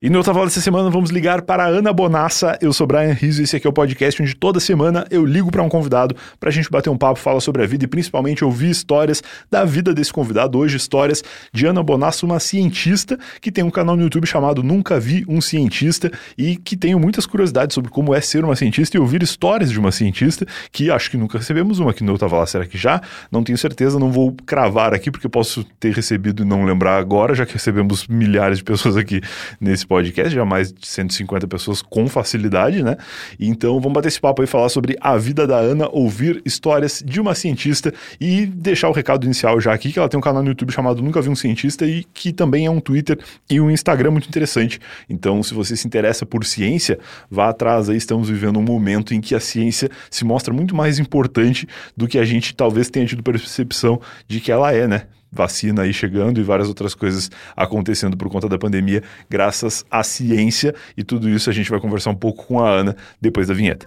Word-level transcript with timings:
E 0.00 0.08
no 0.08 0.20
Otávio 0.20 0.44
dessa 0.44 0.60
semana 0.60 0.88
vamos 0.88 1.10
ligar 1.10 1.42
para 1.42 1.64
a 1.64 1.66
Ana 1.66 1.92
Bonassa. 1.92 2.56
Eu 2.62 2.72
sou 2.72 2.86
Brian 2.86 3.12
Rizzo 3.12 3.40
e 3.40 3.44
esse 3.44 3.56
aqui 3.56 3.66
é 3.66 3.70
o 3.70 3.72
podcast 3.72 4.22
onde 4.22 4.32
toda 4.32 4.60
semana 4.60 5.04
eu 5.10 5.26
ligo 5.26 5.50
para 5.50 5.60
um 5.60 5.68
convidado 5.68 6.14
para 6.38 6.50
a 6.50 6.52
gente 6.52 6.70
bater 6.70 6.88
um 6.88 6.96
papo, 6.96 7.18
falar 7.18 7.40
sobre 7.40 7.64
a 7.64 7.66
vida 7.66 7.84
e 7.84 7.88
principalmente 7.88 8.44
ouvir 8.44 8.70
histórias 8.70 9.20
da 9.50 9.64
vida 9.64 9.92
desse 9.92 10.12
convidado. 10.12 10.56
Hoje, 10.56 10.76
histórias 10.76 11.20
de 11.52 11.66
Ana 11.66 11.82
Bonassa, 11.82 12.24
uma 12.24 12.38
cientista 12.38 13.18
que 13.40 13.50
tem 13.50 13.64
um 13.64 13.72
canal 13.72 13.96
no 13.96 14.04
YouTube 14.04 14.24
chamado 14.24 14.62
Nunca 14.62 15.00
Vi 15.00 15.24
um 15.28 15.40
Cientista 15.40 16.12
e 16.38 16.54
que 16.54 16.76
tenho 16.76 17.00
muitas 17.00 17.26
curiosidades 17.26 17.74
sobre 17.74 17.90
como 17.90 18.14
é 18.14 18.20
ser 18.20 18.44
uma 18.44 18.54
cientista 18.54 18.96
e 18.96 19.00
ouvir 19.00 19.20
histórias 19.20 19.68
de 19.68 19.80
uma 19.80 19.90
cientista 19.90 20.46
que 20.70 20.92
acho 20.92 21.10
que 21.10 21.16
nunca 21.16 21.38
recebemos 21.38 21.80
uma 21.80 21.90
aqui 21.90 22.04
no 22.04 22.14
Otávio 22.14 22.46
Será 22.46 22.64
que 22.66 22.78
já? 22.78 23.02
Não 23.32 23.42
tenho 23.42 23.58
certeza, 23.58 23.98
não 23.98 24.12
vou 24.12 24.32
cravar 24.46 24.94
aqui 24.94 25.10
porque 25.10 25.28
posso 25.28 25.64
ter 25.80 25.92
recebido 25.92 26.44
e 26.44 26.46
não 26.46 26.64
lembrar 26.64 26.98
agora, 26.98 27.34
já 27.34 27.44
que 27.44 27.54
recebemos 27.54 28.06
milhares 28.06 28.58
de 28.58 28.64
pessoas 28.64 28.96
aqui 28.96 29.20
nesse 29.60 29.87
podcast, 29.88 30.34
já 30.34 30.44
mais 30.44 30.72
de 30.72 30.86
150 30.86 31.48
pessoas 31.48 31.80
com 31.82 32.06
facilidade, 32.06 32.82
né? 32.82 32.96
Então 33.40 33.80
vamos 33.80 33.94
bater 33.94 34.08
esse 34.08 34.20
papo 34.20 34.42
aí, 34.42 34.46
falar 34.46 34.68
sobre 34.68 34.96
a 35.00 35.16
vida 35.16 35.46
da 35.46 35.56
Ana, 35.56 35.88
ouvir 35.90 36.42
histórias 36.44 37.02
de 37.04 37.20
uma 37.20 37.34
cientista 37.34 37.92
e 38.20 38.46
deixar 38.46 38.88
o 38.88 38.92
recado 38.92 39.24
inicial 39.24 39.60
já 39.60 39.72
aqui, 39.72 39.90
que 39.90 39.98
ela 39.98 40.08
tem 40.08 40.18
um 40.18 40.22
canal 40.22 40.42
no 40.42 40.50
YouTube 40.50 40.72
chamado 40.72 41.02
Nunca 41.02 41.22
Vi 41.22 41.30
um 41.30 41.34
Cientista 41.34 41.86
e 41.86 42.04
que 42.12 42.32
também 42.32 42.66
é 42.66 42.70
um 42.70 42.80
Twitter 42.80 43.18
e 43.50 43.60
um 43.60 43.70
Instagram 43.70 44.10
muito 44.10 44.28
interessante. 44.28 44.78
Então, 45.08 45.42
se 45.42 45.54
você 45.54 45.76
se 45.76 45.86
interessa 45.86 46.26
por 46.26 46.44
ciência, 46.44 46.98
vá 47.30 47.48
atrás 47.48 47.88
aí, 47.88 47.96
estamos 47.96 48.28
vivendo 48.28 48.58
um 48.58 48.62
momento 48.62 49.14
em 49.14 49.20
que 49.20 49.34
a 49.34 49.40
ciência 49.40 49.90
se 50.10 50.24
mostra 50.24 50.52
muito 50.52 50.76
mais 50.76 50.98
importante 50.98 51.66
do 51.96 52.06
que 52.06 52.18
a 52.18 52.24
gente 52.24 52.54
talvez 52.54 52.90
tenha 52.90 53.06
tido 53.06 53.22
percepção 53.22 54.00
de 54.26 54.40
que 54.40 54.52
ela 54.52 54.72
é, 54.72 54.86
né? 54.86 55.02
Vacina 55.30 55.82
aí 55.82 55.92
chegando 55.92 56.40
e 56.40 56.42
várias 56.42 56.68
outras 56.68 56.94
coisas 56.94 57.30
acontecendo 57.56 58.16
por 58.16 58.28
conta 58.28 58.48
da 58.48 58.58
pandemia, 58.58 59.02
graças 59.28 59.84
à 59.90 60.02
ciência. 60.02 60.74
E 60.96 61.04
tudo 61.04 61.28
isso 61.28 61.50
a 61.50 61.52
gente 61.52 61.70
vai 61.70 61.80
conversar 61.80 62.10
um 62.10 62.16
pouco 62.16 62.46
com 62.46 62.60
a 62.60 62.70
Ana 62.70 62.96
depois 63.20 63.48
da 63.48 63.54
vinheta. 63.54 63.86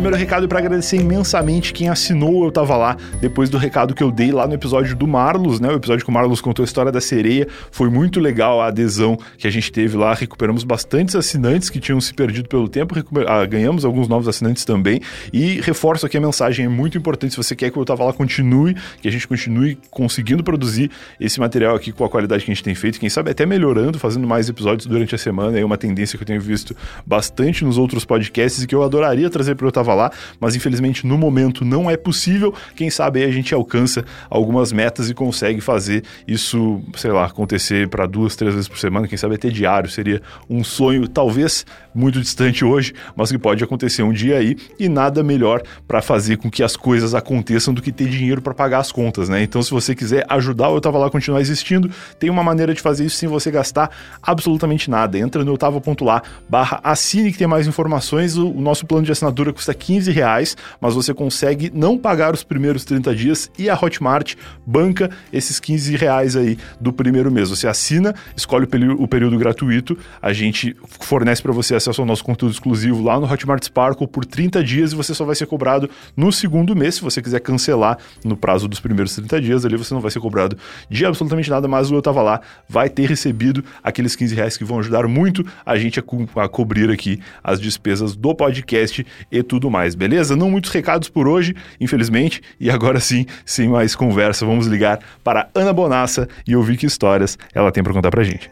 Primeiro 0.00 0.16
recado 0.16 0.48
para 0.48 0.58
agradecer 0.58 0.96
imensamente 0.96 1.74
quem 1.74 1.90
assinou 1.90 2.46
Eu 2.46 2.50
Tava 2.50 2.74
Lá, 2.74 2.96
depois 3.20 3.50
do 3.50 3.58
recado 3.58 3.94
que 3.94 4.02
eu 4.02 4.10
dei 4.10 4.32
lá 4.32 4.46
no 4.46 4.54
episódio 4.54 4.96
do 4.96 5.06
Marlos, 5.06 5.60
né? 5.60 5.68
O 5.68 5.76
episódio 5.76 6.02
que 6.06 6.10
o 6.10 6.14
Marlos 6.14 6.40
contou 6.40 6.62
a 6.62 6.64
história 6.64 6.90
da 6.90 7.02
sereia. 7.02 7.46
Foi 7.70 7.90
muito 7.90 8.18
legal 8.18 8.62
a 8.62 8.68
adesão 8.68 9.18
que 9.36 9.46
a 9.46 9.50
gente 9.50 9.70
teve 9.70 9.98
lá. 9.98 10.14
Recuperamos 10.14 10.64
bastantes 10.64 11.14
assinantes 11.14 11.68
que 11.68 11.78
tinham 11.78 12.00
se 12.00 12.14
perdido 12.14 12.48
pelo 12.48 12.66
tempo. 12.66 12.94
Recuper... 12.94 13.26
Ah, 13.28 13.44
ganhamos 13.44 13.84
alguns 13.84 14.08
novos 14.08 14.26
assinantes 14.26 14.64
também. 14.64 15.02
E 15.34 15.60
reforço 15.60 16.06
aqui 16.06 16.16
a 16.16 16.20
mensagem: 16.22 16.64
é 16.64 16.68
muito 16.68 16.96
importante. 16.96 17.32
Se 17.32 17.36
você 17.36 17.54
quer 17.54 17.70
que 17.70 17.76
Eu 17.76 17.84
Tava 17.84 18.02
Lá 18.02 18.14
continue, 18.14 18.74
que 19.02 19.08
a 19.08 19.12
gente 19.12 19.28
continue 19.28 19.76
conseguindo 19.90 20.42
produzir 20.42 20.90
esse 21.20 21.38
material 21.38 21.76
aqui 21.76 21.92
com 21.92 22.06
a 22.06 22.08
qualidade 22.08 22.42
que 22.42 22.50
a 22.50 22.54
gente 22.54 22.64
tem 22.64 22.74
feito. 22.74 22.98
Quem 22.98 23.10
sabe 23.10 23.32
até 23.32 23.44
melhorando, 23.44 23.98
fazendo 23.98 24.26
mais 24.26 24.48
episódios 24.48 24.86
durante 24.86 25.14
a 25.14 25.18
semana. 25.18 25.58
É 25.58 25.64
uma 25.64 25.76
tendência 25.76 26.16
que 26.16 26.22
eu 26.22 26.26
tenho 26.26 26.40
visto 26.40 26.74
bastante 27.04 27.66
nos 27.66 27.76
outros 27.76 28.06
podcasts 28.06 28.62
e 28.62 28.66
que 28.66 28.74
eu 28.74 28.82
adoraria 28.82 29.28
trazer 29.28 29.56
para 29.56 29.66
Eu 29.66 29.72
Tava 29.72 29.89
Lá, 29.94 30.10
mas 30.38 30.54
infelizmente 30.56 31.06
no 31.06 31.18
momento 31.18 31.64
não 31.64 31.90
é 31.90 31.96
possível. 31.96 32.54
Quem 32.74 32.90
sabe 32.90 33.22
aí 33.22 33.28
a 33.28 33.32
gente 33.32 33.54
alcança 33.54 34.04
algumas 34.28 34.72
metas 34.72 35.10
e 35.10 35.14
consegue 35.14 35.60
fazer 35.60 36.04
isso, 36.26 36.80
sei 36.96 37.10
lá, 37.10 37.26
acontecer 37.26 37.88
para 37.88 38.06
duas, 38.06 38.36
três 38.36 38.54
vezes 38.54 38.68
por 38.68 38.78
semana. 38.78 39.08
Quem 39.08 39.18
sabe 39.18 39.34
até 39.34 39.48
diário 39.48 39.90
seria 39.90 40.22
um 40.48 40.62
sonho, 40.62 41.08
talvez 41.08 41.64
muito 41.94 42.20
distante 42.20 42.64
hoje, 42.64 42.92
mas 43.16 43.30
que 43.30 43.38
pode 43.38 43.62
acontecer 43.62 44.02
um 44.02 44.12
dia 44.12 44.38
aí. 44.38 44.56
E 44.78 44.88
nada 44.88 45.22
melhor 45.22 45.62
para 45.86 46.00
fazer 46.00 46.36
com 46.36 46.50
que 46.50 46.62
as 46.62 46.76
coisas 46.76 47.14
aconteçam 47.14 47.74
do 47.74 47.82
que 47.82 47.92
ter 47.92 48.08
dinheiro 48.08 48.40
para 48.40 48.54
pagar 48.54 48.78
as 48.78 48.92
contas, 48.92 49.28
né? 49.28 49.42
Então, 49.42 49.62
se 49.62 49.70
você 49.70 49.94
quiser 49.94 50.24
ajudar 50.28 50.68
o 50.68 50.76
Eu 50.76 50.80
Tava 50.80 50.98
Lá 50.98 51.06
a 51.06 51.10
continuar 51.10 51.40
existindo, 51.40 51.90
tem 52.18 52.30
uma 52.30 52.42
maneira 52.42 52.72
de 52.74 52.80
fazer 52.80 53.04
isso 53.04 53.16
sem 53.16 53.28
você 53.28 53.50
gastar 53.50 53.90
absolutamente 54.22 54.90
nada. 54.90 55.18
Entra 55.18 55.44
no 55.44 55.52
eutava.lá 55.52 56.22
barra 56.48 56.80
assine 56.82 57.32
que 57.32 57.38
tem 57.38 57.46
mais 57.46 57.66
informações. 57.66 58.36
O, 58.36 58.48
o 58.48 58.60
nosso 58.60 58.86
plano 58.86 59.04
de 59.04 59.12
assinatura 59.12 59.52
custa 59.52 59.72
15 59.80 60.12
reais, 60.12 60.56
mas 60.80 60.94
você 60.94 61.14
consegue 61.14 61.72
não 61.74 61.98
pagar 61.98 62.34
os 62.34 62.44
primeiros 62.44 62.84
30 62.84 63.14
dias 63.14 63.50
e 63.58 63.68
a 63.68 63.74
Hotmart 63.74 64.34
banca 64.64 65.10
esses 65.32 65.58
15 65.58 65.96
reais 65.96 66.36
aí 66.36 66.58
do 66.80 66.92
primeiro 66.92 67.32
mês. 67.32 67.48
Você 67.48 67.66
assina, 67.66 68.14
escolhe 68.36 68.66
o, 68.98 69.08
período 69.08 69.38
gratuito, 69.38 69.96
a 70.20 70.32
gente 70.32 70.76
fornece 71.00 71.42
para 71.42 71.52
você 71.52 71.74
acesso 71.74 72.00
ao 72.00 72.06
nosso 72.06 72.22
conteúdo 72.22 72.52
exclusivo 72.52 73.02
lá 73.02 73.18
no 73.18 73.30
Hotmart 73.30 73.64
Sparkle 73.64 74.06
por 74.06 74.24
30 74.24 74.62
dias 74.62 74.92
e 74.92 74.96
você 74.96 75.14
só 75.14 75.24
vai 75.24 75.34
ser 75.34 75.46
cobrado 75.46 75.88
no 76.16 76.30
segundo 76.30 76.76
mês. 76.76 76.96
Se 76.96 77.02
você 77.02 77.22
quiser 77.22 77.40
cancelar 77.40 77.98
no 78.24 78.36
prazo 78.36 78.68
dos 78.68 78.80
primeiros 78.80 79.14
30 79.14 79.40
dias, 79.40 79.64
ali 79.64 79.76
você 79.76 79.94
não 79.94 80.00
vai 80.00 80.10
ser 80.10 80.20
cobrado 80.20 80.56
de 80.88 81.06
absolutamente 81.06 81.48
nada, 81.48 81.66
mas 81.66 81.90
o 81.90 81.94
Eu 81.94 82.02
Tava 82.02 82.22
Lá 82.22 82.40
vai 82.68 82.90
ter 82.90 83.08
recebido 83.08 83.64
aqueles 83.82 84.14
15 84.14 84.34
reais 84.34 84.56
que 84.56 84.64
vão 84.64 84.78
ajudar 84.78 85.08
muito 85.08 85.44
a 85.64 85.76
gente 85.76 85.98
a, 85.98 86.02
co 86.02 86.26
a 86.36 86.48
cobrir 86.48 86.90
aqui 86.90 87.20
as 87.42 87.60
despesas 87.60 88.14
do 88.14 88.34
podcast 88.34 89.06
e 89.30 89.42
tudo 89.42 89.69
mais, 89.70 89.94
beleza? 89.94 90.36
Não 90.36 90.50
muitos 90.50 90.70
recados 90.70 91.08
por 91.08 91.26
hoje, 91.28 91.54
infelizmente, 91.80 92.42
e 92.58 92.70
agora 92.70 93.00
sim, 93.00 93.24
sem 93.46 93.68
mais 93.68 93.94
conversa, 93.94 94.44
vamos 94.44 94.66
ligar 94.66 94.98
para 95.24 95.48
Ana 95.54 95.72
Bonassa 95.72 96.28
e 96.46 96.54
ouvir 96.54 96.76
que 96.76 96.86
histórias 96.86 97.38
ela 97.54 97.72
tem 97.72 97.82
para 97.82 97.92
contar 97.92 98.10
pra 98.10 98.22
gente. 98.22 98.50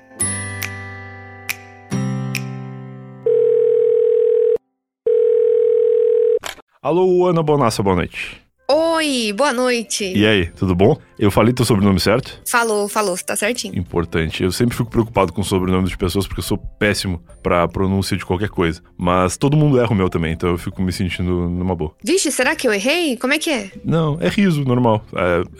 Alô, 6.80 7.26
Ana 7.26 7.42
Bonassa, 7.42 7.82
boa 7.82 7.96
noite. 7.96 8.40
Oi, 8.70 9.32
boa 9.36 9.52
noite. 9.52 10.12
E 10.16 10.26
aí, 10.26 10.46
tudo 10.46 10.74
bom? 10.74 10.96
Eu 11.18 11.30
falei 11.30 11.52
teu 11.52 11.64
sobrenome 11.64 11.98
certo? 11.98 12.40
Falou, 12.46 12.88
falou, 12.88 13.16
tá 13.18 13.34
certinho. 13.34 13.76
Importante. 13.76 14.42
Eu 14.42 14.52
sempre 14.52 14.76
fico 14.76 14.88
preocupado 14.88 15.32
com 15.32 15.40
o 15.40 15.44
sobrenome 15.44 15.88
de 15.88 15.96
pessoas 15.96 16.26
porque 16.26 16.40
eu 16.40 16.44
sou 16.44 16.58
péssimo 16.58 17.20
pra 17.42 17.66
pronúncia 17.66 18.16
de 18.16 18.24
qualquer 18.24 18.48
coisa. 18.48 18.80
Mas 18.96 19.36
todo 19.36 19.56
mundo 19.56 19.80
erra 19.80 19.90
o 19.90 19.94
meu 19.94 20.08
também, 20.08 20.32
então 20.32 20.50
eu 20.50 20.58
fico 20.58 20.80
me 20.80 20.92
sentindo 20.92 21.48
numa 21.48 21.74
boa. 21.74 21.92
Vixe, 22.04 22.30
será 22.30 22.54
que 22.54 22.68
eu 22.68 22.72
errei? 22.72 23.16
Como 23.16 23.32
é 23.32 23.38
que 23.38 23.50
é? 23.50 23.70
Não, 23.84 24.16
é 24.20 24.28
riso, 24.28 24.64
normal. 24.64 25.04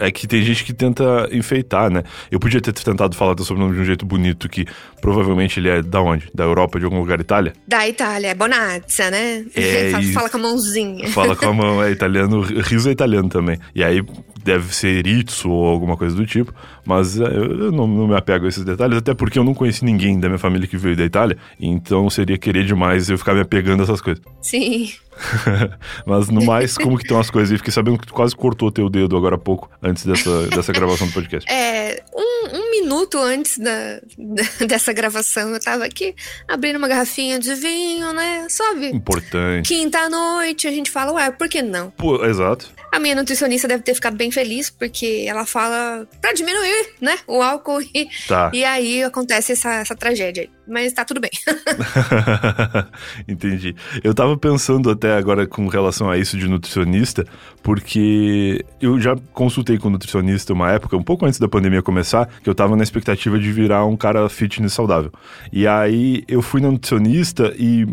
É, 0.01 0.07
é 0.07 0.11
que 0.13 0.27
tem 0.27 0.43
gente 0.43 0.65
que 0.65 0.73
tenta 0.73 1.29
enfeitar, 1.33 1.91
né? 1.91 2.05
Eu 2.31 2.39
podia 2.39 2.61
ter 2.61 2.73
tentado 2.73 3.17
falar 3.17 3.35
teu 3.35 3.45
sobrenome 3.45 3.75
de 3.75 3.81
um 3.81 3.85
jeito 3.85 4.07
bonito 4.07 4.49
que 4.49 4.65
provavelmente 5.01 5.59
ele 5.59 5.69
é 5.69 5.83
da 5.83 6.01
onde? 6.01 6.31
Da 6.33 6.45
Europa, 6.45 6.79
de 6.79 6.85
algum 6.85 7.01
lugar 7.01 7.21
Itália? 7.21 7.53
Da 7.67 7.89
Itália, 7.89 8.29
é 8.29 8.35
Bonazza, 8.35 9.11
né? 9.11 9.45
É, 9.55 9.91
fala, 9.91 10.05
fala 10.15 10.31
com 10.31 10.37
a 10.37 10.41
mãozinha. 10.41 11.09
Fala 11.09 11.35
com 11.35 11.47
a 11.47 11.53
mão, 11.53 11.83
é 11.83 11.91
italiano, 11.93 12.43
riso 12.43 12.89
é 12.89 12.93
italiano 12.93 13.29
também. 13.29 13.59
E 13.75 13.83
aí 13.83 14.03
deve 14.49 14.75
ser 14.75 15.07
Itsu 15.07 15.51
ou 15.51 15.67
alguma 15.67 15.95
coisa 15.95 16.17
do 16.17 16.25
tipo, 16.25 16.55
mas 16.87 17.21
é, 17.21 17.27
eu 17.27 17.71
não, 17.71 17.87
não, 17.87 18.09
me 18.09 18.17
apego 18.17 18.47
a 18.47 18.49
esses 18.49 18.65
detalhes, 18.65 18.97
até 18.97 19.13
porque 19.13 19.39
eu 19.39 19.45
não 19.45 19.53
conheci 19.53 19.85
ninguém 19.85 20.19
da 20.19 20.27
minha 20.27 20.39
família 20.39 20.67
que 20.67 20.77
veio 20.77 20.97
da 20.97 21.05
Itália, 21.05 21.37
então 21.61 22.09
seria 22.09 22.39
querer 22.39 22.65
demais 22.65 23.11
eu 23.11 23.19
ficar 23.19 23.35
me 23.35 23.41
apegando 23.41 23.81
a 23.81 23.83
essas 23.83 24.01
coisas. 24.01 24.25
Sim. 24.41 24.91
mas 26.07 26.31
no 26.31 26.43
mais, 26.45 26.79
como 26.79 26.97
que 26.97 27.05
estão 27.05 27.21
as 27.21 27.29
coisas? 27.29 27.51
Eu 27.51 27.59
fiquei 27.59 27.73
sabendo 27.73 27.99
que 27.99 28.07
tu 28.07 28.15
quase 28.15 28.35
cortou 28.35 28.73
teu 28.73 28.89
dedo 28.89 29.17
agora 29.19 29.35
há 29.35 29.39
pouco, 29.39 29.71
antes 29.83 30.07
dessa, 30.07 30.47
dessa 30.47 30.73
gravação 30.73 31.07
do 31.07 31.13
podcast. 31.13 31.51
É, 31.53 32.03
um, 32.15 32.57
um 32.57 32.68
minuto 32.81 33.19
antes 33.19 33.59
da, 33.59 34.01
da, 34.17 34.43
dessa 34.67 34.93
gravação, 34.93 35.51
eu 35.51 35.61
tava 35.61 35.85
aqui 35.85 36.15
abrindo 36.47 36.77
uma 36.77 36.89
garrafinha 36.89 37.39
de 37.39 37.55
vinho, 37.55 38.13
né? 38.13 38.47
Sabe? 38.49 38.89
Importante. 38.89 39.69
Quinta-noite, 39.69 40.67
a 40.67 40.71
gente 40.71 40.91
fala, 40.91 41.13
ué, 41.13 41.31
por 41.31 41.49
que 41.49 41.63
não? 41.63 41.91
Pô, 41.91 42.25
exato. 42.25 42.71
A 42.91 42.99
minha 42.99 43.15
nutricionista 43.15 43.69
deve 43.69 43.83
ter 43.83 43.95
ficado 43.95 44.17
bem 44.17 44.31
feliz, 44.31 44.71
porque 44.71 45.25
ela 45.29 45.45
fala 45.45 46.09
pra 46.23 46.33
diminuir, 46.33 46.95
né, 47.01 47.19
o 47.27 47.43
álcool 47.43 47.83
e, 47.83 48.09
tá. 48.27 48.51
e 48.53 48.65
aí 48.65 49.03
acontece 49.03 49.53
essa, 49.53 49.75
essa 49.75 49.95
tragédia. 49.95 50.49
Mas 50.67 50.93
tá 50.93 51.05
tudo 51.05 51.21
bem. 51.21 51.31
Entendi. 53.29 53.75
Eu 54.03 54.15
tava 54.15 54.37
pensando 54.37 54.91
até 54.91 55.15
agora 55.15 55.47
com 55.47 55.67
relação 55.67 56.11
a 56.11 56.19
isso 56.19 56.37
de 56.39 56.49
nutricionista, 56.49 57.27
porque 57.63 58.65
eu 58.81 59.01
já 59.01 59.17
consultei 59.33 59.79
com 59.79 59.89
um 59.89 59.93
nutricionista 59.93 60.53
uma 60.53 60.71
época, 60.73 60.97
um 60.97 61.03
pouco 61.03 61.27
antes 61.27 61.39
da 61.39 61.49
pandemia 61.49 61.83
começar, 61.83 62.29
que 62.43 62.49
eu 62.49 62.55
tava 62.55 62.68
na 62.77 62.83
expectativa 62.83 63.39
de 63.39 63.51
virar 63.53 63.85
um 63.85 63.97
cara 63.97 64.29
fitness 64.29 64.73
saudável. 64.73 65.11
E 65.53 65.67
aí 65.67 66.25
eu 66.29 66.43
fui 66.43 66.61
na 66.61 66.71
nutricionista 66.71 67.55
e 67.59 67.87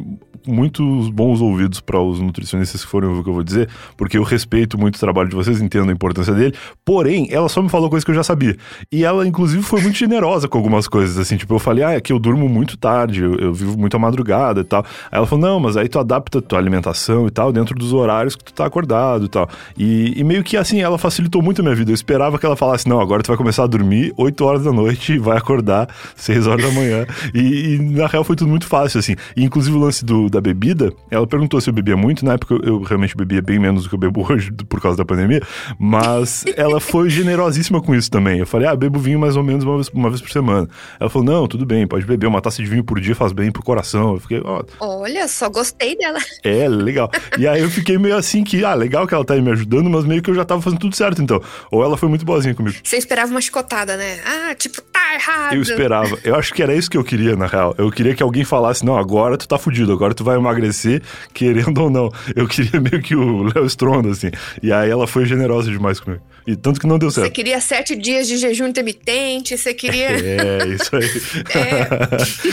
muitos 0.48 1.10
bons 1.10 1.42
ouvidos 1.42 1.80
para 1.80 2.00
os 2.00 2.20
nutricionistas 2.20 2.84
que 2.84 2.90
forem 2.90 3.10
ouvir 3.10 3.22
o 3.22 3.24
que 3.24 3.30
eu 3.30 3.34
vou 3.34 3.44
dizer, 3.44 3.70
porque 3.98 4.18
eu 4.18 4.24
respeito 4.24 4.78
muito 4.78 4.96
o 4.96 5.00
trabalho 5.00 5.30
de 5.30 5.36
vocês, 5.36 5.62
entendo 5.62 5.90
a 5.90 5.94
importância 5.94 6.34
dele. 6.34 6.54
Porém, 6.84 7.28
ela 7.32 7.50
só 7.50 7.62
me 7.62 7.70
falou 7.70 7.90
coisas 7.90 8.04
que 8.04 8.12
eu 8.12 8.16
já 8.16 8.24
sabia. 8.24 8.56
E 8.92 9.04
ela, 9.04 9.28
inclusive, 9.28 9.64
foi 9.64 9.82
muito 9.82 9.98
generosa 9.98 10.48
com 10.48 10.58
algumas 10.58 10.88
coisas, 10.88 11.18
assim, 11.18 11.38
tipo, 11.38 11.54
eu 11.54 11.60
falei, 11.60 11.84
ah, 11.84 11.92
é 11.92 12.02
que 12.02 12.14
eu 12.14 12.20
durmo 12.20 12.48
muito 12.48 12.78
tarde, 12.78 13.22
eu, 13.22 13.36
eu 13.36 13.54
vivo 13.54 13.78
muito 13.78 13.96
à 13.96 14.00
madrugada 14.00 14.62
e 14.62 14.64
tal. 14.64 14.86
Aí 15.12 15.18
ela 15.18 15.26
falou, 15.26 15.46
não, 15.46 15.60
mas 15.60 15.78
aí 15.78 15.88
tu 15.88 16.00
adapta 16.00 16.42
tua 16.42 16.60
alimentação 16.60 17.28
e 17.28 17.32
tal, 17.32 17.52
dentro 17.52 17.76
dos 17.76 17.94
horários 17.94 18.36
que 18.36 18.44
tu 18.44 18.54
tá 18.54 18.66
acordado 18.66 19.26
e 19.26 19.30
tal. 19.30 19.50
E, 19.78 20.20
e 20.20 20.24
meio 20.24 20.44
que 20.44 20.58
assim, 20.58 20.82
ela 20.82 20.98
facilitou 20.98 21.42
muito 21.42 21.62
a 21.62 21.64
minha 21.64 21.76
vida. 21.76 21.92
Eu 21.92 21.96
esperava 21.96 22.38
que 22.38 22.46
ela 22.46 22.56
falasse, 22.56 22.88
não, 22.88 23.00
agora 23.00 23.24
tu 23.24 23.28
vai 23.28 23.38
começar 23.38 23.64
a 23.64 23.68
dormir 23.68 24.14
8 24.18 24.46
horas 24.46 24.64
da 24.64 24.72
noite 24.72 25.14
e 25.14 25.18
vai 25.18 25.38
acordar 25.38 25.88
6 26.16 26.48
horas 26.48 26.66
da 26.66 26.72
manhã. 26.72 27.06
E, 27.34 27.76
e 27.76 27.80
na 27.80 28.08
real 28.08 28.24
foi 28.24 28.36
tudo 28.36 28.50
muito 28.50 28.68
fácil, 28.68 29.00
assim. 29.00 29.16
E, 29.36 29.44
inclusive 29.44 29.76
o 29.76 29.80
lance 29.80 30.04
do 30.04 30.30
da 30.36 30.42
bebida, 30.42 30.94
ela 31.10 31.26
perguntou 31.26 31.60
se 31.60 31.70
eu 31.70 31.74
bebia 31.74 31.96
muito. 31.96 32.26
Na 32.26 32.34
época 32.34 32.56
eu 32.64 32.82
realmente 32.82 33.16
bebia 33.16 33.42
bem 33.42 33.58
menos 33.58 33.84
do 33.84 33.90
que 33.90 33.96
eu 33.96 34.00
bebo 34.00 34.26
hoje 34.32 34.52
por 34.52 34.82
causa 34.82 34.98
da 34.98 35.06
pandemia. 35.06 35.42
Mas 35.80 36.44
ela 36.56 36.80
foi 36.80 37.10
generosíssima 37.10 37.82
com 37.82 37.96
isso 37.96 38.12
também. 38.12 38.40
Eu 38.40 38.46
falei, 38.46 38.68
ah, 38.68 38.76
bebo 38.76 39.00
vinho 39.00 39.20
mais 39.20 39.36
ou 39.36 39.44
menos 39.44 39.64
uma 39.64 39.76
vez, 39.76 39.90
uma 39.90 40.10
vez 40.10 40.22
por 40.22 40.32
semana. 40.32 40.68
Ela 41.00 41.10
falou, 41.10 41.26
não, 41.26 41.48
tudo 41.48 41.66
bem, 41.66 41.88
pode 41.88 42.06
beber. 42.06 42.28
Uma 42.28 42.42
taça 42.42 42.62
de 42.62 42.70
vinho 42.70 42.84
por 42.84 43.00
dia 43.00 43.16
faz 43.16 43.32
bem 43.32 43.52
pro 43.52 43.64
coração. 43.64 44.14
Eu 44.14 44.20
fiquei, 44.20 44.42
ó. 44.44 44.64
Oh. 44.80 45.02
Olha, 45.02 45.28
só 45.28 45.50
gostei 45.50 45.96
dela. 45.98 46.20
É, 46.44 46.68
legal. 46.68 47.10
e 47.38 47.48
aí 47.48 47.62
eu 47.62 47.70
fiquei 47.70 47.98
meio 47.98 48.16
assim 48.16 48.44
que, 48.44 48.64
ah, 48.66 48.74
legal 48.74 49.08
que 49.08 49.14
ela 49.14 49.24
tá 49.24 49.34
aí 49.34 49.42
me 49.42 49.52
ajudando, 49.52 49.90
mas 49.90 50.06
meio 50.06 50.22
que 50.22 50.30
eu 50.30 50.36
já 50.36 50.44
tava 50.44 50.62
fazendo 50.62 50.80
tudo 50.80 50.96
certo 50.96 51.22
então. 51.22 51.42
Ou 51.72 51.84
ela 51.84 51.98
foi 51.98 52.10
muito 52.10 52.26
boazinha 52.26 52.54
comigo. 52.54 52.76
Você 52.84 52.98
esperava 52.98 53.32
uma 53.32 53.42
chicotada, 53.42 53.96
né? 53.96 54.20
Ah, 54.26 54.56
tipo, 54.56 54.82
tá 54.82 55.14
errado. 55.14 55.56
Eu 55.56 55.62
esperava. 55.62 56.18
Eu 56.24 56.36
acho 56.36 56.54
que 56.54 56.62
era 56.62 56.76
isso 56.76 56.90
que 56.90 56.98
eu 56.98 57.04
queria, 57.04 57.36
na 57.36 57.46
real. 57.46 57.74
Eu 57.78 57.92
queria 57.92 58.16
que 58.16 58.24
alguém 58.24 58.44
falasse, 58.44 58.84
não, 58.84 58.98
agora 58.98 59.38
tu 59.38 59.48
tá 59.48 59.58
fudido, 59.58 59.94
agora 59.94 60.14
tu 60.14 60.24
vai 60.26 60.38
emagrecer, 60.38 61.02
querendo 61.34 61.78
ou 61.82 61.90
não. 61.90 62.12
Eu 62.36 62.48
queria 62.48 62.82
meio 62.82 63.02
que 63.02 63.16
o 63.16 63.44
Léo 63.44 63.66
Stronda, 63.66 64.10
assim. 64.10 64.32
E 64.62 64.72
aí 64.72 64.90
ela 64.90 65.08
foi 65.08 65.26
generosa 65.26 65.72
demais 65.72 66.00
comigo. 66.00 66.22
E 66.48 66.56
tanto 66.56 66.80
que 66.80 66.86
não 66.86 67.00
deu 67.00 67.10
certo. 67.10 67.28
Você 67.28 67.32
queria 67.32 67.60
sete 67.60 67.96
dias 67.96 68.28
de 68.28 68.38
jejum 68.38 68.68
intermitente, 68.68 69.58
você 69.58 69.74
queria. 69.74 70.16
É, 70.26 70.68
isso 70.68 70.96
aí. 70.96 71.08
É. 71.54 71.88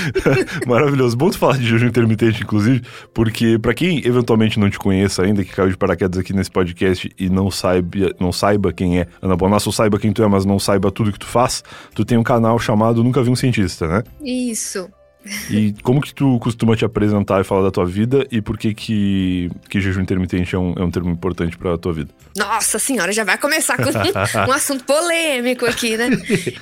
Maravilhoso. 0.68 1.16
Bom 1.16 1.30
tu 1.30 1.38
falar 1.38 1.56
de 1.56 1.66
jejum 1.66 1.86
intermitente, 1.86 2.42
inclusive, 2.42 2.82
porque 3.14 3.58
para 3.58 3.72
quem 3.72 3.98
eventualmente 4.06 4.58
não 4.58 4.68
te 4.68 4.78
conheça 4.78 5.22
ainda, 5.22 5.42
que 5.44 5.52
caiu 5.52 5.70
de 5.70 5.76
paraquedas 5.76 6.18
aqui 6.18 6.32
nesse 6.32 6.50
podcast 6.50 7.10
e 7.18 7.28
não 7.30 7.50
saiba, 7.50 8.14
não 8.20 8.30
saiba 8.30 8.72
quem 8.72 9.00
é 9.00 9.06
Ana 9.22 9.36
Bonasso, 9.36 9.68
ou 9.68 9.72
saiba 9.72 9.98
quem 9.98 10.12
tu 10.12 10.22
é, 10.22 10.28
mas 10.28 10.44
não 10.44 10.58
saiba 10.58 10.90
tudo 10.90 11.12
que 11.12 11.18
tu 11.18 11.26
faz, 11.26 11.64
tu 11.94 12.04
tem 12.04 12.18
um 12.18 12.22
canal 12.22 12.58
chamado 12.58 13.02
Nunca 13.02 13.22
Vi 13.22 13.30
um 13.30 13.36
Cientista, 13.36 13.88
né? 13.88 14.02
Isso. 14.22 14.88
E 15.50 15.74
como 15.82 16.00
que 16.00 16.14
tu 16.14 16.38
costuma 16.40 16.76
te 16.76 16.84
apresentar 16.84 17.40
e 17.40 17.44
falar 17.44 17.62
da 17.62 17.70
tua 17.70 17.86
vida 17.86 18.26
e 18.30 18.40
por 18.40 18.58
que 18.58 18.74
que, 18.74 19.50
que 19.68 19.80
jejum 19.80 20.00
intermitente 20.00 20.54
é 20.54 20.58
um, 20.58 20.74
é 20.76 20.82
um 20.82 20.90
termo 20.90 21.10
importante 21.10 21.56
pra 21.56 21.78
tua 21.78 21.92
vida? 21.92 22.10
Nossa 22.36 22.78
senhora, 22.78 23.12
já 23.12 23.24
vai 23.24 23.38
começar 23.38 23.76
com 23.76 23.84
um 24.48 24.52
assunto 24.52 24.84
polêmico 24.84 25.64
aqui, 25.66 25.96
né? 25.96 26.10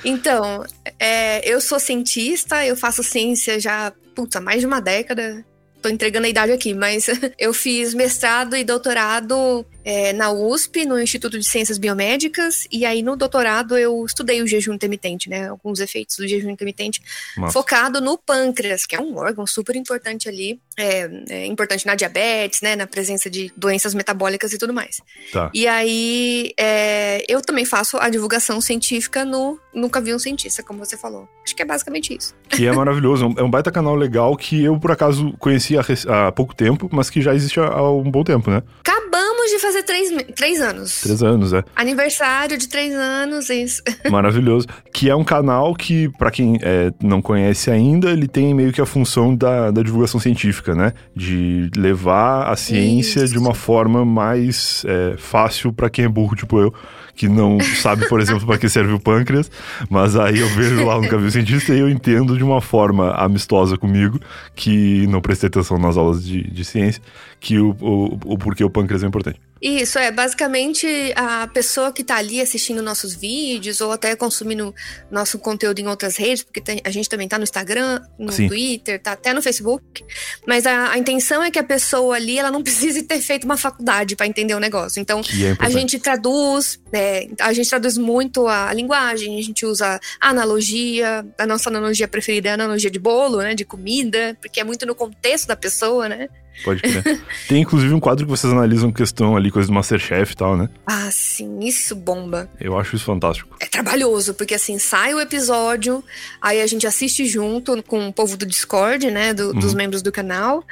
Então, 0.05 0.63
é, 0.99 1.47
eu 1.49 1.59
sou 1.59 1.79
cientista, 1.79 2.65
eu 2.65 2.77
faço 2.77 3.03
ciência 3.03 3.59
já, 3.59 3.91
puta, 4.15 4.39
mais 4.39 4.59
de 4.59 4.65
uma 4.65 4.79
década. 4.79 5.43
Tô 5.81 5.89
entregando 5.89 6.27
a 6.27 6.29
idade 6.29 6.51
aqui, 6.51 6.73
mas 6.73 7.07
eu 7.39 7.53
fiz 7.53 7.93
mestrado 7.93 8.55
e 8.55 8.63
doutorado 8.63 9.65
é, 9.83 10.13
na 10.13 10.31
USP, 10.31 10.85
no 10.85 10.99
Instituto 10.99 11.37
de 11.37 11.45
Ciências 11.45 11.77
Biomédicas, 11.77 12.67
e 12.71 12.85
aí 12.85 13.01
no 13.01 13.15
doutorado 13.15 13.77
eu 13.77 14.05
estudei 14.05 14.41
o 14.41 14.47
jejum 14.47 14.73
intermitente, 14.73 15.29
né? 15.29 15.49
Alguns 15.49 15.79
efeitos 15.79 16.17
do 16.17 16.27
jejum 16.27 16.49
intermitente, 16.49 17.01
Nossa. 17.37 17.53
focado 17.53 17.99
no 17.99 18.17
pâncreas, 18.17 18.85
que 18.85 18.95
é 18.95 19.01
um 19.01 19.17
órgão 19.17 19.45
super 19.47 19.75
importante 19.75 20.29
ali, 20.29 20.59
é, 20.77 21.09
é, 21.29 21.45
importante 21.45 21.85
na 21.85 21.95
diabetes, 21.95 22.61
né? 22.61 22.75
Na 22.75 22.87
presença 22.87 23.29
de 23.29 23.51
doenças 23.55 23.93
metabólicas 23.93 24.53
e 24.53 24.57
tudo 24.57 24.73
mais. 24.73 25.01
Tá. 25.31 25.49
E 25.53 25.67
aí 25.67 26.53
é, 26.59 27.23
eu 27.27 27.41
também 27.41 27.65
faço 27.65 27.97
a 27.97 28.09
divulgação 28.09 28.61
científica 28.61 29.25
no 29.25 29.59
Nunca 29.73 30.01
Vi 30.01 30.13
um 30.13 30.19
Cientista, 30.19 30.61
como 30.61 30.79
você 30.79 30.97
falou. 30.97 31.27
Acho 31.43 31.55
que 31.55 31.61
é 31.61 31.65
basicamente 31.65 32.15
isso. 32.15 32.35
Que 32.49 32.67
é 32.67 32.71
maravilhoso, 32.71 33.33
é 33.37 33.43
um 33.43 33.49
baita 33.49 33.71
canal 33.71 33.95
legal 33.95 34.35
que 34.35 34.63
eu, 34.63 34.79
por 34.79 34.91
acaso, 34.91 35.33
conheci 35.39 35.75
há, 35.77 36.27
há 36.27 36.31
pouco 36.31 36.53
tempo, 36.53 36.89
mas 36.91 37.09
que 37.09 37.21
já 37.21 37.33
existe 37.33 37.59
há, 37.59 37.65
há 37.65 37.91
um 37.91 38.09
bom 38.09 38.23
tempo, 38.23 38.51
né? 38.51 38.61
Acabamos 38.81 39.30
de 39.51 39.59
fazer 39.59 39.83
três, 39.83 40.09
três 40.35 40.61
anos. 40.61 41.01
Três 41.01 41.21
anos, 41.21 41.53
é. 41.53 41.63
Aniversário 41.75 42.57
de 42.57 42.67
três 42.67 42.93
anos, 42.93 43.49
isso. 43.49 43.81
Maravilhoso. 44.09 44.67
Que 44.93 45.09
é 45.09 45.15
um 45.15 45.23
canal 45.23 45.75
que, 45.75 46.09
para 46.17 46.31
quem 46.31 46.57
é, 46.61 46.91
não 47.01 47.21
conhece 47.21 47.69
ainda, 47.69 48.09
ele 48.09 48.27
tem 48.27 48.53
meio 48.53 48.71
que 48.71 48.81
a 48.81 48.85
função 48.85 49.35
da, 49.35 49.71
da 49.71 49.83
divulgação 49.83 50.19
científica, 50.19 50.73
né? 50.73 50.93
De 51.15 51.69
levar 51.75 52.51
a 52.51 52.55
ciência 52.55 53.23
isso. 53.23 53.33
de 53.33 53.39
uma 53.39 53.53
forma 53.53 54.05
mais 54.05 54.83
é, 54.87 55.15
fácil 55.17 55.71
para 55.71 55.89
quem 55.89 56.05
é 56.05 56.09
burro, 56.09 56.35
tipo 56.35 56.59
eu 56.59 56.73
que 57.21 57.29
não 57.29 57.59
sabe, 57.59 58.09
por 58.09 58.19
exemplo, 58.19 58.47
para 58.47 58.57
que 58.57 58.67
serve 58.67 58.93
o 58.93 58.99
pâncreas, 58.99 59.51
mas 59.91 60.15
aí 60.15 60.39
eu 60.39 60.47
vejo 60.55 60.83
lá 60.83 60.99
no 60.99 61.07
cabelo 61.07 61.29
cientista 61.29 61.71
e 61.71 61.77
eu 61.77 61.87
entendo 61.87 62.35
de 62.35 62.43
uma 62.43 62.59
forma 62.59 63.11
amistosa 63.11 63.77
comigo, 63.77 64.19
que 64.55 65.05
não 65.05 65.21
prestei 65.21 65.45
atenção 65.45 65.77
nas 65.77 65.97
aulas 65.97 66.25
de, 66.25 66.41
de 66.49 66.65
ciência, 66.65 66.99
que 67.39 67.59
o, 67.59 67.75
o, 67.79 68.33
o 68.33 68.37
porquê 68.39 68.63
o 68.63 68.71
pâncreas 68.71 69.03
é 69.03 69.07
importante. 69.07 69.39
Isso, 69.61 69.99
é 69.99 70.11
basicamente 70.11 70.87
a 71.15 71.47
pessoa 71.47 71.93
que 71.93 72.01
está 72.01 72.15
ali 72.15 72.41
assistindo 72.41 72.81
nossos 72.81 73.13
vídeos 73.13 73.79
ou 73.79 73.91
até 73.91 74.15
consumindo 74.15 74.73
nosso 75.11 75.37
conteúdo 75.37 75.77
em 75.77 75.87
outras 75.87 76.17
redes, 76.17 76.41
porque 76.43 76.59
tem, 76.59 76.81
a 76.83 76.89
gente 76.89 77.07
também 77.07 77.27
está 77.27 77.37
no 77.37 77.43
Instagram, 77.43 78.01
no 78.17 78.31
Sim. 78.31 78.47
Twitter, 78.47 78.99
tá 78.99 79.11
até 79.11 79.31
no 79.33 79.41
Facebook. 79.41 80.03
Mas 80.47 80.65
a, 80.65 80.93
a, 80.93 80.97
intenção 80.97 81.43
é 81.43 81.51
que 81.51 81.59
a 81.59 81.63
pessoa 81.63 82.15
ali 82.15 82.39
ela 82.39 82.49
não 82.49 82.63
precise 82.63 83.03
ter 83.03 83.21
feito 83.21 83.43
uma 83.43 83.55
faculdade 83.55 84.15
para 84.15 84.25
entender 84.25 84.55
o 84.55 84.59
negócio. 84.59 84.99
Então 84.99 85.21
é 85.21 85.55
a 85.59 85.69
gente 85.69 85.99
traduz, 85.99 86.79
é, 86.91 87.27
a 87.39 87.53
gente 87.53 87.69
traduz 87.69 87.97
muito 87.97 88.47
a, 88.47 88.69
a, 88.69 88.73
linguagem, 88.73 89.37
a 89.37 89.43
gente 89.43 89.63
usa 89.63 89.99
a 90.19 90.29
analogia, 90.29 91.23
a 91.37 91.45
nossa 91.45 91.69
analogia 91.69 92.07
preferida 92.07 92.49
é 92.49 92.51
a 92.51 92.55
analogia 92.55 92.89
de 92.89 92.99
bolo, 92.99 93.37
né, 93.37 93.53
de 93.53 93.63
comida, 93.63 94.35
porque 94.41 94.59
é 94.59 94.63
muito 94.63 94.87
no 94.87 94.95
contexto 94.95 95.45
da 95.45 95.55
pessoa, 95.55 96.09
né? 96.09 96.29
Pode 96.63 96.81
crer. 96.81 97.21
Tem 97.47 97.61
inclusive 97.61 97.93
um 97.93 97.99
quadro 97.99 98.25
que 98.25 98.29
vocês 98.29 98.51
analisam 98.51 98.91
questão 98.91 99.35
ali, 99.35 99.51
coisas 99.51 99.69
do 99.69 99.73
Masterchef 99.73 100.33
e 100.33 100.35
tal, 100.35 100.57
né? 100.57 100.69
Ah, 100.85 101.09
sim, 101.11 101.59
isso 101.61 101.95
bomba. 101.95 102.49
Eu 102.59 102.77
acho 102.77 102.95
isso 102.95 103.05
fantástico. 103.05 103.55
É 103.59 103.65
trabalhoso, 103.65 104.33
porque 104.33 104.55
assim, 104.55 104.77
sai 104.79 105.13
o 105.13 105.19
episódio, 105.19 106.03
aí 106.41 106.61
a 106.61 106.67
gente 106.67 106.85
assiste 106.85 107.25
junto 107.25 107.81
com 107.83 108.07
o 108.07 108.13
povo 108.13 108.37
do 108.37 108.45
Discord, 108.45 109.09
né? 109.09 109.33
Do, 109.33 109.47
uhum. 109.47 109.59
Dos 109.59 109.73
membros 109.73 110.01
do 110.01 110.11
canal. 110.11 110.63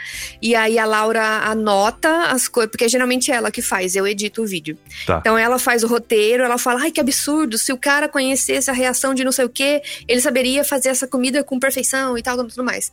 E 0.41 0.55
aí 0.55 0.77
a 0.77 0.85
Laura 0.85 1.23
anota 1.45 2.25
as 2.27 2.47
coisas, 2.47 2.71
porque 2.71 2.85
é 2.85 2.89
geralmente 2.89 3.31
ela 3.31 3.51
que 3.51 3.61
faz, 3.61 3.95
eu 3.95 4.07
edito 4.07 4.41
o 4.41 4.47
vídeo. 4.47 4.77
Tá. 5.05 5.17
Então 5.19 5.37
ela 5.37 5.59
faz 5.59 5.83
o 5.83 5.87
roteiro, 5.87 6.43
ela 6.43 6.57
fala, 6.57 6.81
ai, 6.81 6.91
que 6.91 6.99
absurdo, 6.99 7.57
se 7.57 7.71
o 7.71 7.77
cara 7.77 8.07
conhecesse 8.07 8.69
a 8.69 8.73
reação 8.73 9.13
de 9.13 9.23
não 9.23 9.31
sei 9.31 9.45
o 9.45 9.49
quê, 9.49 9.81
ele 10.07 10.21
saberia 10.21 10.63
fazer 10.63 10.89
essa 10.89 11.07
comida 11.07 11.43
com 11.43 11.59
perfeição 11.59 12.17
e 12.17 12.21
tal, 12.21 12.37
tudo 12.37 12.63
mais. 12.63 12.91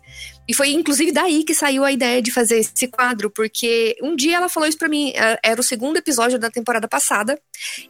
E 0.49 0.55
foi 0.55 0.71
inclusive 0.71 1.13
daí 1.13 1.45
que 1.45 1.55
saiu 1.55 1.85
a 1.85 1.93
ideia 1.93 2.23
de 2.23 2.31
fazer 2.31 2.59
esse 2.59 2.86
quadro, 2.89 3.31
porque 3.31 3.97
um 4.03 4.15
dia 4.17 4.37
ela 4.37 4.49
falou 4.49 4.69
isso 4.69 4.79
pra 4.79 4.89
mim, 4.89 5.13
é, 5.15 5.39
era 5.45 5.61
o 5.61 5.65
segundo 5.65 5.97
episódio 5.97 6.39
da 6.39 6.51
temporada 6.51 6.89
passada, 6.89 7.39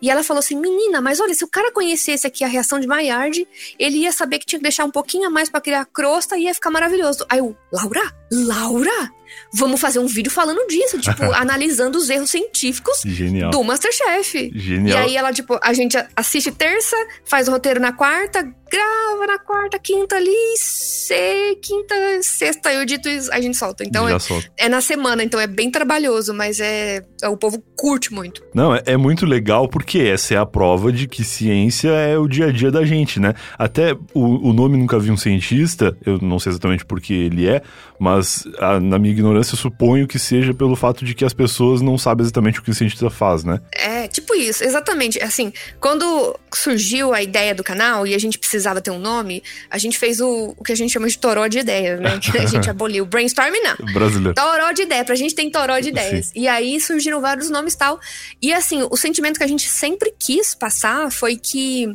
e 0.01 0.11
ela 0.11 0.23
falou 0.23 0.39
assim: 0.39 0.57
Menina, 0.57 1.01
mas 1.01 1.21
olha, 1.21 1.35
se 1.35 1.45
o 1.45 1.49
cara 1.49 1.73
conhecesse 1.73 2.27
aqui 2.27 2.45
a 2.45 2.49
reação 2.49 2.81
de 2.81 2.87
Maillard, 2.87 3.47
ele 3.79 3.99
ia 3.99 4.13
saber 4.13 4.39
que 4.39 4.47
tinha 4.47 4.59
que 4.59 4.65
deixar 4.65 4.85
um 4.85 4.91
pouquinho 4.91 5.27
a 5.27 5.31
mais 5.31 5.49
para 5.49 5.61
criar 5.61 5.85
crosta 5.87 6.37
e 6.37 6.45
ia 6.45 6.55
ficar 6.55 6.71
maravilhoso. 6.71 7.25
Aí 7.29 7.39
eu, 7.39 7.57
Laura? 7.73 8.15
Laura? 8.31 9.13
Vamos 9.53 9.81
fazer 9.81 9.99
um 9.99 10.07
vídeo 10.07 10.31
falando 10.31 10.67
disso, 10.67 10.99
tipo, 10.99 11.25
analisando 11.35 11.99
os 11.99 12.09
erros 12.09 12.31
científicos 12.31 13.03
Genial. 13.05 13.51
do 13.51 13.63
Masterchef. 13.63 14.51
Genial. 14.55 14.99
E 14.99 15.03
aí 15.03 15.17
ela, 15.17 15.33
tipo, 15.33 15.59
a 15.63 15.73
gente 15.73 15.97
assiste 16.15 16.51
terça, 16.53 16.97
faz 17.25 17.49
o 17.49 17.51
roteiro 17.51 17.81
na 17.81 17.93
quarta, 17.93 18.43
grava 18.43 19.27
na 19.27 19.39
quarta, 19.39 19.79
quinta 19.79 20.17
ali, 20.17 20.57
se, 20.57 21.57
quinta, 21.63 21.95
sexta, 22.23 22.73
eu 22.73 22.85
dito 22.85 23.09
isso, 23.09 23.33
a 23.33 23.41
gente 23.41 23.57
solta. 23.57 23.85
Então 23.85 24.09
é, 24.09 24.19
solta. 24.19 24.51
é, 24.57 24.69
na 24.69 24.81
semana, 24.81 25.23
então 25.23 25.39
é 25.39 25.47
bem 25.47 25.71
trabalhoso, 25.71 26.35
mas 26.35 26.61
é, 26.61 27.03
é 27.23 27.29
o 27.29 27.37
povo 27.37 27.63
curte 27.77 28.13
muito. 28.13 28.43
Não, 28.55 28.75
é, 28.75 28.83
é, 28.87 28.97
muito 28.97 29.25
legal 29.25 29.56
porque 29.69 29.99
essa 29.99 30.35
é 30.35 30.37
a 30.37 30.45
prova 30.45 30.93
de 30.93 31.07
que 31.07 31.25
ciência 31.25 31.89
é 31.91 32.19
o 32.19 32.29
dia 32.29 32.47
a 32.47 32.53
dia 32.53 32.71
da 32.71 32.85
gente, 32.85 33.19
né? 33.21 33.35
Até 33.59 33.95
o, 34.13 34.51
o 34.51 34.53
nome 34.53 34.77
Nunca 34.77 34.99
Vi 34.99 35.11
um 35.11 35.17
Cientista, 35.17 35.97
eu 36.05 36.19
não 36.19 36.39
sei 36.39 36.51
exatamente 36.51 36.85
porque 36.85 37.13
ele 37.13 37.49
é, 37.49 37.63
mas 37.99 38.45
a, 38.59 38.79
na 38.81 38.99
minha 38.99 39.13
ignorância 39.13 39.57
suponho 39.57 40.07
que 40.07 40.19
seja 40.19 40.53
pelo 40.53 40.77
fato 40.77 41.05
de 41.05 41.15
que 41.15 41.25
as 41.25 41.33
pessoas 41.33 41.81
não 41.81 41.97
sabem 41.97 42.25
exatamente 42.25 42.61
o 42.61 42.63
que 42.63 42.71
o 42.71 42.75
cientista 42.75 43.09
faz, 43.11 43.45
né? 43.45 43.61
É, 43.73 44.09
tipo 44.09 44.35
isso, 44.35 44.63
exatamente. 44.65 45.23
Assim, 45.23 45.53
quando 45.81 46.39
surgiu 46.53 47.15
a 47.15 47.23
ideia 47.23 47.55
do 47.55 47.65
canal 47.65 48.07
e 48.07 48.15
a 48.15 48.19
gente 48.19 48.39
precisava 48.39 48.81
ter 48.81 48.91
um 48.91 48.99
nome, 48.99 49.43
a 49.71 49.79
gente 49.79 49.99
fez 49.99 50.21
o, 50.21 50.55
o 50.57 50.63
que 50.63 50.73
a 50.73 50.77
gente 50.77 50.93
chama 50.93 51.09
de 51.09 51.19
toró 51.19 51.47
de 51.47 51.59
ideias, 51.59 52.01
né? 52.01 52.19
Que 52.19 52.37
a 52.39 52.47
gente 52.47 52.69
aboliu. 52.69 53.07
Brainstorming 53.07 53.61
não. 53.63 53.93
Brasileiro. 53.93 54.35
Toró 54.35 54.73
de 54.73 54.83
ideia, 54.83 55.05
pra 55.05 55.15
gente 55.15 55.35
tem 55.35 55.51
toró 55.51 55.79
de 55.79 55.89
ideias. 55.89 56.27
Sim. 56.27 56.33
E 56.37 56.49
aí 56.49 56.81
surgiram 56.81 57.21
vários 57.21 57.51
nomes 57.51 57.75
e 57.75 57.79
tal. 57.79 58.01
E 58.41 58.53
assim, 58.53 58.87
o 58.91 58.97
sentimento 58.97 59.39
que 59.39 59.45
a 59.45 59.46
gente 59.47 59.69
sempre 59.69 60.15
quis 60.19 60.55
passar 60.55 61.11
foi 61.11 61.37
que 61.37 61.95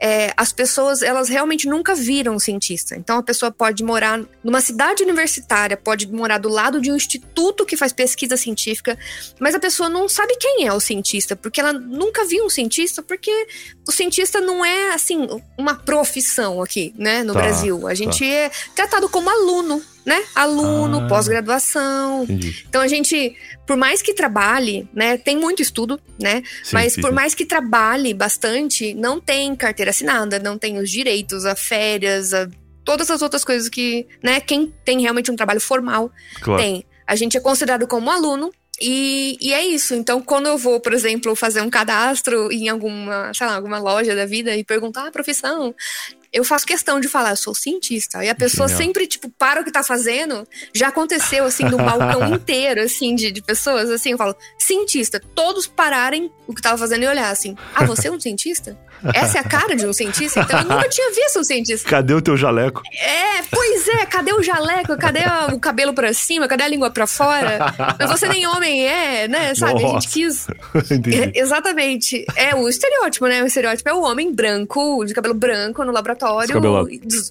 é, 0.00 0.32
as 0.36 0.52
pessoas, 0.52 1.02
elas 1.02 1.28
realmente 1.28 1.66
nunca 1.66 1.94
viram 1.94 2.34
um 2.34 2.38
cientista. 2.38 2.96
Então 2.96 3.18
a 3.18 3.22
pessoa 3.22 3.50
pode 3.50 3.82
morar 3.82 4.20
numa 4.42 4.60
cidade 4.60 5.02
universitária, 5.02 5.76
pode 5.76 6.06
morar 6.10 6.38
do 6.38 6.48
lado 6.48 6.80
de 6.80 6.90
um 6.90 6.96
instituto 6.96 7.64
que 7.64 7.76
faz 7.76 7.92
pesquisa 7.92 8.36
científica, 8.36 8.98
mas 9.40 9.54
a 9.54 9.60
pessoa 9.60 9.88
não 9.88 10.08
sabe 10.08 10.36
quem 10.36 10.66
é 10.66 10.72
o 10.72 10.80
cientista, 10.80 11.34
porque 11.34 11.60
ela 11.60 11.72
nunca 11.72 12.24
viu 12.24 12.44
um 12.44 12.50
cientista, 12.50 13.02
porque 13.02 13.30
o 13.86 13.92
cientista 13.92 14.40
não 14.40 14.64
é, 14.64 14.94
assim, 14.94 15.26
uma 15.56 15.74
profissão 15.74 16.62
aqui, 16.62 16.94
né, 16.96 17.22
no 17.22 17.32
tá, 17.32 17.40
Brasil. 17.40 17.86
A 17.86 17.94
gente 17.94 18.18
tá. 18.18 18.26
é 18.26 18.50
tratado 18.74 19.08
como 19.08 19.28
aluno, 19.28 19.82
né? 20.04 20.22
Aluno, 20.34 21.00
ah, 21.04 21.06
pós-graduação. 21.08 22.26
Então 22.68 22.80
a 22.80 22.88
gente, 22.88 23.36
por 23.66 23.76
mais 23.76 24.02
que 24.02 24.14
trabalhe, 24.14 24.88
né? 24.92 25.16
Tem 25.16 25.36
muito 25.36 25.62
estudo, 25.62 26.00
né? 26.18 26.42
Sim, 26.62 26.70
mas 26.72 26.92
sim, 26.94 27.00
por 27.00 27.10
sim. 27.10 27.14
mais 27.14 27.34
que 27.34 27.46
trabalhe 27.46 28.12
bastante, 28.12 28.94
não 28.94 29.20
tem 29.20 29.54
carteira 29.54 29.90
assinada, 29.90 30.38
não 30.38 30.58
tem 30.58 30.78
os 30.78 30.90
direitos 30.90 31.44
a 31.44 31.54
férias, 31.54 32.34
a 32.34 32.48
todas 32.84 33.10
as 33.10 33.22
outras 33.22 33.44
coisas 33.44 33.68
que, 33.68 34.06
né, 34.22 34.40
quem 34.40 34.72
tem 34.84 35.00
realmente 35.00 35.30
um 35.30 35.36
trabalho 35.36 35.60
formal 35.60 36.10
claro. 36.40 36.60
tem. 36.60 36.84
a 37.06 37.14
gente 37.14 37.36
é 37.36 37.40
considerado 37.40 37.86
como 37.86 38.10
aluno 38.10 38.50
e, 38.80 39.38
e, 39.40 39.52
é 39.52 39.64
isso. 39.64 39.94
Então, 39.94 40.20
quando 40.20 40.46
eu 40.48 40.58
vou, 40.58 40.80
por 40.80 40.92
exemplo, 40.92 41.36
fazer 41.36 41.60
um 41.60 41.70
cadastro 41.70 42.50
em 42.50 42.68
alguma, 42.68 43.32
sei 43.32 43.46
lá, 43.46 43.54
alguma 43.54 43.78
loja 43.78 44.16
da 44.16 44.26
vida 44.26 44.56
e 44.56 44.64
perguntar 44.64 45.04
a 45.04 45.06
ah, 45.06 45.12
profissão, 45.12 45.72
eu 46.32 46.44
faço 46.44 46.66
questão 46.66 46.98
de 46.98 47.08
falar, 47.08 47.30
eu 47.30 47.36
sou 47.36 47.54
cientista. 47.54 48.24
E 48.24 48.30
a 48.30 48.34
pessoa 48.34 48.66
sempre, 48.68 49.06
tipo, 49.06 49.28
para 49.28 49.60
o 49.60 49.64
que 49.64 49.70
tá 49.70 49.82
fazendo. 49.82 50.48
Já 50.72 50.88
aconteceu, 50.88 51.44
assim, 51.44 51.64
no 51.64 51.76
balcão 51.76 52.26
inteiro, 52.34 52.80
assim, 52.80 53.14
de, 53.14 53.30
de 53.30 53.42
pessoas, 53.42 53.90
assim, 53.90 54.12
eu 54.12 54.18
falo, 54.18 54.34
cientista. 54.58 55.20
Todos 55.34 55.66
pararem 55.66 56.32
o 56.46 56.54
que 56.54 56.62
tava 56.62 56.78
fazendo 56.78 57.02
e 57.02 57.06
olhar 57.06 57.30
assim, 57.30 57.54
ah, 57.74 57.84
você 57.84 58.08
é 58.08 58.10
um 58.10 58.18
cientista? 58.18 58.78
Essa 59.14 59.38
é 59.38 59.40
a 59.40 59.44
cara 59.44 59.74
de 59.74 59.86
um 59.86 59.92
cientista? 59.92 60.40
Então 60.40 60.60
eu 60.60 60.64
nunca 60.64 60.88
tinha 60.88 61.10
visto 61.12 61.40
um 61.40 61.44
cientista. 61.44 61.88
Cadê 61.88 62.14
o 62.14 62.22
teu 62.22 62.36
jaleco? 62.36 62.82
É, 63.00 63.42
pois 63.50 63.88
é, 63.88 64.06
cadê 64.06 64.32
o 64.32 64.42
jaleco? 64.42 64.96
Cadê 64.96 65.20
o 65.52 65.58
cabelo 65.58 65.92
pra 65.92 66.12
cima? 66.12 66.46
Cadê 66.48 66.64
a 66.64 66.68
língua 66.68 66.90
pra 66.90 67.06
fora? 67.06 67.74
Mas 67.98 68.10
você 68.10 68.28
nem 68.28 68.46
homem 68.46 68.86
é, 68.86 69.28
né? 69.28 69.54
Sabe? 69.54 69.82
Nossa. 69.82 69.86
A 69.86 70.00
gente 70.00 70.08
quis. 70.08 70.46
É, 70.48 71.38
exatamente. 71.38 72.24
É 72.36 72.54
o 72.54 72.68
estereótipo, 72.68 73.26
né? 73.26 73.42
O 73.42 73.46
estereótipo 73.46 73.88
é 73.88 73.94
o 73.94 74.02
homem 74.02 74.32
branco, 74.32 75.04
de 75.04 75.14
cabelo 75.14 75.34
branco, 75.34 75.84
no 75.84 75.92
laboratório, 75.92 76.60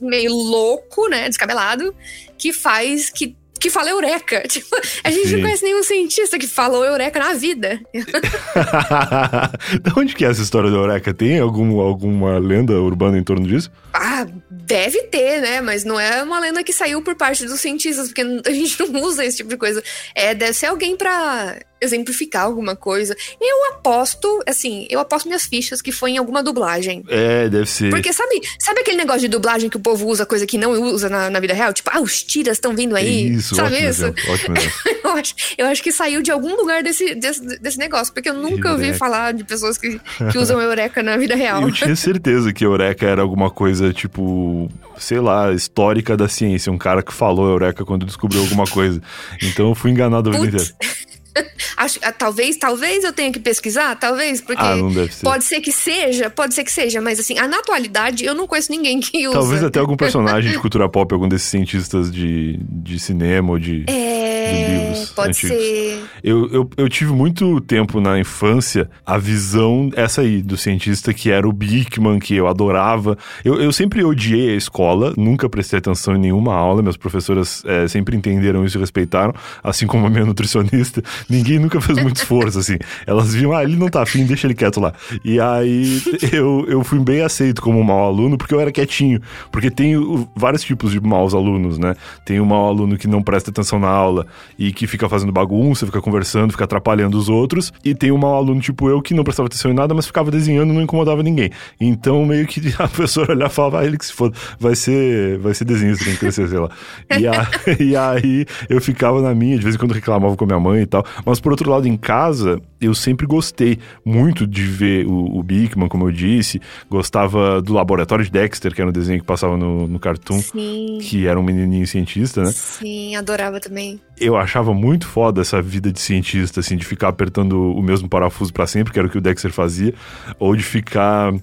meio 0.02 0.34
louco, 0.34 1.08
né? 1.10 1.28
Descabelado, 1.30 1.94
que 2.38 2.52
faz. 2.54 3.10
que 3.10 3.36
que 3.62 3.70
fala 3.70 3.92
eureka. 3.92 4.44
Tipo, 4.52 4.76
a 5.04 5.12
gente 5.12 5.28
Sim. 5.28 5.36
não 5.36 5.44
conhece 5.44 5.64
nenhum 5.64 5.84
cientista 5.84 6.38
que 6.38 6.48
falou 6.48 6.84
eureka 6.84 7.20
na 7.20 7.34
vida. 7.34 7.80
de 7.94 9.94
onde 9.96 10.16
que 10.16 10.26
é 10.26 10.30
essa 10.30 10.42
história 10.42 10.70
do 10.70 10.76
eureka? 10.76 11.14
Tem 11.14 11.40
algum, 11.40 11.80
alguma 11.80 12.40
lenda 12.40 12.74
urbana 12.74 13.18
em 13.18 13.24
torno 13.24 13.48
disso? 13.48 13.72
Ah, 13.94 14.26
deve 14.50 15.04
ter, 15.04 15.42
né? 15.42 15.62
Mas 15.62 15.86
não 15.86 16.00
é 16.00 16.24
uma 16.24 16.40
lenda 16.40 16.64
que 16.64 16.74
saiu 16.74 17.02
por 17.02 17.16
parte 17.16 17.46
dos 17.46 17.62
cientistas, 17.62 18.08
porque 18.08 18.22
a 18.22 18.52
gente 18.52 18.80
não 18.80 19.02
usa 19.04 19.24
esse 19.24 19.38
tipo 19.38 19.50
de 19.50 19.58
coisa. 19.58 19.82
É, 20.16 20.34
deve 20.34 20.54
ser 20.54 20.66
alguém 20.66 20.98
pra 20.98 21.58
exemplificar 21.82 22.44
alguma 22.46 22.76
coisa. 22.76 23.16
Eu 23.40 23.74
aposto, 23.74 24.42
assim, 24.48 24.86
eu 24.90 25.00
aposto 25.00 25.26
minhas 25.26 25.46
fichas 25.46 25.82
que 25.82 25.92
foi 25.92 26.12
em 26.12 26.18
alguma 26.18 26.44
dublagem. 26.44 27.04
É, 27.10 27.50
deve 27.50 27.66
ser. 27.66 27.90
Porque 27.90 28.14
sabe, 28.14 28.40
sabe 28.60 28.82
aquele 28.82 28.98
negócio 28.98 29.22
de 29.22 29.28
dublagem 29.28 29.70
que 29.70 29.78
o 29.78 29.80
povo 29.80 30.08
usa 30.08 30.26
coisa 30.26 30.46
que 30.46 30.58
não 30.58 30.72
usa 30.72 31.10
na, 31.10 31.30
na 31.30 31.40
vida 31.40 31.54
real? 31.54 31.74
Tipo, 31.74 31.90
ah, 31.92 32.00
os 32.00 32.22
tiras 32.24 32.58
estão 32.58 32.76
vindo 32.76 32.96
aí. 32.96 33.34
Isso, 33.34 33.56
sabe 33.56 33.76
ótimo 33.76 33.90
isso? 33.90 34.06
Exemplo, 34.06 34.34
ótimo 34.34 34.56
eu, 35.04 35.12
acho, 35.12 35.36
eu 35.58 35.68
acho 35.68 35.84
que 35.84 35.92
saiu 35.92 36.22
de 36.22 36.32
algum 36.32 36.56
lugar 36.56 36.84
desse, 36.84 37.16
desse, 37.16 37.42
desse 37.60 37.78
negócio, 37.78 38.14
porque 38.14 38.30
eu 38.30 38.36
nunca 38.36 38.70
Eureka. 38.70 38.72
ouvi 38.72 38.94
falar 38.94 39.34
de 39.34 39.44
pessoas 39.44 39.78
que, 39.78 40.00
que 40.32 40.38
usam 40.38 40.60
Eureka 40.62 41.02
na 41.02 41.18
vida 41.18 41.36
real. 41.36 41.64
Eu 41.64 41.72
tinha 41.72 41.96
certeza 41.96 42.54
que 42.54 42.64
Eureka 42.64 43.06
era 43.06 43.22
alguma 43.22 43.50
coisa, 43.50 43.92
tipo, 43.92 44.70
sei 44.98 45.20
lá, 45.20 45.52
histórica 45.52 46.16
da 46.16 46.28
ciência. 46.28 46.72
Um 46.72 46.78
cara 46.78 47.02
que 47.02 47.14
falou 47.14 47.50
Eureka 47.50 47.84
quando 47.84 48.06
descobriu 48.06 48.42
alguma 48.42 48.66
coisa. 48.66 49.02
Então 49.42 49.70
eu 49.70 49.76
fui 49.76 49.92
enganado 49.92 50.30
a 50.30 50.34
vida 50.34 50.58
inteira. 50.58 50.76
Acho, 51.78 52.00
ah, 52.04 52.12
talvez, 52.12 52.58
talvez 52.58 53.04
eu 53.04 53.14
tenha 53.14 53.32
que 53.32 53.40
pesquisar, 53.40 53.96
talvez, 53.96 54.42
porque 54.42 54.62
ah, 54.62 54.76
não 54.76 54.92
deve 54.92 55.14
ser. 55.14 55.24
pode 55.24 55.44
ser 55.44 55.62
que 55.62 55.72
seja, 55.72 56.30
pode 56.30 56.54
ser 56.54 56.64
que 56.64 56.72
seja, 56.72 57.02
mas 57.02 57.20
assim, 57.20 57.36
na 57.36 57.58
atualidade 57.58 58.26
eu 58.26 58.36
não 58.36 58.46
conheço 58.46 58.72
ninguém 58.72 59.00
que 59.00 59.28
usa. 59.28 59.40
Talvez 59.40 59.64
até 59.64 59.80
algum 59.80 59.96
personagem 59.96 60.52
de 60.52 60.60
cultura 60.60 60.88
pop, 60.90 61.14
algum 61.14 61.28
desses 61.28 61.48
cientistas 61.48 62.12
de, 62.12 62.60
de 62.62 63.00
cinema 63.00 63.52
ou 63.52 63.60
de, 63.60 63.86
é, 63.88 64.52
de 64.52 64.74
livros 64.74 65.10
pode 65.12 65.30
antigos. 65.30 65.58
ser. 65.58 66.04
Eu, 66.24 66.50
eu, 66.52 66.70
eu 66.78 66.90
tive 66.90 67.12
muito 67.12 67.60
tempo 67.62 68.00
na 68.00 68.20
infância 68.20 68.90
a 69.06 69.18
visão 69.18 69.90
essa 69.96 70.22
aí 70.22 70.42
do 70.42 70.58
cientista 70.58 71.14
que 71.14 71.32
era 71.32 71.48
o 71.48 71.54
Bickman, 71.54 72.20
que 72.20 72.36
eu 72.36 72.48
adorava. 72.48 73.18
Eu, 73.44 73.62
eu 73.62 73.72
sempre 73.72 74.04
odiei 74.04 74.54
a 74.54 74.56
escola, 74.56 75.14
nunca 75.18 75.50
prestei 75.50 75.80
atenção 75.80 76.16
em 76.16 76.20
nenhuma 76.20 76.54
aula, 76.54 76.82
minhas 76.82 76.98
professoras 76.98 77.64
é, 77.66 77.88
sempre 77.88 78.16
entenderam 78.16 78.66
isso 78.66 78.78
e 78.78 78.80
respeitaram, 78.80 79.34
assim 79.64 79.88
como 79.88 80.06
a 80.06 80.10
minha 80.10 80.26
nutricionista 80.26 81.02
ninguém 81.30 81.60
nunca 81.60 81.80
fez 81.82 82.02
muito 82.02 82.18
esforço, 82.18 82.60
assim. 82.60 82.78
Elas 83.06 83.34
viam, 83.34 83.54
ah, 83.54 83.64
ele 83.64 83.76
não 83.76 83.88
tá 83.88 84.04
afim, 84.04 84.26
deixa 84.26 84.48
ele 84.48 84.54
quieto 84.54 84.80
lá. 84.80 84.94
E 85.24 85.40
aí 85.40 86.02
eu, 86.32 86.66
eu 86.68 86.84
fui 86.84 87.00
bem 87.00 87.22
aceito 87.22 87.62
como 87.62 87.84
mau 87.84 88.06
aluno, 88.06 88.38
porque 88.38 88.54
eu 88.54 88.60
era 88.60 88.72
quietinho. 88.72 89.22
Porque 89.52 89.70
tem 89.70 89.96
vários 90.36 90.64
tipos 90.64 90.92
de 90.92 91.00
maus 91.00 91.34
alunos, 91.34 91.78
né? 91.78 91.96
Tem 92.26 92.40
o 92.40 92.46
mau 92.46 92.68
aluno 92.68 92.98
que 92.98 93.08
não 93.08 93.22
presta 93.22 93.50
atenção 93.52 93.80
na 93.80 93.90
aula 93.90 94.26
e 94.58 94.72
que 94.72 94.88
fica 94.88 95.08
fazendo 95.10 95.32
bagunça, 95.32 95.86
fica 95.86 96.02
conversando, 96.02 96.52
fica 96.52 96.64
atrapalhando 96.64 97.18
os 97.18 97.30
outros. 97.30 97.72
E 97.84 97.94
tem 97.94 98.12
o 98.12 98.18
mau 98.18 98.36
aluno 98.36 98.62
tipo 98.62 98.90
eu, 98.90 99.02
que 99.02 99.14
não 99.14 99.24
prestava 99.24 99.48
atenção 99.48 99.72
em 99.72 99.74
nada, 99.74 99.94
mas 99.94 100.06
ficava 100.06 100.32
desenhando 100.32 100.72
e 100.72 100.76
não 100.76 100.82
incomodava 100.82 101.24
ninguém. 101.24 101.52
Então, 101.80 102.26
meio 102.26 102.46
que 102.48 102.62
a 102.80 102.88
professora 102.88 103.34
olhava 103.34 103.52
e 103.52 103.56
falava, 103.56 103.80
ah, 103.80 103.86
ele 103.86 103.98
que 103.98 104.06
se 104.06 104.14
foda, 104.14 104.36
vai 104.60 104.76
ser, 104.76 105.38
vai 105.40 105.54
ser 105.54 105.66
desenho, 105.66 105.96
você 105.96 106.06
tem 106.06 106.14
que 106.14 106.20
crescer, 106.20 106.48
sei 106.48 106.60
lá. 106.60 106.70
E, 107.18 107.28
a, 107.28 107.48
e 107.80 107.96
aí 107.96 108.46
eu 108.70 108.82
ficava 108.82 109.22
na 109.22 109.34
minha, 109.34 109.58
de 109.58 109.64
vez 109.64 109.76
em 109.76 109.78
quando 109.78 109.94
reclamava 109.94 110.36
com 110.36 110.44
a 110.44 110.48
minha 110.48 110.60
mãe 110.60 110.82
e 110.82 110.86
tal. 110.86 111.06
Mas 111.26 111.40
por 111.40 111.52
outro 111.52 111.70
lado, 111.70 111.88
em 111.88 111.98
casa, 111.98 112.62
eu 112.80 112.94
sempre 112.94 113.26
gostei 113.26 113.80
muito 114.04 114.48
de 114.48 114.64
ver 114.64 115.06
o, 115.06 115.38
o 115.38 115.44
Bigman, 115.44 115.88
como 115.88 116.08
eu 116.08 116.12
disse. 116.12 116.62
Gostava 116.90 117.62
do 117.62 117.74
Laboratório 117.74 118.26
de 118.26 118.32
Dexter, 118.32 118.74
que 118.74 118.82
era 118.82 118.90
um 118.90 118.94
desenho 118.94 119.20
que 119.20 119.26
passava 119.26 119.56
no, 119.58 119.88
no 119.88 120.00
Cartoon. 120.00 120.40
Sim. 120.40 121.00
Que 121.02 121.28
era 121.28 121.40
um 121.40 121.44
menininho 121.44 121.86
cientista, 121.86 122.44
né? 122.44 122.52
Sim, 122.52 123.16
adorava 123.16 123.60
também. 123.60 124.00
Eu 124.20 124.36
achava 124.36 124.74
muito 124.74 125.08
foda 125.08 125.42
essa 125.42 125.62
vida 125.62 125.92
de 125.92 126.00
cientista, 126.00 126.60
assim, 126.60 126.76
de 126.76 126.86
ficar 126.86 127.10
apertando 127.10 127.72
o 127.72 127.82
mesmo 127.82 128.10
parafuso 128.10 128.54
para 128.54 128.68
sempre, 128.68 128.92
que 128.92 129.00
era 129.00 129.08
o 129.08 129.12
que 129.12 129.18
o 129.18 129.22
Dexter 129.22 129.52
fazia. 129.52 129.94
Ou 130.40 130.56
de 130.56 130.64
ficar 130.64 131.34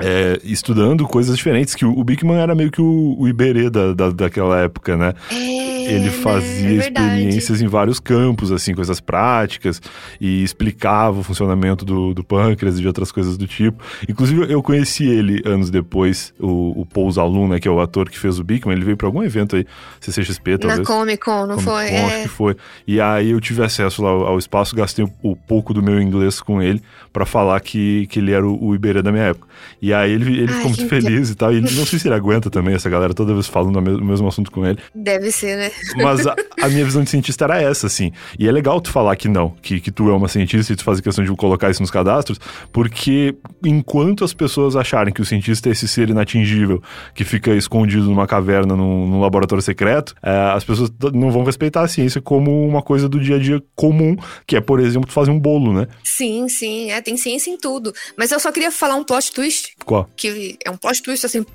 é, 0.00 0.38
estudando 0.44 1.06
coisas 1.06 1.36
diferentes, 1.36 1.74
que 1.74 1.84
o, 1.84 1.98
o 1.98 2.04
Bigman 2.04 2.38
era 2.38 2.54
meio 2.54 2.70
que 2.70 2.80
o, 2.80 3.16
o 3.18 3.28
Iberê 3.28 3.70
da, 3.70 3.92
da, 3.92 4.10
daquela 4.10 4.58
época, 4.60 4.96
né? 4.96 5.14
É, 5.30 5.94
ele 5.94 6.10
fazia 6.10 6.68
é 6.68 6.74
experiências 6.74 7.62
em 7.62 7.66
vários 7.66 7.98
campos, 7.98 8.52
assim, 8.52 8.74
coisas 8.74 9.00
práticas, 9.00 9.80
e 10.20 10.42
explicava 10.42 11.20
o 11.20 11.22
funcionamento 11.22 11.84
do, 11.84 12.12
do 12.12 12.22
pâncreas 12.22 12.78
e 12.78 12.82
de 12.82 12.86
outras 12.86 13.10
coisas 13.10 13.36
do 13.36 13.46
tipo. 13.46 13.82
Inclusive, 14.08 14.52
eu 14.52 14.62
conheci 14.62 15.06
ele 15.06 15.42
anos 15.44 15.70
depois, 15.70 16.32
o, 16.38 16.82
o 16.82 16.86
Paul 16.86 17.10
Zalun, 17.10 17.48
né, 17.48 17.60
que 17.60 17.66
é 17.66 17.70
o 17.70 17.80
ator 17.80 18.08
que 18.08 18.18
fez 18.18 18.38
o 18.38 18.44
Bigman, 18.44 18.76
ele 18.76 18.84
veio 18.84 18.96
para 18.96 19.08
algum 19.08 19.22
evento 19.22 19.56
aí, 19.56 19.66
CCXP, 20.00 20.58
talvez. 20.58 20.80
Na 20.80 20.84
Comic 20.84 21.24
Con, 21.24 21.46
não 21.46 21.56
Comic 21.56 21.64
foi? 21.64 21.88
Con, 21.88 21.94
é. 21.94 22.04
acho 22.04 22.22
que 22.22 22.28
foi. 22.28 22.56
E 22.86 23.00
aí 23.00 23.30
eu 23.30 23.40
tive 23.40 23.64
acesso 23.64 24.02
lá 24.02 24.10
ao, 24.10 24.38
espaço, 24.38 24.76
gastei 24.76 25.04
o, 25.04 25.10
o 25.22 25.36
pouco 25.36 25.72
do 25.72 25.82
meu 25.82 26.00
inglês 26.00 26.40
com 26.40 26.60
ele 26.62 26.82
para 27.12 27.24
falar 27.24 27.58
que, 27.60 28.06
que 28.08 28.18
ele 28.18 28.32
era 28.32 28.46
o, 28.46 28.68
o 28.68 28.74
Iberê 28.74 29.02
da 29.02 29.10
minha 29.10 29.24
época. 29.24 29.48
E 29.80 29.87
aí 29.92 30.12
ele, 30.12 30.42
ele 30.42 30.52
Ai, 30.52 30.56
ficou 30.56 30.70
muito 30.70 30.88
feliz 30.88 31.30
e 31.30 31.34
tal. 31.34 31.52
E 31.52 31.56
ele, 31.56 31.70
não 31.74 31.86
sei 31.86 31.98
se 31.98 32.08
ele 32.08 32.14
aguenta 32.14 32.50
também, 32.50 32.74
essa 32.74 32.88
galera 32.88 33.14
toda 33.14 33.32
vez 33.34 33.46
falando 33.46 33.76
o 33.76 33.82
mesmo, 33.82 34.00
o 34.00 34.04
mesmo 34.04 34.28
assunto 34.28 34.50
com 34.50 34.66
ele. 34.66 34.78
Deve 34.94 35.30
ser, 35.30 35.56
né? 35.56 35.70
Mas 35.96 36.26
a, 36.26 36.34
a, 36.62 36.68
minha 36.68 36.84
visão 36.84 37.02
de 37.02 37.10
cientista 37.10 37.44
era 37.44 37.60
essa, 37.60 37.86
assim. 37.86 38.12
E 38.38 38.48
é 38.48 38.52
legal 38.52 38.80
tu 38.80 38.90
falar 38.90 39.16
que 39.16 39.28
não, 39.28 39.50
que, 39.62 39.80
que 39.80 39.90
tu 39.90 40.08
é 40.10 40.12
uma 40.12 40.28
cientista 40.28 40.72
e 40.72 40.76
tu 40.76 40.84
faz 40.84 41.00
questão 41.00 41.24
de 41.24 41.30
colocar 41.32 41.70
isso 41.70 41.82
nos 41.82 41.90
cadastros, 41.90 42.38
porque 42.72 43.34
enquanto 43.64 44.24
as 44.24 44.32
pessoas 44.32 44.76
acharem 44.76 45.12
que 45.12 45.20
o 45.20 45.24
cientista 45.24 45.68
é 45.68 45.72
esse 45.72 45.88
ser 45.88 46.08
inatingível 46.08 46.82
que 47.14 47.24
fica 47.24 47.52
escondido 47.54 48.04
numa 48.04 48.26
caverna, 48.26 48.76
num, 48.76 49.06
num 49.06 49.20
laboratório 49.20 49.62
secreto, 49.62 50.14
é, 50.22 50.30
as 50.52 50.64
pessoas 50.64 50.90
não 51.12 51.30
vão 51.30 51.44
respeitar 51.44 51.82
a 51.82 51.88
ciência 51.88 52.20
como 52.20 52.66
uma 52.66 52.82
coisa 52.82 53.08
do 53.08 53.20
dia 53.20 53.36
a 53.36 53.38
dia 53.38 53.62
comum, 53.74 54.16
que 54.46 54.56
é, 54.56 54.60
por 54.60 54.80
exemplo, 54.80 55.08
tu 55.08 55.12
fazer 55.12 55.30
um 55.30 55.38
bolo, 55.38 55.72
né? 55.72 55.86
Sim, 56.02 56.48
sim, 56.48 56.90
é, 56.90 57.00
tem 57.00 57.16
ciência 57.16 57.50
em 57.50 57.56
tudo. 57.56 57.92
Mas 58.16 58.30
eu 58.32 58.40
só 58.40 58.50
queria 58.52 58.70
falar 58.70 58.96
um 58.96 59.04
plot 59.04 59.32
twist. 59.32 59.74
Qual? 59.88 60.06
Que 60.14 60.58
é 60.62 60.70
um 60.70 60.76
plot 60.76 61.02
twist, 61.02 61.24
assim, 61.24 61.46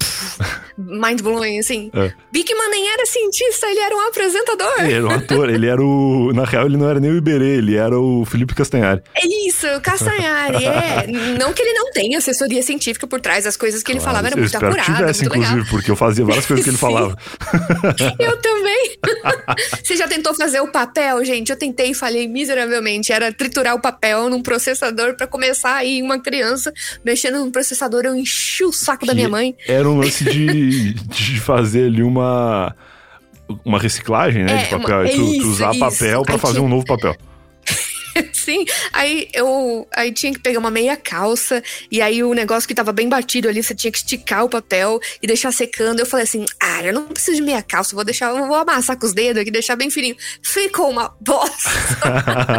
mind 0.76 1.22
blowing, 1.22 1.60
assim. 1.60 1.92
É. 2.04 2.12
Bigman 2.32 2.70
nem 2.72 2.90
era 2.92 3.06
cientista, 3.06 3.68
ele 3.68 3.80
era 3.80 3.96
um 3.96 4.08
apresentador. 4.08 4.74
Ele 4.80 4.94
era 4.94 5.06
um 5.06 5.12
ator, 5.12 5.50
ele 5.50 5.68
era 5.68 5.82
o. 5.82 6.34
Na 6.34 6.44
real, 6.44 6.66
ele 6.66 6.76
não 6.76 6.90
era 6.90 7.00
nem 7.00 7.12
o 7.12 7.18
Iberê, 7.18 7.58
ele 7.58 7.76
era 7.76 7.98
o 8.00 8.26
Felipe 8.26 8.56
Castanhari. 8.56 9.02
É 9.14 9.28
isso, 9.48 9.68
Castanhari, 9.82 10.66
é. 10.66 11.06
Não 11.38 11.54
que 11.54 11.62
ele 11.62 11.74
não 11.74 11.92
tenha 11.92 12.18
assessoria 12.18 12.64
científica 12.64 13.06
por 13.06 13.22
trás 13.22 13.44
das 13.44 13.56
coisas 13.56 13.84
que 13.84 13.92
ele 13.92 14.00
falava, 14.00 14.28
era 14.28 14.36
muito 14.36 14.56
apurado. 14.56 14.90
Eu 14.92 14.96
tivesse, 14.96 15.26
inclusive, 15.26 15.54
legal. 15.54 15.70
porque 15.70 15.92
eu 15.92 15.96
fazia 15.96 16.26
várias 16.26 16.46
coisas 16.46 16.64
que 16.64 16.72
ele 16.72 16.78
falava. 16.80 17.16
eu 18.20 18.38
também. 18.42 18.98
Você 19.84 19.96
já 19.96 20.08
tentou 20.08 20.34
fazer 20.34 20.60
o 20.62 20.72
papel, 20.72 21.24
gente? 21.24 21.52
Eu 21.52 21.58
tentei 21.58 21.92
e 21.92 21.94
falhei 21.94 22.28
miseravelmente. 22.28 23.12
Era 23.14 23.32
triturar 23.32 23.76
o 23.76 23.80
papel 23.82 24.30
num 24.30 24.42
processador 24.42 25.16
para 25.16 25.28
começar 25.28 25.76
aí 25.76 26.02
uma 26.02 26.20
criança 26.20 26.74
mexendo 27.06 27.46
no 27.46 27.52
processador. 27.52 28.06
Eu 28.06 28.16
enchi 28.24 28.66
o 28.66 28.74
saco 28.74 29.02
que 29.02 29.08
da 29.08 29.14
minha 29.14 29.30
mãe. 29.30 29.56
Era 29.68 29.90
um 29.90 29.98
lance 29.98 30.24
de, 30.24 30.94
de 30.94 31.40
fazer 31.40 31.86
ali 31.86 32.02
uma 32.04 32.76
uma 33.64 33.78
reciclagem, 33.78 34.44
né, 34.44 34.54
é, 34.54 34.64
de 34.64 34.70
papel. 34.70 35.00
Uma, 35.02 35.10
tu, 35.10 35.22
isso, 35.22 35.42
tu, 35.42 35.48
usar 35.48 35.72
isso. 35.72 35.80
papel 35.80 36.24
para 36.24 36.38
fazer 36.38 36.60
um 36.60 36.68
novo 36.68 36.86
papel. 36.86 37.16
Sim, 38.44 38.66
aí 38.92 39.30
eu 39.34 39.88
aí 39.96 40.12
tinha 40.12 40.34
que 40.34 40.40
pegar 40.40 40.60
uma 40.60 40.70
meia 40.70 40.98
calça, 40.98 41.64
e 41.90 42.02
aí 42.02 42.22
o 42.24 42.34
negócio 42.34 42.68
que 42.68 42.76
tava 42.76 42.92
bem 42.92 43.08
batido 43.08 43.48
ali, 43.48 43.64
você 43.64 43.74
tinha 43.74 43.92
que 43.92 44.00
esticar 44.00 44.44
o 44.44 44.50
papel 44.50 45.00
e 45.22 45.28
deixar 45.28 45.52
secando. 45.54 46.00
Eu 46.00 46.06
falei 46.06 46.26
assim: 46.26 46.46
ah, 46.62 46.84
eu 46.84 46.94
não 46.94 47.08
preciso 47.08 47.38
de 47.38 47.44
meia 47.44 47.62
calça, 47.62 47.96
vou 47.96 48.04
deixar, 48.04 48.36
eu 48.36 48.46
vou 48.46 48.56
amassar 48.56 48.98
com 48.98 49.06
os 49.06 49.14
dedos 49.14 49.42
aqui, 49.42 49.50
deixar 49.50 49.76
bem 49.78 49.90
fininho. 49.90 50.16
Ficou 50.42 50.90
uma 50.90 51.14
bosta. 51.22 51.70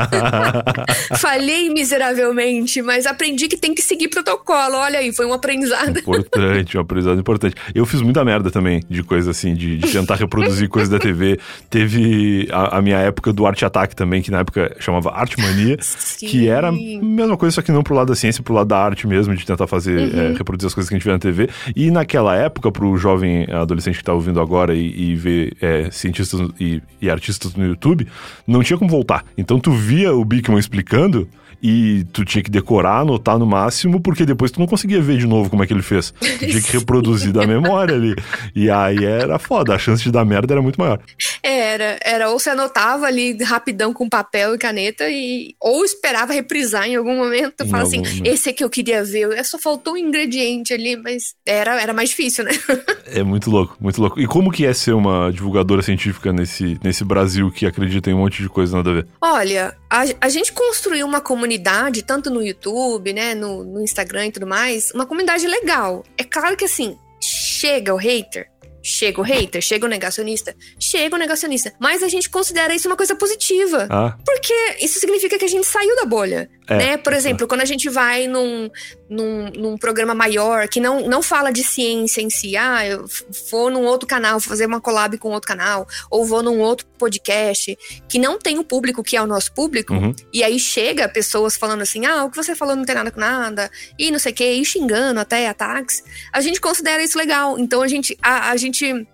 Falhei 1.18 1.68
miseravelmente, 1.68 2.80
mas 2.80 3.04
aprendi 3.04 3.48
que 3.48 3.56
tem 3.56 3.74
que 3.74 3.82
seguir 3.82 4.08
protocolo. 4.08 4.76
Olha 4.76 5.00
aí, 5.00 5.12
foi 5.12 5.26
um 5.26 5.32
aprendizado. 5.32 5.98
Importante, 5.98 6.78
um 6.78 6.80
aprendizado 6.80 7.20
importante. 7.20 7.56
Eu 7.74 7.84
fiz 7.84 8.00
muita 8.00 8.24
merda 8.24 8.50
também 8.50 8.82
de 8.88 9.02
coisa 9.02 9.32
assim, 9.32 9.54
de, 9.54 9.76
de 9.76 9.92
tentar 9.92 10.14
reproduzir 10.14 10.68
coisas 10.68 10.88
da 10.88 10.98
TV. 10.98 11.38
Teve 11.68 12.48
a, 12.50 12.78
a, 12.78 12.82
minha 12.82 12.98
época 12.98 13.32
do 13.32 13.46
Arte 13.46 13.64
Ataque 13.64 13.94
também, 13.94 14.22
que 14.22 14.30
na 14.30 14.40
época 14.40 14.74
chamava 14.78 15.12
Arte 15.12 15.40
Mania, 15.40 15.73
Sim. 15.80 16.26
que 16.26 16.48
era 16.48 16.68
a 16.68 16.72
mesma 16.72 17.36
coisa, 17.36 17.54
só 17.56 17.62
que 17.62 17.72
não 17.72 17.82
pro 17.82 17.94
lado 17.94 18.08
da 18.08 18.14
ciência, 18.14 18.42
pro 18.42 18.54
lado 18.54 18.68
da 18.68 18.78
arte 18.78 19.06
mesmo, 19.06 19.34
de 19.34 19.44
tentar 19.44 19.66
fazer, 19.66 20.12
uhum. 20.12 20.20
é, 20.20 20.32
reproduzir 20.32 20.66
as 20.66 20.74
coisas 20.74 20.88
que 20.88 20.94
a 20.94 20.98
gente 20.98 21.04
vê 21.04 21.12
na 21.12 21.18
TV. 21.18 21.48
E 21.74 21.90
naquela 21.90 22.36
época, 22.36 22.70
pro 22.70 22.96
jovem 22.96 23.46
adolescente 23.50 23.98
que 23.98 24.04
tá 24.04 24.12
ouvindo 24.12 24.40
agora 24.40 24.74
e, 24.74 25.10
e 25.10 25.14
ver 25.14 25.56
é, 25.60 25.90
cientistas 25.90 26.40
e, 26.58 26.82
e 27.00 27.10
artistas 27.10 27.54
no 27.54 27.66
YouTube, 27.66 28.06
não 28.46 28.62
tinha 28.62 28.78
como 28.78 28.90
voltar. 28.90 29.24
Então 29.36 29.58
tu 29.58 29.72
via 29.72 30.12
o 30.12 30.24
Bigman 30.24 30.58
explicando 30.58 31.28
e 31.66 32.04
tu 32.12 32.26
tinha 32.26 32.44
que 32.44 32.50
decorar, 32.50 33.00
anotar 33.00 33.38
no 33.38 33.46
máximo, 33.46 33.98
porque 33.98 34.26
depois 34.26 34.50
tu 34.50 34.60
não 34.60 34.66
conseguia 34.66 35.00
ver 35.00 35.16
de 35.16 35.26
novo 35.26 35.48
como 35.48 35.64
é 35.64 35.66
que 35.66 35.72
ele 35.72 35.80
fez. 35.80 36.12
Tu 36.20 36.46
tinha 36.50 36.60
que 36.60 36.72
reproduzir 36.76 37.32
da 37.32 37.46
memória 37.46 37.94
ali. 37.94 38.14
E 38.54 38.68
aí 38.68 39.02
era 39.02 39.38
foda, 39.38 39.74
a 39.74 39.78
chance 39.78 40.02
de 40.02 40.12
dar 40.12 40.26
merda 40.26 40.52
era 40.52 40.60
muito 40.60 40.78
maior. 40.78 41.00
Era, 41.42 41.98
era 42.04 42.28
ou 42.28 42.38
você 42.38 42.50
anotava 42.50 43.06
ali 43.06 43.42
rapidão 43.42 43.94
com 43.94 44.10
papel 44.10 44.54
e 44.54 44.58
caneta 44.58 45.08
e 45.08 45.54
ou 45.58 45.86
esperava 45.86 46.34
reprisar 46.34 46.86
em 46.86 46.96
algum 46.96 47.16
momento, 47.16 47.66
fala 47.66 47.84
assim, 47.84 48.00
momento. 48.00 48.26
esse 48.26 48.50
é 48.50 48.52
que 48.52 48.62
eu 48.62 48.68
queria 48.68 49.02
ver, 49.02 49.32
é, 49.32 49.42
só 49.42 49.58
faltou 49.58 49.94
um 49.94 49.96
ingrediente 49.96 50.74
ali, 50.74 50.96
mas 50.96 51.34
era, 51.46 51.80
era 51.80 51.94
mais 51.94 52.10
difícil, 52.10 52.44
né? 52.44 52.50
é 53.06 53.22
muito 53.22 53.50
louco, 53.50 53.74
muito 53.80 54.02
louco. 54.02 54.20
E 54.20 54.26
como 54.26 54.52
que 54.52 54.66
é 54.66 54.74
ser 54.74 54.92
uma 54.92 55.32
divulgadora 55.32 55.80
científica 55.80 56.30
nesse, 56.30 56.78
nesse 56.84 57.04
Brasil 57.06 57.50
que 57.50 57.64
acredita 57.64 58.10
em 58.10 58.14
um 58.14 58.18
monte 58.18 58.42
de 58.42 58.50
coisa 58.50 58.76
nada 58.76 58.90
a 58.90 58.94
ver? 58.94 59.06
Olha, 59.18 59.74
a, 59.88 60.04
a 60.20 60.28
gente 60.28 60.52
construiu 60.52 61.06
uma 61.06 61.22
comunidade 61.22 61.53
comunidade, 61.54 62.02
tanto 62.02 62.30
no 62.30 62.42
YouTube, 62.42 63.12
né, 63.12 63.34
no, 63.34 63.64
no 63.64 63.82
Instagram 63.82 64.26
e 64.26 64.32
tudo 64.32 64.46
mais, 64.46 64.90
uma 64.92 65.06
comunidade 65.06 65.46
legal. 65.46 66.04
É 66.18 66.24
claro 66.24 66.56
que 66.56 66.64
assim, 66.64 66.98
chega 67.20 67.94
o 67.94 67.96
hater, 67.96 68.48
Chega 68.86 69.18
o 69.18 69.24
hater, 69.24 69.62
chega 69.62 69.86
o 69.86 69.88
negacionista, 69.88 70.54
chega 70.78 71.16
o 71.16 71.18
negacionista. 71.18 71.72
Mas 71.80 72.02
a 72.02 72.08
gente 72.08 72.28
considera 72.28 72.74
isso 72.74 72.86
uma 72.86 72.98
coisa 72.98 73.16
positiva. 73.16 73.88
Ah. 73.88 74.14
Porque 74.22 74.52
isso 74.78 75.00
significa 75.00 75.38
que 75.38 75.44
a 75.46 75.48
gente 75.48 75.66
saiu 75.66 75.96
da 75.96 76.04
bolha. 76.04 76.50
É, 76.68 76.76
né? 76.76 76.96
Por 76.98 77.14
exemplo, 77.14 77.44
é. 77.44 77.48
quando 77.48 77.62
a 77.62 77.64
gente 77.64 77.88
vai 77.88 78.26
num, 78.26 78.70
num, 79.14 79.50
num, 79.50 79.78
programa 79.78 80.14
maior 80.14 80.68
que 80.68 80.80
não, 80.80 81.06
não 81.08 81.22
fala 81.22 81.52
de 81.52 81.62
ciência 81.62 82.20
em 82.20 82.28
si, 82.28 82.56
ah, 82.56 82.84
eu 82.86 83.04
vou 83.50 83.70
num 83.70 83.84
outro 83.84 84.06
canal, 84.06 84.40
fazer 84.40 84.66
uma 84.66 84.80
collab 84.80 85.16
com 85.18 85.30
outro 85.30 85.48
canal, 85.48 85.86
ou 86.10 86.24
vou 86.24 86.42
num 86.42 86.58
outro 86.60 86.86
podcast 86.98 87.78
que 88.08 88.18
não 88.18 88.38
tem 88.38 88.58
o 88.58 88.64
público 88.64 89.02
que 89.02 89.16
é 89.16 89.22
o 89.22 89.26
nosso 89.26 89.52
público, 89.52 89.94
uhum. 89.94 90.14
e 90.32 90.42
aí 90.42 90.58
chega 90.58 91.08
pessoas 91.08 91.56
falando 91.56 91.82
assim, 91.82 92.04
ah, 92.06 92.24
o 92.24 92.30
que 92.30 92.36
você 92.36 92.54
falou 92.54 92.74
não 92.74 92.84
tem 92.84 92.94
nada 92.94 93.10
com 93.10 93.20
nada, 93.20 93.70
e 93.98 94.10
não 94.10 94.18
sei 94.18 94.32
o 94.32 94.34
que, 94.34 94.44
e 94.44 94.64
xingando 94.64 95.20
até 95.20 95.48
ataques, 95.48 96.02
a 96.32 96.40
gente 96.40 96.60
considera 96.60 97.02
isso 97.02 97.16
legal. 97.16 97.58
Então 97.58 97.82
a 97.82 97.88
gente, 97.88 98.18
a, 98.20 98.50
a 98.50 98.56
gente 98.56 99.06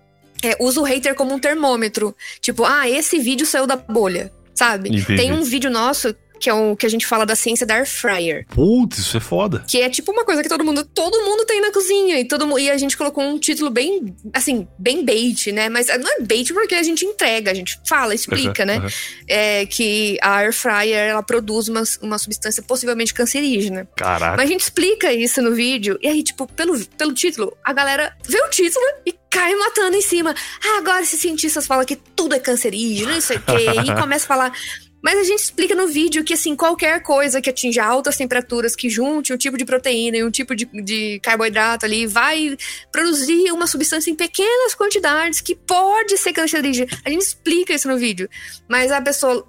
é, 0.43 0.57
usa 0.59 0.79
o 0.79 0.83
hater 0.83 1.13
como 1.13 1.33
um 1.33 1.39
termômetro. 1.39 2.15
Tipo, 2.39 2.65
ah, 2.65 2.89
esse 2.89 3.19
vídeo 3.19 3.45
saiu 3.45 3.67
da 3.67 3.75
bolha 3.75 4.31
sabe? 4.53 4.89
Entendi. 4.89 5.15
Tem 5.15 5.33
um 5.33 5.43
vídeo 5.43 5.71
nosso 5.71 6.13
que 6.41 6.49
é 6.49 6.53
o 6.53 6.75
que 6.75 6.87
a 6.87 6.89
gente 6.89 7.05
fala 7.05 7.25
da 7.25 7.35
ciência 7.35 7.65
da 7.65 7.75
air 7.75 7.87
fryer. 7.87 8.45
Putz, 8.47 8.97
isso 8.97 9.15
é 9.15 9.19
foda. 9.19 9.63
Que 9.67 9.81
é 9.81 9.89
tipo 9.89 10.11
uma 10.11 10.25
coisa 10.25 10.41
que 10.41 10.49
todo 10.49 10.65
mundo, 10.65 10.83
todo 10.83 11.23
mundo 11.23 11.45
tem 11.45 11.61
na 11.61 11.71
cozinha 11.71 12.19
e 12.19 12.25
todo 12.25 12.41
e 12.57 12.69
a 12.69 12.77
gente 12.77 12.97
colocou 12.97 13.23
um 13.23 13.37
título 13.37 13.69
bem, 13.69 14.13
assim, 14.33 14.67
bem 14.77 15.05
bait, 15.05 15.51
né? 15.51 15.69
Mas 15.69 15.87
não 15.87 16.17
é 16.17 16.21
bait 16.21 16.51
porque 16.51 16.73
a 16.73 16.83
gente 16.83 17.05
entrega, 17.05 17.51
a 17.51 17.53
gente 17.53 17.79
fala, 17.87 18.15
explica, 18.15 18.63
uhum, 18.63 18.67
né? 18.67 18.77
Uhum. 18.79 18.87
É 19.27 19.65
que 19.67 20.17
a 20.21 20.37
air 20.37 20.53
fryer 20.53 21.11
ela 21.11 21.21
produz 21.21 21.69
uma, 21.69 21.83
uma 22.01 22.17
substância 22.17 22.63
possivelmente 22.63 23.13
cancerígena. 23.13 23.87
Caraca. 23.95 24.35
Mas 24.35 24.45
a 24.45 24.51
gente 24.51 24.61
explica 24.61 25.13
isso 25.13 25.41
no 25.41 25.53
vídeo 25.53 25.99
e 26.01 26.07
aí 26.07 26.23
tipo 26.23 26.47
pelo, 26.47 26.77
pelo 26.97 27.13
título 27.13 27.55
a 27.63 27.71
galera 27.71 28.15
vê 28.27 28.41
o 28.41 28.49
título 28.49 28.83
e 29.05 29.13
cai 29.29 29.55
matando 29.55 29.95
em 29.95 30.01
cima. 30.01 30.35
Ah, 30.63 30.77
agora 30.79 31.01
esses 31.01 31.19
cientistas 31.19 31.65
falam 31.65 31.85
que 31.85 31.95
tudo 31.95 32.35
é 32.35 32.39
cancerígeno, 32.39 33.13
não 33.13 33.21
sei 33.21 33.37
o 33.37 33.41
quê. 33.41 33.81
e 33.85 33.95
começa 33.95 34.25
a 34.25 34.27
falar. 34.27 34.53
Mas 35.01 35.17
a 35.19 35.23
gente 35.23 35.39
explica 35.39 35.73
no 35.73 35.87
vídeo 35.87 36.23
que, 36.23 36.33
assim, 36.33 36.55
qualquer 36.55 37.01
coisa 37.01 37.41
que 37.41 37.49
atinja 37.49 37.83
altas 37.83 38.17
temperaturas, 38.17 38.75
que 38.75 38.89
junte 38.89 39.33
um 39.33 39.37
tipo 39.37 39.57
de 39.57 39.65
proteína 39.65 40.17
e 40.17 40.23
um 40.23 40.31
tipo 40.31 40.55
de, 40.55 40.65
de 40.65 41.19
carboidrato 41.21 41.85
ali, 41.85 42.05
vai 42.05 42.55
produzir 42.91 43.51
uma 43.51 43.67
substância 43.67 44.11
em 44.11 44.15
pequenas 44.15 44.75
quantidades 44.75 45.41
que 45.41 45.55
pode 45.55 46.17
ser 46.17 46.33
cancerígena. 46.33 46.87
A 47.03 47.09
gente 47.09 47.21
explica 47.21 47.73
isso 47.73 47.87
no 47.87 47.97
vídeo. 47.97 48.29
Mas 48.67 48.91
a 48.91 49.01
pessoa, 49.01 49.47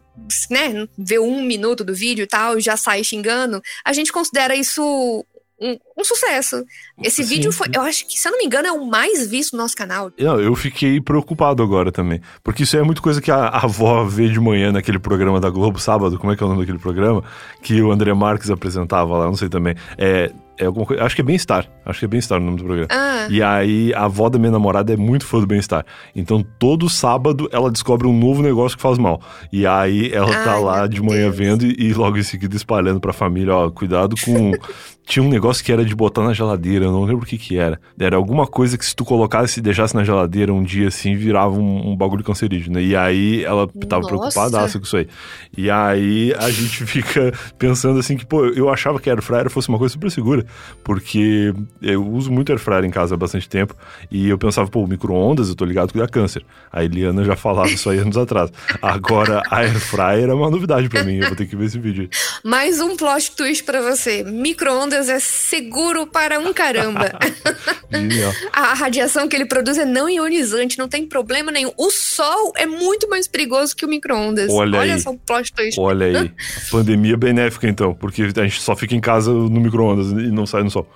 né, 0.51 0.89
vê 0.97 1.19
um 1.19 1.43
minuto 1.43 1.85
do 1.85 1.95
vídeo 1.95 2.23
e 2.23 2.27
tal, 2.27 2.59
já 2.59 2.77
sai 2.77 3.05
xingando. 3.05 3.61
A 3.85 3.93
gente 3.93 4.13
considera 4.13 4.55
isso 4.55 5.25
um, 5.63 5.79
um, 5.99 6.05
sucesso. 6.05 6.65
Esse 7.03 7.23
Sim. 7.23 7.35
vídeo 7.35 7.53
foi, 7.53 7.69
eu 7.73 7.83
acho 7.83 8.07
que, 8.07 8.19
se 8.19 8.27
eu 8.27 8.33
não 8.33 8.39
me 8.39 8.45
engano, 8.45 8.67
é 8.67 8.73
o 8.73 8.85
mais 8.87 9.27
visto 9.29 9.57
no 9.57 9.63
nosso 9.63 9.77
canal. 9.77 10.11
Não, 10.19 10.41
eu 10.41 10.55
fiquei 10.57 11.01
preocupado 11.01 11.63
agora 11.63 11.93
também. 11.93 12.21
Porque 12.43 12.65
isso 12.65 12.77
é 12.77 12.83
muito 12.83 13.01
coisa 13.01 13.21
que 13.21 13.31
a, 13.31 13.47
a 13.47 13.65
avó 13.65 14.05
vê 14.05 14.29
de 14.29 14.41
manhã 14.41 14.73
naquele 14.73 14.99
programa 14.99 15.41
da 15.41 15.49
Globo, 15.49 15.79
sábado, 15.79 16.19
como 16.19 16.33
é 16.33 16.37
que 16.37 16.43
é 16.43 16.47
o 16.47 16.49
nome 16.49 16.63
daquele 16.63 16.79
programa? 16.79 17.23
Que 17.63 17.81
o 17.81 17.93
André 17.93 18.13
Marques 18.13 18.51
apresentava 18.51 19.17
lá, 19.17 19.27
não 19.27 19.37
sei 19.37 19.49
também. 19.49 19.75
É, 19.97 20.33
é 20.59 20.67
alguma 20.67 20.87
coisa. 20.87 21.03
Acho 21.03 21.15
que 21.15 21.21
é 21.21 21.25
Bem-Estar. 21.25 21.69
Acho 21.85 21.99
que 21.99 22.05
é 22.05 22.09
Bem-Estar 22.09 22.41
o 22.41 22.45
nome 22.45 22.59
do 22.59 22.65
programa. 22.65 22.89
Ah. 22.91 23.27
E 23.31 23.43
aí, 23.43 23.93
a 23.95 24.05
avó 24.05 24.29
da 24.29 24.39
minha 24.39 24.53
namorada 24.53 24.93
é 24.93 24.97
muito 24.97 25.27
fã 25.27 25.41
do 25.41 25.47
Bem-Estar. 25.47 25.85
Então, 26.15 26.45
todo 26.59 26.89
sábado, 26.89 27.49
ela 27.53 27.71
descobre 27.71 28.07
um 28.07 28.17
novo 28.17 28.43
negócio 28.43 28.77
que 28.77 28.83
faz 28.83 28.99
mal. 28.99 29.21
E 29.53 29.67
aí, 29.67 30.13
ela 30.13 30.35
Ai, 30.35 30.45
tá 30.45 30.59
lá 30.59 30.87
de 30.87 31.03
manhã 31.03 31.25
Deus. 31.25 31.37
vendo 31.37 31.65
e, 31.65 31.75
e, 31.79 31.95
logo 31.95 32.19
em 32.19 32.23
seguida 32.23 32.55
espalhando 32.57 33.01
pra 33.01 33.13
família: 33.13 33.55
ó, 33.55 33.71
cuidado 33.71 34.15
com. 34.25 34.53
Tinha 35.05 35.23
um 35.23 35.29
negócio 35.29 35.65
que 35.65 35.73
era 35.73 35.85
de 35.85 35.95
botar 35.95 36.23
na 36.23 36.33
geladeira, 36.33 36.85
eu 36.85 36.93
não 36.93 37.03
lembro 37.05 37.25
o 37.25 37.27
que 37.27 37.37
que 37.37 37.59
era. 37.59 37.81
Era 37.99 38.17
alguma 38.17 38.47
coisa 38.47 38.79
que 38.79 38.87
se 38.87 38.95
tu 38.95 39.05
colocasse 39.05 39.59
e 39.59 39.63
deixasse 39.63 39.95
na 39.95 40.05
geladeira 40.05 40.53
um 40.53 40.63
dia 40.63 40.89
assim, 40.89 41.17
virava 41.17 41.55
um, 41.55 41.91
um 41.91 41.97
bagulho 41.97 42.23
cancerígeno. 42.23 42.81
E 42.81 42.95
aí 42.97 43.45
ela 43.45 43.69
tava 43.89 44.07
preocupada 44.07 44.59
com 44.71 44.79
isso 44.79 44.97
aí. 44.97 45.09
E 45.57 45.69
aí 45.69 46.33
a 46.39 46.51
gente 46.51 46.87
fica 46.87 47.33
pensando 47.59 47.99
assim 47.99 48.17
que, 48.17 48.25
pô, 48.25 48.47
eu 48.47 48.71
achava 48.71 49.01
que 49.01 49.11
a 49.11 49.13
air 49.13 49.23
fryer 49.23 49.51
fosse 49.51 49.69
uma 49.69 49.79
coisa 49.79 49.93
super 49.93 50.11
segura, 50.11 50.47
porque 50.85 51.53
eu 51.81 52.07
uso 52.07 52.31
muito 52.31 52.53
air 52.53 52.61
fryer 52.61 52.85
em 52.85 52.91
casa 52.91 53.15
há 53.15 53.19
bastante 53.19 53.49
tempo 53.49 53.75
e 54.11 54.29
eu 54.29 54.39
pensava, 54.39 54.71
pô, 54.71 54.87
micro-ondas, 54.87 55.49
eu 55.49 55.57
tô 55.57 55.65
ligado 55.65 55.93
que 55.93 55.99
dá 55.99 56.07
câncer. 56.07 56.45
A 56.73 56.85
Eliana 56.85 57.25
já 57.25 57.35
falava 57.35 57.69
isso 57.69 57.91
aí 57.91 57.99
anos 57.99 58.17
atrás. 58.17 58.51
Agora 58.81 59.43
a 59.51 59.59
air 59.59 59.79
fryer 59.81 60.31
é 60.31 60.35
uma 60.35 60.49
novidade 60.49 60.89
para 60.89 61.03
mim, 61.03 61.17
eu 61.17 61.27
vou 61.27 61.37
ter 61.37 61.47
que 61.47 61.57
ver 61.57 61.67
esse 61.67 61.79
vídeo. 61.79 62.09
Mais 62.45 62.81
um 62.81 62.97
plot 62.97 63.33
twist 63.37 63.65
para 63.65 63.83
você. 63.83 64.23
Micro-ondas 64.23 64.92
é 64.93 65.19
seguro 65.19 66.07
para 66.07 66.39
um 66.39 66.53
caramba. 66.53 67.13
a 68.53 68.75
radiação 68.75 69.29
que 69.29 69.37
ele 69.37 69.47
produz 69.47 69.79
é 69.79 69.85
não 69.85 70.09
ionizante, 70.09 70.79
não 70.79 70.89
tem 70.89 71.07
problema 71.07 71.51
nenhum. 71.51 71.73
O 71.77 71.91
sol 71.91 72.53
é 72.57 72.67
muito 72.67 73.09
mais 73.09 73.27
perigoso 73.27 73.75
que 73.77 73.85
o 73.85 73.89
micro-ondas. 73.89 74.51
Olha, 74.51 74.79
Olha 74.79 74.95
aí. 74.95 75.01
só 75.01 75.11
o 75.11 75.19
plot 75.19 75.53
twist. 75.53 75.79
Olha 75.79 76.07
aí. 76.07 76.33
Pandemia 76.71 77.17
benéfica, 77.17 77.69
então, 77.69 77.95
porque 77.95 78.23
a 78.23 78.43
gente 78.45 78.61
só 78.61 78.75
fica 78.75 78.95
em 78.95 79.01
casa 79.01 79.33
no 79.33 79.61
micro-ondas 79.61 80.11
e 80.11 80.31
não 80.31 80.47
sai 80.47 80.63
no 80.63 80.71
sol. 80.71 80.89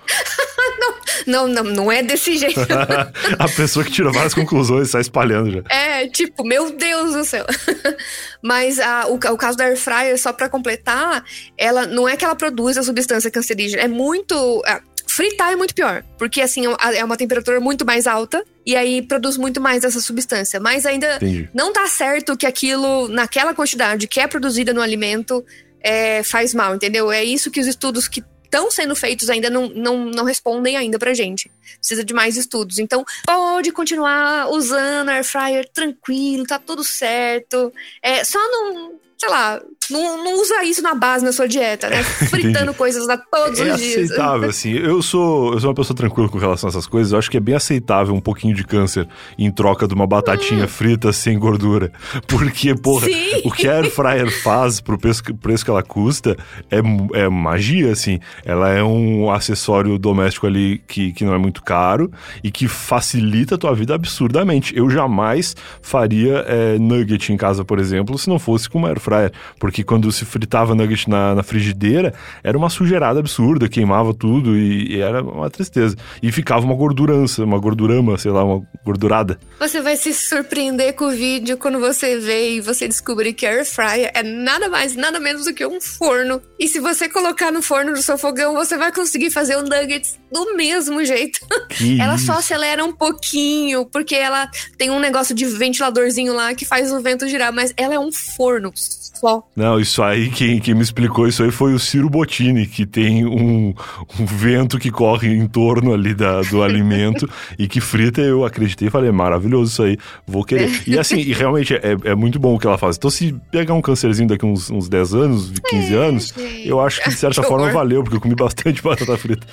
Não, 1.26 1.48
não, 1.48 1.64
não 1.64 1.92
é 1.92 2.02
desse 2.02 2.36
jeito. 2.36 2.60
a 3.38 3.48
pessoa 3.48 3.84
que 3.84 3.90
tira 3.90 4.12
várias 4.12 4.34
conclusões 4.34 4.90
sai 4.90 5.00
espalhando 5.00 5.50
já. 5.50 5.62
É, 5.68 6.06
tipo, 6.08 6.44
meu 6.44 6.70
Deus 6.70 7.14
do 7.14 7.24
céu. 7.24 7.44
Mas 8.42 8.78
a, 8.78 9.06
o, 9.08 9.14
o 9.14 9.36
caso 9.36 9.58
da 9.58 9.64
Air 9.64 9.76
Fryer, 9.76 10.18
só 10.18 10.32
para 10.32 10.48
completar, 10.48 11.24
ela 11.58 11.86
não 11.86 12.08
é 12.08 12.16
que 12.16 12.24
ela 12.24 12.34
produz 12.34 12.78
a 12.78 12.82
substância 12.82 13.30
cancerígena, 13.30 13.82
é 13.82 13.88
muito. 13.88 14.62
É, 14.66 14.80
fritar 15.08 15.52
é 15.52 15.56
muito 15.56 15.74
pior, 15.74 16.04
porque 16.18 16.42
assim 16.42 16.64
é 16.66 17.04
uma 17.04 17.16
temperatura 17.16 17.58
muito 17.60 17.86
mais 17.86 18.06
alta 18.06 18.44
e 18.66 18.76
aí 18.76 19.00
produz 19.00 19.36
muito 19.36 19.60
mais 19.60 19.82
dessa 19.82 20.00
substância. 20.00 20.60
Mas 20.60 20.84
ainda 20.84 21.16
Entendi. 21.16 21.48
não 21.54 21.72
tá 21.72 21.86
certo 21.86 22.36
que 22.36 22.44
aquilo, 22.44 23.08
naquela 23.08 23.54
quantidade 23.54 24.08
que 24.08 24.20
é 24.20 24.26
produzida 24.26 24.74
no 24.74 24.82
alimento, 24.82 25.44
é, 25.80 26.22
faz 26.22 26.52
mal, 26.52 26.74
entendeu? 26.74 27.10
É 27.10 27.22
isso 27.24 27.50
que 27.50 27.60
os 27.60 27.66
estudos 27.66 28.08
que 28.08 28.22
estão 28.56 28.70
sendo 28.70 28.96
feitos 28.96 29.28
ainda 29.28 29.50
não, 29.50 29.68
não, 29.68 29.98
não 30.06 30.24
respondem 30.24 30.76
ainda 30.76 30.98
pra 30.98 31.14
gente. 31.14 31.50
Precisa 31.78 32.02
de 32.02 32.14
mais 32.14 32.36
estudos. 32.36 32.78
Então, 32.78 33.04
pode 33.24 33.70
continuar 33.70 34.48
usando 34.50 35.10
air 35.10 35.24
fryer 35.24 35.68
tranquilo, 35.68 36.46
tá 36.46 36.58
tudo 36.58 36.82
certo. 36.82 37.72
É, 38.02 38.24
só 38.24 38.38
não, 38.38 38.94
sei 39.18 39.28
lá, 39.28 39.62
não, 39.90 40.24
não 40.24 40.40
usa 40.40 40.64
isso 40.64 40.82
na 40.82 40.94
base 40.94 41.24
na 41.24 41.32
sua 41.32 41.48
dieta, 41.48 41.88
né? 41.88 42.02
Fritando 42.30 42.74
coisas 42.74 43.08
a 43.08 43.16
todos 43.16 43.60
é 43.60 43.72
os 43.72 43.80
dias. 43.80 43.96
É 43.96 44.04
aceitável, 44.04 44.48
assim. 44.48 44.72
Eu 44.72 45.02
sou, 45.02 45.52
eu 45.52 45.60
sou 45.60 45.70
uma 45.70 45.74
pessoa 45.74 45.96
tranquila 45.96 46.28
com 46.28 46.38
relação 46.38 46.68
a 46.68 46.70
essas 46.70 46.86
coisas. 46.86 47.12
Eu 47.12 47.18
acho 47.18 47.30
que 47.30 47.36
é 47.36 47.40
bem 47.40 47.54
aceitável 47.54 48.14
um 48.14 48.20
pouquinho 48.20 48.54
de 48.54 48.64
câncer 48.64 49.08
em 49.38 49.50
troca 49.50 49.86
de 49.86 49.94
uma 49.94 50.06
batatinha 50.06 50.64
hum. 50.64 50.68
frita 50.68 51.12
sem 51.12 51.38
gordura. 51.38 51.92
Porque, 52.26 52.74
porra, 52.74 53.06
Sim. 53.06 53.42
o 53.44 53.50
que 53.50 53.68
a 53.68 53.76
Air 53.76 53.90
Fryer 53.90 54.42
faz 54.42 54.80
pro 54.80 54.98
preço, 54.98 55.22
preço 55.34 55.64
que 55.64 55.70
ela 55.70 55.82
custa 55.82 56.36
é, 56.70 56.78
é 57.18 57.28
magia, 57.28 57.92
assim. 57.92 58.18
Ela 58.44 58.70
é 58.70 58.82
um 58.82 59.30
acessório 59.30 59.98
doméstico 59.98 60.46
ali 60.46 60.82
que, 60.86 61.12
que 61.12 61.24
não 61.24 61.34
é 61.34 61.38
muito 61.38 61.62
caro 61.62 62.10
e 62.42 62.50
que 62.50 62.68
facilita 62.68 63.54
a 63.54 63.58
tua 63.58 63.74
vida 63.74 63.94
absurdamente. 63.94 64.76
Eu 64.76 64.88
jamais 64.90 65.54
faria 65.80 66.44
é, 66.46 66.78
nugget 66.78 67.32
em 67.32 67.36
casa, 67.36 67.64
por 67.64 67.78
exemplo, 67.78 68.18
se 68.18 68.28
não 68.28 68.38
fosse 68.38 68.68
com 68.68 68.78
uma 68.78 68.88
Air 68.88 69.00
Fryer. 69.00 69.32
Porque 69.58 69.75
quando 69.84 70.10
se 70.12 70.24
fritava 70.24 70.74
nugget 70.74 71.08
na, 71.08 71.34
na 71.34 71.42
frigideira, 71.42 72.14
era 72.42 72.56
uma 72.56 72.70
sujeirada 72.70 73.20
absurda, 73.20 73.68
queimava 73.68 74.14
tudo 74.14 74.56
e, 74.56 74.96
e, 74.96 75.00
era 75.00 75.22
uma 75.22 75.50
tristeza. 75.50 75.96
E 76.22 76.30
ficava 76.30 76.64
uma 76.64 76.74
gordurança, 76.74 77.44
uma 77.44 77.58
gordurama, 77.58 78.18
sei 78.18 78.30
lá, 78.30 78.44
uma 78.44 78.66
gordurada. 78.84 79.38
Você 79.58 79.80
vai 79.80 79.96
se 79.96 80.12
surpreender 80.12 80.94
com 80.94 81.06
o 81.06 81.10
vídeo 81.10 81.56
quando 81.56 81.78
você 81.78 82.18
vê 82.18 82.56
e 82.56 82.60
você 82.60 82.86
descobrir 82.88 83.32
que 83.32 83.46
a 83.46 83.50
Air 83.50 83.64
Fryer 83.64 84.10
é 84.14 84.22
nada 84.22 84.68
mais, 84.68 84.94
nada 84.96 85.18
menos 85.18 85.44
do 85.44 85.54
que 85.54 85.66
um 85.66 85.80
forno. 85.80 86.40
E 86.58 86.68
se 86.68 86.80
você 86.80 87.08
colocar 87.08 87.50
no 87.50 87.62
forno 87.62 87.92
do 87.92 88.02
seu 88.02 88.18
fogão, 88.18 88.54
você 88.54 88.76
vai 88.76 88.92
conseguir 88.92 89.30
fazer 89.30 89.56
o 89.56 89.62
nuggets 89.62 90.18
do 90.30 90.56
mesmo 90.56 91.04
jeito. 91.04 91.40
Que 91.70 91.98
ela 92.00 92.18
só 92.18 92.34
acelera 92.34 92.84
um 92.84 92.92
pouquinho, 92.92 93.86
porque 93.86 94.14
ela 94.14 94.48
tem 94.76 94.90
um 94.90 94.98
negócio 94.98 95.34
de 95.34 95.44
ventiladorzinho 95.44 96.34
lá 96.34 96.54
que 96.54 96.64
faz 96.64 96.92
o 96.92 97.00
vento 97.00 97.28
girar, 97.28 97.52
mas 97.52 97.72
ela 97.76 97.94
é 97.94 97.98
um 97.98 98.12
forno 98.12 98.72
só. 98.74 99.42
Não, 99.54 99.65
isso 99.80 100.02
aí, 100.02 100.30
quem, 100.30 100.58
quem 100.60 100.74
me 100.74 100.82
explicou 100.82 101.26
isso 101.26 101.42
aí 101.42 101.50
foi 101.50 101.74
o 101.74 101.78
Ciro 101.78 102.08
Bottini, 102.08 102.66
que 102.66 102.86
tem 102.86 103.26
um, 103.26 103.74
um 104.18 104.24
vento 104.24 104.78
que 104.78 104.90
corre 104.90 105.28
em 105.32 105.46
torno 105.46 105.92
ali 105.92 106.14
da, 106.14 106.40
do 106.42 106.62
alimento 106.62 107.28
e 107.58 107.66
que 107.66 107.80
frita. 107.80 108.20
Eu 108.20 108.44
acreditei 108.44 108.88
e 108.88 108.90
falei, 108.90 109.10
maravilhoso 109.10 109.72
isso 109.72 109.82
aí, 109.82 109.98
vou 110.26 110.44
querer. 110.44 110.70
E 110.86 110.98
assim, 110.98 111.18
e 111.18 111.32
realmente 111.32 111.74
é, 111.74 111.96
é 112.04 112.14
muito 112.14 112.38
bom 112.38 112.54
o 112.54 112.58
que 112.58 112.66
ela 112.66 112.78
faz. 112.78 112.96
Então, 112.96 113.10
se 113.10 113.34
pegar 113.50 113.74
um 113.74 113.82
câncerzinho 113.82 114.28
daqui 114.28 114.44
uns, 114.44 114.70
uns 114.70 114.88
10 114.88 115.14
anos, 115.14 115.52
15 115.66 115.94
é, 115.94 115.96
anos, 115.96 116.34
gente. 116.36 116.68
eu 116.68 116.80
acho 116.80 117.02
que 117.02 117.10
de 117.10 117.16
certa 117.16 117.40
que 117.42 117.48
forma 117.48 117.64
horror. 117.64 117.74
valeu, 117.74 118.02
porque 118.02 118.16
eu 118.16 118.20
comi 118.20 118.34
bastante 118.34 118.82
batata 118.82 119.16
frita 119.16 119.46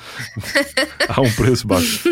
a 1.08 1.22
um 1.22 1.32
preço 1.32 1.68
baixo. 1.68 2.10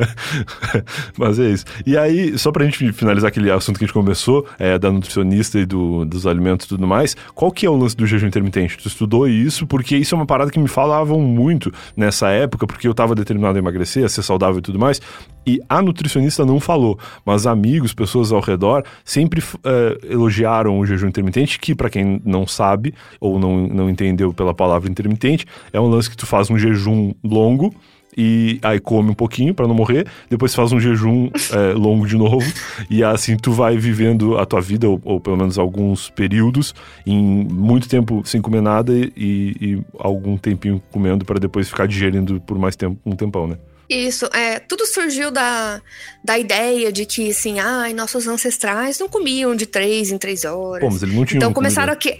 Mas 1.16 1.38
é 1.38 1.50
isso. 1.50 1.64
E 1.86 1.96
aí, 1.96 2.38
só 2.38 2.50
pra 2.50 2.64
gente 2.64 2.92
finalizar 2.92 3.28
aquele 3.28 3.50
assunto 3.50 3.78
que 3.78 3.84
a 3.84 3.86
gente 3.86 3.94
começou, 3.94 4.46
é, 4.58 4.78
da 4.78 4.90
nutricionista 4.90 5.58
e 5.58 5.66
do, 5.66 6.04
dos 6.04 6.26
alimentos 6.26 6.66
e 6.66 6.68
tudo 6.68 6.86
mais, 6.86 7.13
qual 7.34 7.50
que 7.50 7.66
é 7.66 7.70
o 7.70 7.76
lance 7.76 7.96
do 7.96 8.06
jejum 8.06 8.26
intermitente? 8.26 8.78
Tu 8.78 8.88
estudou 8.88 9.28
isso? 9.28 9.66
Porque 9.66 9.96
isso 9.96 10.14
é 10.14 10.16
uma 10.16 10.26
parada 10.26 10.50
que 10.50 10.58
me 10.58 10.68
falavam 10.68 11.20
muito 11.20 11.72
nessa 11.96 12.28
época, 12.30 12.66
porque 12.66 12.86
eu 12.86 12.94
tava 12.94 13.14
determinado 13.14 13.56
a 13.56 13.60
emagrecer, 13.60 14.04
a 14.04 14.08
ser 14.08 14.22
saudável 14.22 14.58
e 14.58 14.62
tudo 14.62 14.78
mais, 14.78 15.00
e 15.46 15.60
a 15.68 15.82
nutricionista 15.82 16.44
não 16.44 16.58
falou, 16.58 16.98
mas 17.24 17.46
amigos, 17.46 17.92
pessoas 17.92 18.32
ao 18.32 18.40
redor, 18.40 18.84
sempre 19.04 19.42
é, 19.64 19.98
elogiaram 20.10 20.78
o 20.78 20.86
jejum 20.86 21.08
intermitente, 21.08 21.58
que 21.58 21.74
para 21.74 21.90
quem 21.90 22.20
não 22.24 22.46
sabe, 22.46 22.94
ou 23.20 23.38
não, 23.38 23.66
não 23.66 23.90
entendeu 23.90 24.32
pela 24.32 24.54
palavra 24.54 24.90
intermitente, 24.90 25.46
é 25.72 25.80
um 25.80 25.86
lance 25.86 26.08
que 26.08 26.16
tu 26.16 26.26
faz 26.26 26.50
um 26.50 26.58
jejum 26.58 27.12
longo, 27.22 27.74
e 28.16 28.58
aí 28.62 28.80
come 28.80 29.10
um 29.10 29.14
pouquinho 29.14 29.54
para 29.54 29.66
não 29.66 29.74
morrer, 29.74 30.06
depois 30.28 30.54
faz 30.54 30.72
um 30.72 30.80
jejum 30.80 31.30
é, 31.52 31.72
longo 31.72 32.06
de 32.06 32.16
novo 32.16 32.46
e 32.88 33.02
assim 33.02 33.36
tu 33.36 33.52
vai 33.52 33.76
vivendo 33.76 34.38
a 34.38 34.46
tua 34.46 34.60
vida 34.60 34.88
ou, 34.88 35.00
ou, 35.04 35.20
pelo 35.20 35.36
menos 35.36 35.58
alguns 35.58 36.10
períodos 36.10 36.74
em 37.06 37.22
muito 37.22 37.88
tempo 37.88 38.22
sem 38.24 38.40
comer 38.40 38.60
nada 38.60 38.92
e, 38.94 39.10
e 39.16 39.82
algum 39.98 40.36
tempinho 40.36 40.82
comendo 40.90 41.24
para 41.24 41.38
depois 41.38 41.68
ficar 41.68 41.86
digerindo 41.86 42.40
por 42.40 42.58
mais 42.58 42.76
tempo, 42.76 42.98
um 43.04 43.16
tempão, 43.16 43.46
né? 43.46 43.56
Isso, 43.88 44.26
é, 44.32 44.58
tudo 44.58 44.86
surgiu 44.86 45.30
da, 45.30 45.80
da 46.24 46.38
ideia 46.38 46.90
de 46.90 47.04
que, 47.04 47.30
assim, 47.30 47.60
ai, 47.60 47.92
nossos 47.92 48.26
ancestrais 48.26 48.98
não 48.98 49.08
comiam 49.08 49.54
de 49.54 49.66
três 49.66 50.10
em 50.10 50.16
três 50.16 50.44
horas. 50.44 50.80
Pô, 50.80 50.90
mas 50.90 51.02
eles 51.02 51.14
não 51.14 51.24
tinham 51.24 51.38
Então 51.38 51.52
começaram 51.52 51.92
a 51.92 51.96
que 51.96 52.16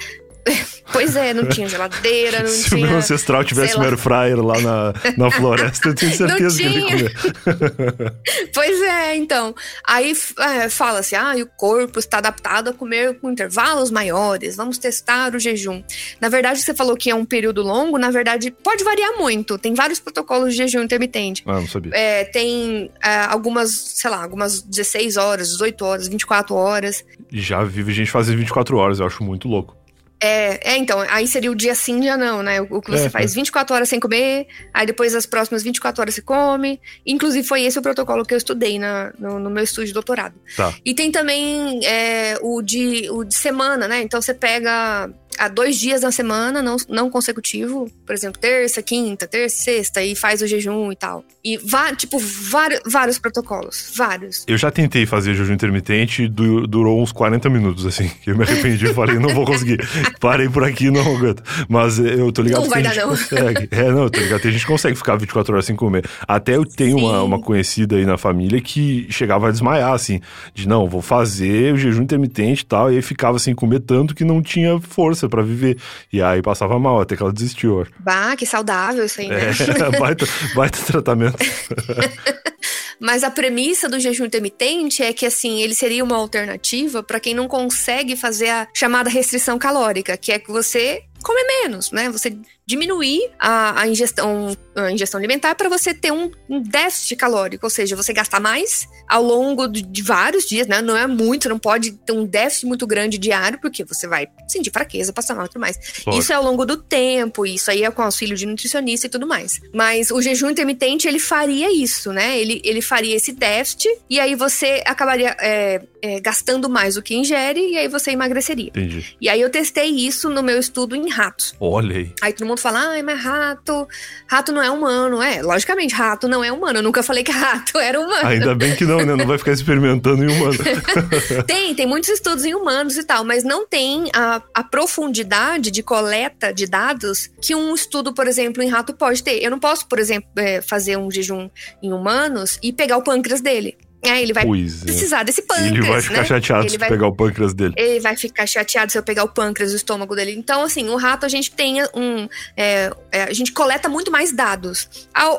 Pois 0.93 1.17
é, 1.17 1.35
não 1.35 1.49
tinha 1.49 1.69
geladeira, 1.69 2.41
não 2.41 2.49
Se 2.49 2.69
tinha. 2.69 2.79
Se 2.79 2.85
o 2.85 2.87
meu 2.87 2.97
ancestral 2.99 3.43
tivesse 3.43 3.77
um 3.77 3.83
air 3.83 3.97
fryer 3.97 4.41
lá 4.41 4.61
na, 4.61 4.95
na 5.17 5.31
floresta, 5.31 5.89
eu 5.89 5.95
tenho 5.95 6.13
certeza 6.15 6.57
que 6.59 6.65
ele 6.65 6.79
ia 6.79 6.87
comer. 6.87 8.15
pois 8.53 8.83
é, 8.83 9.17
então. 9.17 9.55
Aí 9.85 10.15
é, 10.39 10.69
fala-se, 10.69 11.17
ah, 11.17 11.35
o 11.37 11.47
corpo 11.47 11.99
está 11.99 12.19
adaptado 12.19 12.69
a 12.69 12.73
comer 12.73 13.19
com 13.19 13.31
intervalos 13.31 13.91
maiores, 13.91 14.57
vamos 14.57 14.79
testar 14.79 15.35
o 15.35 15.39
jejum. 15.39 15.83
Na 16.21 16.29
verdade, 16.29 16.63
você 16.63 16.75
falou 16.75 16.97
que 16.97 17.11
é 17.11 17.15
um 17.15 17.25
período 17.25 17.63
longo, 17.63 17.99
na 17.99 18.11
verdade, 18.11 18.51
pode 18.51 18.85
variar 18.85 19.19
muito. 19.19 19.59
Tem 19.59 19.75
vários 19.75 19.99
protocolos 19.99 20.53
de 20.53 20.59
jejum 20.59 20.83
intermitente. 20.83 21.43
Ah, 21.47 21.55
não 21.55 21.67
sabia. 21.67 21.93
É, 21.95 22.25
tem 22.25 22.91
é, 23.03 23.25
algumas, 23.25 23.71
sei 23.71 24.11
lá, 24.11 24.23
algumas 24.23 24.63
16 24.63 25.17
horas, 25.17 25.49
18 25.49 25.85
horas, 25.85 26.09
24 26.09 26.55
horas. 26.55 27.05
Já 27.33 27.65
vive 27.65 27.93
gente 27.93 28.11
fazer 28.11 28.37
24 28.37 28.77
horas, 28.77 29.01
eu 29.01 29.07
acho 29.07 29.25
muito 29.25 29.49
louco. 29.49 29.77
É, 30.21 30.73
é, 30.73 30.77
então, 30.77 31.01
aí 31.01 31.27
seria 31.27 31.51
o 31.51 31.55
dia 31.55 31.75
sim, 31.75 32.01
dia 32.01 32.17
não, 32.17 32.43
né? 32.43 32.61
O, 32.61 32.81
que 32.81 32.91
você 32.91 33.07
é, 33.07 33.11
faz 33.11 33.35
24 33.35 33.73
é. 33.73 33.77
horas 33.77 33.89
sem 33.89 34.01
comer, 34.01 34.47
aí 34.73 34.87
depois 34.87 35.15
as 35.15 35.27
próximas 35.27 35.63
24 35.63 36.01
horas 36.01 36.15
você 36.15 36.23
come. 36.23 36.81
Inclusive, 37.05 37.47
foi 37.47 37.63
esse 37.63 37.79
o 37.79 37.83
protocolo 37.83 38.25
que 38.25 38.33
eu 38.33 38.39
estudei 38.39 38.79
na, 38.79 39.13
no, 39.19 39.39
no 39.39 39.51
meu 39.51 39.65
estudo 39.65 39.87
de 39.87 39.93
doutorado. 39.93 40.35
Tá. 40.57 40.73
E 40.85 40.95
tem 40.95 41.11
também 41.11 41.81
é, 41.85 42.39
o, 42.41 42.63
de, 42.63 43.09
o 43.11 43.25
de 43.25 43.35
semana, 43.35 43.87
né? 43.87 44.03
Então 44.03 44.21
você 44.21 44.33
pega 44.33 45.11
a 45.39 45.49
dois 45.49 45.77
dias 45.77 46.03
na 46.03 46.13
semana, 46.13 46.63
não, 46.63 46.77
não 46.89 47.11
consecutivo, 47.11 47.91
por 48.05 48.15
exemplo, 48.15 48.41
terça, 48.41 48.83
quinta, 48.83 49.27
terça, 49.27 49.63
sexta, 49.63 50.03
e 50.03 50.15
faz 50.15 50.43
o 50.43 50.47
jejum 50.47 50.93
e 50.93 50.97
tal. 50.97 51.25
E, 51.45 51.59
tipo, 51.97 52.19
vários, 52.19 52.81
vários 52.87 53.19
protocolos, 53.19 53.93
vários. 53.97 54.45
Eu 54.47 54.57
já 54.57 54.71
tentei 54.71 55.07
fazer 55.07 55.35
jejum 55.35 55.55
intermitente, 55.55 56.29
du 56.29 56.67
durou 56.67 57.03
uns 57.03 57.13
40 57.13 57.49
minutos, 57.51 57.87
assim, 57.87 58.11
eu 58.27 58.37
me 58.37 58.45
arrependi 58.45 58.87
e 58.87 58.95
falei, 58.95 59.19
não 59.19 59.31
vou 59.31 59.45
conseguir. 59.45 59.79
Parei 60.21 60.49
por 60.49 60.65
aqui, 60.65 60.91
não 60.91 61.17
aguento. 61.17 61.43
Mas 61.69 61.99
eu 61.99 62.31
tô 62.33 62.43
ligado 62.43 62.61
não 62.61 62.69
que 62.69 62.71
vai 62.71 62.81
a 62.81 62.85
gente 62.85 62.97
dar, 62.97 63.03
não. 63.03 63.11
consegue. 63.11 63.69
É, 63.71 63.91
não, 63.91 64.09
tô 64.09 64.21
ligado 64.21 64.41
que 64.41 64.49
a 64.49 64.53
gente 64.53 64.67
consegue 64.67 64.97
ficar 64.97 65.17
24 65.17 65.53
horas 65.53 65.65
sem 65.65 65.77
comer. 65.77 66.05
Até 66.27 66.57
eu 66.57 66.65
tenho 66.65 66.97
uma, 66.97 67.23
uma 67.23 67.41
conhecida 67.41 67.97
aí 67.97 68.07
na 68.07 68.17
família 68.17 68.61
que 68.61 69.07
chegava 69.11 69.49
a 69.49 69.51
desmaiar, 69.51 69.93
assim, 69.93 70.21
de 70.55 70.69
não, 70.69 70.89
vou 70.89 71.03
fazer 71.03 71.75
o 71.75 71.77
jejum 71.77 72.03
intermitente 72.03 72.63
e 72.63 72.67
tal, 72.67 72.93
e 72.93 72.97
aí 72.97 73.03
ficava 73.03 73.39
sem 73.39 73.55
comer 73.55 73.81
tanto 73.81 74.15
que 74.15 74.25
não 74.25 74.43
tinha 74.43 74.79
força 74.81 75.15
força 75.15 75.29
para 75.29 75.43
viver. 75.43 75.79
E 76.13 76.23
aí 76.23 76.43
passava 76.43 76.79
mal, 76.79 77.01
até 77.01 77.17
que 77.17 77.23
ela 77.23 77.33
desistiu. 77.33 77.87
Bah, 77.99 78.37
que 78.37 78.47
saudável 78.47 79.05
isso 79.05 79.21
aí, 79.21 79.29
né? 79.29 79.51
É, 79.51 79.91
baita, 79.99 80.27
baita 80.55 80.79
tratamento. 80.79 81.39
Mas 83.01 83.25
a 83.25 83.31
premissa 83.31 83.89
do 83.89 83.99
jejum 83.99 84.25
intermitente 84.25 85.03
é 85.03 85.13
que, 85.13 85.27
assim, 85.27 85.63
ele 85.63 85.75
seria 85.75 86.03
uma 86.03 86.17
alternativa 86.17 87.03
para 87.03 87.21
quem 87.21 87.35
não 87.35 87.49
consegue 87.49 88.17
fazer 88.17 88.49
a 88.49 88.69
chamada 88.73 89.11
restrição 89.11 89.59
calórica, 89.59 90.17
que 90.17 90.33
é 90.33 90.39
que 90.39 90.51
você 90.51 91.03
come 91.23 91.43
menos, 91.45 91.91
né? 91.91 92.09
Você 92.11 92.37
diminuir 92.67 93.31
a, 93.39 93.83
a 93.83 93.89
ingestão, 93.89 94.57
a 94.75 94.91
ingestão 94.91 95.19
alimentar 95.19 95.55
para 95.55 95.69
você 95.69 95.93
ter 95.93 96.13
um, 96.13 96.31
um, 96.49 96.63
déficit 96.63 97.17
calórico, 97.17 97.67
ou 97.67 97.71
seja, 97.71 97.95
você 97.95 98.13
gastar 98.13 98.41
mais 98.41 98.89
ao 99.07 99.23
longo 99.23 99.67
de, 99.67 99.83
de, 99.83 100.03
vários 100.03 100.45
dias, 100.45 100.67
né? 100.67 100.81
Não 100.81 100.97
é 100.97 101.07
muito, 101.07 101.49
não 101.49 101.59
pode 101.59 101.93
ter 101.93 102.13
um 102.13 102.25
déficit 102.25 102.67
muito 102.67 102.87
grande 102.87 103.19
diário, 103.19 103.59
porque 103.61 103.85
você 103.85 104.07
vai 104.07 104.27
sentir 104.49 104.71
fraqueza, 104.71 105.13
passar 105.13 105.35
mal 105.35 105.45
e 105.45 105.49
tudo 105.49 105.61
mais. 105.61 105.79
Isso 106.15 106.33
é 106.33 106.37
ao 106.37 106.43
longo 106.43 106.65
do 106.65 106.77
tempo, 106.77 107.45
isso 107.45 107.71
aí 107.71 107.85
é 107.85 107.91
com 107.91 108.03
auxílio 108.03 108.37
de 108.37 108.47
nutricionista 108.47 109.07
e 109.07 109.11
tudo 109.11 109.27
mais. 109.27 109.61
Mas 109.75 110.11
o 110.11 110.23
jejum 110.23 110.49
intermitente, 110.49 111.07
ele 111.07 111.19
faria 111.19 111.71
isso, 111.71 112.13
né? 112.13 112.39
Ele, 112.39 112.63
ele 112.65 112.81
faria 112.81 113.15
esse 113.15 113.33
déficit 113.33 113.89
e 114.09 114.19
aí 114.19 114.35
você 114.35 114.83
acabaria 114.87 115.37
é, 115.39 115.83
é, 116.01 116.21
gastando 116.21 116.69
mais 116.69 116.95
do 116.95 117.03
que 117.03 117.15
ingere 117.15 117.61
e 117.61 117.77
aí 117.77 117.89
você 117.89 118.11
emagreceria. 118.11 118.69
Entendi. 118.69 119.17
E 119.21 119.29
aí 119.29 119.41
eu 119.41 119.51
testei 119.51 119.91
isso 119.91 120.31
no 120.31 120.43
meu 120.43 120.59
estudo 120.59 120.97
em 120.97 121.09
ratos. 121.11 121.55
Olha 121.61 121.97
aí. 121.97 122.13
Aí 122.23 122.33
todo 122.33 122.47
mundo 122.47 122.54
fala, 122.57 122.91
ai, 122.91 123.03
mas 123.03 123.23
rato, 123.23 123.87
rato 124.27 124.53
não 124.53 124.63
é 124.63 124.71
humano. 124.71 125.23
É, 125.23 125.43
logicamente, 125.43 125.95
rato 125.95 126.29
não 126.29 126.43
é 126.43 126.51
humano. 126.51 126.79
Eu 126.79 126.83
nunca 126.83 127.03
falei 127.03 127.23
que 127.23 127.31
rato 127.33 127.79
era 127.79 128.01
humano. 128.01 128.27
Ainda 128.27 128.55
bem 128.55 128.75
que 128.75 128.85
não, 128.85 128.99
né? 128.99 129.15
Não 129.17 129.27
vai 129.27 129.39
ficar 129.39 129.53
experimentando 129.53 130.25
em 130.25 130.29
humano. 130.29 130.59
tem, 131.47 131.75
tem 131.75 131.87
muitos 131.87 132.11
estudos 132.11 132.45
em 132.45 132.55
humanos 132.55 132.97
e 132.97 133.05
tal, 133.05 133.25
mas 133.25 133.45
não 133.45 133.67
tem 133.67 134.11
a, 134.15 134.43
a 134.55 134.63
profundidade 134.63 135.71
de 135.71 135.83
coleta 135.83 136.53
de 136.53 136.67
dados 136.67 137.31
que 137.41 137.55
um 137.55 137.75
estudo, 137.75 138.13
por 138.13 138.27
exemplo, 138.27 138.63
em 138.63 138.69
rato 138.69 138.95
pode 138.95 139.23
ter. 139.23 139.43
Eu 139.43 139.51
não 139.51 139.59
posso, 139.59 139.87
por 139.87 139.99
exemplo, 139.99 140.29
é, 140.37 140.61
fazer 140.61 140.97
um 140.97 141.11
jejum 141.11 141.49
em 141.83 141.93
humanos 141.93 142.59
e 142.63 142.73
pegar 142.73 142.97
o 142.97 143.03
pâncreas 143.03 143.41
dele 143.41 143.77
É, 144.05 144.23
ele 144.23 144.33
vai 144.33 144.45
Pois 144.45 144.83
é. 144.83 144.85
precisar 144.85 145.23
desse 145.23 145.43
pâncreas, 145.43 145.71
Ele 145.73 145.83
vai 145.83 146.01
ficar 146.03 146.19
né? 146.19 146.25
chateado 146.25 146.63
Ele 146.63 146.71
se 146.71 146.79
vai- 146.79 146.89
pegar 146.89 147.07
o 147.07 147.15
pâncreas 147.15 147.55
dele. 147.55 147.75
ele 147.77 148.01
vai 148.01 148.17
ficar 148.17 148.47
chateado 148.47 148.93
se 148.93 148.99
eu 148.99 149.03
pegar 149.03 149.25
o 149.25 149.29
pâncreas, 149.29 149.73
o 149.73 149.77
estômago 149.77 150.15
dele. 150.15 150.33
Então, 150.37 150.63
assim, 150.63 150.89
o 150.89 150.97
rato 150.97 151.25
a 151.25 151.29
gente 151.29 151.51
tem 151.51 151.83
um. 151.95 152.29
é, 152.57 152.91
é, 153.13 153.23
a 153.25 153.33
gente 153.33 153.53
coleta 153.53 153.89
muito 153.89 154.11
mais 154.11 154.33
dados. 154.33 154.89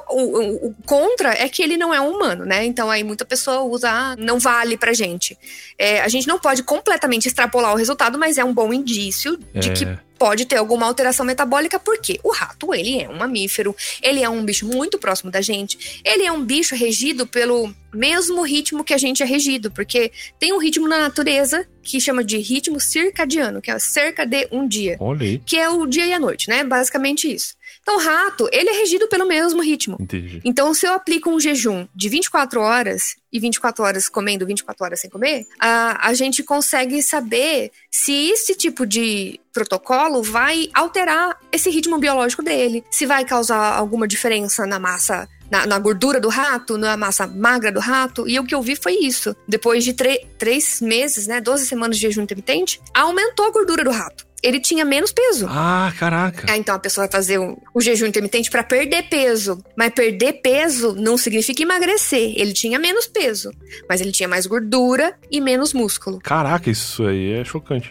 O, 0.09 0.15
o- 0.15 0.67
o 0.69 0.75
contra 0.85 1.33
é 1.33 1.47
que 1.49 1.61
ele 1.61 1.77
não 1.77 1.93
é 1.93 1.99
um 2.01 2.09
humano, 2.15 2.45
né? 2.45 2.65
Então 2.65 2.89
aí 2.89 3.03
muita 3.03 3.25
pessoa 3.25 3.61
usa, 3.61 3.89
ah, 3.89 4.15
não 4.17 4.39
vale 4.39 4.77
pra 4.77 4.93
gente. 4.93 5.37
É, 5.77 6.01
a 6.01 6.07
gente 6.07 6.27
não 6.27 6.39
pode 6.39 6.63
completamente 6.63 7.27
extrapolar 7.27 7.73
o 7.73 7.77
resultado, 7.77 8.17
mas 8.17 8.37
é 8.37 8.43
um 8.43 8.53
bom 8.53 8.73
indício 8.73 9.37
de 9.53 9.69
É. 9.69 9.73
que 9.73 9.87
pode 10.17 10.45
ter 10.45 10.57
alguma 10.57 10.85
alteração 10.85 11.25
metabólica, 11.25 11.79
porque 11.79 12.19
o 12.23 12.31
rato, 12.31 12.73
ele 12.73 13.01
é 13.01 13.09
um 13.09 13.17
mamífero, 13.17 13.75
ele 14.01 14.23
é 14.23 14.29
um 14.29 14.43
bicho 14.43 14.65
muito 14.65 14.97
próximo 14.97 15.31
da 15.31 15.41
gente, 15.41 16.01
ele 16.03 16.23
é 16.23 16.31
um 16.31 16.43
bicho 16.43 16.75
regido 16.75 17.27
pelo 17.27 17.73
mesmo 17.93 18.41
ritmo 18.43 18.83
que 18.83 18.93
a 18.93 18.97
gente 18.97 19.23
é 19.23 19.25
regido, 19.25 19.71
porque 19.71 20.11
tem 20.39 20.53
um 20.53 20.57
ritmo 20.57 20.87
na 20.87 20.99
natureza 20.99 21.67
que 21.81 21.99
chama 21.99 22.23
de 22.23 22.37
ritmo 22.37 22.79
circadiano, 22.79 23.61
que 23.61 23.71
é 23.71 23.79
cerca 23.79 24.25
de 24.25 24.47
um 24.51 24.67
dia, 24.67 24.97
que 25.45 25.57
é 25.57 25.69
o 25.69 25.85
dia 25.85 26.05
e 26.05 26.13
a 26.13 26.19
noite, 26.19 26.49
né? 26.49 26.63
Basicamente 26.63 27.31
isso. 27.31 27.55
Então, 27.85 27.97
o 27.97 27.99
rato, 27.99 28.49
ele 28.51 28.67
é 28.67 28.79
regido 28.79 29.07
pelo 29.07 29.27
mesmo 29.27 29.61
ritmo. 29.61 29.95
Entendi. 29.99 30.41
Então, 30.43 30.73
se 30.73 30.87
eu 30.87 30.93
aplico 30.93 31.29
um 31.29 31.39
jejum 31.39 31.87
de 31.93 32.09
24 32.09 32.59
horas 32.59 33.15
e 33.31 33.39
24 33.39 33.83
horas 33.83 34.09
comendo, 34.09 34.43
24 34.43 34.83
horas 34.83 34.99
sem 34.99 35.07
comer, 35.07 35.45
a, 35.59 36.07
a 36.09 36.13
gente 36.15 36.41
consegue 36.41 37.03
saber 37.03 37.71
se 37.91 38.31
esse 38.31 38.55
tipo 38.55 38.87
de 38.87 39.39
protocolo 39.53 40.23
vai 40.23 40.67
alterar 40.73 41.39
esse 41.51 41.69
ritmo 41.69 41.99
biológico 41.99 42.41
dele, 42.41 42.83
se 42.89 43.05
vai 43.05 43.23
causar 43.23 43.75
alguma 43.75 44.07
diferença 44.07 44.65
na 44.65 44.79
massa. 44.79 45.29
Na, 45.51 45.67
na 45.67 45.77
gordura 45.77 46.19
do 46.19 46.27
rato, 46.27 46.75
na 46.75 46.97
massa 46.97 47.27
magra 47.27 47.71
do 47.71 47.79
rato, 47.79 48.27
e 48.27 48.39
o 48.39 48.43
que 48.43 48.55
eu 48.55 48.63
vi 48.63 48.75
foi 48.75 48.93
isso. 48.93 49.35
Depois 49.47 49.83
de 49.83 49.93
três 49.93 50.81
meses, 50.81 51.27
né, 51.27 51.39
12 51.39 51.67
semanas 51.67 51.97
de 51.97 52.01
jejum 52.01 52.23
intermitente, 52.23 52.81
aumentou 52.91 53.45
a 53.45 53.51
gordura 53.51 53.83
do 53.83 53.91
rato. 53.91 54.25
Ele 54.45 54.59
tinha 54.59 54.85
menos 54.85 55.11
peso. 55.11 55.47
Ah, 55.49 55.91
caraca. 55.97 56.45
Ah, 56.47 56.55
então 56.55 56.75
a 56.75 56.79
pessoa 56.79 57.07
vai 57.07 57.11
fazer 57.11 57.39
o, 57.39 57.57
o 57.73 57.81
jejum 57.81 58.05
intermitente 58.05 58.51
pra 58.51 58.63
perder 58.63 59.09
peso. 59.09 59.57
Mas 59.75 59.91
perder 59.91 60.33
peso 60.33 60.93
não 60.93 61.17
significa 61.17 61.63
emagrecer. 61.63 62.33
Ele 62.35 62.53
tinha 62.53 62.77
menos 62.77 63.07
peso, 63.07 63.51
mas 63.89 64.01
ele 64.01 64.11
tinha 64.11 64.29
mais 64.29 64.45
gordura 64.45 65.17
e 65.31 65.41
menos 65.41 65.73
músculo. 65.73 66.19
Caraca, 66.19 66.69
isso 66.69 67.05
aí 67.07 67.33
é 67.33 67.43
chocante. 67.43 67.89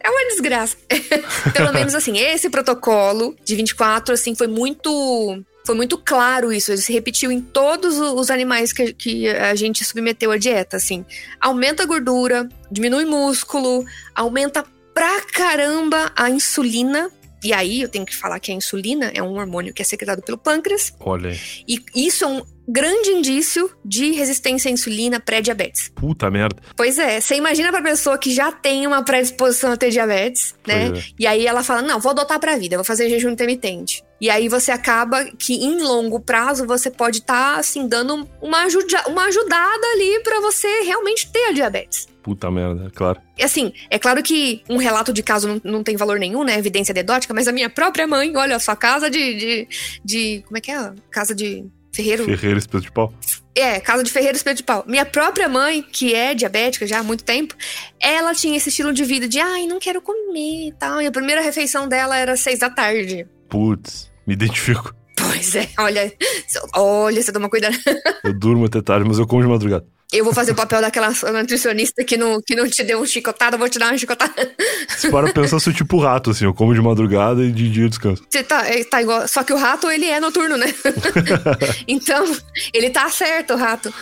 É 0.00 0.10
uma 0.10 0.28
desgraça. 0.28 0.76
Pelo 1.52 1.72
menos 1.72 1.94
assim, 1.94 2.18
esse 2.18 2.48
protocolo 2.48 3.34
de 3.44 3.56
24 3.56 4.14
assim 4.14 4.34
foi 4.34 4.46
muito 4.46 5.42
foi 5.66 5.74
muito 5.74 5.98
claro 5.98 6.50
isso, 6.50 6.72
ele 6.72 6.80
se 6.80 6.90
repetiu 6.94 7.30
em 7.30 7.42
todos 7.42 7.98
os 7.98 8.30
animais 8.30 8.72
que, 8.72 8.94
que 8.94 9.28
a 9.28 9.54
gente 9.54 9.84
submeteu 9.84 10.30
à 10.30 10.38
dieta, 10.38 10.78
assim. 10.78 11.04
Aumenta 11.38 11.82
a 11.82 11.86
gordura, 11.86 12.48
diminui 12.72 13.04
músculo, 13.04 13.84
aumenta 14.14 14.64
pra 14.98 15.20
caramba 15.32 16.10
a 16.16 16.28
insulina. 16.28 17.08
E 17.44 17.52
aí 17.52 17.82
eu 17.82 17.88
tenho 17.88 18.04
que 18.04 18.16
falar 18.16 18.40
que 18.40 18.50
a 18.50 18.54
insulina 18.54 19.12
é 19.14 19.22
um 19.22 19.38
hormônio 19.38 19.72
que 19.72 19.80
é 19.80 19.84
secretado 19.84 20.20
pelo 20.22 20.36
pâncreas. 20.36 20.92
Olha. 20.98 21.38
E 21.68 21.80
isso 21.94 22.24
é 22.24 22.26
um 22.26 22.42
grande 22.68 23.10
indício 23.10 23.70
de 23.84 24.10
resistência 24.10 24.68
à 24.68 24.72
insulina 24.72 25.20
pré-diabetes. 25.20 25.92
Puta 25.94 26.28
merda. 26.32 26.60
Pois 26.76 26.98
é, 26.98 27.20
você 27.20 27.36
imagina 27.36 27.70
pra 27.70 27.80
pessoa 27.80 28.18
que 28.18 28.34
já 28.34 28.50
tem 28.50 28.88
uma 28.88 29.04
predisposição 29.04 29.70
a 29.70 29.76
ter 29.76 29.90
diabetes, 29.90 30.56
né? 30.66 30.88
É. 30.88 31.02
E 31.16 31.26
aí 31.28 31.46
ela 31.46 31.62
fala: 31.62 31.80
não, 31.80 32.00
vou 32.00 32.10
adotar 32.10 32.40
pra 32.40 32.56
vida, 32.56 32.76
vou 32.76 32.84
fazer 32.84 33.08
jejum 33.08 33.30
intermitente. 33.30 34.02
E 34.20 34.28
aí 34.28 34.48
você 34.48 34.70
acaba 34.72 35.24
que 35.38 35.54
em 35.54 35.80
longo 35.80 36.18
prazo 36.20 36.66
você 36.66 36.90
pode 36.90 37.18
estar 37.18 37.58
assim 37.58 37.86
dando 37.86 38.28
uma, 38.42 38.62
ajuda, 38.62 39.04
uma 39.08 39.24
ajudada 39.26 39.86
ali 39.94 40.20
pra 40.20 40.40
você 40.40 40.82
realmente 40.82 41.30
ter 41.30 41.50
a 41.50 41.52
diabetes. 41.52 42.08
Puta 42.22 42.50
merda, 42.50 42.86
é 42.86 42.90
claro. 42.90 43.20
E 43.38 43.44
assim, 43.44 43.72
é 43.88 43.98
claro 43.98 44.22
que 44.22 44.62
um 44.68 44.76
relato 44.76 45.12
de 45.12 45.22
caso 45.22 45.48
não, 45.48 45.60
não 45.64 45.82
tem 45.82 45.96
valor 45.96 46.18
nenhum, 46.18 46.44
né? 46.44 46.58
Evidência 46.58 46.92
anedótica, 46.92 47.32
mas 47.32 47.48
a 47.48 47.52
minha 47.52 47.70
própria 47.70 48.06
mãe, 48.06 48.36
olha 48.36 48.58
só, 48.58 48.74
casa 48.74 49.08
de. 49.08 49.34
de, 49.34 49.68
de 50.04 50.42
como 50.46 50.58
é 50.58 50.60
que 50.60 50.70
é? 50.70 50.92
Casa 51.10 51.34
de 51.34 51.64
ferreiro. 51.90 52.24
Ferreira 52.24 52.58
espeto 52.58 52.84
de 52.84 52.92
pau. 52.92 53.14
É, 53.54 53.80
casa 53.80 54.04
de 54.04 54.10
ferreiro 54.10 54.36
espeto 54.36 54.58
de 54.58 54.62
pau. 54.62 54.84
Minha 54.86 55.06
própria 55.06 55.48
mãe, 55.48 55.82
que 55.82 56.14
é 56.14 56.34
diabética 56.34 56.86
já 56.86 56.98
há 56.98 57.02
muito 57.02 57.24
tempo, 57.24 57.56
ela 57.98 58.34
tinha 58.34 58.56
esse 58.56 58.68
estilo 58.68 58.92
de 58.92 59.04
vida 59.04 59.26
de, 59.26 59.40
ai, 59.40 59.66
não 59.66 59.78
quero 59.78 60.02
comer 60.02 60.68
e 60.68 60.72
tal. 60.78 61.00
E 61.00 61.06
a 61.06 61.10
primeira 61.10 61.40
refeição 61.40 61.88
dela 61.88 62.16
era 62.16 62.36
seis 62.36 62.58
da 62.58 62.68
tarde. 62.68 63.26
Putz, 63.48 64.10
me 64.26 64.34
identifico. 64.34 64.94
Pois 65.20 65.56
é, 65.56 65.68
olha, 65.80 66.12
olha, 66.76 67.20
você 67.20 67.32
toma 67.32 67.48
cuidado. 67.48 67.76
Eu 68.22 68.32
durmo 68.32 68.66
até 68.66 68.80
tarde, 68.80 69.04
mas 69.04 69.18
eu 69.18 69.26
como 69.26 69.42
de 69.42 69.48
madrugada. 69.48 69.84
Eu 70.10 70.24
vou 70.24 70.32
fazer 70.32 70.52
o 70.52 70.54
papel 70.54 70.80
daquela 70.80 71.10
nutricionista 71.10 72.02
que 72.02 72.16
não, 72.16 72.40
que 72.40 72.54
não 72.54 72.66
te 72.66 72.82
deu 72.82 72.98
um 72.98 73.04
chicotada, 73.04 73.56
eu 73.56 73.58
vou 73.58 73.68
te 73.68 73.78
dar 73.78 73.90
uma 73.90 73.98
chicotada. 73.98 74.32
Se 74.88 75.10
para 75.10 75.30
pensar, 75.34 75.60
sou 75.60 75.70
tipo 75.70 75.98
rato, 75.98 76.30
assim. 76.30 76.46
Eu 76.46 76.54
como 76.54 76.72
de 76.72 76.80
madrugada 76.80 77.44
e 77.44 77.52
de 77.52 77.70
dia 77.70 77.84
eu 77.84 77.90
descanso. 77.90 78.24
Você 78.26 78.42
tá, 78.42 78.66
é, 78.66 78.82
tá 78.84 79.02
igual. 79.02 79.28
Só 79.28 79.42
que 79.42 79.52
o 79.52 79.56
rato, 79.58 79.90
ele 79.90 80.06
é 80.06 80.18
noturno, 80.18 80.56
né? 80.56 80.72
então, 81.86 82.24
ele 82.72 82.88
tá 82.88 83.10
certo, 83.10 83.52
o 83.52 83.56
rato. 83.58 83.92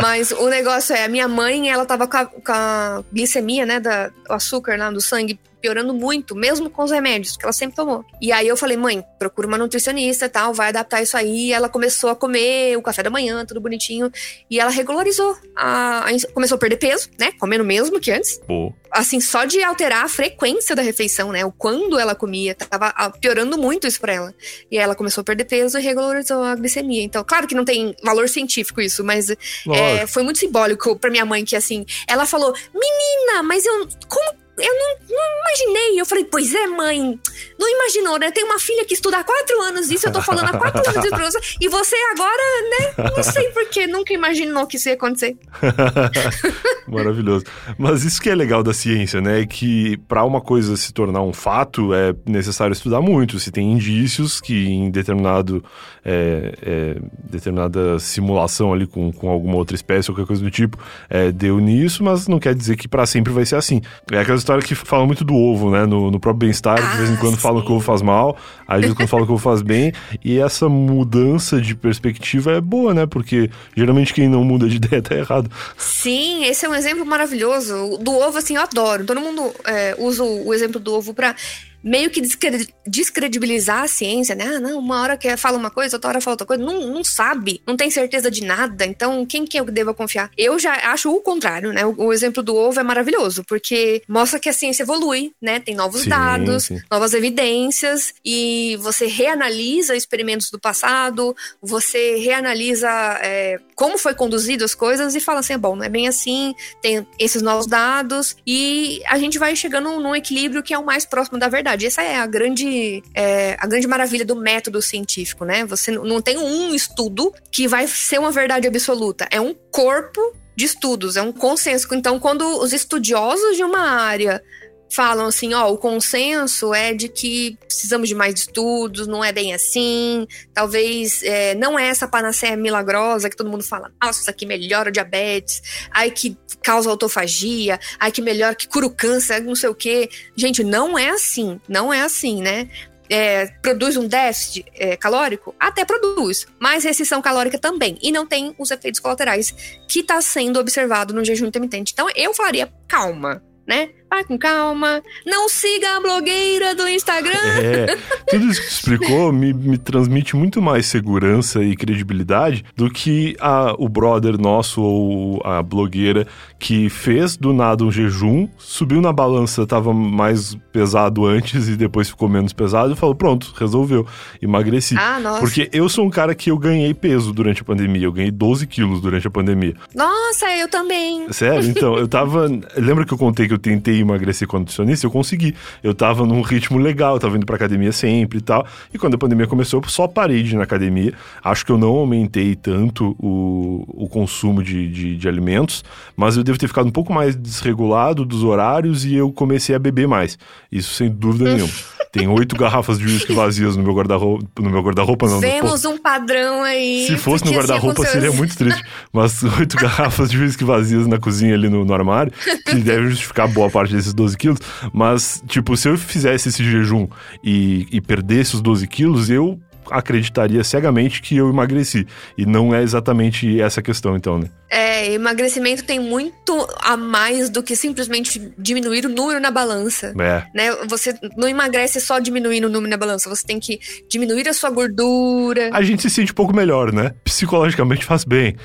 Mas 0.00 0.30
o 0.30 0.48
negócio 0.48 0.94
é, 0.94 1.04
a 1.04 1.08
minha 1.08 1.26
mãe, 1.26 1.68
ela 1.68 1.84
tava 1.84 2.06
com 2.06 2.16
a, 2.16 2.26
com 2.26 2.52
a 2.52 3.02
glicemia, 3.12 3.66
né? 3.66 3.80
Da, 3.80 4.12
o 4.30 4.34
açúcar 4.34 4.78
lá 4.78 4.92
do 4.92 5.00
sangue 5.00 5.40
piorando 5.60 5.94
muito, 5.94 6.34
mesmo 6.34 6.70
com 6.70 6.82
os 6.82 6.90
remédios 6.90 7.36
que 7.36 7.44
ela 7.44 7.52
sempre 7.52 7.76
tomou. 7.76 8.04
E 8.20 8.32
aí 8.32 8.46
eu 8.46 8.56
falei, 8.56 8.76
mãe, 8.76 9.04
procura 9.18 9.46
uma 9.46 9.58
nutricionista 9.58 10.26
e 10.26 10.28
tal, 10.28 10.52
vai 10.52 10.68
adaptar 10.68 11.02
isso 11.02 11.16
aí. 11.16 11.48
E 11.48 11.52
ela 11.52 11.68
começou 11.68 12.10
a 12.10 12.16
comer 12.16 12.76
o 12.76 12.82
café 12.82 13.02
da 13.02 13.10
manhã, 13.10 13.44
tudo 13.44 13.60
bonitinho. 13.60 14.10
E 14.50 14.58
ela 14.58 14.70
regularizou. 14.70 15.36
A, 15.56 16.06
começou 16.32 16.56
a 16.56 16.58
perder 16.58 16.76
peso, 16.76 17.10
né? 17.18 17.32
Comendo 17.38 17.64
mesmo 17.64 18.00
que 18.00 18.10
antes 18.10 18.38
Pô, 18.46 18.72
assim, 18.90 19.20
só 19.20 19.44
de 19.44 19.62
alterar 19.62 20.04
a 20.04 20.08
frequência 20.08 20.74
da 20.74 20.82
refeição, 20.82 21.32
né? 21.32 21.44
O 21.44 21.52
quando 21.52 21.98
ela 21.98 22.14
comia, 22.14 22.54
tava 22.54 22.92
piorando 23.20 23.58
muito 23.58 23.86
isso 23.86 24.00
pra 24.00 24.12
ela. 24.12 24.34
E 24.70 24.78
aí 24.78 24.84
ela 24.84 24.94
começou 24.94 25.22
a 25.22 25.24
perder 25.24 25.44
peso 25.44 25.78
e 25.78 25.82
regularizou 25.82 26.42
a 26.42 26.54
glicemia. 26.54 27.02
Então, 27.02 27.24
claro 27.24 27.46
que 27.46 27.54
não 27.54 27.64
tem 27.64 27.94
valor 28.02 28.28
científico 28.28 28.80
isso, 28.80 29.04
mas 29.04 29.30
é, 29.30 30.06
foi 30.06 30.22
muito 30.22 30.38
simbólico 30.38 30.96
pra 30.98 31.10
minha 31.10 31.24
mãe 31.24 31.44
que, 31.44 31.56
assim, 31.56 31.84
ela 32.06 32.26
falou: 32.26 32.54
Menina, 32.74 33.42
mas 33.42 33.64
eu. 33.64 33.88
Como. 34.08 34.37
Eu 34.58 34.74
não, 34.74 34.96
não 35.08 35.40
imaginei. 35.40 36.00
Eu 36.00 36.06
falei, 36.06 36.24
pois 36.24 36.54
é, 36.54 36.66
mãe. 36.66 37.20
Não 37.58 37.68
imaginou, 37.68 38.18
né? 38.18 38.30
Tem 38.30 38.44
uma 38.44 38.58
filha 38.58 38.84
que 38.84 38.94
estuda 38.94 39.18
há 39.18 39.24
quatro 39.24 39.60
anos 39.62 39.90
isso, 39.90 40.06
eu 40.06 40.12
tô 40.12 40.22
falando 40.22 40.46
há 40.46 40.58
quatro 40.58 40.80
anos 40.88 41.04
isso 41.04 41.14
pra 41.14 41.30
você. 41.30 41.38
E 41.60 41.68
você 41.68 41.96
agora, 42.12 42.42
né? 42.70 43.10
Não 43.16 43.22
sei 43.22 43.48
porquê, 43.50 43.86
nunca 43.86 44.12
imaginou 44.12 44.66
que 44.66 44.76
isso 44.76 44.88
ia 44.88 44.94
acontecer. 44.94 45.36
Maravilhoso. 46.86 47.44
Mas 47.76 48.04
isso 48.04 48.20
que 48.20 48.30
é 48.30 48.34
legal 48.34 48.62
da 48.62 48.72
ciência, 48.72 49.20
né? 49.20 49.42
É 49.42 49.46
que 49.46 49.96
para 50.08 50.24
uma 50.24 50.40
coisa 50.40 50.76
se 50.76 50.92
tornar 50.92 51.22
um 51.22 51.32
fato 51.32 51.92
é 51.92 52.14
necessário 52.26 52.72
estudar 52.72 53.00
muito. 53.00 53.38
Se 53.38 53.50
tem 53.50 53.72
indícios 53.72 54.40
que 54.40 54.68
em 54.68 54.90
determinado 54.90 55.62
é, 56.04 56.54
é, 56.62 56.96
determinada 57.30 57.98
simulação 57.98 58.72
ali 58.72 58.86
com, 58.86 59.12
com 59.12 59.28
alguma 59.28 59.56
outra 59.56 59.74
espécie 59.74 60.10
ou 60.10 60.14
qualquer 60.14 60.28
coisa 60.28 60.42
do 60.42 60.50
tipo 60.50 60.78
é, 61.10 61.30
deu 61.30 61.58
nisso, 61.58 62.02
mas 62.02 62.28
não 62.28 62.38
quer 62.38 62.54
dizer 62.54 62.76
que 62.76 62.88
para 62.88 63.04
sempre 63.04 63.32
vai 63.32 63.44
ser 63.44 63.56
assim. 63.56 63.82
É 64.10 64.20
aquela 64.20 64.38
história 64.38 64.62
que 64.62 64.74
fala 64.74 65.04
muito 65.04 65.24
do 65.24 65.34
ovo, 65.34 65.70
né? 65.70 65.84
No, 65.86 66.10
no 66.10 66.20
próprio 66.20 66.46
bem-estar, 66.46 66.76
de 66.76 66.96
vez 66.98 67.10
em 67.10 67.14
Ah, 67.14 67.18
quando 67.18 67.36
falam 67.36 67.47
sim. 67.56 67.66
que 67.66 67.72
o 67.72 67.76
ovo 67.76 67.84
faz 67.84 68.02
mal, 68.02 68.36
aí 68.66 68.84
em 68.84 68.94
quando 68.94 69.08
falam 69.08 69.26
que 69.26 69.32
o 69.32 69.34
ovo 69.34 69.42
faz 69.42 69.62
bem. 69.62 69.92
E 70.24 70.38
essa 70.38 70.68
mudança 70.68 71.60
de 71.60 71.74
perspectiva 71.74 72.52
é 72.52 72.60
boa, 72.60 72.94
né? 72.94 73.06
Porque 73.06 73.50
geralmente 73.76 74.14
quem 74.14 74.28
não 74.28 74.44
muda 74.44 74.68
de 74.68 74.76
ideia 74.76 75.02
tá 75.02 75.14
errado. 75.14 75.50
Sim, 75.76 76.44
esse 76.44 76.66
é 76.66 76.68
um 76.68 76.74
exemplo 76.74 77.04
maravilhoso. 77.04 77.98
Do 77.98 78.12
ovo, 78.14 78.38
assim, 78.38 78.56
eu 78.56 78.62
adoro. 78.62 79.04
Todo 79.04 79.20
mundo 79.20 79.52
é, 79.64 79.96
usa 79.98 80.22
o 80.22 80.52
exemplo 80.52 80.80
do 80.80 80.94
ovo 80.94 81.14
pra 81.14 81.34
meio 81.82 82.10
que 82.10 82.20
descredi- 82.20 82.74
descredibilizar 82.86 83.82
a 83.82 83.88
ciência, 83.88 84.34
né? 84.34 84.44
Ah, 84.56 84.60
não, 84.60 84.78
uma 84.78 85.00
hora 85.00 85.16
que 85.16 85.36
fala 85.36 85.56
uma 85.56 85.70
coisa, 85.70 85.96
outra 85.96 86.10
hora 86.10 86.20
fala 86.20 86.34
outra 86.34 86.46
coisa. 86.46 86.62
Não, 86.62 86.86
não 86.88 87.04
sabe, 87.04 87.62
não 87.66 87.76
tem 87.76 87.90
certeza 87.90 88.30
de 88.30 88.44
nada. 88.44 88.84
Então, 88.84 89.24
quem 89.24 89.44
que 89.44 89.58
eu 89.58 89.64
devo 89.64 89.94
confiar? 89.94 90.30
Eu 90.36 90.58
já 90.58 90.72
acho 90.92 91.10
o 91.10 91.20
contrário, 91.20 91.72
né? 91.72 91.84
O, 91.84 91.94
o 92.06 92.12
exemplo 92.12 92.42
do 92.42 92.54
ovo 92.56 92.80
é 92.80 92.82
maravilhoso, 92.82 93.44
porque 93.44 94.02
mostra 94.08 94.40
que 94.40 94.48
a 94.48 94.52
ciência 94.52 94.82
evolui, 94.82 95.32
né? 95.40 95.60
Tem 95.60 95.74
novos 95.74 96.02
Sim, 96.02 96.08
dados, 96.10 96.64
sim. 96.64 96.80
novas 96.90 97.14
evidências, 97.14 98.14
e 98.24 98.76
você 98.80 99.06
reanalisa 99.06 99.96
experimentos 99.96 100.50
do 100.50 100.58
passado, 100.58 101.36
você 101.62 102.16
reanalisa 102.16 102.88
é, 103.22 103.58
como 103.78 103.96
foi 103.96 104.12
conduzido 104.12 104.64
as 104.64 104.74
coisas 104.74 105.14
e 105.14 105.20
fala 105.20 105.38
assim, 105.38 105.52
é 105.52 105.56
bom, 105.56 105.76
não 105.76 105.84
é 105.84 105.88
bem 105.88 106.08
assim, 106.08 106.52
tem 106.82 107.06
esses 107.16 107.40
novos 107.40 107.64
dados 107.64 108.36
e 108.44 109.00
a 109.06 109.16
gente 109.20 109.38
vai 109.38 109.54
chegando 109.54 110.00
num 110.00 110.16
equilíbrio 110.16 110.64
que 110.64 110.74
é 110.74 110.78
o 110.78 110.84
mais 110.84 111.06
próximo 111.06 111.38
da 111.38 111.48
verdade. 111.48 111.86
Essa 111.86 112.02
é 112.02 112.16
a 112.16 112.26
grande, 112.26 113.00
é, 113.14 113.56
a 113.56 113.68
grande 113.68 113.86
maravilha 113.86 114.24
do 114.24 114.34
método 114.34 114.82
científico, 114.82 115.44
né? 115.44 115.64
Você 115.66 115.92
não 115.92 116.20
tem 116.20 116.36
um 116.36 116.74
estudo 116.74 117.32
que 117.52 117.68
vai 117.68 117.86
ser 117.86 118.18
uma 118.18 118.32
verdade 118.32 118.66
absoluta. 118.66 119.28
É 119.30 119.40
um 119.40 119.54
corpo 119.70 120.20
de 120.56 120.64
estudos, 120.64 121.16
é 121.16 121.22
um 121.22 121.30
consenso. 121.30 121.86
Então, 121.94 122.18
quando 122.18 122.42
os 122.60 122.72
estudiosos 122.72 123.56
de 123.56 123.62
uma 123.62 123.78
área 123.78 124.42
falam 124.90 125.26
assim, 125.26 125.54
ó, 125.54 125.70
o 125.70 125.78
consenso 125.78 126.72
é 126.72 126.94
de 126.94 127.08
que 127.08 127.58
precisamos 127.66 128.08
de 128.08 128.14
mais 128.14 128.34
estudos, 128.34 129.06
não 129.06 129.24
é 129.24 129.32
bem 129.32 129.54
assim, 129.54 130.26
talvez 130.54 131.22
é, 131.22 131.54
não 131.54 131.78
é 131.78 131.88
essa 131.88 132.08
panaceia 132.08 132.56
milagrosa 132.56 133.28
que 133.28 133.36
todo 133.36 133.50
mundo 133.50 133.62
fala, 133.62 133.90
nossa, 134.02 134.20
isso 134.20 134.30
aqui 134.30 134.46
melhora 134.46 134.88
o 134.88 134.92
diabetes, 134.92 135.62
ai 135.90 136.10
que 136.10 136.36
causa 136.62 136.90
autofagia, 136.90 137.78
ai 137.98 138.10
que 138.10 138.22
melhora, 138.22 138.54
que 138.54 138.66
cura 138.66 138.86
o 138.86 138.90
câncer, 138.90 139.40
não 139.42 139.54
sei 139.54 139.68
o 139.68 139.74
quê. 139.74 140.08
Gente, 140.36 140.64
não 140.64 140.98
é 140.98 141.10
assim, 141.10 141.60
não 141.68 141.92
é 141.92 142.00
assim, 142.00 142.42
né? 142.42 142.68
é, 143.08 143.46
produz 143.62 143.96
um 143.96 144.06
déficit 144.06 144.64
é, 144.74 144.96
calórico? 144.96 145.54
Até 145.58 145.84
produz, 145.84 146.46
mas 146.58 146.84
restrição 146.84 147.22
calórica 147.22 147.58
também. 147.58 147.98
E 148.02 148.12
não 148.12 148.26
tem 148.26 148.54
os 148.58 148.70
efeitos 148.70 149.00
colaterais 149.00 149.54
que 149.88 150.00
está 150.00 150.20
sendo 150.20 150.58
observado 150.58 151.14
no 151.14 151.24
jejum 151.24 151.46
intermitente. 151.46 151.92
Então 151.92 152.08
eu 152.14 152.34
falaria 152.34 152.72
calma, 152.86 153.42
né? 153.66 153.90
Vai 154.10 154.24
com 154.24 154.38
calma. 154.38 155.02
Não 155.26 155.48
siga 155.48 155.96
a 155.96 156.00
blogueira 156.00 156.74
do 156.74 156.88
Instagram. 156.88 157.38
É, 157.62 157.96
tudo 158.30 158.46
isso 158.46 158.60
que 158.60 158.68
explicou 158.68 159.32
me, 159.32 159.52
me 159.52 159.76
transmite 159.76 160.34
muito 160.36 160.62
mais 160.62 160.86
segurança 160.86 161.62
e 161.62 161.76
credibilidade 161.76 162.64
do 162.76 162.90
que 162.90 163.36
a, 163.40 163.74
o 163.78 163.88
brother 163.88 164.40
nosso 164.40 164.80
ou 164.80 165.42
a 165.44 165.62
blogueira 165.62 166.26
que 166.58 166.88
fez 166.88 167.36
do 167.36 167.52
nada 167.52 167.84
um 167.84 167.90
jejum, 167.90 168.48
subiu 168.58 169.00
na 169.00 169.12
balança, 169.12 169.66
tava 169.66 169.92
mais 169.92 170.56
pesado 170.72 171.24
antes 171.24 171.68
e 171.68 171.76
depois 171.76 172.08
ficou 172.08 172.28
menos 172.28 172.52
pesado 172.52 172.92
e 172.92 172.96
falou: 172.96 173.14
pronto, 173.14 173.52
resolveu, 173.56 174.06
emagreci. 174.42 174.96
Ah, 174.98 175.20
nossa. 175.20 175.40
Porque 175.40 175.68
eu 175.72 175.88
sou 175.88 176.04
um 176.04 176.10
cara 176.10 176.34
que 176.34 176.50
eu 176.50 176.58
ganhei 176.58 176.92
peso 176.94 177.32
durante 177.32 177.62
a 177.62 177.64
pandemia, 177.64 178.04
eu 178.04 178.12
ganhei 178.12 178.30
12 178.30 178.66
quilos 178.66 179.00
durante 179.00 179.26
a 179.26 179.30
pandemia. 179.30 179.74
Nossa, 179.94 180.50
eu 180.56 180.68
também. 180.68 181.32
Sério? 181.32 181.68
Então, 181.68 181.96
eu 181.96 182.08
tava. 182.08 182.46
Lembra 182.76 183.04
que 183.04 183.12
eu 183.12 183.18
contei 183.18 183.46
que 183.46 183.54
eu 183.54 183.58
tentei 183.58 183.97
emagrecer 184.00 184.46
com 184.48 184.58
nutricionista? 184.58 185.06
Eu 185.06 185.10
consegui. 185.10 185.54
Eu 185.82 185.94
tava 185.94 186.26
num 186.26 186.40
ritmo 186.42 186.78
legal, 186.78 187.18
tava 187.18 187.36
indo 187.36 187.46
pra 187.46 187.56
academia 187.56 187.92
sempre 187.92 188.38
e 188.38 188.40
tal. 188.40 188.66
E 188.92 188.98
quando 188.98 189.14
a 189.14 189.18
pandemia 189.18 189.46
começou, 189.46 189.80
eu 189.82 189.88
só 189.88 190.06
parei 190.06 190.42
de 190.42 190.54
ir 190.54 190.56
na 190.56 190.64
academia. 190.64 191.12
Acho 191.42 191.64
que 191.64 191.72
eu 191.72 191.78
não 191.78 191.90
aumentei 191.90 192.54
tanto 192.54 193.16
o, 193.18 193.84
o 193.88 194.08
consumo 194.08 194.62
de, 194.62 194.88
de, 194.88 195.16
de 195.16 195.28
alimentos, 195.28 195.84
mas 196.16 196.36
eu 196.36 196.44
devo 196.44 196.58
ter 196.58 196.68
ficado 196.68 196.86
um 196.86 196.92
pouco 196.92 197.12
mais 197.12 197.34
desregulado 197.36 198.24
dos 198.24 198.42
horários 198.42 199.04
e 199.04 199.14
eu 199.14 199.32
comecei 199.32 199.74
a 199.74 199.78
beber 199.78 200.08
mais. 200.08 200.38
Isso 200.70 200.94
sem 200.94 201.10
dúvida 201.10 201.44
nenhuma. 201.54 201.72
Tem 202.10 202.26
oito 202.26 202.56
garrafas 202.56 202.98
de 202.98 203.04
uísque 203.04 203.32
vazias 203.32 203.76
no 203.76 203.82
meu 203.82 203.92
guarda-roupa. 203.92 204.46
No 204.58 204.70
meu 204.70 204.82
guarda-roupa, 204.82 205.28
não. 205.28 205.40
Vemos 205.40 205.84
um 205.84 205.98
padrão 205.98 206.62
aí. 206.62 207.06
Se 207.06 207.16
fosse 207.16 207.44
no 207.44 207.52
guarda-roupa, 207.52 208.04
seria 208.06 208.32
muito 208.32 208.56
triste. 208.56 208.82
Mas 209.12 209.42
oito 209.42 209.76
garrafas 209.76 210.30
de 210.30 210.38
uísque 210.38 210.64
vazias 210.64 211.06
na 211.06 211.18
cozinha 211.18 211.54
ali 211.54 211.68
no, 211.68 211.84
no 211.84 211.92
armário, 211.92 212.32
que 212.64 212.76
deve 212.76 213.10
justificar 213.10 213.46
boa 213.48 213.70
parte 213.70 213.87
desses 213.92 214.14
12 214.14 214.36
quilos. 214.36 214.58
Mas, 214.92 215.42
tipo, 215.46 215.76
se 215.76 215.88
eu 215.88 215.96
fizesse 215.96 216.48
esse 216.48 216.64
jejum 216.64 217.08
e, 217.42 217.86
e 217.90 218.00
perdesse 218.00 218.54
os 218.54 218.62
12 218.62 218.86
quilos, 218.86 219.30
eu 219.30 219.60
acreditaria 219.90 220.62
cegamente 220.64 221.22
que 221.22 221.36
eu 221.36 221.48
emagreci. 221.48 222.06
E 222.36 222.44
não 222.44 222.74
é 222.74 222.82
exatamente 222.82 223.60
essa 223.60 223.82
questão, 223.82 224.16
então, 224.16 224.38
né? 224.38 224.48
É, 224.70 225.12
emagrecimento 225.12 225.82
tem 225.82 225.98
muito 225.98 226.68
a 226.82 226.96
mais 226.96 227.48
do 227.48 227.62
que 227.62 227.74
simplesmente 227.74 228.52
diminuir 228.58 229.06
o 229.06 229.08
número 229.08 229.40
na 229.40 229.50
balança. 229.50 230.14
É. 230.18 230.44
Né? 230.54 230.70
Você 230.88 231.14
não 231.36 231.48
emagrece 231.48 232.00
só 232.00 232.18
diminuindo 232.18 232.66
o 232.66 232.70
número 232.70 232.90
na 232.90 232.96
balança, 232.96 233.30
você 233.30 233.46
tem 233.46 233.58
que 233.58 233.80
diminuir 234.10 234.46
a 234.48 234.52
sua 234.52 234.70
gordura. 234.70 235.70
A 235.72 235.82
gente 235.82 236.02
se 236.02 236.10
sente 236.10 236.32
um 236.32 236.34
pouco 236.34 236.54
melhor, 236.54 236.92
né? 236.92 237.14
Psicologicamente 237.24 238.04
faz 238.04 238.24
bem. 238.24 238.56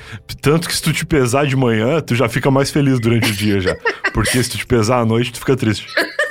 Tanto 0.42 0.68
que 0.68 0.74
se 0.74 0.82
tu 0.82 0.92
te 0.92 1.06
pesar 1.06 1.46
de 1.46 1.56
manhã, 1.56 2.00
tu 2.00 2.14
já 2.14 2.28
fica 2.28 2.50
mais 2.50 2.70
feliz 2.70 3.00
durante 3.00 3.30
o 3.30 3.34
dia 3.34 3.60
já. 3.60 3.74
Porque 4.12 4.42
se 4.42 4.50
tu 4.50 4.58
te 4.58 4.66
pesar 4.66 5.00
à 5.00 5.04
noite, 5.06 5.32
tu 5.32 5.38
fica 5.38 5.56
triste 5.56 5.86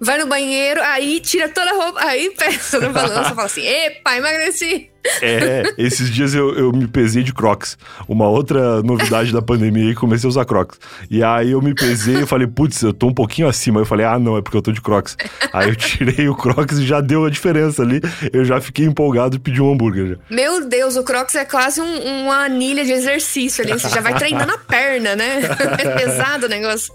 vai 0.00 0.18
no 0.18 0.26
banheiro, 0.26 0.82
aí 0.82 1.20
tira 1.20 1.48
toda 1.48 1.70
a 1.70 1.74
roupa, 1.74 2.00
aí 2.04 2.30
pesa 2.36 2.80
na 2.80 2.88
balança 2.88 3.32
e 3.32 3.34
fala 3.34 3.46
assim: 3.46 3.66
epa, 3.66 4.16
emagreci. 4.16 4.90
É, 5.22 5.62
esses 5.78 6.10
dias 6.10 6.34
eu, 6.34 6.54
eu 6.54 6.72
me 6.72 6.86
pesei 6.86 7.22
de 7.22 7.32
Crocs. 7.32 7.76
Uma 8.08 8.28
outra 8.28 8.82
novidade 8.82 9.32
da 9.32 9.42
pandemia 9.42 9.90
e 9.90 9.94
comecei 9.94 10.26
a 10.26 10.30
usar 10.30 10.44
Crocs. 10.44 10.78
E 11.10 11.22
aí 11.22 11.52
eu 11.52 11.62
me 11.62 11.74
pesei 11.74 12.22
e 12.22 12.26
falei, 12.26 12.46
putz, 12.46 12.82
eu 12.82 12.92
tô 12.92 13.08
um 13.08 13.14
pouquinho 13.14 13.48
acima. 13.48 13.80
Eu 13.80 13.86
falei, 13.86 14.06
ah, 14.06 14.18
não, 14.18 14.36
é 14.36 14.42
porque 14.42 14.56
eu 14.56 14.62
tô 14.62 14.72
de 14.72 14.80
Crocs. 14.80 15.16
Aí 15.52 15.68
eu 15.68 15.76
tirei 15.76 16.28
o 16.28 16.34
Crocs 16.34 16.78
e 16.78 16.86
já 16.86 17.00
deu 17.00 17.24
a 17.24 17.30
diferença 17.30 17.82
ali. 17.82 18.00
Eu 18.32 18.44
já 18.44 18.60
fiquei 18.60 18.86
empolgado 18.86 19.36
e 19.36 19.38
pedi 19.38 19.60
um 19.60 19.72
hambúrguer. 19.72 20.08
Já. 20.08 20.16
Meu 20.30 20.66
Deus, 20.66 20.96
o 20.96 21.02
Crocs 21.02 21.34
é 21.34 21.44
quase 21.44 21.80
um, 21.80 22.24
uma 22.24 22.44
anilha 22.44 22.84
de 22.84 22.92
exercício 22.92 23.64
ali. 23.64 23.72
Você 23.72 23.88
já 23.88 24.00
vai 24.00 24.14
treinando 24.14 24.52
a 24.52 24.58
perna, 24.58 25.16
né? 25.16 25.40
É 25.80 25.90
pesado 25.94 26.46
o 26.46 26.48
negócio. 26.48 26.92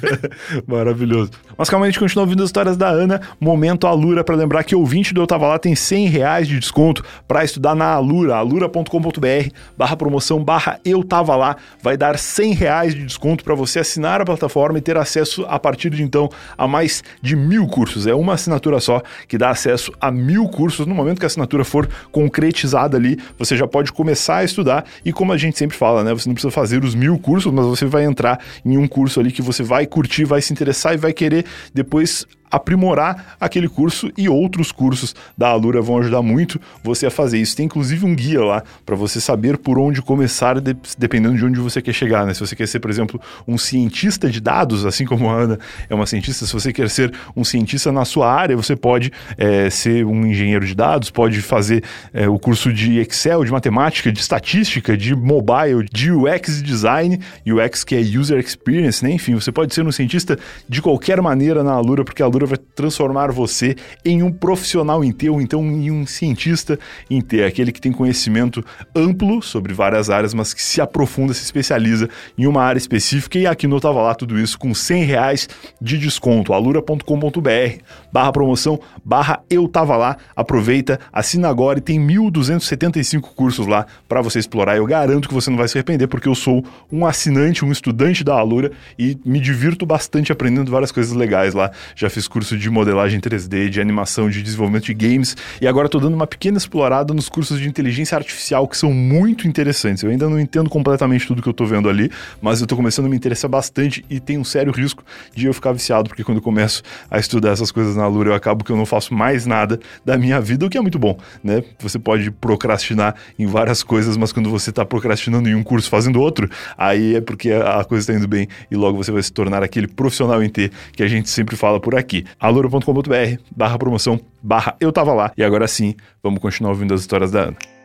Maravilhoso. 0.66 1.30
Mas 1.56 1.70
calma, 1.70 1.86
a 1.86 1.88
gente 1.88 1.98
continua 1.98 2.24
ouvindo 2.24 2.42
as 2.42 2.48
histórias 2.48 2.76
da 2.76 2.88
Ana. 2.88 3.20
Momento 3.40 3.86
Alura 3.86 4.22
para 4.24 4.34
lembrar 4.34 4.64
que 4.64 4.74
o 4.74 4.80
ouvinte 4.80 5.14
do 5.14 5.20
Eu 5.22 5.26
Tava 5.26 5.46
Lá 5.46 5.58
tem 5.58 5.74
100 5.74 6.08
reais 6.08 6.48
de 6.48 6.58
desconto 6.58 7.02
para 7.30 7.44
estudar 7.44 7.76
na 7.76 7.92
Alura, 7.92 8.34
alura.com.br 8.34 9.50
barra 9.78 9.94
promoção 9.94 10.42
barra 10.42 10.80
eu 10.84 11.04
tava 11.04 11.36
lá, 11.36 11.54
vai 11.80 11.96
dar 11.96 12.18
100 12.18 12.54
reais 12.54 12.92
de 12.92 13.06
desconto 13.06 13.44
para 13.44 13.54
você 13.54 13.78
assinar 13.78 14.20
a 14.20 14.24
plataforma 14.24 14.78
e 14.78 14.80
ter 14.80 14.96
acesso 14.96 15.46
a 15.48 15.56
partir 15.56 15.90
de 15.90 16.02
então 16.02 16.28
a 16.58 16.66
mais 16.66 17.04
de 17.22 17.36
mil 17.36 17.68
cursos. 17.68 18.08
É 18.08 18.12
uma 18.12 18.32
assinatura 18.34 18.80
só 18.80 19.00
que 19.28 19.38
dá 19.38 19.50
acesso 19.50 19.92
a 20.00 20.10
mil 20.10 20.48
cursos. 20.48 20.88
No 20.88 20.92
momento 20.92 21.20
que 21.20 21.24
a 21.24 21.28
assinatura 21.28 21.64
for 21.64 21.88
concretizada 22.10 22.96
ali, 22.96 23.16
você 23.38 23.56
já 23.56 23.68
pode 23.68 23.92
começar 23.92 24.38
a 24.38 24.44
estudar 24.44 24.84
e 25.04 25.12
como 25.12 25.32
a 25.32 25.36
gente 25.36 25.56
sempre 25.56 25.76
fala, 25.76 26.02
né, 26.02 26.12
você 26.12 26.28
não 26.28 26.34
precisa 26.34 26.50
fazer 26.50 26.82
os 26.82 26.96
mil 26.96 27.16
cursos, 27.16 27.52
mas 27.52 27.64
você 27.64 27.84
vai 27.84 28.06
entrar 28.06 28.40
em 28.64 28.76
um 28.76 28.88
curso 28.88 29.20
ali 29.20 29.30
que 29.30 29.40
você 29.40 29.62
vai 29.62 29.86
curtir, 29.86 30.24
vai 30.24 30.42
se 30.42 30.52
interessar 30.52 30.94
e 30.94 30.96
vai 30.96 31.12
querer 31.12 31.46
depois 31.72 32.26
aprimorar 32.50 33.36
aquele 33.40 33.68
curso 33.68 34.10
e 34.16 34.28
outros 34.28 34.72
cursos 34.72 35.14
da 35.36 35.48
Alura 35.48 35.80
vão 35.80 35.98
ajudar 35.98 36.22
muito 36.22 36.60
você 36.82 37.06
a 37.06 37.10
fazer 37.10 37.38
isso. 37.38 37.56
Tem 37.56 37.66
inclusive 37.66 38.04
um 38.04 38.14
guia 38.14 38.42
lá 38.42 38.62
para 38.84 38.96
você 38.96 39.20
saber 39.20 39.56
por 39.58 39.78
onde 39.78 40.02
começar, 40.02 40.60
de, 40.60 40.76
dependendo 40.98 41.36
de 41.36 41.44
onde 41.44 41.60
você 41.60 41.80
quer 41.80 41.92
chegar. 41.92 42.26
Né? 42.26 42.34
Se 42.34 42.40
você 42.40 42.56
quer 42.56 42.66
ser, 42.66 42.80
por 42.80 42.90
exemplo, 42.90 43.20
um 43.46 43.56
cientista 43.56 44.28
de 44.28 44.40
dados, 44.40 44.84
assim 44.84 45.04
como 45.04 45.28
a 45.28 45.34
Ana 45.34 45.58
é 45.88 45.94
uma 45.94 46.06
cientista, 46.06 46.46
se 46.46 46.52
você 46.52 46.72
quer 46.72 46.88
ser 46.90 47.12
um 47.36 47.44
cientista 47.44 47.92
na 47.92 48.04
sua 48.04 48.32
área, 48.32 48.56
você 48.56 48.74
pode 48.74 49.12
é, 49.36 49.70
ser 49.70 50.04
um 50.04 50.26
engenheiro 50.26 50.66
de 50.66 50.74
dados, 50.74 51.10
pode 51.10 51.40
fazer 51.40 51.84
é, 52.12 52.28
o 52.28 52.38
curso 52.38 52.72
de 52.72 52.98
Excel, 52.98 53.44
de 53.44 53.52
matemática, 53.52 54.10
de 54.10 54.20
estatística, 54.20 54.96
de 54.96 55.14
mobile, 55.14 55.86
de 55.92 56.10
UX 56.10 56.62
design, 56.62 57.20
UX 57.46 57.84
que 57.84 57.94
é 57.94 58.00
User 58.00 58.38
Experience, 58.38 59.04
né? 59.04 59.12
enfim, 59.12 59.34
você 59.34 59.52
pode 59.52 59.74
ser 59.74 59.86
um 59.86 59.92
cientista 59.92 60.38
de 60.68 60.82
qualquer 60.82 61.20
maneira 61.20 61.62
na 61.62 61.72
Alura, 61.72 62.04
porque 62.04 62.22
a 62.22 62.26
Alura 62.26 62.39
vai 62.46 62.58
transformar 62.58 63.30
você 63.30 63.76
em 64.04 64.22
um 64.22 64.32
profissional 64.32 65.04
em 65.04 65.12
T, 65.12 65.28
ou 65.30 65.40
então 65.40 65.62
em 65.62 65.90
um 65.90 66.06
cientista 66.06 66.78
em 67.08 67.20
T, 67.20 67.44
aquele 67.44 67.72
que 67.72 67.80
tem 67.80 67.92
conhecimento 67.92 68.64
amplo 68.94 69.42
sobre 69.42 69.72
várias 69.72 70.10
áreas, 70.10 70.34
mas 70.34 70.54
que 70.54 70.62
se 70.62 70.80
aprofunda, 70.80 71.34
se 71.34 71.42
especializa 71.42 72.08
em 72.36 72.46
uma 72.46 72.62
área 72.62 72.78
específica. 72.78 73.38
E 73.38 73.46
aqui 73.46 73.66
no 73.66 73.80
Tava 73.80 74.02
Lá 74.02 74.14
tudo 74.14 74.38
isso 74.38 74.58
com 74.58 74.74
100 74.74 75.04
reais 75.04 75.48
de 75.80 75.98
desconto. 75.98 76.52
alura.com.br 76.52 77.80
barra 78.12 78.32
promoção, 78.32 78.80
barra 79.04 79.42
eu 79.48 79.68
tava 79.68 79.96
lá. 79.96 80.16
Aproveita, 80.34 80.98
assina 81.12 81.48
agora 81.48 81.78
e 81.78 81.82
tem 81.82 82.00
1.275 82.00 83.20
cursos 83.34 83.66
lá 83.66 83.86
para 84.08 84.20
você 84.20 84.38
explorar. 84.38 84.76
Eu 84.76 84.86
garanto 84.86 85.28
que 85.28 85.34
você 85.34 85.50
não 85.50 85.56
vai 85.56 85.68
se 85.68 85.78
arrepender, 85.78 86.06
porque 86.06 86.28
eu 86.28 86.34
sou 86.34 86.64
um 86.90 87.06
assinante, 87.06 87.64
um 87.64 87.72
estudante 87.72 88.24
da 88.24 88.34
Alura 88.34 88.72
e 88.98 89.16
me 89.24 89.40
divirto 89.40 89.86
bastante 89.86 90.32
aprendendo 90.32 90.70
várias 90.70 90.92
coisas 90.92 91.12
legais 91.12 91.54
lá. 91.54 91.70
Já 91.94 92.10
fiz 92.10 92.26
curso 92.30 92.56
de 92.56 92.70
modelagem 92.70 93.20
3D, 93.20 93.68
de 93.68 93.80
animação, 93.80 94.30
de 94.30 94.42
desenvolvimento 94.42 94.84
de 94.84 94.94
games 94.94 95.36
e 95.60 95.66
agora 95.66 95.86
estou 95.86 96.00
dando 96.00 96.14
uma 96.14 96.26
pequena 96.26 96.56
explorada 96.56 97.12
nos 97.12 97.28
cursos 97.28 97.58
de 97.58 97.68
inteligência 97.68 98.16
artificial 98.16 98.66
que 98.68 98.76
são 98.76 98.92
muito 98.92 99.48
interessantes. 99.48 100.02
Eu 100.02 100.10
ainda 100.10 100.28
não 100.28 100.38
entendo 100.38 100.70
completamente 100.70 101.26
tudo 101.26 101.42
que 101.42 101.48
eu 101.48 101.52
estou 101.52 101.66
vendo 101.66 101.88
ali, 101.88 102.10
mas 102.40 102.60
eu 102.60 102.64
estou 102.64 102.78
começando 102.78 103.06
a 103.06 103.08
me 103.08 103.16
interessar 103.16 103.50
bastante 103.50 104.04
e 104.08 104.20
tem 104.20 104.38
um 104.38 104.44
sério 104.44 104.72
risco 104.72 105.04
de 105.34 105.46
eu 105.46 105.52
ficar 105.52 105.72
viciado, 105.72 106.08
porque 106.08 106.22
quando 106.22 106.38
eu 106.38 106.42
começo 106.42 106.82
a 107.10 107.18
estudar 107.18 107.50
essas 107.50 107.72
coisas 107.72 107.96
na 107.96 108.06
Lura, 108.06 108.30
eu 108.30 108.34
acabo 108.34 108.64
que 108.64 108.70
eu 108.70 108.76
não 108.76 108.86
faço 108.86 109.12
mais 109.12 109.44
nada 109.44 109.80
da 110.04 110.16
minha 110.16 110.40
vida, 110.40 110.64
o 110.64 110.70
que 110.70 110.78
é 110.78 110.80
muito 110.80 110.98
bom, 110.98 111.18
né? 111.42 111.64
Você 111.80 111.98
pode 111.98 112.30
procrastinar 112.30 113.16
em 113.38 113.46
várias 113.46 113.82
coisas, 113.82 114.16
mas 114.16 114.32
quando 114.32 114.48
você 114.48 114.70
está 114.70 114.84
procrastinando 114.84 115.48
em 115.48 115.54
um 115.54 115.62
curso 115.62 115.90
fazendo 115.90 116.20
outro, 116.20 116.48
aí 116.78 117.16
é 117.16 117.20
porque 117.20 117.50
a 117.50 117.84
coisa 117.84 118.02
está 118.02 118.14
indo 118.14 118.28
bem 118.28 118.46
e 118.70 118.76
logo 118.76 118.96
você 118.96 119.10
vai 119.10 119.22
se 119.22 119.32
tornar 119.32 119.62
aquele 119.62 119.88
profissional 119.88 120.42
em 120.42 120.48
T 120.48 120.70
que 120.92 121.02
a 121.02 121.08
gente 121.08 121.28
sempre 121.28 121.56
fala 121.56 121.80
por 121.80 121.94
aqui 121.94 122.19
alura.com.br 122.38 123.40
barra 123.54 123.78
promoção 123.78 124.20
barra 124.42 124.76
eu 124.80 124.92
tava 124.92 125.12
lá. 125.12 125.32
E 125.36 125.42
agora 125.42 125.66
sim, 125.68 125.94
vamos 126.22 126.40
continuar 126.40 126.70
ouvindo 126.70 126.94
as 126.94 127.00
histórias 127.00 127.30
da 127.30 127.40
Ana. 127.44 127.79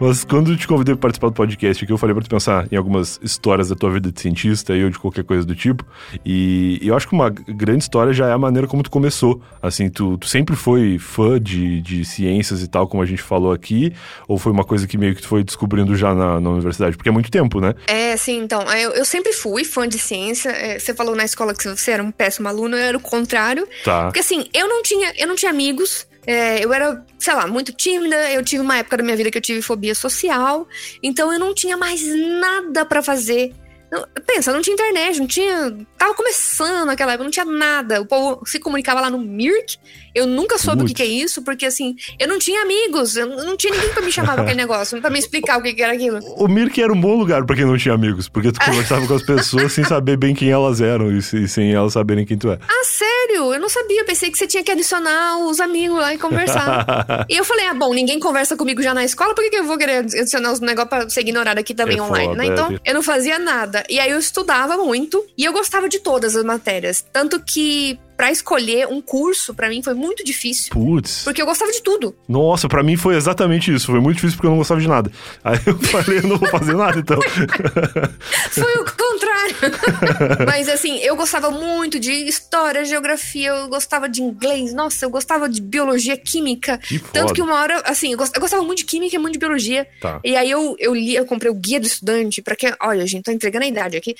Mas 0.00 0.24
quando 0.24 0.50
eu 0.50 0.56
te 0.56 0.66
convidei 0.66 0.94
para 0.94 1.02
participar 1.02 1.28
do 1.28 1.34
podcast 1.34 1.84
aqui, 1.84 1.92
eu 1.92 1.96
falei 1.96 2.14
para 2.14 2.24
tu 2.24 2.28
pensar 2.28 2.66
em 2.70 2.76
algumas 2.76 3.18
histórias 3.22 3.68
da 3.68 3.76
tua 3.76 3.90
vida 3.90 4.10
de 4.10 4.20
cientista 4.20 4.72
ou 4.72 4.90
de 4.90 4.98
qualquer 4.98 5.24
coisa 5.24 5.46
do 5.46 5.54
tipo. 5.54 5.86
E 6.24 6.80
eu 6.82 6.96
acho 6.96 7.08
que 7.08 7.14
uma 7.14 7.30
grande 7.30 7.84
história 7.84 8.12
já 8.12 8.28
é 8.28 8.32
a 8.32 8.38
maneira 8.38 8.66
como 8.66 8.82
tu 8.82 8.90
começou. 8.90 9.40
Assim, 9.62 9.88
tu, 9.88 10.18
tu 10.18 10.26
sempre 10.26 10.56
foi 10.56 10.98
fã 10.98 11.40
de, 11.40 11.80
de 11.80 12.04
ciências 12.04 12.62
e 12.62 12.68
tal, 12.68 12.88
como 12.88 13.02
a 13.02 13.06
gente 13.06 13.22
falou 13.22 13.52
aqui? 13.52 13.92
Ou 14.26 14.36
foi 14.36 14.52
uma 14.52 14.64
coisa 14.64 14.86
que 14.86 14.98
meio 14.98 15.14
que 15.14 15.22
tu 15.22 15.28
foi 15.28 15.44
descobrindo 15.44 15.94
já 15.96 16.12
na, 16.12 16.40
na 16.40 16.50
universidade? 16.50 16.96
Porque 16.96 17.08
é 17.08 17.12
muito 17.12 17.30
tempo, 17.30 17.60
né? 17.60 17.74
É, 17.86 18.16
sim, 18.16 18.38
então. 18.38 18.62
Eu, 18.72 18.90
eu 18.90 19.04
sempre 19.04 19.32
fui 19.32 19.64
fã 19.64 19.88
de 19.88 19.98
ciência. 19.98 20.50
É, 20.50 20.78
você 20.78 20.92
falou 20.92 21.14
na 21.14 21.24
escola 21.24 21.54
que 21.54 21.68
você 21.68 21.92
era 21.92 22.02
um 22.02 22.10
péssimo 22.10 22.48
aluno, 22.48 22.76
eu 22.76 22.82
era 22.82 22.96
o 22.96 23.00
contrário. 23.00 23.66
Tá. 23.84 24.04
Porque 24.04 24.20
assim, 24.20 24.48
eu 24.52 24.68
não 24.68 24.82
tinha, 24.82 25.12
eu 25.16 25.28
não 25.28 25.36
tinha 25.36 25.50
amigos. 25.50 26.06
É, 26.26 26.64
eu 26.64 26.72
era, 26.72 27.04
sei 27.18 27.34
lá, 27.34 27.46
muito 27.46 27.72
tímida. 27.72 28.30
Eu 28.30 28.44
tive 28.44 28.62
uma 28.62 28.78
época 28.78 28.96
da 28.96 29.02
minha 29.02 29.16
vida 29.16 29.30
que 29.30 29.38
eu 29.38 29.42
tive 29.42 29.62
fobia 29.62 29.94
social. 29.94 30.66
Então 31.02 31.32
eu 31.32 31.38
não 31.38 31.54
tinha 31.54 31.76
mais 31.76 32.02
nada 32.04 32.84
para 32.84 33.02
fazer. 33.02 33.54
Não, 33.90 34.06
pensa, 34.26 34.52
não 34.52 34.60
tinha 34.60 34.74
internet, 34.74 35.20
não 35.20 35.26
tinha. 35.26 35.76
Tava 35.96 36.14
começando 36.14 36.86
naquela 36.86 37.12
época, 37.12 37.24
não 37.24 37.30
tinha 37.30 37.44
nada. 37.44 38.00
O 38.00 38.06
povo 38.06 38.44
se 38.46 38.58
comunicava 38.58 39.00
lá 39.00 39.10
no 39.10 39.18
Mirk 39.18 39.78
eu 40.14 40.26
nunca 40.26 40.56
soube 40.58 40.84
o 40.84 40.86
que, 40.86 40.94
que, 40.94 41.02
é 41.02 41.06
isso, 41.06 41.42
porque 41.42 41.66
assim, 41.66 41.96
eu 42.20 42.28
não 42.28 42.38
tinha 42.38 42.62
amigos, 42.62 43.16
eu 43.16 43.26
não 43.26 43.56
tinha 43.56 43.74
ninguém 43.74 43.90
pra 43.90 44.00
me 44.00 44.12
chamar 44.12 44.34
pra 44.34 44.42
aquele 44.44 44.56
negócio, 44.56 45.00
pra 45.00 45.10
me 45.10 45.18
explicar 45.18 45.58
o 45.58 45.62
que, 45.62 45.74
que 45.74 45.82
era 45.82 45.92
aquilo. 45.92 46.20
O 46.36 46.46
Mirk 46.46 46.80
era 46.80 46.92
um 46.92 47.00
bom 47.00 47.16
lugar 47.16 47.44
pra 47.44 47.56
quem 47.56 47.64
não 47.64 47.76
tinha 47.76 47.94
amigos, 47.94 48.28
porque 48.28 48.52
tu 48.52 48.60
conversava 48.64 49.06
com 49.08 49.14
as 49.14 49.24
pessoas 49.24 49.72
sem 49.72 49.82
saber 49.82 50.16
bem 50.16 50.32
quem 50.32 50.50
elas 50.50 50.80
eram 50.80 51.10
e, 51.10 51.20
sem 51.20 51.72
elas 51.72 51.94
saberem 51.94 52.24
quem 52.24 52.38
tu 52.38 52.48
é. 52.48 52.58
Ah, 52.62 52.84
sério? 52.84 53.13
Eu 53.52 53.60
não 53.60 53.68
sabia, 53.68 54.00
eu 54.00 54.04
pensei 54.04 54.30
que 54.30 54.38
você 54.38 54.46
tinha 54.46 54.62
que 54.62 54.70
adicionar 54.70 55.38
os 55.38 55.60
amigos 55.60 55.98
lá 55.98 56.14
e 56.14 56.18
conversar. 56.18 57.26
e 57.28 57.36
eu 57.36 57.44
falei, 57.44 57.66
ah, 57.66 57.74
bom, 57.74 57.92
ninguém 57.92 58.20
conversa 58.20 58.56
comigo 58.56 58.82
já 58.82 58.94
na 58.94 59.04
escola, 59.04 59.34
por 59.34 59.42
que, 59.42 59.50
que 59.50 59.56
eu 59.56 59.64
vou 59.64 59.76
querer 59.76 59.98
adicionar 59.98 60.52
os 60.52 60.60
negócios 60.60 60.88
pra 60.88 61.10
ser 61.10 61.20
ignorado 61.20 61.58
aqui 61.58 61.74
também 61.74 61.98
é 61.98 62.02
online, 62.02 62.28
foda, 62.28 62.42
né? 62.42 62.46
Então, 62.46 62.72
é. 62.72 62.90
eu 62.90 62.94
não 62.94 63.02
fazia 63.02 63.38
nada. 63.38 63.84
E 63.88 63.98
aí 63.98 64.10
eu 64.10 64.18
estudava 64.18 64.76
muito 64.76 65.24
e 65.36 65.44
eu 65.44 65.52
gostava 65.52 65.88
de 65.88 65.98
todas 65.98 66.36
as 66.36 66.44
matérias. 66.44 67.04
Tanto 67.12 67.40
que 67.40 67.98
para 68.16 68.30
escolher 68.30 68.86
um 68.86 69.00
curso, 69.00 69.54
para 69.54 69.68
mim 69.68 69.82
foi 69.82 69.94
muito 69.94 70.24
difícil. 70.24 70.72
Putz. 70.72 71.22
Porque 71.24 71.42
eu 71.42 71.46
gostava 71.46 71.70
de 71.72 71.82
tudo. 71.82 72.14
Nossa, 72.28 72.68
para 72.68 72.82
mim 72.82 72.96
foi 72.96 73.16
exatamente 73.16 73.72
isso. 73.72 73.86
Foi 73.86 74.00
muito 74.00 74.16
difícil 74.16 74.36
porque 74.36 74.46
eu 74.46 74.50
não 74.50 74.58
gostava 74.58 74.80
de 74.80 74.88
nada. 74.88 75.10
Aí 75.42 75.58
eu 75.66 75.78
falei, 75.88 76.18
eu 76.18 76.22
não 76.28 76.38
vou 76.38 76.48
fazer 76.48 76.74
nada 76.74 76.98
então. 76.98 77.18
foi 78.50 78.74
o 78.74 78.84
contrário. 78.84 79.56
Mas 80.46 80.68
assim, 80.68 80.98
eu 80.98 81.16
gostava 81.16 81.50
muito 81.50 81.98
de 81.98 82.12
história, 82.12 82.84
geografia, 82.84 83.50
eu 83.50 83.68
gostava 83.68 84.08
de 84.08 84.22
inglês. 84.22 84.72
Nossa, 84.72 85.04
eu 85.04 85.10
gostava 85.10 85.48
de 85.48 85.60
biologia, 85.60 86.16
química. 86.16 86.78
Que 86.78 86.98
Tanto 86.98 87.34
que 87.34 87.42
uma 87.42 87.54
hora, 87.54 87.82
assim, 87.84 88.12
eu 88.12 88.18
gostava 88.18 88.62
muito 88.62 88.78
de 88.78 88.84
química 88.84 89.16
e 89.16 89.18
muito 89.18 89.34
de 89.34 89.38
biologia. 89.38 89.86
Tá. 90.00 90.20
E 90.24 90.36
aí 90.36 90.50
eu, 90.50 90.76
eu 90.78 90.94
li, 90.94 91.14
eu 91.14 91.24
comprei 91.24 91.50
o 91.50 91.54
guia 91.54 91.80
do 91.80 91.86
estudante, 91.86 92.40
para 92.40 92.54
que, 92.54 92.72
olha, 92.80 93.06
gente, 93.06 93.24
tô 93.24 93.30
entregando 93.30 93.64
a 93.64 93.68
idade 93.68 93.96
aqui. 93.96 94.14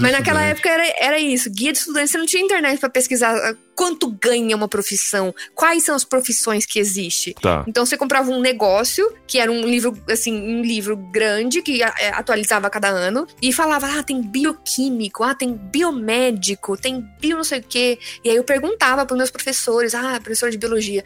Mas 0.00 0.12
naquela 0.12 0.42
época 0.42 0.68
era, 0.68 0.94
era 0.98 1.18
isso, 1.18 1.50
guia 1.50 1.72
do 1.72 1.76
estudante, 1.76 2.10
você 2.10 2.18
não 2.18 2.26
tinha 2.26 2.42
internet 2.42 2.78
para 2.78 2.89
pesquisar 2.90 3.56
quanto 3.80 4.10
ganha 4.10 4.54
uma 4.54 4.68
profissão, 4.68 5.34
quais 5.54 5.84
são 5.84 5.94
as 5.94 6.04
profissões 6.04 6.66
que 6.66 6.78
existem. 6.78 7.32
Tá. 7.40 7.64
Então 7.66 7.86
você 7.86 7.96
comprava 7.96 8.30
um 8.30 8.38
negócio, 8.38 9.10
que 9.26 9.38
era 9.38 9.50
um 9.50 9.62
livro, 9.62 9.96
assim, 10.10 10.34
um 10.34 10.60
livro 10.60 10.94
grande, 10.98 11.62
que 11.62 11.82
é, 11.82 12.10
atualizava 12.10 12.66
a 12.66 12.70
cada 12.70 12.88
ano, 12.88 13.26
e 13.40 13.54
falava, 13.54 13.86
ah, 13.86 14.02
tem 14.02 14.20
bioquímico, 14.20 15.24
ah, 15.24 15.34
tem 15.34 15.54
biomédico, 15.54 16.76
tem 16.76 17.02
bio 17.18 17.38
não 17.38 17.44
sei 17.44 17.60
o 17.60 17.62
quê. 17.62 17.98
E 18.22 18.28
aí 18.28 18.36
eu 18.36 18.44
perguntava 18.44 19.06
para 19.06 19.16
meus 19.16 19.30
professores, 19.30 19.94
ah, 19.94 20.20
professor 20.22 20.50
de 20.50 20.58
biologia, 20.58 21.02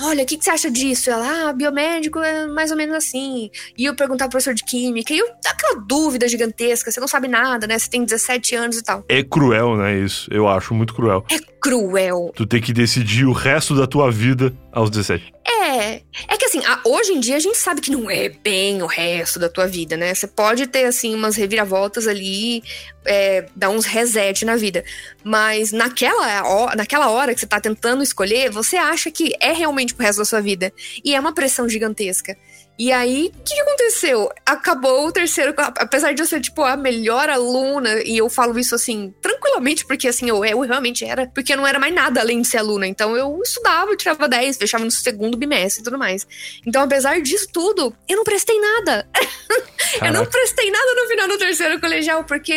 olha, 0.00 0.22
o 0.22 0.26
que, 0.26 0.38
que, 0.38 0.44
você 0.44 0.50
acha 0.50 0.70
disso? 0.70 1.10
Ela, 1.10 1.48
ah, 1.48 1.52
biomédico 1.52 2.20
é 2.20 2.46
mais 2.46 2.70
ou 2.70 2.76
menos 2.76 2.94
assim. 2.94 3.50
E 3.76 3.84
eu 3.84 3.96
perguntava 3.96 4.28
pro 4.28 4.38
professor 4.38 4.54
de 4.54 4.62
química, 4.62 5.12
e 5.12 5.18
eu, 5.18 5.26
aquela 5.44 5.80
dúvida 5.80 6.28
gigantesca, 6.28 6.92
você 6.92 7.00
não 7.00 7.08
sabe 7.08 7.26
nada, 7.26 7.66
né? 7.66 7.76
Você 7.76 7.90
tem 7.90 8.04
17 8.04 8.54
anos 8.54 8.78
e 8.78 8.82
tal. 8.84 9.04
É 9.08 9.24
cruel, 9.24 9.76
né, 9.76 9.98
isso? 9.98 10.32
Eu 10.32 10.46
acho 10.46 10.72
muito 10.72 10.94
cruel. 10.94 11.24
É 11.28 11.51
cruel. 11.62 12.32
Tu 12.34 12.44
tem 12.44 12.60
que 12.60 12.72
decidir 12.72 13.24
o 13.24 13.32
resto 13.32 13.76
da 13.76 13.86
tua 13.86 14.10
vida 14.10 14.52
aos 14.72 14.90
17. 14.90 15.32
É. 15.46 16.02
É 16.28 16.36
que 16.36 16.44
assim, 16.44 16.60
hoje 16.84 17.12
em 17.12 17.20
dia 17.20 17.36
a 17.36 17.40
gente 17.40 17.56
sabe 17.56 17.80
que 17.80 17.90
não 17.90 18.10
é 18.10 18.28
bem 18.28 18.82
o 18.82 18.86
resto 18.86 19.38
da 19.38 19.48
tua 19.48 19.66
vida, 19.66 19.96
né? 19.96 20.12
Você 20.12 20.26
pode 20.26 20.66
ter, 20.66 20.84
assim, 20.86 21.14
umas 21.14 21.36
reviravoltas 21.36 22.08
ali, 22.08 22.62
é, 23.04 23.46
dar 23.54 23.70
uns 23.70 23.86
reset 23.86 24.44
na 24.44 24.56
vida. 24.56 24.84
Mas 25.22 25.70
naquela, 25.70 26.74
naquela 26.74 27.10
hora 27.10 27.32
que 27.32 27.40
você 27.40 27.46
tá 27.46 27.60
tentando 27.60 28.02
escolher, 28.02 28.50
você 28.50 28.76
acha 28.76 29.10
que 29.10 29.32
é 29.40 29.52
realmente 29.52 29.94
pro 29.94 30.04
resto 30.04 30.18
da 30.18 30.24
sua 30.24 30.40
vida. 30.40 30.72
E 31.04 31.14
é 31.14 31.20
uma 31.20 31.32
pressão 31.32 31.68
gigantesca. 31.68 32.36
E 32.82 32.90
aí, 32.90 33.32
o 33.32 33.44
que, 33.44 33.54
que, 33.54 33.60
aconteceu? 33.60 34.28
Acabou 34.44 35.06
o 35.06 35.12
terceiro, 35.12 35.54
apesar 35.56 36.12
de 36.14 36.20
eu 36.20 36.26
ser, 36.26 36.40
tipo, 36.40 36.64
a 36.64 36.76
melhor 36.76 37.30
aluna, 37.30 38.02
e 38.04 38.18
eu 38.18 38.28
falo 38.28 38.58
isso 38.58 38.74
assim, 38.74 39.14
tranquilamente, 39.22 39.86
porque 39.86 40.08
assim, 40.08 40.28
eu, 40.28 40.44
eu 40.44 40.58
realmente 40.62 41.04
era, 41.04 41.28
porque 41.28 41.52
eu 41.52 41.56
não 41.56 41.64
era 41.64 41.78
mais 41.78 41.94
nada 41.94 42.20
além 42.20 42.42
de 42.42 42.48
ser 42.48 42.58
aluna. 42.58 42.84
Então 42.88 43.16
eu 43.16 43.40
estudava, 43.40 43.92
eu 43.92 43.96
tirava 43.96 44.28
10, 44.28 44.56
fechava 44.56 44.84
no 44.84 44.90
segundo 44.90 45.38
bimestre 45.38 45.80
e 45.80 45.84
tudo 45.84 45.96
mais. 45.96 46.26
Então, 46.66 46.82
apesar 46.82 47.20
disso 47.20 47.46
tudo, 47.52 47.94
eu 48.08 48.16
não 48.16 48.24
prestei 48.24 48.58
nada. 48.58 49.08
eu 50.04 50.12
não 50.12 50.26
prestei 50.26 50.68
nada 50.68 50.94
no 50.96 51.06
final 51.06 51.28
do 51.28 51.38
terceiro 51.38 51.80
colegial, 51.80 52.24
porque 52.24 52.52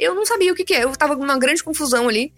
eu 0.00 0.16
não 0.16 0.26
sabia 0.26 0.52
o 0.52 0.56
que, 0.56 0.64
que 0.64 0.74
é. 0.74 0.82
Eu 0.82 0.90
tava 0.96 1.14
com 1.16 1.22
uma 1.22 1.38
grande 1.38 1.62
confusão 1.62 2.08
ali. 2.08 2.32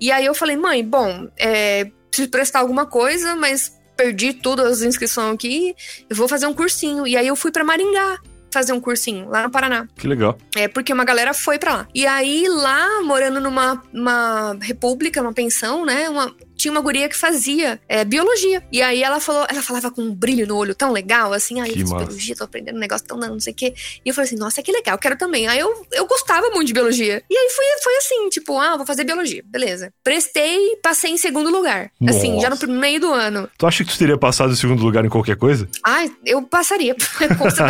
E 0.00 0.10
aí 0.10 0.24
eu 0.24 0.32
falei, 0.32 0.56
mãe, 0.56 0.82
bom, 0.82 1.28
é, 1.36 1.90
preciso 2.10 2.30
prestar 2.30 2.60
alguma 2.60 2.86
coisa, 2.86 3.36
mas 3.36 3.77
perdi 3.98 4.32
todas 4.32 4.78
as 4.78 4.82
inscrições 4.82 5.34
aqui, 5.34 5.74
eu 6.08 6.14
vou 6.14 6.28
fazer 6.28 6.46
um 6.46 6.54
cursinho. 6.54 7.04
E 7.04 7.16
aí 7.16 7.26
eu 7.26 7.34
fui 7.34 7.50
para 7.50 7.64
Maringá 7.64 8.20
fazer 8.50 8.72
um 8.72 8.80
cursinho 8.80 9.28
lá 9.28 9.42
no 9.42 9.50
Paraná. 9.50 9.86
Que 9.96 10.06
legal. 10.06 10.38
É, 10.56 10.68
porque 10.68 10.92
uma 10.92 11.04
galera 11.04 11.34
foi 11.34 11.58
para 11.58 11.74
lá. 11.74 11.88
E 11.94 12.06
aí, 12.06 12.46
lá, 12.48 13.02
morando 13.02 13.40
numa 13.40 13.82
uma 13.92 14.56
república, 14.60 15.20
uma 15.20 15.34
pensão, 15.34 15.84
né? 15.84 16.08
Uma, 16.08 16.32
tinha 16.58 16.72
uma 16.72 16.80
guria 16.80 17.08
que 17.08 17.16
fazia 17.16 17.80
é, 17.88 18.04
biologia. 18.04 18.62
E 18.70 18.82
aí 18.82 19.02
ela 19.02 19.20
falou, 19.20 19.46
ela 19.48 19.62
falava 19.62 19.90
com 19.90 20.02
um 20.02 20.14
brilho 20.14 20.46
no 20.46 20.56
olho 20.56 20.74
tão 20.74 20.92
legal, 20.92 21.32
assim, 21.32 21.60
aí 21.60 21.70
ah, 21.70 21.72
eu 21.72 21.78
fiz 21.78 21.92
biologia, 21.92 22.36
tô 22.36 22.44
aprendendo 22.44 22.76
um 22.76 22.80
negócio 22.80 23.06
tão 23.06 23.18
não 23.18 23.40
sei 23.40 23.52
o 23.52 23.56
quê. 23.56 23.74
E 24.04 24.08
eu 24.08 24.14
falei 24.14 24.28
assim, 24.28 24.38
nossa, 24.38 24.62
que 24.62 24.72
legal, 24.72 24.98
quero 24.98 25.16
também. 25.16 25.46
Aí 25.48 25.58
eu, 25.58 25.86
eu 25.92 26.06
gostava 26.06 26.50
muito 26.50 26.66
de 26.66 26.72
biologia. 26.72 27.22
E 27.30 27.36
aí 27.36 27.50
foi, 27.50 27.64
foi 27.82 27.96
assim, 27.96 28.28
tipo, 28.28 28.58
ah, 28.58 28.76
vou 28.76 28.84
fazer 28.84 29.04
biologia, 29.04 29.42
beleza. 29.46 29.92
Prestei, 30.02 30.76
passei 30.82 31.12
em 31.12 31.16
segundo 31.16 31.50
lugar. 31.50 31.90
Nossa. 32.00 32.18
Assim, 32.18 32.40
já 32.40 32.50
no 32.50 32.58
meio 32.68 33.00
do 33.00 33.12
ano. 33.12 33.48
Tu 33.56 33.66
acha 33.66 33.84
que 33.84 33.92
tu 33.92 33.98
teria 33.98 34.18
passado 34.18 34.52
em 34.52 34.56
segundo 34.56 34.82
lugar 34.82 35.04
em 35.04 35.08
qualquer 35.08 35.36
coisa? 35.36 35.68
Ah, 35.84 36.04
eu 36.24 36.42
passaria. 36.42 36.96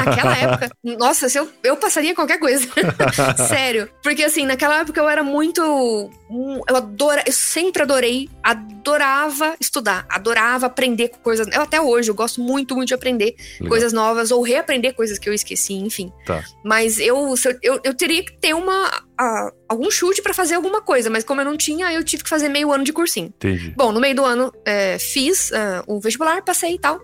naquela 0.04 0.36
época. 0.36 0.70
Nossa, 0.82 1.28
se 1.28 1.38
eu, 1.38 1.48
eu 1.62 1.76
passaria 1.76 2.14
qualquer 2.14 2.38
coisa. 2.38 2.66
Sério. 3.48 3.88
Porque 4.02 4.22
assim, 4.22 4.46
naquela 4.46 4.80
época 4.80 5.00
eu 5.00 5.08
era 5.08 5.22
muito. 5.22 6.10
Eu 6.30 6.76
adoro, 6.76 7.22
eu 7.26 7.32
sempre 7.32 7.82
adorei, 7.82 8.28
adorava 8.42 9.56
estudar, 9.58 10.06
adorava 10.10 10.66
aprender 10.66 11.08
coisas. 11.22 11.46
Eu 11.50 11.62
até 11.62 11.80
hoje, 11.80 12.10
eu 12.10 12.14
gosto 12.14 12.40
muito, 12.40 12.74
muito 12.76 12.88
de 12.88 12.94
aprender 12.94 13.34
Legal. 13.54 13.68
coisas 13.68 13.92
novas 13.92 14.30
ou 14.30 14.42
reaprender 14.42 14.94
coisas 14.94 15.18
que 15.18 15.28
eu 15.28 15.32
esqueci, 15.32 15.74
enfim. 15.74 16.12
Tá. 16.26 16.44
Mas 16.62 16.98
eu, 16.98 17.34
eu, 17.62 17.80
eu 17.82 17.94
teria 17.94 18.22
que 18.22 18.32
ter 18.32 18.54
uma. 18.54 18.88
Uh, 19.20 19.52
algum 19.68 19.90
chute 19.90 20.22
para 20.22 20.32
fazer 20.32 20.54
alguma 20.54 20.80
coisa, 20.80 21.10
mas 21.10 21.24
como 21.24 21.40
eu 21.40 21.44
não 21.44 21.56
tinha, 21.56 21.92
eu 21.92 22.04
tive 22.04 22.22
que 22.22 22.28
fazer 22.28 22.48
meio 22.48 22.72
ano 22.72 22.84
de 22.84 22.92
cursinho. 22.92 23.28
Entendi. 23.28 23.74
Bom, 23.76 23.90
no 23.90 24.00
meio 24.00 24.14
do 24.14 24.24
ano 24.24 24.52
é, 24.64 24.98
fiz 24.98 25.50
uh, 25.50 25.82
o 25.86 25.98
vestibular, 25.98 26.42
passei 26.42 26.74
e 26.74 26.78
tal. 26.78 27.00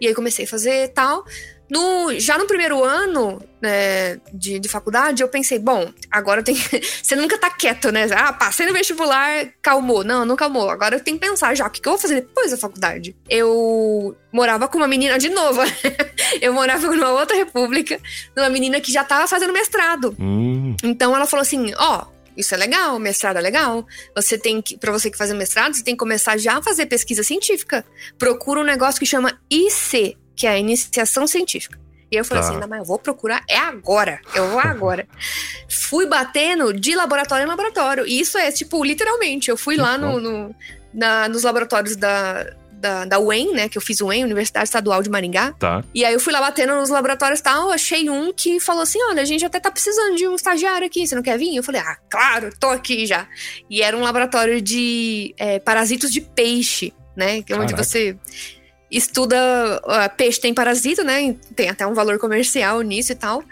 E 0.00 0.08
aí 0.08 0.14
comecei 0.14 0.44
a 0.44 0.48
fazer 0.48 0.88
tal. 0.88 1.24
No, 1.72 2.12
já 2.20 2.36
no 2.36 2.46
primeiro 2.46 2.84
ano 2.84 3.42
né, 3.62 4.20
de, 4.30 4.58
de 4.58 4.68
faculdade, 4.68 5.22
eu 5.22 5.28
pensei, 5.28 5.58
bom, 5.58 5.90
agora 6.10 6.40
eu 6.40 6.44
tenho. 6.44 6.58
Você 7.02 7.16
nunca 7.16 7.38
tá 7.38 7.48
quieto, 7.48 7.90
né? 7.90 8.06
Ah, 8.14 8.30
passei 8.30 8.66
no 8.66 8.74
vestibular, 8.74 9.46
calmou. 9.62 10.04
Não, 10.04 10.22
não 10.26 10.36
calmou. 10.36 10.68
Agora 10.68 10.96
eu 10.96 11.00
tenho 11.00 11.18
que 11.18 11.26
pensar 11.26 11.54
já, 11.54 11.66
o 11.66 11.70
que, 11.70 11.80
que 11.80 11.88
eu 11.88 11.92
vou 11.92 11.98
fazer 11.98 12.16
depois 12.16 12.50
da 12.50 12.58
faculdade? 12.58 13.16
Eu 13.26 14.14
morava 14.30 14.68
com 14.68 14.76
uma 14.76 14.86
menina 14.86 15.18
de 15.18 15.30
novo. 15.30 15.62
eu 16.42 16.52
morava 16.52 16.86
numa 16.88 17.12
outra 17.12 17.34
república, 17.38 17.98
numa 18.36 18.50
menina 18.50 18.78
que 18.78 18.92
já 18.92 19.02
tava 19.02 19.26
fazendo 19.26 19.54
mestrado. 19.54 20.14
Hum. 20.20 20.76
Então 20.84 21.16
ela 21.16 21.24
falou 21.24 21.40
assim: 21.40 21.72
ó, 21.78 22.02
oh, 22.02 22.12
isso 22.36 22.54
é 22.54 22.58
legal, 22.58 22.98
mestrado 22.98 23.38
é 23.38 23.40
legal. 23.40 23.86
Você 24.14 24.36
tem 24.36 24.60
que, 24.60 24.76
para 24.76 24.92
você 24.92 25.10
que 25.10 25.16
fazer 25.16 25.32
mestrado, 25.32 25.74
você 25.74 25.82
tem 25.82 25.94
que 25.94 25.98
começar 25.98 26.36
já 26.36 26.58
a 26.58 26.62
fazer 26.62 26.84
pesquisa 26.84 27.22
científica. 27.22 27.82
Procura 28.18 28.60
um 28.60 28.64
negócio 28.64 29.00
que 29.00 29.06
chama 29.06 29.40
IC, 29.50 30.18
que 30.34 30.46
é 30.46 30.50
a 30.50 30.58
iniciação 30.58 31.26
científica. 31.26 31.80
E 32.10 32.16
eu 32.16 32.24
falei 32.26 32.42
tá. 32.42 32.50
assim, 32.50 32.60
não, 32.60 32.68
mas 32.68 32.80
eu 32.80 32.84
vou 32.84 32.98
procurar, 32.98 33.42
é 33.48 33.56
agora. 33.56 34.20
Eu 34.34 34.50
vou 34.50 34.60
agora. 34.60 35.08
fui 35.68 36.06
batendo 36.06 36.72
de 36.72 36.94
laboratório 36.94 37.44
em 37.44 37.48
laboratório. 37.48 38.06
E 38.06 38.20
isso 38.20 38.36
é, 38.36 38.52
tipo, 38.52 38.84
literalmente, 38.84 39.50
eu 39.50 39.56
fui 39.56 39.76
lá 39.76 39.96
no, 39.96 40.20
no 40.20 40.54
na, 40.92 41.26
nos 41.26 41.42
laboratórios 41.42 41.96
da, 41.96 42.52
da, 42.70 43.04
da 43.06 43.18
UEM, 43.18 43.54
né? 43.54 43.68
Que 43.68 43.78
eu 43.78 43.82
fiz 43.82 44.00
o 44.00 44.08
UEM, 44.08 44.24
Universidade 44.24 44.64
Estadual 44.64 45.02
de 45.02 45.08
Maringá. 45.08 45.52
Tá. 45.52 45.82
E 45.94 46.04
aí 46.04 46.12
eu 46.12 46.20
fui 46.20 46.32
lá 46.32 46.40
batendo 46.40 46.74
nos 46.74 46.90
laboratórios 46.90 47.40
e 47.40 47.42
tal, 47.42 47.70
achei 47.70 48.10
um 48.10 48.30
que 48.30 48.60
falou 48.60 48.82
assim: 48.82 48.98
olha, 49.04 49.22
a 49.22 49.24
gente 49.24 49.44
até 49.44 49.58
tá 49.58 49.70
precisando 49.70 50.16
de 50.16 50.28
um 50.28 50.34
estagiário 50.34 50.86
aqui, 50.86 51.06
você 51.06 51.14
não 51.14 51.22
quer 51.22 51.38
vir? 51.38 51.56
Eu 51.56 51.62
falei, 51.62 51.80
ah, 51.80 51.96
claro, 52.10 52.50
tô 52.60 52.68
aqui 52.68 53.06
já. 53.06 53.26
E 53.70 53.80
era 53.80 53.96
um 53.96 54.00
laboratório 54.00 54.60
de 54.60 55.34
é, 55.38 55.58
parasitos 55.58 56.10
de 56.10 56.20
peixe, 56.20 56.92
né? 57.16 57.40
Que 57.40 57.54
é 57.54 57.56
onde 57.56 57.74
você 57.74 58.16
estuda 58.92 59.36
uh, 59.84 60.16
peixe 60.16 60.40
tem 60.40 60.52
parasita, 60.52 61.02
né? 61.02 61.34
Tem 61.56 61.70
até 61.70 61.86
um 61.86 61.94
valor 61.94 62.18
comercial 62.18 62.82
nisso 62.82 63.12
e 63.12 63.14
tal. 63.14 63.42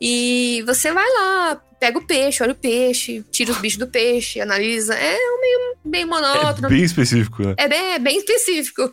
E 0.00 0.62
você 0.66 0.92
vai 0.92 1.04
lá, 1.04 1.60
pega 1.84 1.98
o 1.98 2.02
peixe, 2.06 2.42
olha 2.42 2.52
o 2.52 2.54
peixe, 2.54 3.22
tira 3.30 3.52
os 3.52 3.58
bichos 3.58 3.78
do 3.78 3.86
peixe, 3.86 4.40
analisa. 4.40 4.94
É 4.94 5.18
meio, 5.38 5.76
meio 5.84 6.08
monótono. 6.08 6.66
É 6.66 6.70
bem 6.70 6.82
específico, 6.82 7.42
né? 7.42 7.54
É 7.58 7.68
bem, 7.68 7.92
é 7.92 7.98
bem 7.98 8.16
específico. 8.16 8.90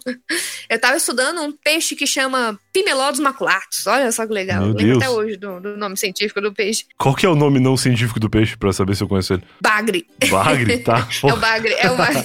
Eu 0.69 0.79
tava 0.79 0.97
estudando 0.97 1.41
um 1.41 1.53
peixe 1.53 1.95
que 1.95 2.05
chama 2.05 2.59
Pimelodus 2.73 3.21
maculatus. 3.21 3.87
Olha 3.87 4.11
só 4.11 4.27
que 4.27 4.33
legal. 4.33 4.59
Meu 4.59 4.69
Eu 4.69 4.73
lembro 4.73 4.85
Deus. 4.85 4.97
até 4.97 5.09
hoje 5.09 5.37
do, 5.37 5.59
do 5.61 5.77
nome 5.77 5.95
científico 5.95 6.41
do 6.41 6.53
peixe. 6.53 6.85
Qual 6.97 7.15
que 7.15 7.25
é 7.25 7.29
o 7.29 7.35
nome 7.35 7.61
não 7.61 7.77
científico 7.77 8.19
do 8.19 8.29
peixe, 8.29 8.57
pra 8.57 8.73
saber 8.73 8.95
se 8.95 9.03
eu 9.03 9.07
conheço 9.07 9.35
ele? 9.35 9.43
Bagre. 9.61 10.05
Bagre, 10.29 10.79
tá? 10.79 11.07
É 11.21 11.33
o 11.33 11.37
bagre, 11.37 11.73
é 11.73 11.91
o 11.91 11.95
bagre. 11.95 12.23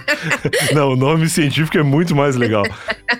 não, 0.72 0.92
o 0.92 0.96
nome 0.96 1.28
científico 1.28 1.76
é 1.76 1.82
muito 1.82 2.14
mais 2.14 2.36
legal. 2.36 2.64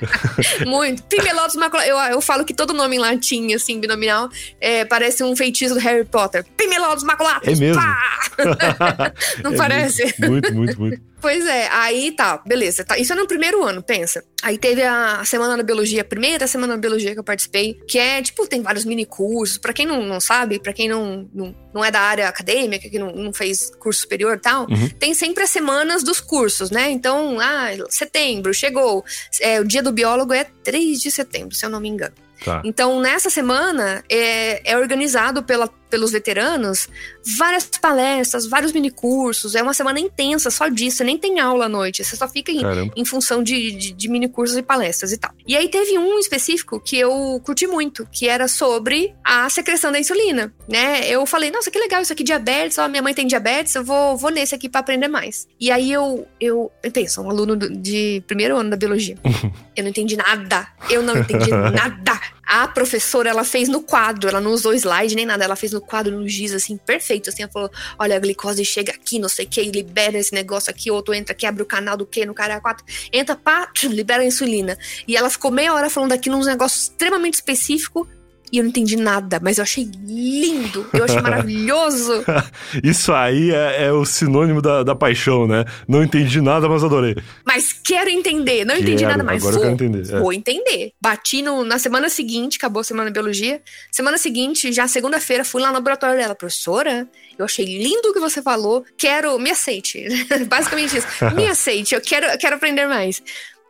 Muito. 0.67 1.03
Pimelodus 1.05 1.57
maculatus. 1.57 1.89
Eu, 1.89 1.99
eu 1.99 2.21
falo 2.21 2.45
que 2.45 2.55
todo 2.55 2.73
nome 2.73 2.97
em 2.97 2.99
latim, 2.99 3.53
assim, 3.53 3.81
binominal, 3.81 4.29
é, 4.61 4.85
parece 4.85 5.25
um 5.25 5.35
feitiço 5.35 5.75
do 5.75 5.81
Harry 5.81 6.05
Potter. 6.05 6.45
Pimelodus 6.71 7.05
maculatus. 7.05 7.49
É 7.49 7.55
mesmo? 7.57 7.83
Não 9.43 9.53
É 9.53 9.57
parece? 9.57 10.15
Muito, 10.21 10.55
muito, 10.55 10.81
muito. 10.81 11.11
Pois 11.21 11.45
é, 11.47 11.69
aí 11.69 12.13
tá, 12.13 12.41
beleza. 12.47 12.83
Tá. 12.83 12.97
Isso 12.97 13.13
é 13.13 13.17
no 13.17 13.27
primeiro 13.27 13.63
ano, 13.63 13.83
pensa. 13.83 14.25
Aí 14.43 14.57
teve 14.57 14.83
a 14.83 15.23
Semana 15.27 15.55
da 15.57 15.63
Biologia, 15.63 16.01
a 16.01 16.05
primeira 16.05 16.47
Semana 16.47 16.75
da 16.75 16.81
Biologia 16.81 17.13
que 17.13 17.19
eu 17.19 17.25
participei, 17.25 17.75
que 17.87 17.99
é, 17.99 18.23
tipo, 18.23 18.47
tem 18.47 18.63
vários 18.63 18.87
mini 18.87 19.05
cursos. 19.05 19.59
Pra 19.59 19.75
quem 19.75 19.85
não, 19.85 20.03
não 20.03 20.19
sabe, 20.19 20.59
pra 20.59 20.73
quem 20.73 20.89
não, 20.89 21.29
não, 21.35 21.55
não 21.75 21.85
é 21.85 21.91
da 21.91 22.01
área 22.01 22.27
acadêmica, 22.27 22.89
que 22.89 22.99
não, 22.99 23.13
não 23.13 23.33
fez 23.35 23.71
curso 23.79 24.01
superior 24.01 24.37
e 24.37 24.41
tal, 24.41 24.63
Uhum. 24.71 24.89
tem 24.99 25.13
sempre 25.13 25.45
as 25.45 25.51
semanas 25.51 26.03
dos 26.03 26.21
cursos, 26.21 26.71
né? 26.71 26.91
Então, 26.91 27.39
ah, 27.39 27.69
setembro, 27.91 28.55
chegou. 28.55 29.05
É, 29.43 29.61
o 29.61 29.65
dia 29.65 29.83
do 29.83 29.93
biólogo 29.93 30.33
é 30.33 30.45
3 30.65 31.01
de 31.03 31.11
setembro, 31.11 31.55
se 31.55 31.67
eu 31.67 31.71
não 31.71 31.81
me 31.81 31.89
engano. 31.91 32.15
Tá. 32.43 32.63
Então, 32.65 32.99
nessa 33.01 33.29
semana, 33.29 34.03
é, 34.09 34.73
é 34.73 34.79
organizado 34.79 35.43
pela, 35.43 35.69
pelos 35.91 36.13
veteranos 36.13 36.89
várias 37.37 37.67
palestras, 37.67 38.47
vários 38.47 38.73
minicursos. 38.73 39.55
É 39.55 39.63
uma 39.63 39.75
semana 39.75 40.01
intensa 40.01 40.51
só 40.51 40.69
disso, 40.69 41.05
nem 41.05 41.19
tem 41.19 41.41
aula 41.41 41.67
à 41.67 41.69
noite. 41.69 42.05
Você 42.05 42.17
só 42.17 42.29
fica 42.29 42.51
em, 42.51 42.63
em 42.97 43.05
função 43.05 43.43
de, 43.43 43.73
de, 43.73 43.93
de 43.93 44.09
minicursos 44.09 44.57
e 44.57 44.63
palestras 44.63 45.13
e 45.13 45.19
tal. 45.19 45.33
E 45.47 45.57
aí 45.57 45.69
teve 45.69 45.99
um 45.99 46.19
específico 46.19 46.81
que 46.81 46.99
eu 46.99 47.41
curti 47.45 47.67
muito, 47.67 48.07
que 48.11 48.29
era 48.29 48.49
sobre 48.49 49.15
a 49.25 49.49
secreção 49.51 49.93
da 49.93 49.99
insulina, 49.99 50.53
né? 50.69 51.09
Eu 51.09 51.27
falei, 51.27 51.51
nossa, 51.51 51.71
que 51.71 51.79
legal 51.79 52.01
isso 52.01 52.13
aqui, 52.13 52.23
diabetes, 52.23 52.79
ó, 52.79 52.89
minha 52.89 53.03
mãe 53.03 53.13
tem 53.13 53.27
diabetes, 53.27 53.75
eu 53.75 53.85
vou, 53.85 54.17
vou 54.17 54.31
nesse 54.31 54.55
aqui 54.55 54.69
pra 54.69 54.81
aprender 54.81 55.09
mais. 55.09 55.49
E 55.59 55.71
aí 55.71 55.93
eu, 55.93 56.27
eu, 56.41 56.71
eu 56.83 56.91
penso, 56.91 57.21
um 57.21 57.31
aluno 57.31 57.57
de 57.57 58.23
primeiro 58.27 58.57
ano 58.57 58.71
da 58.71 58.77
biologia. 58.77 59.17
eu 59.77 59.83
não 59.83 59.91
entendi 59.91 60.17
nada. 60.17 60.69
Eu 60.89 61.03
não 61.03 61.17
entendi 61.19 61.51
nada. 61.51 62.21
A 62.53 62.67
professora, 62.67 63.31
ela 63.31 63.45
fez 63.45 63.69
no 63.69 63.81
quadro, 63.81 64.29
ela 64.29 64.41
não 64.41 64.51
usou 64.51 64.75
slide 64.75 65.15
nem 65.15 65.25
nada, 65.25 65.45
ela 65.45 65.55
fez 65.55 65.71
no 65.71 65.81
quadro, 65.81 66.19
no 66.19 66.29
giz, 66.29 66.53
assim, 66.53 66.77
perfeito, 66.77 67.31
assim, 67.31 67.45
ela 67.45 67.53
falou, 67.53 67.71
olha, 67.97 68.17
a 68.17 68.19
glicose 68.19 68.65
chega 68.65 68.91
aqui, 68.91 69.21
não 69.21 69.29
sei 69.29 69.47
o 69.47 69.49
que, 69.49 69.63
libera 69.63 70.19
esse 70.19 70.35
negócio 70.35 70.69
aqui, 70.69 70.91
outro 70.91 71.15
entra 71.15 71.33
aqui, 71.33 71.47
abre 71.47 71.63
o 71.63 71.67
canal 71.67 71.97
do 71.97 72.05
que 72.05 72.27
no 72.27 72.35
cara 72.35 72.61
4, 72.61 72.85
entra, 73.13 73.37
pá, 73.37 73.71
libera 73.85 74.25
a 74.25 74.27
insulina. 74.27 74.77
E 75.07 75.17
ela 75.17 75.31
ficou 75.31 75.53
meia 75.53 75.73
hora 75.73 75.89
falando 75.89 76.11
aqui 76.11 76.29
num 76.29 76.45
negócio 76.45 76.77
extremamente 76.77 77.35
específico, 77.35 78.09
e 78.53 78.59
eu 78.59 78.65
não 78.65 78.71
entendi 78.71 78.97
nada, 78.97 79.39
mas 79.43 79.59
eu 79.59 79.63
achei 79.63 79.89
lindo, 80.07 80.87
eu 80.93 81.05
achei 81.05 81.21
maravilhoso. 81.21 82.25
Isso 82.83 83.13
aí 83.13 83.51
é, 83.51 83.85
é 83.87 83.93
o 83.93 84.05
sinônimo 84.05 84.61
da, 84.61 84.83
da 84.83 84.95
paixão, 84.95 85.47
né? 85.47 85.65
Não 85.87 86.03
entendi 86.03 86.41
nada, 86.41 86.69
mas 86.69 86.83
adorei. 86.83 87.17
Mas 87.45 87.73
quero 87.73 88.11
entender. 88.11 88.65
Não 88.65 88.75
entendi 88.77 88.99
Quero, 88.99 89.11
nada 89.11 89.25
mais. 89.25 89.43
agora 89.43 89.57
eu 89.57 89.59
vou, 89.59 89.77
quero 89.77 89.85
entender, 89.85 90.15
é. 90.15 90.21
Vou 90.21 90.33
entender. 90.33 90.93
Bati 91.01 91.43
no, 91.43 91.65
na 91.65 91.79
semana 91.79 92.09
seguinte, 92.09 92.57
acabou 92.57 92.81
a 92.81 92.85
semana 92.85 93.11
de 93.11 93.15
biologia. 93.15 93.61
Semana 93.91 94.19
seguinte, 94.19 94.73
já 94.73 94.87
segunda-feira, 94.89 95.45
fui 95.45 95.63
lá 95.63 95.69
no 95.69 95.75
laboratório 95.75 96.17
dela. 96.17 96.35
Professora, 96.35 97.09
eu 97.39 97.45
achei 97.45 97.65
lindo 97.65 98.09
o 98.09 98.13
que 98.13 98.21
você 98.21 98.43
falou. 98.43 98.85
Quero. 98.99 99.39
Me 99.39 99.51
aceite. 99.51 100.05
Basicamente 100.49 100.97
isso. 100.97 101.07
Me 101.35 101.47
aceite. 101.47 101.95
Eu 101.95 102.01
quero, 102.01 102.27
eu 102.27 102.39
quero 102.39 102.57
aprender 102.57 102.87
mais. 102.87 103.23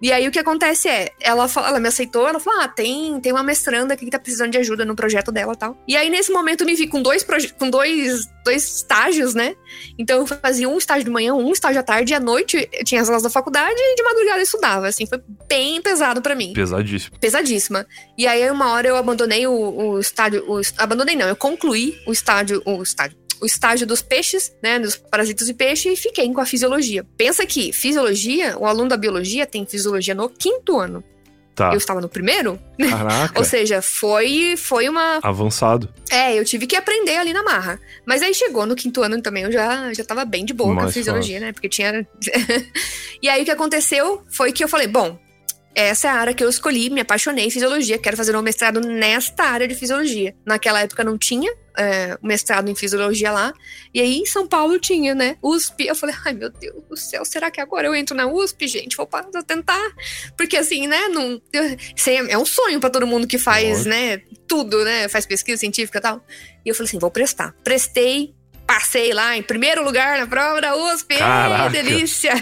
E 0.03 0.11
aí 0.13 0.27
o 0.27 0.31
que 0.31 0.39
acontece 0.39 0.89
é, 0.89 1.11
ela, 1.21 1.47
fala- 1.49 1.69
ela 1.69 1.81
me 1.81 1.89
aceitou, 1.89 2.27
ela 2.29 2.41
falou: 2.41 2.61
Ah, 2.61 2.69
tem, 2.69 3.21
tem 3.21 3.33
uma 3.33 3.43
mestranda 3.43 3.95
aqui 3.95 4.05
que 4.07 4.11
tá 4.11 4.19
precisando 4.19 4.51
de 4.53 4.59
ajuda 4.59 4.85
no 4.85 4.97
projeto 4.97 5.31
dela 5.31 5.53
e 5.53 5.57
tal. 5.59 5.77
E 5.87 5.97
aí, 5.97 6.09
nesse 6.09 6.33
momento, 6.33 6.63
eu 6.63 6.67
me 6.67 6.75
vi 6.75 6.87
com 6.87 7.03
dois, 7.03 7.25
com 7.59 7.69
dois, 7.69 8.27
dois 8.45 8.77
estágios, 8.77 9.35
né? 9.35 9.55
Então 9.99 10.19
eu 10.19 10.27
fazia 10.27 10.69
um 10.69 10.79
estágio 10.79 11.05
de 11.05 11.11
manhã, 11.11 11.35
um 11.35 11.53
estágio 11.53 11.81
à 11.81 11.83
tarde, 11.83 12.13
e 12.13 12.17
à 12.17 12.21
noite 12.21 12.69
eu 12.73 12.85
tinha 12.85 13.01
as 13.03 13.09
aulas 13.09 13.23
da 13.23 13.31
faculdade 13.31 13.75
e 13.79 13.95
de 13.95 14.03
madrugada 14.03 14.39
eu 14.39 14.43
estudava. 14.43 14.89
Assim, 14.89 15.07
foi 15.07 15.21
bem 15.49 15.83
pesado 15.83 16.23
pra 16.23 16.35
mim. 16.35 16.53
Pesadíssimo. 16.55 17.19
Pesadíssima. 17.21 17.87
E 18.17 18.27
aí, 18.27 18.51
uma 18.51 18.73
hora 18.73 18.89
eu 18.89 18.97
abandonei 18.97 19.47
o, 19.47 19.53
o 19.53 19.99
estádio. 19.99 20.45
o 20.49 20.61
abandonei, 20.79 21.15
não, 21.17 21.29
eu 21.29 21.37
concluí 21.37 21.99
o 22.07 22.13
estádio. 22.13 22.63
O 22.65 22.83
estádio. 22.83 23.19
O 23.41 23.47
estágio 23.47 23.87
dos 23.87 24.03
peixes, 24.03 24.55
né? 24.63 24.79
Dos 24.79 24.97
parasitas 24.97 25.47
de 25.47 25.55
peixe, 25.55 25.91
e 25.91 25.97
fiquei 25.97 26.31
com 26.33 26.41
a 26.41 26.47
fisiologia. 26.47 27.05
Pensa 27.17 27.47
que 27.47 27.73
fisiologia, 27.73 28.59
o 28.59 28.67
aluno 28.67 28.89
da 28.89 28.97
biologia 28.97 29.47
tem 29.47 29.67
fisiologia 29.67 30.15
no 30.15 30.29
quinto 30.29 30.79
ano. 30.79 31.03
Tá. 31.61 31.73
Eu 31.73 31.77
estava 31.77 32.01
no 32.01 32.09
primeiro. 32.09 32.59
Caraca. 32.89 33.35
Ou 33.39 33.45
seja, 33.45 33.83
foi, 33.83 34.57
foi 34.57 34.89
uma. 34.89 35.21
Avançado. 35.23 35.93
É, 36.11 36.39
eu 36.39 36.43
tive 36.43 36.67
que 36.67 36.75
aprender 36.75 37.19
ali 37.19 37.35
na 37.35 37.43
marra. 37.43 37.79
Mas 38.07 38.23
aí 38.23 38.33
chegou 38.33 38.65
no 38.65 38.75
quinto 38.75 39.03
ano 39.03 39.21
também, 39.21 39.43
eu 39.43 39.53
já, 39.53 39.93
já 39.93 40.03
tava 40.03 40.25
bem 40.25 40.45
de 40.45 40.55
boa 40.55 40.73
com 40.73 40.81
a 40.81 40.83
Mais 40.85 40.95
fisiologia, 40.95 41.39
né? 41.39 41.53
Porque 41.53 41.69
tinha. 41.69 42.07
e 43.23 43.29
aí 43.29 43.43
o 43.43 43.45
que 43.45 43.51
aconteceu 43.51 44.23
foi 44.31 44.53
que 44.53 44.65
eu 44.65 44.69
falei, 44.69 44.87
bom. 44.87 45.19
Essa 45.75 46.09
é 46.09 46.11
a 46.11 46.15
área 46.15 46.35
que 46.35 46.43
eu 46.43 46.49
escolhi, 46.49 46.91
me 46.91 47.01
apaixonei 47.01 47.47
em 47.47 47.51
fisiologia, 47.51 47.97
quero 47.97 48.17
fazer 48.17 48.35
um 48.35 48.43
mestrado 48.43 48.81
nesta 48.81 49.45
área 49.45 49.69
de 49.69 49.75
fisiologia. 49.75 50.35
Naquela 50.45 50.81
época 50.81 51.05
não 51.05 51.17
tinha 51.17 51.53
é, 51.77 52.19
mestrado 52.23 52.69
em 52.71 52.75
fisiologia 52.75 53.31
lá, 53.33 53.53
e 53.95 54.01
aí 54.01 54.19
em 54.19 54.27
São 54.27 54.47
Paulo 54.47 54.79
tinha, 54.79 55.15
né? 55.15 55.37
USP. 55.43 55.87
Eu 55.87 55.95
falei, 55.95 56.15
ai 56.25 56.33
meu 56.33 56.51
Deus 56.51 56.83
do 56.89 56.97
céu, 56.97 57.25
será 57.25 57.51
que 57.51 57.61
agora 57.61 57.87
eu 57.87 57.95
entro 57.95 58.17
na 58.17 58.27
USP, 58.27 58.67
gente? 58.69 58.97
Vou 58.97 59.07
pa- 59.07 59.27
vou 59.33 59.43
tentar. 59.43 59.91
Porque 60.37 60.57
assim, 60.57 60.87
né? 60.87 61.09
Não, 61.09 61.41
é 61.53 62.33
é 62.33 62.39
um 62.39 62.45
sonho 62.47 62.81
pra 62.81 62.91
todo 62.91 63.07
mundo 63.07 63.27
que 63.27 63.39
faz, 63.39 63.69
Lógico. 63.69 63.89
né? 63.91 64.19
Tudo, 64.47 64.85
né? 64.85 65.09
Faz 65.09 65.27
pesquisa 65.27 65.59
científica 65.61 65.99
e 65.99 66.03
tal. 66.03 66.25
E 66.65 66.69
eu 66.69 66.75
falei 66.75 66.89
assim, 66.89 66.99
vou 66.99 67.11
prestar. 67.11 67.55
Prestei, 67.65 68.35
passei 68.71 69.13
lá 69.13 69.37
em 69.37 69.43
primeiro 69.43 69.83
lugar 69.83 70.17
na 70.17 70.29
prova 70.29 70.61
da 70.61 70.77
USP. 70.77 71.17
Caraca. 71.17 71.77
Ei, 71.77 71.83
delícia! 71.83 72.33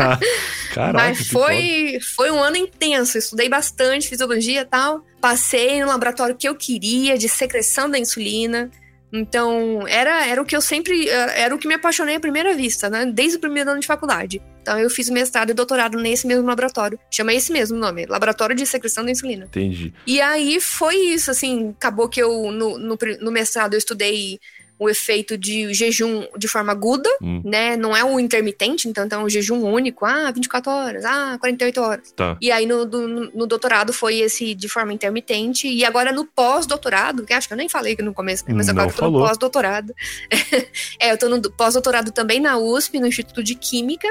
Caraca. 0.72 0.92
Mas 0.94 1.28
foi, 1.28 1.98
foi 2.16 2.30
um 2.30 2.42
ano 2.42 2.56
intenso. 2.56 3.18
Estudei 3.18 3.46
bastante 3.46 4.08
fisiologia 4.08 4.62
e 4.62 4.64
tal. 4.64 5.04
Passei 5.20 5.78
no 5.82 5.86
laboratório 5.86 6.34
que 6.34 6.48
eu 6.48 6.54
queria, 6.54 7.18
de 7.18 7.28
secreção 7.28 7.90
da 7.90 7.98
insulina. 7.98 8.70
Então, 9.12 9.86
era, 9.86 10.26
era 10.26 10.40
o 10.40 10.46
que 10.46 10.56
eu 10.56 10.62
sempre. 10.62 11.08
Era 11.08 11.54
o 11.54 11.58
que 11.58 11.68
me 11.68 11.74
apaixonei 11.74 12.16
à 12.16 12.20
primeira 12.20 12.54
vista, 12.54 12.88
né? 12.88 13.04
Desde 13.04 13.36
o 13.36 13.40
primeiro 13.40 13.68
ano 13.70 13.80
de 13.80 13.86
faculdade. 13.86 14.40
Então, 14.62 14.78
eu 14.78 14.88
fiz 14.88 15.10
mestrado 15.10 15.50
e 15.50 15.54
doutorado 15.54 15.98
nesse 15.98 16.26
mesmo 16.26 16.46
laboratório. 16.46 16.98
Chama 17.10 17.34
esse 17.34 17.52
mesmo 17.52 17.76
nome: 17.76 18.06
Laboratório 18.06 18.56
de 18.56 18.64
Secreção 18.64 19.04
da 19.04 19.10
Insulina. 19.10 19.44
Entendi. 19.46 19.92
E 20.06 20.20
aí 20.22 20.58
foi 20.58 20.94
isso, 20.96 21.30
assim, 21.30 21.74
acabou 21.76 22.08
que 22.08 22.22
eu, 22.22 22.50
no, 22.50 22.78
no, 22.78 22.96
no 23.20 23.30
mestrado, 23.32 23.74
eu 23.74 23.78
estudei 23.78 24.38
o 24.80 24.88
efeito 24.88 25.36
de 25.36 25.72
jejum 25.74 26.26
de 26.38 26.48
forma 26.48 26.72
aguda, 26.72 27.08
Hum. 27.22 27.42
né? 27.44 27.76
Não 27.76 27.94
é 27.94 28.02
o 28.02 28.18
intermitente, 28.18 28.88
então, 28.88 29.04
então 29.04 29.20
é 29.20 29.24
um 29.24 29.28
jejum 29.28 29.62
único, 29.62 30.06
ah, 30.06 30.30
24 30.30 30.72
horas, 30.72 31.04
ah, 31.04 31.36
48 31.38 31.80
horas. 31.82 32.10
Tá. 32.12 32.36
E 32.40 32.50
aí 32.50 32.64
no, 32.64 32.86
do- 32.86 33.30
no 33.32 33.46
doutorado 33.46 33.92
foi 33.92 34.16
esse 34.20 34.54
de 34.54 34.68
forma 34.68 34.92
intermitente, 34.92 35.68
e 35.68 35.84
agora 35.84 36.10
no 36.12 36.24
pós-doutorado, 36.24 37.24
que 37.26 37.32
acho 37.34 37.46
que 37.46 37.52
eu 37.52 37.58
nem 37.58 37.68
falei 37.68 37.94
no 38.00 38.14
começo, 38.14 38.44
né? 38.48 38.54
mas 38.54 38.66
Não 38.68 38.72
agora 38.72 38.88
eu 38.88 38.94
tô 38.94 39.04
no 39.04 39.12
falou. 39.12 39.26
pós-doutorado. 39.28 39.94
é, 40.98 41.12
eu 41.12 41.18
tô 41.18 41.28
no 41.28 41.38
do- 41.40 41.52
pós-doutorado 41.52 42.10
também 42.10 42.40
na 42.40 42.56
USP, 42.56 42.98
no 42.98 43.06
Instituto 43.06 43.42
de 43.42 43.54
Química, 43.54 44.08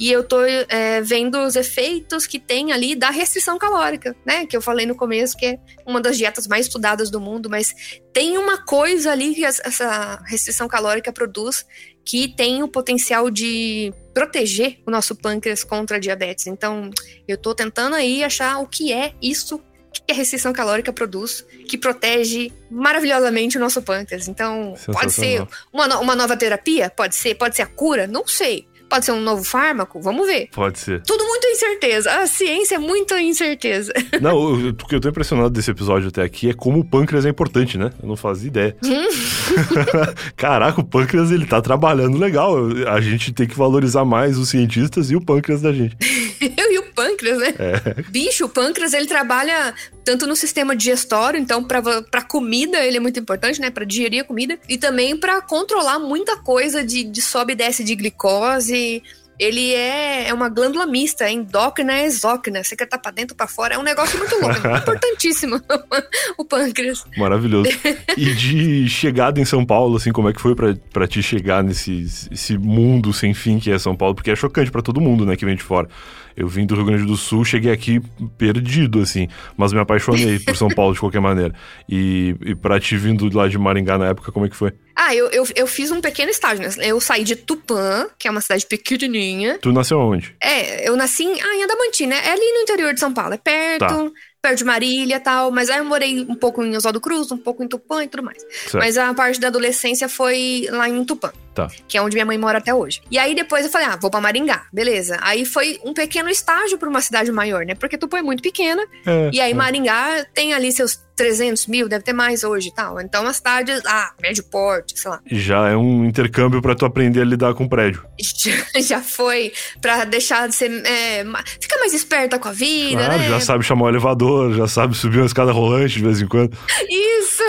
e 0.00 0.10
eu 0.10 0.24
tô 0.24 0.42
é, 0.42 1.00
vendo 1.02 1.38
os 1.38 1.54
efeitos 1.54 2.26
que 2.26 2.40
tem 2.40 2.72
ali 2.72 2.96
da 2.96 3.10
restrição 3.10 3.56
calórica, 3.58 4.16
né? 4.26 4.44
Que 4.46 4.56
eu 4.56 4.60
falei 4.60 4.84
no 4.86 4.96
começo, 4.96 5.36
que 5.36 5.46
é 5.46 5.58
uma 5.86 6.00
das 6.00 6.16
dietas 6.18 6.48
mais 6.48 6.66
estudadas 6.66 7.10
do 7.10 7.20
mundo, 7.20 7.48
mas 7.48 7.72
tem 8.18 8.36
uma 8.36 8.58
coisa 8.58 9.12
ali 9.12 9.32
que 9.32 9.44
essa 9.44 10.20
restrição 10.26 10.66
calórica 10.66 11.12
produz 11.12 11.64
que 12.04 12.26
tem 12.26 12.64
o 12.64 12.68
potencial 12.68 13.30
de 13.30 13.94
proteger 14.12 14.80
o 14.84 14.90
nosso 14.90 15.14
pâncreas 15.14 15.62
contra 15.62 15.98
a 15.98 16.00
diabetes. 16.00 16.48
Então, 16.48 16.90
eu 17.28 17.38
tô 17.38 17.54
tentando 17.54 17.94
aí 17.94 18.24
achar 18.24 18.58
o 18.58 18.66
que 18.66 18.92
é 18.92 19.14
isso 19.22 19.62
que 19.92 20.10
a 20.10 20.14
restrição 20.16 20.52
calórica 20.52 20.92
produz, 20.92 21.46
que 21.68 21.78
protege 21.78 22.50
maravilhosamente 22.68 23.56
o 23.56 23.60
nosso 23.60 23.80
pâncreas. 23.82 24.26
Então, 24.26 24.74
pode 24.92 25.12
ser 25.12 25.46
uma, 25.72 26.00
uma 26.00 26.16
nova 26.16 26.36
terapia? 26.36 26.90
Pode 26.90 27.14
ser. 27.14 27.36
Pode 27.36 27.54
ser 27.54 27.62
a 27.62 27.66
cura? 27.66 28.08
Não 28.08 28.26
sei. 28.26 28.66
Pode 28.88 29.04
ser 29.04 29.12
um 29.12 29.20
novo 29.20 29.44
fármaco? 29.44 30.00
Vamos 30.00 30.26
ver. 30.26 30.48
Pode 30.52 30.78
ser. 30.78 31.02
Tudo 31.02 31.24
muito 31.24 31.46
incerteza. 31.46 32.10
A 32.10 32.26
ciência 32.26 32.76
é 32.76 32.78
muita 32.78 33.20
incerteza. 33.20 33.92
Não, 34.20 34.70
o 34.70 34.74
que 34.74 34.94
eu 34.94 35.00
tô 35.00 35.08
impressionado 35.08 35.50
desse 35.50 35.70
episódio 35.70 36.08
até 36.08 36.22
aqui 36.22 36.50
é 36.50 36.54
como 36.54 36.80
o 36.80 36.84
pâncreas 36.84 37.26
é 37.26 37.28
importante, 37.28 37.76
né? 37.76 37.90
Eu 38.02 38.08
não 38.08 38.16
fazia 38.16 38.48
ideia. 38.48 38.76
Caraca, 40.36 40.80
o 40.80 40.84
pâncreas 40.84 41.30
ele 41.30 41.46
tá 41.46 41.60
trabalhando 41.60 42.18
legal. 42.18 42.56
A 42.88 43.00
gente 43.00 43.32
tem 43.32 43.46
que 43.46 43.56
valorizar 43.56 44.04
mais 44.04 44.38
os 44.38 44.48
cientistas 44.48 45.10
e 45.10 45.16
o 45.16 45.20
pâncreas 45.20 45.62
da 45.62 45.72
gente. 45.72 45.96
Eu 46.56 46.72
e 46.72 46.78
o 46.78 46.92
pâncreas, 46.94 47.38
né? 47.38 47.54
É. 47.58 48.02
Bicho, 48.10 48.46
o 48.46 48.48
pâncreas, 48.48 48.92
ele 48.92 49.06
trabalha 49.06 49.74
tanto 50.08 50.26
no 50.26 50.34
sistema 50.34 50.74
digestório, 50.74 51.38
então 51.38 51.62
para 51.62 52.22
comida 52.22 52.78
ele 52.82 52.96
é 52.96 53.00
muito 53.00 53.20
importante, 53.20 53.60
né, 53.60 53.68
para 53.68 53.84
digerir 53.84 54.22
a 54.22 54.24
comida 54.24 54.58
e 54.66 54.78
também 54.78 55.14
para 55.14 55.42
controlar 55.42 55.98
muita 55.98 56.34
coisa 56.34 56.82
de, 56.82 57.04
de 57.04 57.20
sobe 57.20 57.52
e 57.52 57.56
desce 57.56 57.84
de 57.84 57.94
glicose, 57.94 59.02
ele 59.38 59.74
é, 59.74 60.28
é 60.28 60.34
uma 60.34 60.48
glândula 60.48 60.86
mista, 60.86 61.24
é 61.24 61.30
endócrina 61.30 62.00
e 62.00 62.06
exócrina. 62.06 62.64
Você 62.64 62.74
quer 62.74 62.84
estar 62.84 62.96
tá 62.96 63.02
pra 63.02 63.12
dentro, 63.12 63.36
pra 63.36 63.46
fora. 63.46 63.74
É 63.74 63.78
um 63.78 63.84
negócio 63.84 64.18
muito 64.18 64.34
louco, 64.40 64.66
é 64.66 64.78
importantíssimo 64.78 65.60
o 66.36 66.44
pâncreas. 66.44 67.04
Maravilhoso. 67.16 67.70
E 68.16 68.34
de 68.34 68.88
chegada 68.88 69.40
em 69.40 69.44
São 69.44 69.64
Paulo, 69.64 69.96
assim, 69.96 70.10
como 70.10 70.28
é 70.28 70.32
que 70.32 70.40
foi 70.40 70.56
para 70.56 71.06
te 71.06 71.22
chegar 71.22 71.62
nesse 71.62 72.04
esse 72.32 72.58
mundo 72.58 73.12
sem 73.12 73.32
fim 73.32 73.60
que 73.60 73.70
é 73.70 73.78
São 73.78 73.94
Paulo? 73.94 74.14
Porque 74.14 74.30
é 74.30 74.34
chocante 74.34 74.72
para 74.72 74.82
todo 74.82 75.00
mundo, 75.00 75.24
né, 75.24 75.36
que 75.36 75.44
vem 75.44 75.54
de 75.54 75.62
fora. 75.62 75.88
Eu 76.36 76.48
vim 76.48 76.66
do 76.66 76.74
Rio 76.74 76.84
Grande 76.84 77.04
do 77.04 77.16
Sul, 77.16 77.44
cheguei 77.44 77.72
aqui 77.72 78.00
perdido, 78.36 79.00
assim, 79.00 79.28
mas 79.56 79.72
me 79.72 79.80
apaixonei 79.80 80.38
por 80.38 80.56
São 80.56 80.68
Paulo 80.68 80.94
de 80.94 81.00
qualquer 81.00 81.20
maneira. 81.20 81.54
E, 81.88 82.36
e 82.44 82.54
pra 82.54 82.78
ti 82.78 82.96
vindo 82.96 83.28
lá 83.36 83.48
de 83.48 83.58
Maringá 83.58 83.98
na 83.98 84.06
época, 84.06 84.32
como 84.32 84.46
é 84.46 84.48
que 84.48 84.56
foi? 84.56 84.72
Ah, 84.94 85.14
eu, 85.14 85.30
eu, 85.30 85.44
eu 85.54 85.66
fiz 85.66 85.90
um 85.92 86.00
pequeno 86.00 86.30
estágio, 86.30 86.62
né? 86.62 86.70
Eu 86.82 87.00
saí 87.00 87.22
de 87.22 87.36
Tupã, 87.36 88.08
que 88.18 88.26
é 88.26 88.30
uma 88.30 88.40
cidade 88.40 88.66
pequenininha. 88.66 89.58
Tu 89.58 89.72
nasceu 89.72 89.98
onde? 89.98 90.34
É, 90.42 90.88
eu 90.88 90.96
nasci 90.96 91.24
em, 91.24 91.40
ah, 91.40 91.56
em 91.56 91.62
Adamantina, 91.62 92.16
é 92.16 92.32
ali 92.32 92.52
no 92.52 92.60
interior 92.60 92.92
de 92.92 93.00
São 93.00 93.12
Paulo, 93.12 93.34
é 93.34 93.38
perto. 93.38 93.86
Tá 93.86 94.10
perto 94.40 94.58
de 94.58 94.64
Marília 94.64 95.16
e 95.16 95.20
tal, 95.20 95.50
mas 95.50 95.68
aí 95.68 95.78
eu 95.78 95.84
morei 95.84 96.20
um 96.20 96.34
pouco 96.34 96.62
em 96.62 96.76
Oswaldo 96.76 97.00
Cruz, 97.00 97.30
um 97.32 97.38
pouco 97.38 97.62
em 97.62 97.68
Tupã 97.68 98.04
e 98.04 98.08
tudo 98.08 98.22
mais. 98.22 98.38
Certo. 98.42 98.78
Mas 98.78 98.96
a 98.96 99.12
parte 99.12 99.40
da 99.40 99.48
adolescência 99.48 100.08
foi 100.08 100.66
lá 100.70 100.88
em 100.88 101.04
Tupã. 101.04 101.32
Tá. 101.58 101.68
Que 101.88 101.98
é 101.98 102.02
onde 102.02 102.14
minha 102.14 102.24
mãe 102.24 102.38
mora 102.38 102.58
até 102.58 102.72
hoje. 102.72 103.02
E 103.10 103.18
aí 103.18 103.34
depois 103.34 103.64
eu 103.64 103.70
falei, 103.72 103.88
ah, 103.88 103.96
vou 104.00 104.08
pra 104.08 104.20
Maringá, 104.20 104.66
beleza. 104.72 105.18
Aí 105.20 105.44
foi 105.44 105.80
um 105.84 105.92
pequeno 105.92 106.28
estágio 106.28 106.78
pra 106.78 106.88
uma 106.88 107.00
cidade 107.00 107.32
maior, 107.32 107.66
né? 107.66 107.74
Porque 107.74 107.98
Tupã 107.98 108.18
é 108.18 108.22
muito 108.22 108.40
pequena. 108.40 108.80
É, 109.04 109.30
e 109.32 109.40
aí 109.40 109.50
é. 109.50 109.54
Maringá 109.54 110.24
tem 110.32 110.54
ali 110.54 110.70
seus 110.70 111.04
300 111.18 111.66
mil, 111.66 111.88
deve 111.88 112.04
ter 112.04 112.12
mais 112.12 112.44
hoje 112.44 112.68
e 112.68 112.72
tal. 112.72 113.00
Então, 113.00 113.22
uma 113.22 113.32
cidade, 113.32 113.72
ah, 113.84 114.12
médio 114.22 114.44
porte, 114.44 114.98
sei 114.98 115.10
lá. 115.10 115.20
Já 115.26 115.68
é 115.68 115.76
um 115.76 116.04
intercâmbio 116.04 116.62
para 116.62 116.76
tu 116.76 116.86
aprender 116.86 117.22
a 117.22 117.24
lidar 117.24 117.54
com 117.54 117.68
prédio. 117.68 118.06
Já, 118.38 118.80
já 118.80 119.02
foi, 119.02 119.52
para 119.80 120.04
deixar 120.04 120.48
de 120.48 120.54
ser. 120.54 120.70
É, 120.86 121.24
fica 121.60 121.76
mais 121.78 121.92
esperta 121.92 122.38
com 122.38 122.48
a 122.48 122.52
vida, 122.52 123.04
claro, 123.04 123.18
né? 123.18 123.28
Já 123.28 123.40
sabe 123.40 123.64
chamar 123.64 123.86
o 123.86 123.88
elevador, 123.88 124.54
já 124.54 124.68
sabe 124.68 124.96
subir 124.96 125.18
uma 125.18 125.26
escada 125.26 125.50
rolante 125.50 125.94
de 125.94 126.04
vez 126.04 126.20
em 126.20 126.28
quando. 126.28 126.56
Isso! 126.88 127.42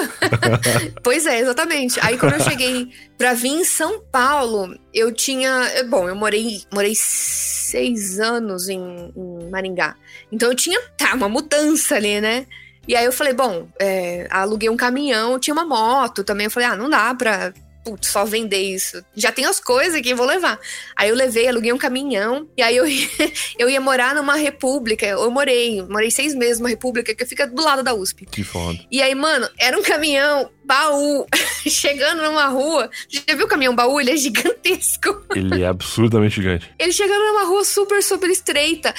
pois 1.03 1.27
é, 1.27 1.39
exatamente. 1.39 1.99
Aí, 2.01 2.17
quando 2.17 2.33
eu 2.33 2.43
cheguei 2.43 2.87
pra 3.17 3.33
vir 3.33 3.49
em 3.49 3.63
São 3.63 4.01
Paulo, 4.11 4.75
eu 4.91 5.13
tinha. 5.13 5.85
Bom, 5.89 6.09
eu 6.09 6.15
morei, 6.15 6.61
morei 6.73 6.93
seis 6.95 8.19
anos 8.19 8.67
em, 8.67 8.79
em 9.15 9.49
Maringá. 9.51 9.95
Então, 10.31 10.49
eu 10.49 10.55
tinha 10.55 10.79
tá, 10.97 11.13
uma 11.13 11.29
mudança 11.29 11.95
ali, 11.95 12.19
né? 12.19 12.47
E 12.87 12.95
aí 12.95 13.05
eu 13.05 13.11
falei, 13.11 13.33
bom, 13.33 13.67
é, 13.79 14.27
aluguei 14.29 14.69
um 14.69 14.77
caminhão, 14.77 15.39
tinha 15.39 15.53
uma 15.53 15.65
moto 15.65 16.23
também. 16.23 16.45
Eu 16.45 16.51
falei, 16.51 16.69
ah, 16.69 16.75
não 16.75 16.89
dá 16.89 17.13
pra 17.13 17.53
putz, 17.83 18.09
só 18.09 18.25
vender 18.25 18.61
isso. 18.61 19.03
Já 19.15 19.31
tem 19.31 19.45
as 19.45 19.59
coisas 19.59 19.95
aqui, 19.95 20.13
vou 20.13 20.25
levar. 20.25 20.59
Aí 20.95 21.09
eu 21.09 21.15
levei, 21.15 21.47
aluguei 21.47 21.71
um 21.73 21.77
caminhão, 21.77 22.47
e 22.57 22.61
aí 22.61 22.75
eu 22.75 22.87
ia, 22.87 23.07
eu 23.57 23.69
ia 23.69 23.81
morar 23.81 24.13
numa 24.13 24.35
república. 24.35 25.05
Eu 25.05 25.31
morei, 25.31 25.81
morei 25.83 26.11
seis 26.11 26.35
meses 26.35 26.59
numa 26.59 26.69
república 26.69 27.13
que 27.15 27.25
fica 27.25 27.47
do 27.47 27.63
lado 27.63 27.83
da 27.83 27.93
USP. 27.93 28.25
Que 28.25 28.43
foda. 28.43 28.79
E 28.91 29.01
aí, 29.01 29.15
mano, 29.15 29.49
era 29.57 29.77
um 29.77 29.83
caminhão 29.83 30.49
baú 30.63 31.25
chegando 31.67 32.21
numa 32.21 32.47
rua. 32.47 32.89
Já 33.09 33.35
viu 33.35 33.45
o 33.45 33.49
caminhão 33.49 33.75
baú? 33.75 33.99
Ele 33.99 34.11
é 34.11 34.17
gigantesco. 34.17 35.23
Ele 35.35 35.63
é 35.63 35.67
absurdamente 35.67 36.35
gigante. 36.35 36.71
Ele 36.77 36.91
chegando 36.91 37.25
numa 37.25 37.45
rua 37.45 37.63
super, 37.63 38.03
super 38.03 38.29
estreita. 38.29 38.93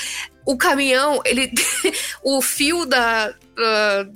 O 0.47 0.57
caminhão, 0.57 1.21
ele. 1.25 1.53
o 2.25 2.41
fio 2.41 2.87
da, 2.87 3.33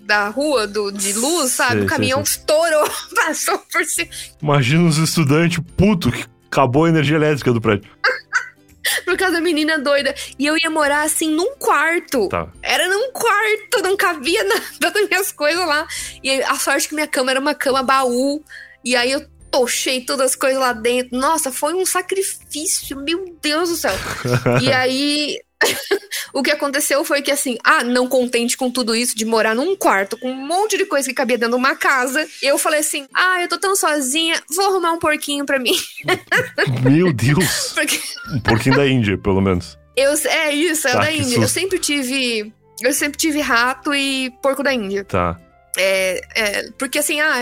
da 0.06 0.28
rua 0.28 0.66
do, 0.66 0.90
de 0.90 1.12
luz, 1.12 1.52
sabe? 1.52 1.78
Sei, 1.78 1.82
o 1.82 1.86
caminhão 1.86 2.24
sei, 2.24 2.34
sei. 2.34 2.40
estourou, 2.40 2.90
passou 3.14 3.58
por 3.70 3.84
cima. 3.84 4.08
Imagina 4.42 4.88
os 4.88 4.96
estudantes 4.98 5.58
puto 5.76 6.10
que 6.10 6.24
acabou 6.46 6.84
a 6.84 6.88
energia 6.88 7.16
elétrica 7.16 7.52
do 7.52 7.60
prédio. 7.60 7.90
por 9.04 9.16
causa 9.16 9.34
da 9.34 9.40
menina 9.40 9.78
doida. 9.78 10.14
E 10.38 10.46
eu 10.46 10.56
ia 10.56 10.70
morar 10.70 11.02
assim 11.02 11.30
num 11.30 11.56
quarto. 11.56 12.28
Tá. 12.28 12.48
Era 12.62 12.88
num 12.88 13.10
quarto, 13.12 13.82
não 13.82 13.96
cabia 13.96 14.44
nada 14.44 14.90
das 14.90 15.08
minhas 15.08 15.32
coisas 15.32 15.66
lá. 15.66 15.86
E 16.22 16.42
a 16.42 16.56
sorte 16.56 16.88
que 16.88 16.94
minha 16.94 17.06
cama 17.06 17.30
era 17.30 17.40
uma 17.40 17.54
cama 17.54 17.82
baú. 17.82 18.42
E 18.84 18.94
aí 18.94 19.12
eu 19.12 19.26
tochei 19.50 20.00
todas 20.00 20.32
as 20.32 20.36
coisas 20.36 20.58
lá 20.58 20.72
dentro. 20.72 21.16
Nossa, 21.16 21.52
foi 21.52 21.74
um 21.74 21.86
sacrifício, 21.86 22.96
meu 22.96 23.36
Deus 23.40 23.70
do 23.70 23.76
céu. 23.76 23.94
e 24.60 24.72
aí 24.72 25.38
o 26.32 26.42
que 26.42 26.50
aconteceu 26.50 27.04
foi 27.04 27.22
que, 27.22 27.30
assim, 27.30 27.56
ah, 27.64 27.82
não 27.82 28.08
contente 28.08 28.56
com 28.56 28.70
tudo 28.70 28.94
isso 28.94 29.16
de 29.16 29.24
morar 29.24 29.54
num 29.54 29.76
quarto 29.76 30.16
com 30.16 30.30
um 30.30 30.46
monte 30.46 30.76
de 30.76 30.84
coisa 30.84 31.08
que 31.08 31.14
cabia 31.14 31.38
dentro 31.38 31.54
de 31.54 31.60
uma 31.60 31.76
casa, 31.76 32.26
eu 32.42 32.58
falei 32.58 32.80
assim: 32.80 33.06
ah, 33.14 33.40
eu 33.40 33.48
tô 33.48 33.58
tão 33.58 33.74
sozinha, 33.76 34.40
vou 34.54 34.66
arrumar 34.66 34.92
um 34.92 34.98
porquinho 34.98 35.44
pra 35.44 35.58
mim. 35.58 35.76
Meu 36.82 37.12
Deus! 37.12 37.72
Porque... 37.74 38.00
Um 38.32 38.40
porquinho 38.40 38.76
da 38.76 38.86
Índia, 38.86 39.18
pelo 39.18 39.40
menos. 39.40 39.78
Eu, 39.96 40.12
é 40.28 40.52
isso, 40.52 40.88
é 40.88 40.92
tá, 40.92 41.00
da 41.00 41.12
Índia. 41.12 41.36
Eu 41.36 41.48
sempre 41.48 41.78
tive. 41.78 42.52
Eu 42.80 42.92
sempre 42.92 43.16
tive 43.16 43.40
rato 43.40 43.94
e 43.94 44.30
porco 44.42 44.62
da 44.62 44.74
Índia. 44.74 45.04
Tá. 45.04 45.38
É, 45.76 46.20
é, 46.36 46.70
porque 46.78 46.98
assim, 46.98 47.20
ah, 47.20 47.40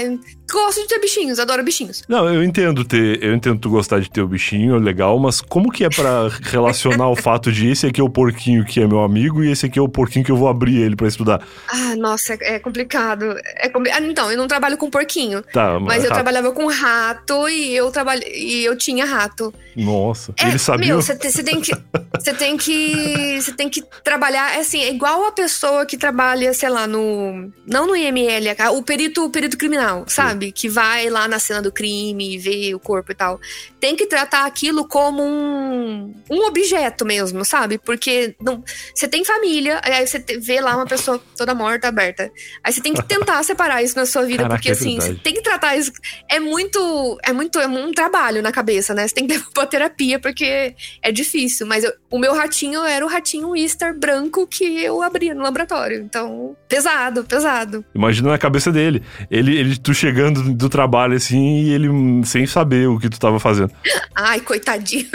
gosto 0.52 0.82
de 0.82 0.88
ter 0.88 0.98
bichinhos, 0.98 1.38
adoro 1.38 1.64
bichinhos. 1.64 2.02
Não, 2.08 2.32
eu 2.32 2.44
entendo 2.44 2.84
ter, 2.84 3.22
eu 3.22 3.34
entendo 3.34 3.58
tu 3.58 3.70
gostar 3.70 4.00
de 4.00 4.10
ter 4.10 4.20
o 4.20 4.28
bichinho, 4.28 4.76
legal, 4.76 5.18
mas 5.18 5.40
como 5.40 5.70
que 5.70 5.84
é 5.84 5.88
para 5.88 6.28
relacionar 6.44 7.08
o 7.08 7.16
fato 7.16 7.50
de 7.50 7.68
esse 7.68 7.86
aqui 7.86 8.00
é 8.00 8.04
o 8.04 8.10
porquinho 8.10 8.64
que 8.64 8.80
é 8.80 8.86
meu 8.86 9.00
amigo 9.00 9.42
e 9.42 9.50
esse 9.50 9.66
aqui 9.66 9.78
é 9.78 9.82
o 9.82 9.88
porquinho 9.88 10.24
que 10.24 10.30
eu 10.30 10.36
vou 10.36 10.48
abrir 10.48 10.76
ele 10.76 10.94
para 10.94 11.08
estudar? 11.08 11.42
Ah, 11.68 11.96
nossa, 11.96 12.34
é, 12.34 12.54
é 12.54 12.58
complicado. 12.58 13.34
É 13.56 13.68
compli... 13.68 13.90
ah, 13.90 14.00
então, 14.00 14.30
eu 14.30 14.36
não 14.36 14.46
trabalho 14.46 14.76
com 14.76 14.90
porquinho. 14.90 15.42
Tá, 15.52 15.78
mas, 15.80 15.96
mas 15.96 16.04
eu 16.04 16.10
trabalhava 16.10 16.52
com 16.52 16.66
rato 16.66 17.48
e 17.48 17.74
eu 17.74 17.90
trabalho 17.90 18.22
e 18.26 18.64
eu 18.64 18.76
tinha 18.76 19.04
rato. 19.04 19.52
Nossa, 19.76 20.34
é, 20.38 20.48
ele 20.48 20.58
sabia. 20.58 20.88
Meu, 20.88 21.00
você 21.00 21.14
tem 21.42 21.60
que 21.60 21.72
você 22.18 22.34
tem 22.34 22.56
que 22.56 23.40
você 23.40 23.52
tem 23.52 23.68
que 23.68 23.82
trabalhar, 24.04 24.56
é 24.56 24.60
assim, 24.60 24.82
é 24.82 24.90
igual 24.90 25.24
a 25.24 25.32
pessoa 25.32 25.86
que 25.86 25.96
trabalha, 25.96 26.52
sei 26.52 26.68
lá, 26.68 26.86
no 26.86 27.50
não 27.66 27.86
no 27.86 27.96
IML, 27.96 28.44
o 28.74 28.82
perito, 28.82 29.24
o 29.24 29.30
perito 29.30 29.56
criminal, 29.56 30.04
sabe? 30.06 30.41
Sabe? 30.42 30.52
Que 30.52 30.68
vai 30.68 31.08
lá 31.08 31.28
na 31.28 31.38
cena 31.38 31.62
do 31.62 31.70
crime 31.70 32.34
e 32.34 32.38
vê 32.38 32.74
o 32.74 32.80
corpo 32.80 33.12
e 33.12 33.14
tal. 33.14 33.40
Tem 33.82 33.96
que 33.96 34.06
tratar 34.06 34.46
aquilo 34.46 34.86
como 34.86 35.20
um, 35.20 36.14
um 36.30 36.46
objeto 36.46 37.04
mesmo, 37.04 37.44
sabe? 37.44 37.78
Porque 37.78 38.36
não, 38.40 38.62
você 38.94 39.08
tem 39.08 39.24
família, 39.24 39.80
aí 39.82 40.06
você 40.06 40.24
vê 40.40 40.60
lá 40.60 40.76
uma 40.76 40.86
pessoa 40.86 41.20
toda 41.36 41.54
morta, 41.54 41.88
aberta. 41.88 42.30
Aí 42.62 42.72
você 42.72 42.80
tem 42.80 42.94
que 42.94 43.02
tentar 43.02 43.42
separar 43.44 43.82
isso 43.82 43.96
na 43.96 44.06
sua 44.06 44.22
vida, 44.22 44.44
Caraca, 44.44 44.54
porque 44.54 44.68
é 44.68 44.72
assim, 44.72 45.00
você 45.00 45.14
tem 45.14 45.34
que 45.34 45.42
tratar 45.42 45.76
isso. 45.76 45.90
É 46.30 46.38
muito, 46.38 47.18
é 47.24 47.32
muito, 47.32 47.58
é 47.58 47.66
um 47.66 47.90
trabalho 47.92 48.40
na 48.40 48.52
cabeça, 48.52 48.94
né? 48.94 49.06
Você 49.08 49.14
tem 49.14 49.26
que 49.26 49.34
ter 49.36 49.60
uma 49.60 49.66
terapia, 49.66 50.20
porque 50.20 50.74
é 51.02 51.12
difícil. 51.12 51.66
Mas 51.66 51.82
eu, 51.82 51.92
o 52.10 52.18
meu 52.18 52.34
ratinho 52.34 52.84
era 52.84 53.04
o 53.04 53.08
ratinho 53.08 53.56
Easter 53.56 53.98
branco 53.98 54.46
que 54.46 54.64
eu 54.64 55.02
abria 55.02 55.34
no 55.34 55.42
laboratório. 55.42 56.00
Então, 56.02 56.56
pesado, 56.68 57.24
pesado. 57.24 57.84
Imagina 57.94 58.30
na 58.30 58.38
cabeça 58.38 58.70
dele. 58.70 59.02
Ele, 59.30 59.58
ele 59.58 59.76
tu 59.76 59.92
chegando 59.92 60.22
chegando 60.22 60.54
do 60.54 60.68
trabalho 60.68 61.14
assim 61.14 61.62
e 61.62 61.72
ele 61.72 61.88
sem 62.24 62.46
saber 62.46 62.88
o 62.88 62.98
que 62.98 63.08
tu 63.08 63.18
tava 63.18 63.40
fazendo. 63.40 63.71
Ai, 64.14 64.40
coitadinho. 64.40 65.06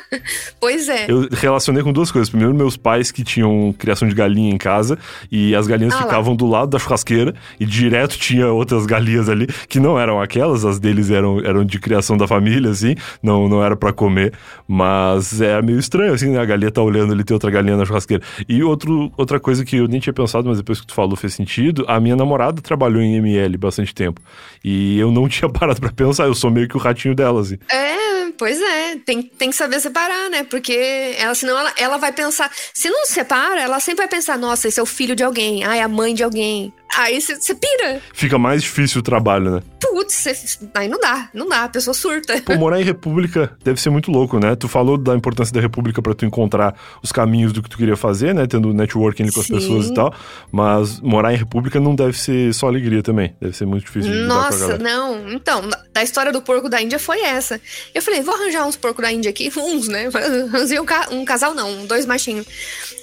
pois 0.60 0.88
é. 0.88 1.06
Eu 1.08 1.28
relacionei 1.30 1.82
com 1.82 1.92
duas 1.92 2.10
coisas. 2.10 2.28
Primeiro, 2.28 2.54
meus 2.54 2.76
pais 2.76 3.10
que 3.10 3.22
tinham 3.22 3.74
criação 3.76 4.08
de 4.08 4.14
galinha 4.14 4.52
em 4.52 4.58
casa 4.58 4.98
e 5.30 5.54
as 5.54 5.66
galinhas 5.66 5.94
ah, 5.94 6.02
ficavam 6.02 6.32
lá. 6.32 6.36
do 6.36 6.46
lado 6.46 6.70
da 6.70 6.78
churrasqueira 6.78 7.34
e 7.58 7.66
direto 7.66 8.18
tinha 8.18 8.48
outras 8.48 8.86
galinhas 8.86 9.28
ali 9.28 9.46
que 9.68 9.78
não 9.78 9.98
eram 9.98 10.20
aquelas, 10.20 10.64
as 10.64 10.78
deles 10.78 11.10
eram, 11.10 11.40
eram 11.40 11.64
de 11.64 11.78
criação 11.78 12.16
da 12.16 12.26
família, 12.26 12.70
assim, 12.70 12.94
não, 13.22 13.48
não 13.48 13.62
era 13.62 13.76
para 13.76 13.92
comer, 13.92 14.32
mas 14.66 15.40
é 15.40 15.60
meio 15.62 15.78
estranho, 15.78 16.12
assim, 16.12 16.30
né? 16.30 16.40
A 16.40 16.44
galinha 16.44 16.70
tá 16.70 16.82
olhando 16.82 17.12
ali, 17.12 17.24
tem 17.24 17.34
outra 17.34 17.50
galinha 17.50 17.76
na 17.76 17.84
churrasqueira. 17.84 18.22
E 18.48 18.62
outro, 18.62 19.12
outra 19.16 19.38
coisa 19.38 19.64
que 19.64 19.76
eu 19.76 19.88
nem 19.88 20.00
tinha 20.00 20.12
pensado, 20.12 20.48
mas 20.48 20.58
depois 20.58 20.80
que 20.80 20.86
tu 20.86 20.94
falou 20.94 21.16
fez 21.16 21.34
sentido, 21.34 21.84
a 21.88 22.00
minha 22.00 22.16
namorada 22.16 22.60
trabalhou 22.60 23.02
em 23.02 23.16
ML 23.16 23.56
bastante 23.56 23.94
tempo. 23.94 24.20
E 24.64 24.98
eu 24.98 25.10
não 25.10 25.28
tinha 25.28 25.48
parado 25.48 25.80
para 25.80 25.92
pensar, 25.92 26.26
eu 26.26 26.34
sou 26.34 26.50
meio 26.50 26.68
que 26.68 26.76
o 26.76 26.80
ratinho 26.80 27.14
dela, 27.14 27.40
assim. 27.40 27.58
É, 27.70 27.97
Hello. 28.00 28.17
Pois 28.36 28.60
é, 28.60 28.96
tem, 28.96 29.22
tem 29.22 29.50
que 29.50 29.56
saber 29.56 29.80
separar, 29.80 30.30
né? 30.30 30.44
Porque 30.44 31.14
ela, 31.18 31.34
senão 31.34 31.58
ela, 31.58 31.72
ela 31.76 31.96
vai 31.98 32.12
pensar. 32.12 32.50
Se 32.74 32.88
não 32.90 33.06
separa, 33.06 33.60
ela 33.60 33.80
sempre 33.80 34.04
vai 34.04 34.08
pensar, 34.08 34.38
nossa, 34.38 34.68
esse 34.68 34.78
é 34.80 34.82
o 34.82 34.86
filho 34.86 35.14
de 35.14 35.22
alguém, 35.22 35.64
ai, 35.64 35.80
a 35.80 35.88
mãe 35.88 36.14
de 36.14 36.22
alguém. 36.22 36.72
Aí 36.96 37.20
você 37.20 37.54
pira. 37.54 38.00
Fica 38.14 38.38
mais 38.38 38.62
difícil 38.62 39.00
o 39.00 39.02
trabalho, 39.02 39.50
né? 39.50 39.62
Putz, 39.80 40.58
aí 40.74 40.88
não 40.88 40.98
dá, 40.98 41.28
não 41.34 41.48
dá, 41.48 41.64
a 41.64 41.68
pessoa 41.68 41.94
surta. 41.94 42.40
Pô, 42.40 42.56
morar 42.56 42.80
em 42.80 42.84
república 42.84 43.56
deve 43.62 43.80
ser 43.80 43.90
muito 43.90 44.10
louco, 44.10 44.38
né? 44.38 44.56
Tu 44.56 44.66
falou 44.68 44.96
da 44.96 45.14
importância 45.14 45.52
da 45.52 45.60
república 45.60 46.00
para 46.00 46.14
tu 46.14 46.24
encontrar 46.24 46.74
os 47.02 47.12
caminhos 47.12 47.52
do 47.52 47.62
que 47.62 47.68
tu 47.68 47.76
queria 47.76 47.96
fazer, 47.96 48.34
né? 48.34 48.46
Tendo 48.46 48.72
networking 48.72 49.24
ali 49.24 49.32
com 49.32 49.40
as 49.40 49.46
Sim. 49.46 49.54
pessoas 49.54 49.86
e 49.86 49.94
tal. 49.94 50.12
Mas 50.50 51.00
morar 51.00 51.32
em 51.32 51.36
república 51.36 51.78
não 51.78 51.94
deve 51.94 52.18
ser 52.18 52.52
só 52.54 52.66
alegria 52.66 53.02
também. 53.02 53.36
Deve 53.40 53.56
ser 53.56 53.66
muito 53.66 53.84
difícil 53.84 54.10
de 54.10 54.18
Nossa, 54.22 54.78
não. 54.78 55.30
Então, 55.30 55.62
da 55.92 56.02
história 56.02 56.32
do 56.32 56.40
porco 56.40 56.68
da 56.68 56.80
Índia 56.80 56.98
foi 56.98 57.20
essa. 57.20 57.60
Eu 57.94 58.02
falei, 58.02 58.17
vou 58.22 58.34
arranjar 58.34 58.66
uns 58.66 58.76
porcos 58.76 59.02
da 59.02 59.12
Índia 59.12 59.30
aqui, 59.30 59.50
uns, 59.56 59.88
né? 59.88 60.08
Arranjei 60.12 60.78
um, 60.78 60.84
ca 60.84 61.08
um 61.10 61.24
casal, 61.24 61.54
não, 61.54 61.86
dois 61.86 62.06
machinhos. 62.06 62.46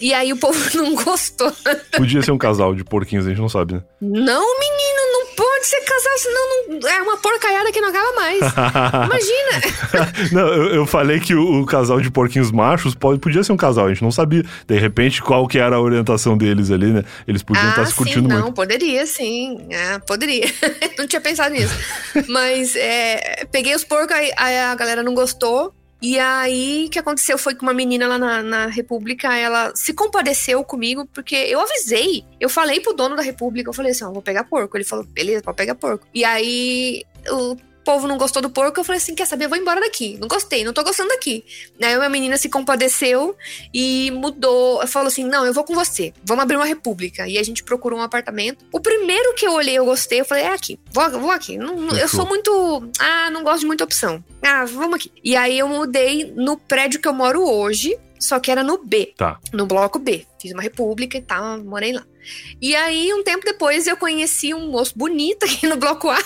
E 0.02 0.14
aí 0.14 0.32
o 0.34 0.38
povo 0.38 0.60
não 0.76 0.96
gostou. 0.96 1.52
Podia 1.96 2.22
ser 2.22 2.32
um 2.32 2.38
casal 2.38 2.76
de 2.76 2.84
porquinhos, 2.84 3.26
a 3.26 3.30
gente 3.30 3.42
não 3.42 3.50
sabe, 3.50 3.76
né? 3.76 3.84
Não, 4.02 4.60
menino, 4.60 5.05
pode 5.56 5.68
ser 5.68 5.82
casal, 5.82 6.18
senão 6.18 6.80
não, 6.80 6.90
é 6.90 7.02
uma 7.02 7.18
porcaiada 7.18 7.72
que 7.72 7.80
não 7.80 7.90
acaba 7.90 8.12
mais. 8.14 8.40
Imagina! 9.06 10.32
não, 10.32 10.48
eu, 10.48 10.76
eu, 10.76 10.86
falei 10.86 11.20
que 11.20 11.34
o, 11.34 11.62
o, 11.62 11.66
casal 11.66 12.02
de 12.02 12.12
porquinhos 12.12 12.52
machos 12.52 12.94
pode, 12.94 13.20
podia 13.20 13.44
ser 13.44 13.52
um 13.54 13.58
casal, 13.58 13.86
a 13.86 13.90
gente 13.90 14.04
não 14.04 14.12
sabia, 14.12 14.44
de 14.68 14.78
repente, 14.78 15.22
qual 15.22 15.48
que 15.48 15.58
era 15.58 15.76
a 15.76 15.82
orientação 15.82 16.38
deles 16.38 16.72
ali, 16.72 16.88
né? 16.88 17.04
Eles 17.28 17.42
podiam 17.42 17.66
ah, 17.66 17.70
estar 17.70 17.86
se 17.86 17.96
curtindo 17.96 18.28
sim, 18.28 18.34
muito. 18.34 18.46
Não, 18.46 18.54
poderia, 18.54 19.06
sim. 19.06 19.66
É, 19.70 20.00
poderia. 20.00 20.46
não 20.98 21.08
tinha 21.08 21.22
pensado 21.22 21.54
nisso. 21.54 21.74
Mas 22.28 22.76
é, 22.76 23.46
peguei 23.52 23.74
os 23.76 23.84
porcos, 23.84 24.16
aí, 24.16 24.32
aí 24.36 24.58
a 24.60 24.76
galera 24.76 25.04
não 25.04 25.14
gostou. 25.14 25.74
E 26.02 26.20
aí, 26.20 26.86
o 26.86 26.90
que 26.90 27.00
aconteceu 27.00 27.38
foi 27.38 27.56
que 27.56 27.62
uma 27.62 27.74
menina 27.74 28.08
lá 28.08 28.18
na, 28.18 28.44
na, 28.44 28.66
República, 28.68 29.36
ela 29.36 29.74
se 29.76 29.94
compadeceu 29.94 30.64
comigo, 30.64 31.08
porque 31.14 31.36
eu 31.36 31.60
avisei. 31.60 32.24
Eu 32.40 32.50
falei 32.50 32.80
pro 32.80 32.94
dono 32.94 33.16
da 33.16 33.22
República, 33.22 33.70
eu 33.70 33.74
falei 33.74 33.92
assim, 33.92 34.04
ó, 34.04 34.12
vou 34.12 34.22
pegar 34.22 34.44
porco. 34.44 34.78
Ele 34.78 34.84
falou, 34.84 35.06
beleza, 35.06 35.42
pode 35.42 35.58
pegar 35.58 35.76
porco. 35.76 36.06
E 36.14 36.24
aí, 36.24 37.04
o 37.30 37.56
povo 37.86 38.08
não 38.08 38.18
gostou 38.18 38.42
do 38.42 38.50
porco, 38.50 38.80
eu 38.80 38.84
falei 38.84 38.98
assim: 38.98 39.14
quer 39.16 39.26
saber? 39.28 39.46
Eu 39.46 39.50
vou 39.50 39.58
embora 39.58 39.80
daqui. 39.80 40.18
Não 40.20 40.28
gostei, 40.28 40.64
não 40.64 40.74
tô 40.74 40.84
gostando 40.84 41.10
daqui. 41.10 41.46
Aí 41.82 41.94
a 41.94 42.10
menina 42.10 42.36
se 42.38 42.50
compadeceu 42.50 43.38
e 43.74 44.12
mudou. 44.12 44.86
Falou 44.88 45.08
assim: 45.08 45.24
não, 45.24 45.46
eu 45.46 45.54
vou 45.54 45.64
com 45.64 45.76
você. 45.76 46.12
Vamos 46.24 46.44
abrir 46.44 46.58
uma 46.58 46.66
república. 46.66 47.28
E 47.28 47.38
a 47.38 47.44
gente 47.44 47.64
procurou 47.64 48.00
um 48.00 48.02
apartamento. 48.02 48.66
O 48.72 48.80
primeiro 48.80 49.36
que 49.36 49.46
eu 49.46 49.54
olhei, 49.54 49.78
eu 49.78 49.86
gostei, 49.86 50.20
eu 50.20 50.26
falei: 50.26 50.44
é 50.44 50.54
aqui, 50.54 50.80
vou, 50.92 51.10
vou 51.12 51.32
aqui. 51.32 51.58
Não, 51.58 51.76
não, 51.76 51.98
eu 51.98 52.10
sou 52.10 52.26
muito. 52.26 52.90
Ah, 53.00 53.30
não 53.30 53.44
gosto 53.44 53.62
de 53.62 53.68
muita 53.68 53.84
opção. 53.84 54.24
Ah, 54.42 54.66
vamos 54.66 54.96
aqui. 54.96 55.12
E 55.24 55.36
aí 55.36 55.58
eu 55.58 55.68
mudei 55.68 56.34
no 56.36 56.58
prédio 56.58 57.00
que 57.00 57.08
eu 57.08 57.14
moro 57.14 57.48
hoje, 57.48 57.98
só 58.20 58.40
que 58.40 58.50
era 58.50 58.64
no 58.64 58.84
B. 58.84 59.14
Tá. 59.16 59.40
No 59.54 59.66
bloco 59.66 60.00
B. 60.00 60.26
Fiz 60.42 60.52
uma 60.52 60.64
república 60.64 61.18
e 61.18 61.22
tal, 61.22 61.64
morei 61.64 61.94
lá. 61.94 62.06
E 62.62 62.76
aí, 62.76 63.14
um 63.14 63.24
tempo 63.24 63.46
depois, 63.46 63.88
eu 63.88 63.98
conheci 63.98 64.54
um 64.54 64.72
moço 64.72 64.94
bonito 64.96 65.46
aqui 65.46 65.68
no 65.68 65.76
Bloco 65.76 66.10
A. 66.10 66.18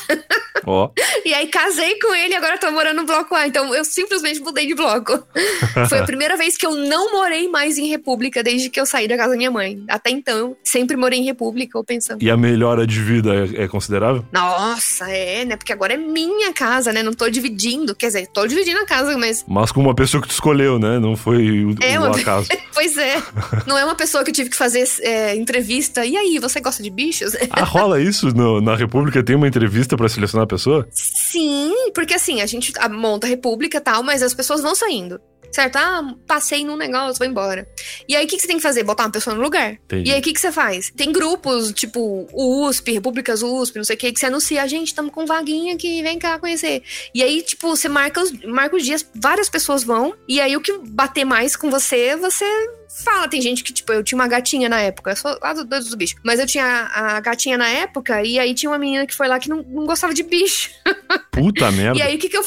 Oh. 0.66 0.90
e 1.26 1.34
aí, 1.34 1.48
casei 1.48 2.00
com 2.00 2.14
ele 2.14 2.34
e 2.34 2.38
agora 2.38 2.58
tô 2.58 2.72
morando 2.72 2.98
no 2.98 3.06
Bloco 3.06 3.36
A. 3.36 3.48
Então, 3.48 3.74
eu 3.74 3.84
simplesmente 3.84 4.40
mudei 4.40 4.68
de 4.68 4.76
bloco. 4.76 5.24
Foi 5.90 6.00
a 6.00 6.04
primeira 6.04 6.38
vez 6.38 6.58
que 6.58 6.66
eu 6.66 6.76
não 6.76 7.12
morei 7.12 7.48
mais 7.48 7.78
em 7.78 7.88
República 7.88 8.44
desde 8.44 8.70
que 8.70 8.80
eu 8.80 8.86
saí 8.86 9.08
da 9.08 9.18
casa 9.18 9.32
da 9.32 9.38
minha 9.38 9.52
mãe. 9.52 9.84
Até 9.90 10.10
então, 10.12 10.56
sempre 10.64 10.96
morei 10.96 11.20
em 11.20 11.24
República 11.24 11.78
ou 11.78 11.84
pensando. 11.84 12.24
E 12.24 12.30
a 12.30 12.38
melhora 12.38 12.86
de 12.86 13.00
vida 13.00 13.32
é, 13.34 13.64
é 13.64 13.68
considerável? 13.68 14.26
Nossa, 14.32 15.10
é, 15.10 15.46
né? 15.46 15.58
Porque 15.58 15.74
agora 15.74 15.94
é 15.94 15.98
minha 15.98 16.54
casa, 16.54 16.94
né? 16.94 17.02
Não 17.02 17.14
tô 17.14 17.30
dividindo. 17.30 17.96
Quer 17.96 18.08
dizer, 18.08 18.28
tô 18.28 18.46
dividindo 18.46 18.80
a 18.80 18.86
casa, 18.86 19.18
mas. 19.18 19.44
Mas 19.48 19.72
com 19.72 19.82
uma 19.82 19.96
pessoa 19.96 20.22
que 20.22 20.28
tu 20.28 20.34
escolheu, 20.34 20.78
né? 20.78 21.00
Não 21.00 21.16
foi 21.16 21.66
o, 21.66 21.76
é, 21.82 22.00
o 22.00 22.04
uma... 22.04 22.16
acaso. 22.16 22.48
pois 22.74 22.98
é. 22.98 23.22
Não 23.66 23.78
é 23.78 23.84
uma 23.84 23.96
pessoa 23.96 24.24
que 24.24 24.30
eu 24.30 24.34
tive 24.34 24.50
que 24.50 24.58
fazer 24.58 24.88
é, 25.02 25.36
entrevista 25.36 25.89
entrevista. 25.90 26.06
E 26.06 26.16
aí, 26.16 26.40
você 26.40 26.62
gosta 26.62 26.82
de 26.82 26.90
bichos? 26.90 27.34
Ah, 27.52 27.64
rola 27.64 28.00
isso 28.00 28.28
no, 28.28 28.62
na 28.62 28.76
República? 28.76 29.24
Tem 29.24 29.36
uma 29.36 29.48
entrevista 29.48 29.98
para 29.98 30.08
selecionar 30.08 30.44
a 30.44 30.48
pessoa? 30.48 30.88
Sim, 30.92 31.74
porque 31.94 32.14
assim, 32.14 32.42
a 32.42 32.46
gente 32.46 32.72
monta 32.92 33.26
a 33.26 33.30
República 33.30 33.78
e 33.78 33.82
tal, 33.82 34.04
mas 34.04 34.22
as 34.22 34.34
pessoas 34.34 34.62
vão 34.62 34.76
saindo. 34.76 35.20
Certo? 35.52 35.76
Ah, 35.78 36.16
passei 36.28 36.64
num 36.64 36.78
negócio, 36.78 37.18
vou 37.18 37.28
embora. 37.28 37.68
E 38.08 38.16
aí, 38.16 38.26
o 38.26 38.28
que, 38.28 38.36
que 38.36 38.42
você 38.42 38.48
tem 38.48 38.58
que 38.58 38.64
fazer? 38.64 38.84
Botar 38.84 39.04
uma 39.04 39.12
pessoa 39.12 39.36
no 39.36 39.42
lugar. 39.42 39.74
Entendi. 39.74 40.10
E 40.10 40.14
aí, 40.14 40.20
o 40.20 40.24
que, 40.24 40.34
que 40.34 40.40
você 40.40 40.52
faz? 40.52 40.92
Tem 40.96 41.12
grupos, 41.12 41.72
tipo 41.72 42.28
o 42.32 42.68
USP, 42.68 42.92
Repúblicas 42.92 43.42
USP, 43.42 43.78
não 43.78 43.84
sei 43.84 43.96
o 43.96 44.00
que, 44.00 44.12
que 44.12 44.20
você 44.20 44.28
anuncia, 44.28 44.62
a 44.62 44.68
gente, 44.68 44.88
estamos 44.88 45.12
com 45.12 45.26
vaguinha 45.26 45.74
aqui, 45.74 46.02
vem 46.02 46.20
cá 46.20 46.40
conhecer. 46.40 46.84
E 47.14 47.24
aí, 47.24 47.42
tipo, 47.42 47.70
você 47.70 47.90
marca 47.90 48.22
os, 48.22 48.32
marca 48.44 48.76
os 48.76 48.84
dias, 48.84 49.06
várias 49.16 49.50
pessoas 49.50 49.84
vão, 49.84 50.14
e 50.28 50.40
aí 50.40 50.56
o 50.56 50.62
que 50.62 50.78
bater 50.88 51.26
mais 51.26 51.56
com 51.56 51.70
você, 51.70 52.16
você 52.16 52.46
fala. 53.04 53.28
Tem 53.28 53.42
gente 53.42 53.64
que, 53.64 53.72
tipo, 53.72 53.92
eu 53.94 54.04
tinha 54.04 54.18
uma 54.18 54.28
gatinha 54.28 54.68
na 54.68 54.80
época, 54.82 55.12
eu 55.12 55.16
sou 55.16 55.38
lá 55.42 55.54
do 55.54 55.64
dos 55.64 55.94
Bichos. 55.94 56.20
Mas 56.24 56.40
eu 56.40 56.46
tinha 56.46 56.90
a 56.94 57.20
gatinha 57.20 57.58
na 57.58 57.68
época, 57.68 58.24
e 58.24 58.40
aí 58.40 58.54
tinha 58.54 58.70
uma 58.70 58.78
menina 58.78 59.06
que 59.06 59.16
foi 59.16 59.28
lá 59.28 59.40
que 59.40 59.50
não, 59.50 59.64
não 59.64 59.86
gostava 59.86 60.14
de 60.14 60.24
bicho. 60.24 60.70
Puta 61.32 61.72
merda. 61.72 62.00
E 62.00 62.02
aí 62.02 62.16
o 62.16 62.20
que 62.20 62.30
que 62.30 62.38
eu. 62.38 62.46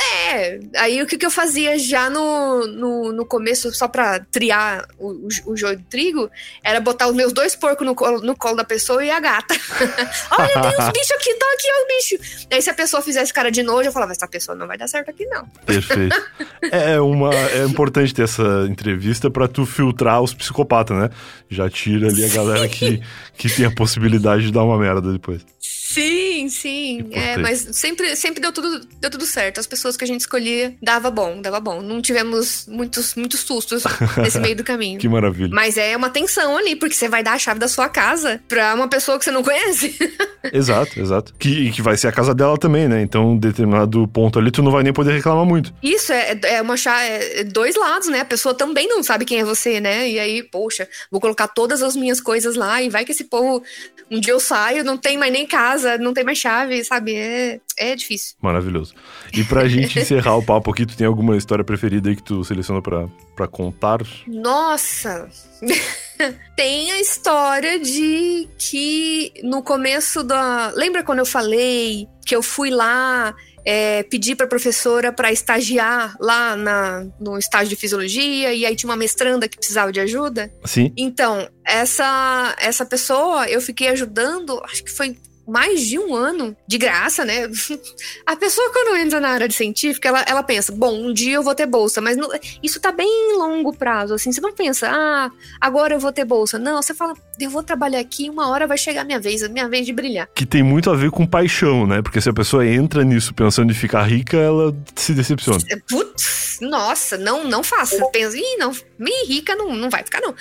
É, 0.00 0.60
aí 0.76 1.02
o 1.02 1.06
que, 1.06 1.18
que 1.18 1.26
eu 1.26 1.30
fazia 1.30 1.78
já 1.78 2.08
no, 2.08 2.66
no, 2.66 3.12
no 3.12 3.26
começo, 3.26 3.72
só 3.74 3.86
pra 3.86 4.18
triar 4.18 4.86
o, 4.98 5.10
o, 5.10 5.28
o, 5.46 5.56
joio 5.56 5.76
de 5.76 5.82
trigo, 5.84 6.30
era 6.64 6.80
botar 6.80 7.06
os 7.08 7.14
meus 7.14 7.32
dois 7.32 7.54
porcos 7.54 7.86
no 7.86 7.94
colo, 7.94 8.20
no 8.22 8.34
colo 8.34 8.56
da 8.56 8.64
pessoa 8.64 9.04
e 9.04 9.10
a 9.10 9.20
gata. 9.20 9.54
Olha, 10.38 10.62
tem 10.62 10.70
uns 10.70 10.92
bichos 10.92 11.10
aqui, 11.12 11.34
tá 11.34 11.46
aqui 11.54 11.68
é 11.68 11.82
o 11.82 11.86
bicho. 11.86 12.46
Aí 12.50 12.62
se 12.62 12.70
a 12.70 12.74
pessoa 12.74 13.02
fizesse 13.02 13.32
cara 13.32 13.50
de 13.50 13.62
nojo, 13.62 13.88
eu 13.88 13.92
falava, 13.92 14.12
essa 14.12 14.26
pessoa 14.26 14.56
não 14.56 14.66
vai 14.66 14.78
dar 14.78 14.88
certo 14.88 15.10
aqui, 15.10 15.26
não. 15.26 15.46
Perfeito. 15.66 16.16
é, 16.72 16.98
uma, 17.00 17.34
é 17.34 17.64
importante 17.64 18.14
ter 18.14 18.22
essa 18.22 18.66
entrevista 18.68 19.30
pra 19.30 19.46
tu 19.46 19.66
filtrar 19.66 20.22
os 20.22 20.32
psicopatas, 20.32 20.96
né? 20.96 21.10
Já 21.50 21.68
tira 21.68 22.08
ali 22.08 22.24
a 22.24 22.28
galera 22.28 22.68
que, 22.68 23.02
que 23.36 23.50
tem 23.50 23.66
a 23.66 23.70
possibilidade 23.70 24.46
de 24.46 24.52
dar 24.52 24.64
uma 24.64 24.78
merda 24.78 25.12
depois. 25.12 25.44
Sim, 25.90 26.48
sim. 26.48 27.08
É, 27.10 27.36
mas 27.36 27.66
sempre, 27.72 28.14
sempre 28.14 28.40
deu, 28.40 28.52
tudo, 28.52 28.86
deu 29.00 29.10
tudo 29.10 29.26
certo. 29.26 29.58
As 29.58 29.66
pessoas 29.66 29.96
que 29.96 30.04
a 30.04 30.06
gente 30.06 30.20
escolhia 30.20 30.72
dava 30.80 31.10
bom, 31.10 31.42
dava 31.42 31.58
bom. 31.58 31.82
Não 31.82 32.00
tivemos 32.00 32.64
muitos, 32.68 33.16
muitos 33.16 33.40
sustos 33.40 33.82
nesse 34.22 34.38
meio 34.38 34.54
do 34.54 34.62
caminho. 34.62 35.00
Que 35.00 35.08
maravilha. 35.08 35.50
Mas 35.52 35.76
é 35.76 35.96
uma 35.96 36.08
tensão 36.08 36.56
ali, 36.56 36.76
porque 36.76 36.94
você 36.94 37.08
vai 37.08 37.24
dar 37.24 37.32
a 37.32 37.38
chave 37.38 37.58
da 37.58 37.66
sua 37.66 37.88
casa 37.88 38.40
pra 38.48 38.72
uma 38.72 38.86
pessoa 38.86 39.18
que 39.18 39.24
você 39.24 39.32
não 39.32 39.42
conhece. 39.42 39.98
exato, 40.52 41.00
exato. 41.00 41.34
Que, 41.36 41.72
que 41.72 41.82
vai 41.82 41.96
ser 41.96 42.06
a 42.06 42.12
casa 42.12 42.32
dela 42.32 42.56
também, 42.56 42.86
né? 42.86 43.02
Então, 43.02 43.36
determinado 43.36 44.06
ponto 44.06 44.38
ali, 44.38 44.52
tu 44.52 44.62
não 44.62 44.70
vai 44.70 44.84
nem 44.84 44.92
poder 44.92 45.12
reclamar 45.12 45.44
muito. 45.44 45.74
Isso, 45.82 46.12
é, 46.12 46.38
é 46.44 46.62
uma 46.62 46.76
chave. 46.76 47.04
É 47.04 47.42
dois 47.42 47.74
lados, 47.74 48.06
né? 48.06 48.20
A 48.20 48.24
pessoa 48.24 48.54
também 48.54 48.86
não 48.86 49.02
sabe 49.02 49.24
quem 49.24 49.40
é 49.40 49.44
você, 49.44 49.80
né? 49.80 50.08
E 50.08 50.20
aí, 50.20 50.44
poxa, 50.44 50.88
vou 51.10 51.20
colocar 51.20 51.48
todas 51.48 51.82
as 51.82 51.96
minhas 51.96 52.20
coisas 52.20 52.54
lá 52.54 52.80
e 52.80 52.88
vai 52.88 53.04
que 53.04 53.10
esse 53.10 53.24
povo. 53.24 53.60
Um 54.08 54.20
dia 54.20 54.32
eu 54.32 54.40
saio, 54.40 54.84
não 54.84 54.96
tem 54.96 55.16
mais 55.16 55.32
nem 55.32 55.46
casa, 55.46 55.79
não 56.00 56.12
tem 56.12 56.24
mais 56.24 56.38
chave, 56.38 56.82
sabe? 56.84 57.14
É, 57.14 57.60
é 57.78 57.96
difícil. 57.96 58.36
Maravilhoso. 58.40 58.94
E 59.32 59.44
pra 59.44 59.68
gente 59.68 59.98
encerrar 60.00 60.36
o 60.36 60.42
papo 60.42 60.70
aqui, 60.70 60.86
tu 60.86 60.96
tem 60.96 61.06
alguma 61.06 61.36
história 61.36 61.64
preferida 61.64 62.08
aí 62.08 62.16
que 62.16 62.22
tu 62.22 62.44
seleciona 62.44 62.80
pra, 62.82 63.08
pra 63.36 63.46
contar? 63.46 64.00
Nossa! 64.26 65.28
tem 66.56 66.92
a 66.92 67.00
história 67.00 67.78
de 67.78 68.48
que 68.58 69.32
no 69.42 69.62
começo 69.62 70.22
da. 70.22 70.72
Lembra 70.74 71.02
quando 71.02 71.20
eu 71.20 71.26
falei 71.26 72.08
que 72.24 72.34
eu 72.34 72.42
fui 72.42 72.70
lá 72.70 73.34
é, 73.64 74.02
pedir 74.04 74.36
para 74.36 74.46
professora 74.46 75.12
para 75.12 75.32
estagiar 75.32 76.16
lá 76.20 76.56
na, 76.56 77.06
no 77.20 77.38
estágio 77.38 77.68
de 77.68 77.76
fisiologia 77.76 78.52
e 78.52 78.64
aí 78.64 78.74
tinha 78.74 78.90
uma 78.90 78.96
mestranda 78.96 79.48
que 79.48 79.56
precisava 79.56 79.92
de 79.92 80.00
ajuda. 80.00 80.52
Sim. 80.64 80.92
Então, 80.96 81.48
essa 81.64 82.54
essa 82.58 82.84
pessoa 82.86 83.48
eu 83.48 83.60
fiquei 83.60 83.88
ajudando, 83.88 84.60
acho 84.64 84.84
que 84.84 84.90
foi 84.90 85.16
mais 85.50 85.86
de 85.86 85.98
um 85.98 86.14
ano 86.14 86.56
de 86.66 86.78
graça, 86.78 87.24
né? 87.24 87.48
A 88.24 88.36
pessoa, 88.36 88.72
quando 88.72 88.96
entra 88.96 89.18
na 89.18 89.30
área 89.30 89.48
de 89.48 89.54
científica, 89.54 90.08
ela, 90.08 90.24
ela 90.26 90.42
pensa, 90.42 90.72
bom, 90.72 90.94
um 90.94 91.12
dia 91.12 91.34
eu 91.34 91.42
vou 91.42 91.54
ter 91.54 91.66
bolsa, 91.66 92.00
mas 92.00 92.16
isso 92.62 92.80
tá 92.80 92.92
bem 92.92 93.08
em 93.08 93.36
longo 93.36 93.76
prazo, 93.76 94.14
assim. 94.14 94.32
Você 94.32 94.40
não 94.40 94.52
pensa, 94.52 94.88
ah, 94.90 95.30
agora 95.60 95.94
eu 95.94 96.00
vou 96.00 96.12
ter 96.12 96.24
bolsa. 96.24 96.58
Não, 96.58 96.80
você 96.80 96.94
fala, 96.94 97.14
eu 97.44 97.50
vou 97.50 97.62
trabalhar 97.62 98.00
aqui, 98.00 98.28
uma 98.28 98.48
hora 98.48 98.66
vai 98.66 98.78
chegar 98.78 99.02
a 99.02 99.04
minha 99.04 99.20
vez, 99.20 99.42
a 99.42 99.48
minha 99.48 99.68
vez 99.68 99.86
de 99.86 99.92
brilhar. 99.92 100.28
Que 100.34 100.46
tem 100.46 100.62
muito 100.62 100.90
a 100.90 100.94
ver 100.94 101.10
com 101.10 101.26
paixão, 101.26 101.86
né? 101.86 102.02
Porque 102.02 102.20
se 102.20 102.28
a 102.28 102.32
pessoa 102.32 102.66
entra 102.66 103.04
nisso 103.04 103.34
pensando 103.34 103.70
em 103.70 103.74
ficar 103.74 104.02
rica, 104.04 104.36
ela 104.36 104.76
se 104.94 105.12
decepciona. 105.12 105.58
Putz, 105.88 106.58
nossa, 106.60 107.16
não, 107.16 107.44
não 107.44 107.62
faça. 107.62 108.04
Pensa, 108.12 108.36
ih, 108.36 108.56
não, 108.58 108.72
meio 108.98 109.26
rica 109.26 109.54
não, 109.56 109.74
não 109.74 109.88
vai 109.88 110.02
ficar, 110.02 110.20
não. 110.20 110.34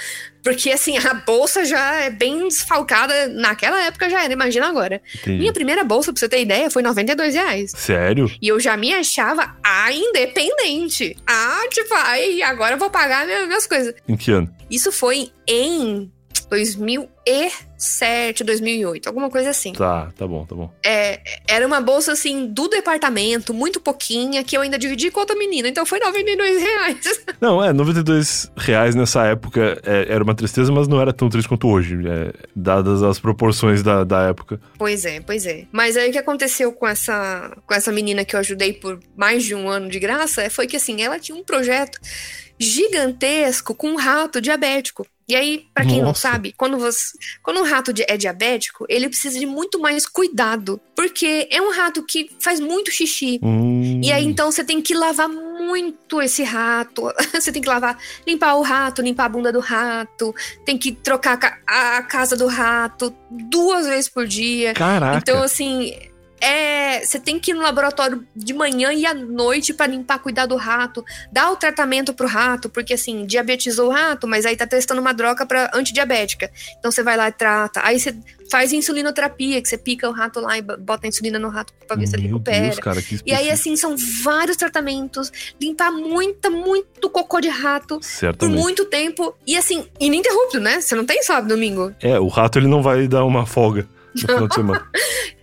Porque, 0.43 0.71
assim, 0.71 0.97
a 0.97 1.13
bolsa 1.13 1.65
já 1.65 1.95
é 1.95 2.09
bem 2.09 2.47
desfalcada. 2.47 3.27
Naquela 3.27 3.81
época 3.85 4.09
já 4.09 4.23
era, 4.23 4.33
imagina 4.33 4.67
agora. 4.67 5.01
Entendi. 5.15 5.37
Minha 5.37 5.53
primeira 5.53 5.83
bolsa, 5.83 6.11
pra 6.11 6.19
você 6.19 6.29
ter 6.29 6.41
ideia, 6.41 6.69
foi 6.69 6.81
92 6.81 7.35
reais. 7.35 7.71
Sério? 7.75 8.31
E 8.41 8.47
eu 8.47 8.59
já 8.59 8.75
me 8.77 8.93
achava 8.93 9.55
a 9.63 9.91
independente. 9.91 11.15
Ah, 11.27 11.61
tipo, 11.71 11.93
aí 11.93 12.41
agora 12.41 12.75
eu 12.75 12.79
vou 12.79 12.89
pagar 12.89 13.25
minhas 13.25 13.67
coisas. 13.67 13.93
Em 14.07 14.15
que 14.15 14.31
ano? 14.31 14.49
Isso 14.69 14.91
foi 14.91 15.31
em 15.47 16.11
2007, 16.49 18.43
2008, 18.43 19.07
alguma 19.07 19.29
coisa 19.29 19.51
assim. 19.51 19.73
Tá, 19.73 20.11
tá 20.17 20.27
bom, 20.27 20.45
tá 20.45 20.55
bom. 20.55 20.73
É, 20.83 21.21
era 21.47 21.65
uma 21.65 21.79
bolsa, 21.79 22.11
assim, 22.13 22.47
do 22.47 22.67
departamento, 22.67 23.53
muito 23.53 23.79
pouquinha, 23.79 24.43
que 24.43 24.57
eu 24.57 24.61
ainda 24.61 24.77
dividi 24.77 25.11
com 25.11 25.19
outra 25.19 25.35
menina, 25.35 25.67
então 25.67 25.85
foi 25.85 25.99
92 25.99 26.61
reais. 26.61 27.23
Não, 27.39 27.63
é, 27.63 27.71
92 27.71 28.51
reais 28.57 28.95
nessa 28.95 29.25
época 29.25 29.79
é, 29.85 30.07
era 30.09 30.23
uma 30.23 30.35
tristeza, 30.35 30.71
mas 30.71 30.87
não 30.87 30.99
era 30.99 31.13
tão 31.13 31.29
triste 31.29 31.47
quanto 31.47 31.67
hoje, 31.67 31.95
é, 32.07 32.33
dadas 32.55 33.01
as 33.03 33.19
proporções 33.19 33.81
da, 33.83 34.03
da 34.03 34.23
época. 34.23 34.59
Pois 34.77 35.05
é, 35.05 35.21
pois 35.21 35.45
é. 35.45 35.65
Mas 35.71 35.95
aí 35.95 36.09
o 36.09 36.11
que 36.11 36.17
aconteceu 36.17 36.73
com 36.73 36.87
essa, 36.87 37.55
com 37.65 37.73
essa 37.73 37.91
menina 37.91 38.25
que 38.25 38.35
eu 38.35 38.39
ajudei 38.39 38.73
por 38.73 38.99
mais 39.15 39.43
de 39.43 39.55
um 39.55 39.69
ano 39.69 39.89
de 39.89 39.99
graça 39.99 40.49
foi 40.49 40.67
que, 40.67 40.75
assim, 40.75 41.01
ela 41.01 41.19
tinha 41.19 41.37
um 41.37 41.43
projeto 41.43 41.99
gigantesco 42.59 43.73
com 43.73 43.91
um 43.91 43.95
rato 43.95 44.41
diabético. 44.41 45.05
E 45.29 45.35
aí, 45.35 45.67
para 45.75 45.85
quem 45.85 46.01
Nossa. 46.01 46.05
não 46.05 46.15
sabe, 46.15 46.55
quando, 46.57 46.79
você, 46.79 47.15
quando 47.43 47.59
um 47.59 47.63
rato 47.63 47.93
é 48.07 48.17
diabético, 48.17 48.83
ele 48.89 49.07
precisa 49.07 49.37
de 49.37 49.45
muito 49.45 49.79
mais 49.79 50.07
cuidado. 50.07 50.81
Porque 50.95 51.47
é 51.51 51.61
um 51.61 51.71
rato 51.71 52.03
que 52.03 52.31
faz 52.39 52.59
muito 52.59 52.89
xixi. 52.89 53.39
Hum. 53.43 54.01
E 54.03 54.11
aí, 54.11 54.25
então, 54.25 54.51
você 54.51 54.63
tem 54.63 54.81
que 54.81 54.95
lavar 54.95 55.29
muito 55.29 56.19
esse 56.19 56.41
rato. 56.41 57.13
você 57.31 57.51
tem 57.51 57.61
que 57.61 57.69
lavar, 57.69 57.95
limpar 58.25 58.55
o 58.55 58.63
rato, 58.63 59.03
limpar 59.03 59.25
a 59.25 59.29
bunda 59.29 59.51
do 59.51 59.59
rato. 59.59 60.33
Tem 60.65 60.79
que 60.79 60.93
trocar 60.93 61.37
a 61.67 62.01
casa 62.01 62.35
do 62.35 62.47
rato 62.47 63.15
duas 63.29 63.85
vezes 63.85 64.09
por 64.09 64.25
dia. 64.25 64.73
Caraca. 64.73 65.19
Então, 65.19 65.43
assim, 65.43 65.93
é, 66.41 67.05
você 67.05 67.19
tem 67.19 67.39
que 67.39 67.51
ir 67.51 67.53
no 67.53 67.61
laboratório 67.61 68.25
de 68.35 68.53
manhã 68.53 68.91
e 68.93 69.05
à 69.05 69.13
noite 69.13 69.73
para 69.73 69.87
limpar, 69.87 70.19
cuidar 70.19 70.45
do 70.45 70.55
rato, 70.55 71.03
dar 71.31 71.51
o 71.51 71.55
tratamento 71.55 72.13
pro 72.13 72.27
rato, 72.27 72.69
porque 72.69 72.93
assim, 72.93 73.25
diabetizou 73.25 73.89
o 73.89 73.91
rato, 73.91 74.27
mas 74.27 74.45
aí 74.45 74.55
tá 74.55 74.65
testando 74.65 75.01
uma 75.01 75.13
droga 75.13 75.45
para 75.45 75.71
antidiabética. 75.73 76.51
Então 76.77 76.91
você 76.91 77.03
vai 77.03 77.17
lá 77.17 77.27
e 77.29 77.31
trata. 77.31 77.81
Aí 77.83 77.99
você 77.99 78.15
faz 78.49 78.73
insulinoterapia, 78.73 79.61
que 79.61 79.69
você 79.69 79.77
pica 79.77 80.09
o 80.09 80.11
rato 80.11 80.39
lá 80.39 80.57
e 80.57 80.61
bota 80.61 81.05
a 81.05 81.09
insulina 81.09 81.37
no 81.37 81.49
rato 81.49 81.73
pra 81.87 81.95
ver 81.95 82.07
se 82.07 82.15
ele 82.15 82.27
recupera. 82.27 82.61
Deus, 82.61 82.79
cara, 82.79 82.99
e 83.25 83.33
aí, 83.33 83.49
assim, 83.49 83.75
são 83.75 83.95
vários 84.23 84.57
tratamentos, 84.57 85.31
limpar 85.61 85.91
muita, 85.91 86.49
muito 86.49 87.09
cocô 87.09 87.39
de 87.39 87.49
rato 87.49 87.99
Certamente. 88.01 88.55
por 88.55 88.61
muito 88.61 88.85
tempo. 88.85 89.35
E 89.45 89.55
assim, 89.55 89.85
ininterrupto, 89.99 90.59
né? 90.59 90.81
Você 90.81 90.95
não 90.95 91.05
tem 91.05 91.21
sábado, 91.23 91.49
domingo. 91.49 91.93
É, 91.99 92.19
o 92.19 92.27
rato 92.27 92.59
ele 92.59 92.67
não 92.67 92.81
vai 92.81 93.07
dar 93.07 93.23
uma 93.23 93.45
folga 93.45 93.87
no 94.15 94.21
final 94.21 94.47
de 94.47 94.55
semana. 94.55 94.89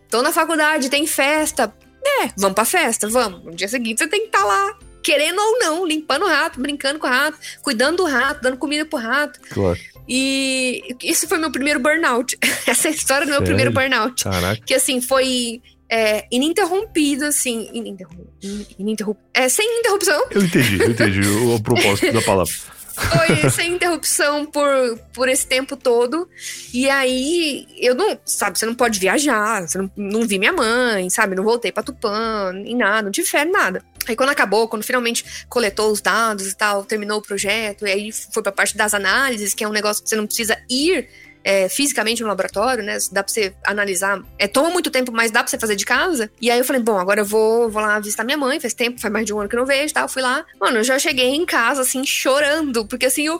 Tô 0.09 0.23
na 0.23 0.33
faculdade, 0.33 0.89
tem 0.89 1.07
festa. 1.07 1.73
É, 2.05 2.31
vamos 2.37 2.55
pra 2.55 2.65
festa, 2.65 3.09
vamos. 3.09 3.45
No 3.45 3.55
dia 3.55 3.69
seguinte 3.69 3.99
você 3.99 4.09
tem 4.09 4.21
que 4.21 4.27
estar 4.27 4.41
tá 4.41 4.45
lá, 4.45 4.79
querendo 5.03 5.39
ou 5.39 5.59
não, 5.59 5.87
limpando 5.87 6.25
o 6.25 6.29
rato, 6.29 6.61
brincando 6.61 6.99
com 6.99 7.07
o 7.07 7.11
rato, 7.11 7.39
cuidando 7.63 7.99
do 7.99 8.05
rato, 8.05 8.43
dando 8.43 8.57
comida 8.57 8.85
pro 8.85 8.99
rato. 8.99 9.41
Claro. 9.51 9.79
E 10.09 10.83
isso 11.03 11.27
foi 11.27 11.39
meu 11.39 11.51
primeiro 11.51 11.81
burnout. 11.81 12.39
Essa 12.67 12.89
é 12.89 12.91
a 12.91 12.95
história 12.95 13.27
do 13.27 13.33
meu 13.33 13.43
primeiro 13.43 13.73
burnout. 13.73 14.23
Caraca. 14.23 14.63
Que 14.65 14.75
assim, 14.75 15.01
foi 15.01 15.61
é, 15.89 16.27
ininterrompido, 16.31 17.25
assim. 17.25 17.69
Ininterrompido. 17.73 18.67
Ininterrup... 18.79 19.19
É, 19.35 19.49
sem 19.49 19.81
interrupção. 19.81 20.27
Eu 20.31 20.43
entendi, 20.43 20.81
eu 20.81 20.91
entendi 20.91 21.21
o, 21.21 21.55
o 21.57 21.63
propósito 21.63 22.13
da 22.13 22.23
palavra. 22.23 22.53
Foi 22.97 23.51
sem 23.51 23.75
interrupção 23.75 24.47
por, 24.47 24.99
por 25.13 25.29
esse 25.29 25.47
tempo 25.47 25.77
todo. 25.77 26.29
E 26.73 26.89
aí, 26.89 27.67
eu 27.77 27.95
não, 27.95 28.19
sabe, 28.25 28.59
você 28.59 28.65
não 28.65 28.75
pode 28.75 28.99
viajar, 28.99 29.69
você 29.69 29.77
não, 29.77 29.91
não 29.97 30.27
vi 30.27 30.39
minha 30.39 30.53
mãe, 30.53 31.11
sabe? 31.11 31.37
Não 31.37 31.45
voltei 31.45 31.71
pra 31.71 31.83
Tupã, 31.83 32.53
nem 32.53 32.75
nada, 32.75 33.03
não 33.03 33.11
tive 33.11 33.29
férias, 33.29 33.53
nada. 33.53 33.85
Aí 34.09 34.17
quando 34.17 34.31
acabou, 34.31 34.69
quando 34.69 34.85
finalmente 34.85 35.45
coletou 35.49 35.91
os 35.91 36.01
dados 36.01 36.51
e 36.51 36.57
tal, 36.57 36.85
terminou 36.85 37.19
o 37.19 37.23
projeto, 37.23 37.87
e 37.87 37.91
aí 37.91 38.13
foi 38.13 38.43
pra 38.43 38.53
parte 38.53 38.77
das 38.77 38.95
análises, 38.95 39.53
que 39.53 39.65
é 39.65 39.69
um 39.69 39.73
negócio 39.73 40.03
que 40.03 40.09
você 40.09 40.17
não 40.17 40.27
precisa 40.27 40.57
ir 40.71 41.09
é, 41.47 41.69
fisicamente 41.69 42.23
no 42.23 42.29
laboratório, 42.29 42.83
né? 42.83 42.99
Dá 43.13 43.23
pra 43.23 43.33
você 43.33 43.55
analisar. 43.65 44.21
É, 44.37 44.49
toma 44.49 44.69
muito 44.69 44.91
tempo, 44.91 45.13
mas 45.13 45.31
dá 45.31 45.45
pra 45.45 45.49
você 45.49 45.57
fazer 45.57 45.77
de 45.77 45.85
casa. 45.85 46.29
E 46.41 46.51
aí 46.51 46.59
eu 46.59 46.65
falei, 46.65 46.83
bom, 46.83 46.99
agora 46.99 47.21
eu 47.21 47.25
vou, 47.25 47.71
vou 47.71 47.81
lá 47.81 48.01
visitar 48.01 48.25
minha 48.25 48.37
mãe, 48.37 48.59
faz 48.59 48.75
tempo, 48.75 49.01
faz 49.01 49.13
mais 49.13 49.25
de 49.25 49.33
um 49.33 49.39
ano 49.39 49.49
que 49.49 49.55
eu 49.55 49.61
não 49.61 49.67
vejo 49.67 49.93
e 49.93 49.95
tal. 49.95 50.09
Fui 50.09 50.21
lá. 50.21 50.45
Mano, 50.61 50.79
eu 50.79 50.85
já 50.85 50.99
cheguei 50.99 51.29
em 51.29 51.47
casa, 51.47 51.83
assim, 51.83 52.05
chorando, 52.05 52.85
porque 52.89 53.07
assim, 53.07 53.29
eu. 53.29 53.39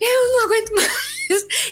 Eu 0.00 0.32
não 0.32 0.44
aguento 0.44 0.72
mais. 0.76 1.18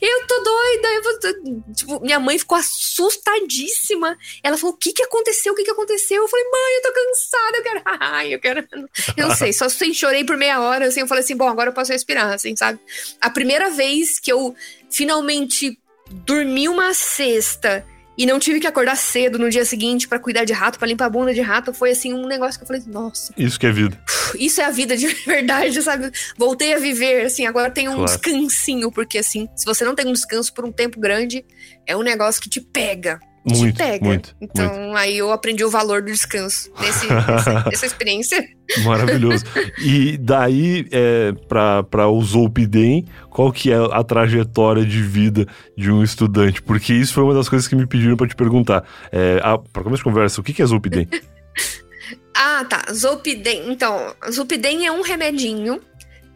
Eu 0.02 0.26
tô 0.26 0.42
doida. 0.42 0.88
Eu 0.88 1.72
tipo, 1.72 2.00
minha 2.00 2.18
mãe 2.18 2.38
ficou 2.38 2.58
assustadíssima. 2.58 4.18
Ela 4.42 4.58
falou: 4.58 4.74
o 4.74 4.76
que 4.76 4.92
que 4.92 5.02
aconteceu? 5.02 5.52
O 5.52 5.56
que 5.56 5.64
que 5.64 5.70
aconteceu? 5.70 6.22
Eu 6.22 6.28
falei, 6.28 6.44
mãe, 6.44 6.74
eu 6.74 6.82
tô 6.82 6.92
cansada, 6.92 7.56
eu 7.56 7.62
quero. 7.62 7.82
Ai, 8.00 8.34
eu 8.34 8.40
quero. 8.40 8.68
Eu 9.16 9.28
não 9.28 9.34
sei, 9.36 9.52
só 9.52 9.66
assim, 9.66 9.94
chorei 9.94 10.24
por 10.24 10.36
meia 10.36 10.60
hora, 10.60 10.86
assim, 10.86 11.00
eu 11.00 11.06
falei 11.06 11.22
assim, 11.22 11.36
bom, 11.36 11.48
agora 11.48 11.70
eu 11.70 11.74
posso 11.74 11.92
respirar, 11.92 12.32
assim, 12.32 12.56
sabe? 12.56 12.80
A 13.20 13.30
primeira 13.30 13.70
vez 13.70 14.18
que 14.18 14.32
eu 14.32 14.54
finalmente 14.90 15.78
dormi 16.24 16.68
uma 16.68 16.94
cesta 16.94 17.84
e 18.18 18.24
não 18.24 18.38
tive 18.38 18.60
que 18.60 18.66
acordar 18.66 18.96
cedo 18.96 19.38
no 19.38 19.50
dia 19.50 19.64
seguinte 19.64 20.08
para 20.08 20.18
cuidar 20.18 20.44
de 20.44 20.52
rato, 20.52 20.78
para 20.78 20.88
limpar 20.88 21.06
a 21.06 21.10
bunda 21.10 21.34
de 21.34 21.40
rato, 21.42 21.74
foi 21.74 21.90
assim 21.90 22.14
um 22.14 22.26
negócio 22.26 22.58
que 22.58 22.64
eu 22.64 22.66
falei, 22.66 22.82
nossa. 22.86 23.32
Isso 23.36 23.60
que 23.60 23.66
é 23.66 23.72
vida. 23.72 24.00
Isso 24.38 24.60
é 24.60 24.64
a 24.64 24.70
vida 24.70 24.96
de 24.96 25.06
verdade, 25.26 25.82
sabe? 25.82 26.10
Voltei 26.36 26.72
a 26.72 26.78
viver, 26.78 27.26
assim, 27.26 27.46
agora 27.46 27.70
tem 27.70 27.88
um 27.88 27.96
claro. 27.96 28.06
descansinho, 28.06 28.90
porque 28.90 29.18
assim, 29.18 29.48
se 29.54 29.66
você 29.66 29.84
não 29.84 29.94
tem 29.94 30.06
um 30.06 30.12
descanso 30.12 30.52
por 30.54 30.64
um 30.64 30.72
tempo 30.72 30.98
grande, 30.98 31.44
é 31.86 31.96
um 31.96 32.02
negócio 32.02 32.40
que 32.40 32.48
te 32.48 32.60
pega. 32.60 33.20
Muito, 33.46 33.76
te 33.76 33.78
pega. 33.78 34.04
Muito, 34.04 34.36
então, 34.40 34.74
muito. 34.74 34.96
aí 34.96 35.18
eu 35.18 35.30
aprendi 35.30 35.64
o 35.64 35.70
valor 35.70 36.02
do 36.02 36.10
descanso 36.10 36.68
nesse, 36.80 37.06
nessa, 37.12 37.64
nessa 37.64 37.86
experiência. 37.86 38.44
Maravilhoso. 38.84 39.44
E 39.78 40.18
daí, 40.18 40.86
é, 40.90 41.32
para 41.48 42.08
o 42.08 42.20
Zolpidem, 42.22 43.06
qual 43.30 43.52
que 43.52 43.70
é 43.70 43.76
a 43.76 44.02
trajetória 44.02 44.84
de 44.84 45.00
vida 45.00 45.46
de 45.78 45.92
um 45.92 46.02
estudante? 46.02 46.60
Porque 46.60 46.92
isso 46.92 47.14
foi 47.14 47.22
uma 47.22 47.34
das 47.34 47.48
coisas 47.48 47.68
que 47.68 47.76
me 47.76 47.86
pediram 47.86 48.16
para 48.16 48.26
te 48.26 48.34
perguntar. 48.34 48.84
É, 49.12 49.38
para 49.72 49.84
começo 49.84 50.00
de 50.00 50.04
conversa, 50.04 50.40
o 50.40 50.44
que, 50.44 50.52
que 50.52 50.62
é 50.62 50.66
Zolpidem? 50.66 51.08
ah, 52.34 52.64
tá. 52.68 52.92
Zolpidem. 52.92 53.70
Então, 53.70 54.12
Zolpidem 54.28 54.86
é 54.86 54.90
um 54.90 55.02
remedinho 55.02 55.80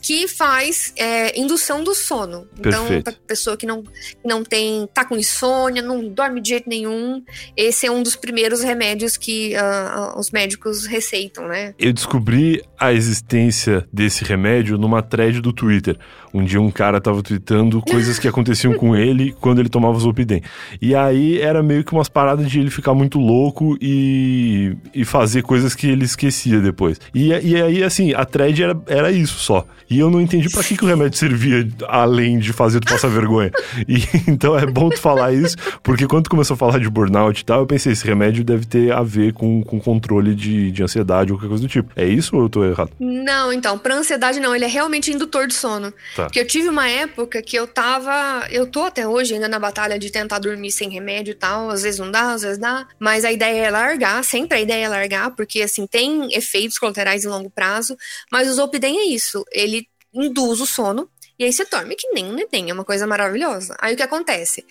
que 0.01 0.27
faz 0.29 0.93
é, 0.97 1.39
indução 1.39 1.85
do 1.85 1.95
sono. 1.95 2.47
Então, 2.59 3.03
para 3.03 3.13
pessoa 3.27 3.57
que 3.57 3.67
não, 3.67 3.83
não 4.25 4.43
tem, 4.43 4.89
tá 4.93 5.05
com 5.05 5.17
insônia, 5.17 5.83
não 5.83 6.09
dorme 6.09 6.41
de 6.41 6.51
jeito 6.51 6.69
nenhum, 6.69 7.23
esse 7.57 7.87
é 7.87 7.91
um 7.91 8.03
dos 8.03 8.17
primeiros 8.17 8.63
remédios 8.63 9.17
que 9.17 9.55
uh, 9.55 10.19
os 10.19 10.31
médicos 10.31 10.87
receitam, 10.87 11.47
né? 11.47 11.75
Eu 11.79 11.93
descobri 11.93 12.63
a 12.79 12.93
existência 12.93 13.87
desse 13.93 14.25
remédio 14.25 14.79
numa 14.79 15.03
thread 15.03 15.41
do 15.41 15.53
Twitter. 15.53 15.99
Um 16.33 16.45
dia 16.45 16.61
um 16.61 16.71
cara 16.71 17.01
tava 17.01 17.23
tweetando 17.23 17.83
coisas 17.83 18.19
que 18.19 18.29
aconteciam 18.29 18.75
com 18.75 18.95
ele 18.97 19.35
quando 19.41 19.59
ele 19.59 19.69
tomava 19.69 19.99
Zolpidem. 19.99 20.43
E 20.81 20.95
aí 20.95 21.41
era 21.41 21.63
meio 21.63 21.85
que 21.85 21.93
umas 21.93 22.09
paradas 22.09 22.51
de 22.51 22.61
ele 22.61 22.71
ficar 22.71 22.95
muito 22.95 23.19
louco 23.19 23.77
e, 23.81 24.77
e 24.95 25.05
fazer 25.05 25.43
coisas 25.43 25.75
que 25.75 25.89
ele 25.89 26.05
esquecia 26.05 26.61
depois. 26.61 27.01
E, 27.15 27.29
e 27.29 27.61
aí, 27.61 27.83
assim, 27.83 28.15
a 28.15 28.25
thread 28.25 28.63
era, 28.63 28.81
era 28.87 29.11
isso 29.11 29.39
só. 29.39 29.67
E 29.91 29.99
eu 29.99 30.09
não 30.09 30.21
entendi 30.21 30.49
para 30.49 30.63
que, 30.63 30.77
que 30.77 30.85
o 30.85 30.87
remédio 30.87 31.19
servia 31.19 31.69
além 31.89 32.39
de 32.39 32.53
fazer 32.53 32.79
tu 32.79 32.93
passar 32.93 33.09
vergonha. 33.09 33.51
E 33.89 33.97
então 34.31 34.57
é 34.57 34.65
bom 34.65 34.89
tu 34.89 35.01
falar 35.01 35.33
isso, 35.33 35.57
porque 35.83 36.07
quando 36.07 36.31
começou 36.31 36.55
a 36.55 36.57
falar 36.57 36.79
de 36.79 36.89
burnout 36.89 37.41
e 37.41 37.45
tal, 37.45 37.61
eu 37.61 37.67
pensei, 37.67 37.93
esse 37.93 38.07
remédio 38.07 38.45
deve 38.45 38.65
ter 38.67 38.93
a 38.93 39.03
ver 39.03 39.33
com, 39.33 39.65
com 39.65 39.81
controle 39.81 40.33
de, 40.33 40.71
de 40.71 40.83
ansiedade 40.83 41.33
ou 41.33 41.39
qualquer 41.39 41.49
coisa 41.49 41.63
do 41.65 41.69
tipo. 41.69 41.93
É 41.97 42.07
isso 42.07 42.37
ou 42.37 42.43
eu 42.43 42.49
tô 42.49 42.65
errado? 42.65 42.93
Não, 43.01 43.53
então, 43.53 43.77
pra 43.77 43.97
ansiedade 43.97 44.39
não, 44.39 44.55
ele 44.55 44.65
é 44.65 44.69
realmente 44.69 45.11
indutor 45.11 45.49
de 45.49 45.55
sono. 45.55 45.93
Tá. 46.15 46.25
Porque 46.25 46.39
eu 46.39 46.47
tive 46.47 46.69
uma 46.69 46.89
época 46.89 47.43
que 47.43 47.57
eu 47.57 47.67
tava. 47.67 48.47
Eu 48.49 48.67
tô 48.67 48.85
até 48.85 49.09
hoje 49.09 49.35
ainda 49.35 49.49
na 49.49 49.59
batalha 49.59 49.99
de 49.99 50.11
tentar 50.11 50.39
dormir 50.39 50.71
sem 50.71 50.89
remédio 50.89 51.33
e 51.33 51.35
tal. 51.35 51.69
Às 51.69 51.83
vezes 51.83 51.99
não 51.99 52.13
dá, 52.13 52.33
às 52.33 52.43
vezes 52.43 52.59
dá. 52.59 52.87
Mas 52.99 53.25
a 53.25 53.33
ideia 53.33 53.67
é 53.67 53.71
largar, 53.71 54.23
sempre 54.23 54.59
a 54.59 54.61
ideia 54.61 54.85
é 54.85 54.89
largar, 54.89 55.33
porque 55.33 55.63
assim, 55.63 55.85
tem 55.85 56.33
efeitos 56.33 56.79
colaterais 56.79 57.25
em 57.25 57.29
longo 57.29 57.51
prazo. 57.51 57.97
Mas 58.31 58.49
o 58.49 58.55
Zolpidem 58.55 58.99
é 59.01 59.05
isso. 59.07 59.45
Ele 59.51 59.80
induz 60.13 60.61
o 60.61 60.67
sono, 60.67 61.11
e 61.39 61.45
aí 61.45 61.53
você 61.53 61.65
dorme 61.65 61.97
que 61.97 62.09
nem 62.13 62.27
um 62.27 62.35
neném, 62.35 62.71
é 62.71 62.73
uma 62.75 62.85
coisa 62.85 63.07
maravilhosa. 63.07 63.75
Aí 63.81 63.95
o 63.95 63.97
que 63.97 64.03
acontece? 64.03 64.65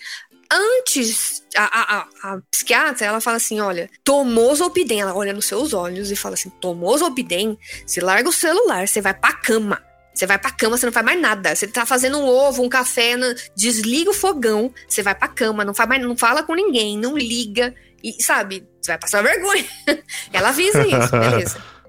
Antes, 0.52 1.42
a, 1.56 1.64
a, 1.64 2.08
a, 2.22 2.38
psiquiatra, 2.50 3.06
ela 3.06 3.20
fala 3.20 3.36
assim, 3.36 3.60
olha, 3.60 3.88
tomou 4.04 4.54
Zolpidem, 4.54 5.00
ela 5.00 5.14
olha 5.14 5.32
nos 5.32 5.46
seus 5.46 5.72
olhos 5.72 6.10
e 6.10 6.16
fala 6.16 6.34
assim, 6.34 6.50
tomou 6.60 6.96
Zolpidem, 6.98 7.58
você 7.86 8.00
larga 8.00 8.28
o 8.28 8.32
celular, 8.32 8.86
você 8.86 9.00
vai 9.00 9.14
pra 9.14 9.32
cama. 9.32 9.82
Você 10.12 10.26
vai 10.26 10.38
pra 10.38 10.50
cama, 10.50 10.76
você 10.76 10.86
não 10.86 10.92
faz 10.92 11.06
mais 11.06 11.20
nada. 11.20 11.54
Você 11.54 11.66
tá 11.66 11.86
fazendo 11.86 12.18
um 12.18 12.26
ovo, 12.26 12.62
um 12.62 12.68
café, 12.68 13.14
desliga 13.56 14.10
o 14.10 14.14
fogão, 14.14 14.72
você 14.88 15.02
vai 15.02 15.14
pra 15.14 15.28
cama, 15.28 15.64
não, 15.64 15.72
faz 15.72 15.88
mais, 15.88 16.02
não 16.02 16.16
fala 16.16 16.42
com 16.42 16.54
ninguém, 16.54 16.98
não 16.98 17.16
liga. 17.16 17.74
E, 18.02 18.22
sabe, 18.22 18.66
você 18.80 18.92
vai 18.92 18.98
passar 18.98 19.22
vergonha. 19.22 19.64
Ela 20.32 20.48
avisa 20.48 20.86
isso, 20.86 21.10
beleza. 21.10 21.62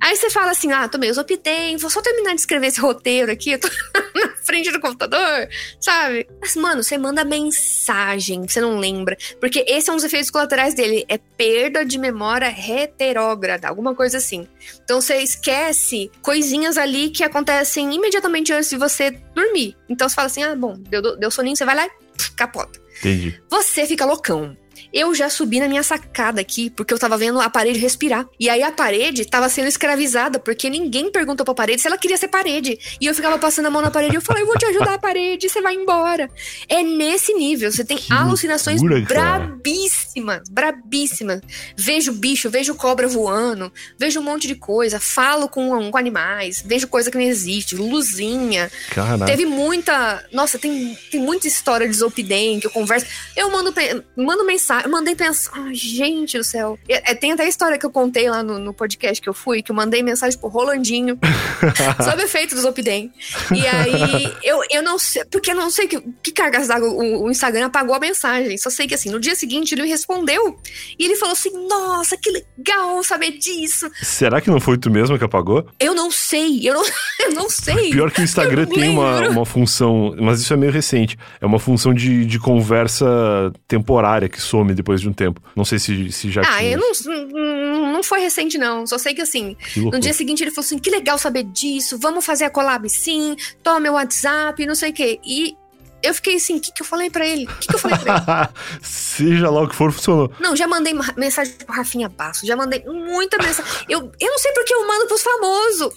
Aí 0.00 0.16
você 0.16 0.30
fala 0.30 0.50
assim: 0.50 0.72
ah, 0.72 0.88
tomei 0.88 1.10
os 1.10 1.18
Optem, 1.18 1.76
vou 1.76 1.90
só 1.90 2.00
terminar 2.00 2.34
de 2.34 2.40
escrever 2.40 2.68
esse 2.68 2.80
roteiro 2.80 3.30
aqui, 3.30 3.52
eu 3.52 3.60
tô 3.60 3.68
na 4.14 4.28
frente 4.44 4.70
do 4.70 4.80
computador, 4.80 5.48
sabe? 5.80 6.26
Mas, 6.40 6.56
mano, 6.56 6.82
você 6.82 6.96
manda 6.96 7.24
mensagem, 7.24 8.46
você 8.46 8.60
não 8.60 8.78
lembra. 8.78 9.16
Porque 9.40 9.64
esse 9.66 9.90
é 9.90 9.92
um 9.92 9.96
dos 9.96 10.04
efeitos 10.04 10.30
colaterais 10.30 10.74
dele: 10.74 11.04
é 11.08 11.18
perda 11.18 11.84
de 11.84 11.98
memória 11.98 12.48
reterógrada, 12.48 13.68
alguma 13.68 13.94
coisa 13.94 14.18
assim. 14.18 14.46
Então 14.84 15.00
você 15.00 15.16
esquece 15.18 16.10
coisinhas 16.22 16.78
ali 16.78 17.10
que 17.10 17.22
acontecem 17.22 17.94
imediatamente 17.94 18.52
antes 18.52 18.70
de 18.70 18.76
você 18.76 19.10
dormir. 19.34 19.76
Então 19.88 20.08
você 20.08 20.14
fala 20.14 20.26
assim: 20.26 20.42
ah, 20.42 20.54
bom, 20.54 20.74
deu, 20.78 21.16
deu 21.16 21.30
soninho, 21.30 21.56
você 21.56 21.64
vai 21.64 21.74
lá 21.74 21.86
e 21.86 21.90
capota. 22.36 22.80
Entendi. 22.98 23.40
Você 23.48 23.86
fica 23.86 24.04
loucão. 24.04 24.56
Eu 24.92 25.14
já 25.14 25.28
subi 25.28 25.60
na 25.60 25.68
minha 25.68 25.82
sacada 25.82 26.40
aqui, 26.40 26.70
porque 26.70 26.92
eu 26.92 26.98
tava 26.98 27.16
vendo 27.16 27.40
a 27.40 27.50
parede 27.50 27.78
respirar. 27.78 28.26
E 28.38 28.48
aí 28.48 28.62
a 28.62 28.72
parede 28.72 29.24
tava 29.24 29.48
sendo 29.48 29.68
escravizada, 29.68 30.38
porque 30.38 30.70
ninguém 30.70 31.10
perguntou 31.10 31.44
pra 31.44 31.54
parede 31.54 31.82
se 31.82 31.86
ela 31.86 31.98
queria 31.98 32.16
ser 32.16 32.28
parede. 32.28 32.78
E 33.00 33.06
eu 33.06 33.14
ficava 33.14 33.38
passando 33.38 33.66
a 33.66 33.70
mão 33.70 33.82
na 33.82 33.90
parede 33.90 34.14
e 34.14 34.16
eu 34.16 34.22
falei, 34.22 34.42
eu 34.42 34.46
vou 34.46 34.56
te 34.56 34.66
ajudar 34.66 34.94
a 34.94 34.98
parede, 34.98 35.48
você 35.48 35.60
vai 35.60 35.74
embora. 35.74 36.30
É 36.68 36.82
nesse 36.82 37.34
nível. 37.34 37.70
Você 37.70 37.84
tem 37.84 37.96
que 37.96 38.12
alucinações 38.12 38.80
loucura, 38.80 39.06
brabíssimas, 39.06 40.48
brabíssimas. 40.50 41.40
Vejo 41.76 42.12
bicho, 42.12 42.48
vejo 42.50 42.74
cobra 42.74 43.06
voando, 43.06 43.72
vejo 43.98 44.20
um 44.20 44.22
monte 44.22 44.46
de 44.46 44.54
coisa, 44.54 44.98
falo 44.98 45.48
com, 45.48 45.90
com 45.90 45.98
animais, 45.98 46.62
vejo 46.64 46.88
coisa 46.88 47.10
que 47.10 47.18
não 47.18 47.24
existe, 47.24 47.76
luzinha. 47.76 48.70
Caraca. 48.90 49.26
Teve 49.26 49.44
muita. 49.44 50.24
Nossa, 50.32 50.58
tem, 50.58 50.96
tem 51.10 51.20
muita 51.20 51.46
história 51.46 51.88
de 51.88 51.94
Zopidem 51.94 52.60
que 52.60 52.66
eu 52.66 52.70
converso. 52.70 53.06
Eu 53.36 53.50
mando, 53.50 53.72
mando 54.16 54.44
mensagem 54.44 54.87
eu 54.88 54.90
mandei 54.90 55.14
pensar, 55.14 55.52
oh, 55.54 55.72
gente 55.72 56.38
do 56.38 56.42
céu. 56.42 56.78
É, 56.88 57.14
tem 57.14 57.32
até 57.32 57.44
a 57.44 57.48
história 57.48 57.78
que 57.78 57.84
eu 57.84 57.90
contei 57.90 58.28
lá 58.28 58.42
no, 58.42 58.58
no, 58.58 58.72
podcast 58.72 59.20
que 59.20 59.28
eu 59.28 59.34
fui, 59.34 59.62
que 59.62 59.70
eu 59.70 59.76
mandei 59.76 60.02
mensagem 60.02 60.38
pro 60.38 60.48
Rolandinho 60.48 61.18
sobre 62.02 62.22
o 62.22 62.24
efeito 62.24 62.54
do 62.54 62.60
Zopidem. 62.62 63.12
E 63.54 63.66
aí, 63.66 64.34
eu, 64.42 64.62
eu 64.70 64.82
não 64.82 64.98
sei, 64.98 65.24
porque 65.26 65.50
eu 65.50 65.54
não 65.54 65.70
sei 65.70 65.86
que, 65.86 66.00
que 66.22 66.32
cargas 66.32 66.68
d'água 66.68 66.88
o, 66.88 67.24
o, 67.24 67.30
Instagram 67.30 67.66
apagou 67.66 67.94
a 67.94 68.00
mensagem. 68.00 68.56
Só 68.56 68.70
sei 68.70 68.86
que 68.86 68.94
assim, 68.94 69.10
no 69.10 69.20
dia 69.20 69.34
seguinte 69.34 69.74
ele 69.74 69.82
me 69.82 69.88
respondeu 69.88 70.58
e 70.98 71.04
ele 71.04 71.16
falou 71.16 71.34
assim: 71.34 71.50
Nossa, 71.68 72.16
que 72.16 72.30
legal 72.30 73.04
saber 73.04 73.32
disso. 73.32 73.90
Será 74.02 74.40
que 74.40 74.50
não 74.50 74.58
foi 74.58 74.78
tu 74.78 74.90
mesmo 74.90 75.18
que 75.18 75.24
apagou? 75.24 75.66
Eu 75.78 75.94
não 75.94 76.10
sei, 76.10 76.66
eu 76.66 76.72
não, 76.72 76.84
eu 77.20 77.32
não 77.34 77.50
sei. 77.50 77.90
Pior 77.90 78.10
que 78.10 78.22
o 78.22 78.24
Instagram 78.24 78.64
tem 78.64 78.88
uma, 78.88 79.28
uma 79.28 79.44
função, 79.44 80.14
mas 80.18 80.40
isso 80.40 80.54
é 80.54 80.56
meio 80.56 80.72
recente. 80.72 81.18
É 81.40 81.44
uma 81.44 81.58
função 81.58 81.92
de, 81.92 82.24
de 82.24 82.38
conversa 82.38 83.52
temporária 83.66 84.28
que 84.28 84.40
some 84.40 84.67
depois 84.74 85.00
de 85.00 85.08
um 85.08 85.12
tempo. 85.12 85.40
Não 85.54 85.64
sei 85.64 85.78
se, 85.78 86.12
se 86.12 86.30
já 86.30 86.42
ah, 86.44 86.64
eu 86.64 86.78
não, 86.78 87.92
não 87.92 88.02
foi 88.02 88.20
recente, 88.20 88.58
não. 88.58 88.86
Só 88.86 88.98
sei 88.98 89.14
que 89.14 89.22
assim, 89.22 89.56
que 89.74 89.80
no 89.80 89.98
dia 89.98 90.12
seguinte 90.12 90.42
ele 90.42 90.50
falou 90.50 90.64
assim: 90.64 90.78
que 90.78 90.90
legal 90.90 91.18
saber 91.18 91.44
disso, 91.44 91.98
vamos 91.98 92.24
fazer 92.24 92.44
a 92.44 92.50
collab 92.50 92.88
sim, 92.88 93.36
toma 93.62 93.80
meu 93.80 93.92
WhatsApp, 93.94 94.64
não 94.66 94.74
sei 94.74 94.90
o 94.90 94.92
quê. 94.92 95.20
E 95.24 95.56
eu 96.02 96.14
fiquei 96.14 96.36
assim, 96.36 96.56
o 96.56 96.60
que, 96.60 96.72
que 96.72 96.82
eu 96.82 96.86
falei 96.86 97.10
pra 97.10 97.26
ele? 97.26 97.44
O 97.44 97.56
que, 97.56 97.68
que 97.68 97.74
eu 97.74 97.78
falei 97.78 97.98
pra 97.98 98.14
ele? 98.14 98.80
Seja 98.82 99.50
lá 99.50 99.62
o 99.62 99.68
que 99.68 99.74
for, 99.74 99.92
funcionou. 99.92 100.32
Não, 100.40 100.54
já 100.54 100.66
mandei 100.66 100.94
mensagem 101.16 101.54
pro 101.54 101.74
Rafinha 101.74 102.08
Basso, 102.08 102.46
já 102.46 102.56
mandei 102.56 102.84
muita 102.84 103.36
mensagem. 103.38 103.70
Eu, 103.88 104.10
eu 104.20 104.30
não 104.30 104.38
sei 104.38 104.52
porque 104.52 104.74
eu 104.74 104.86
mando 104.86 105.06
pros 105.06 105.22
famosos. 105.22 105.92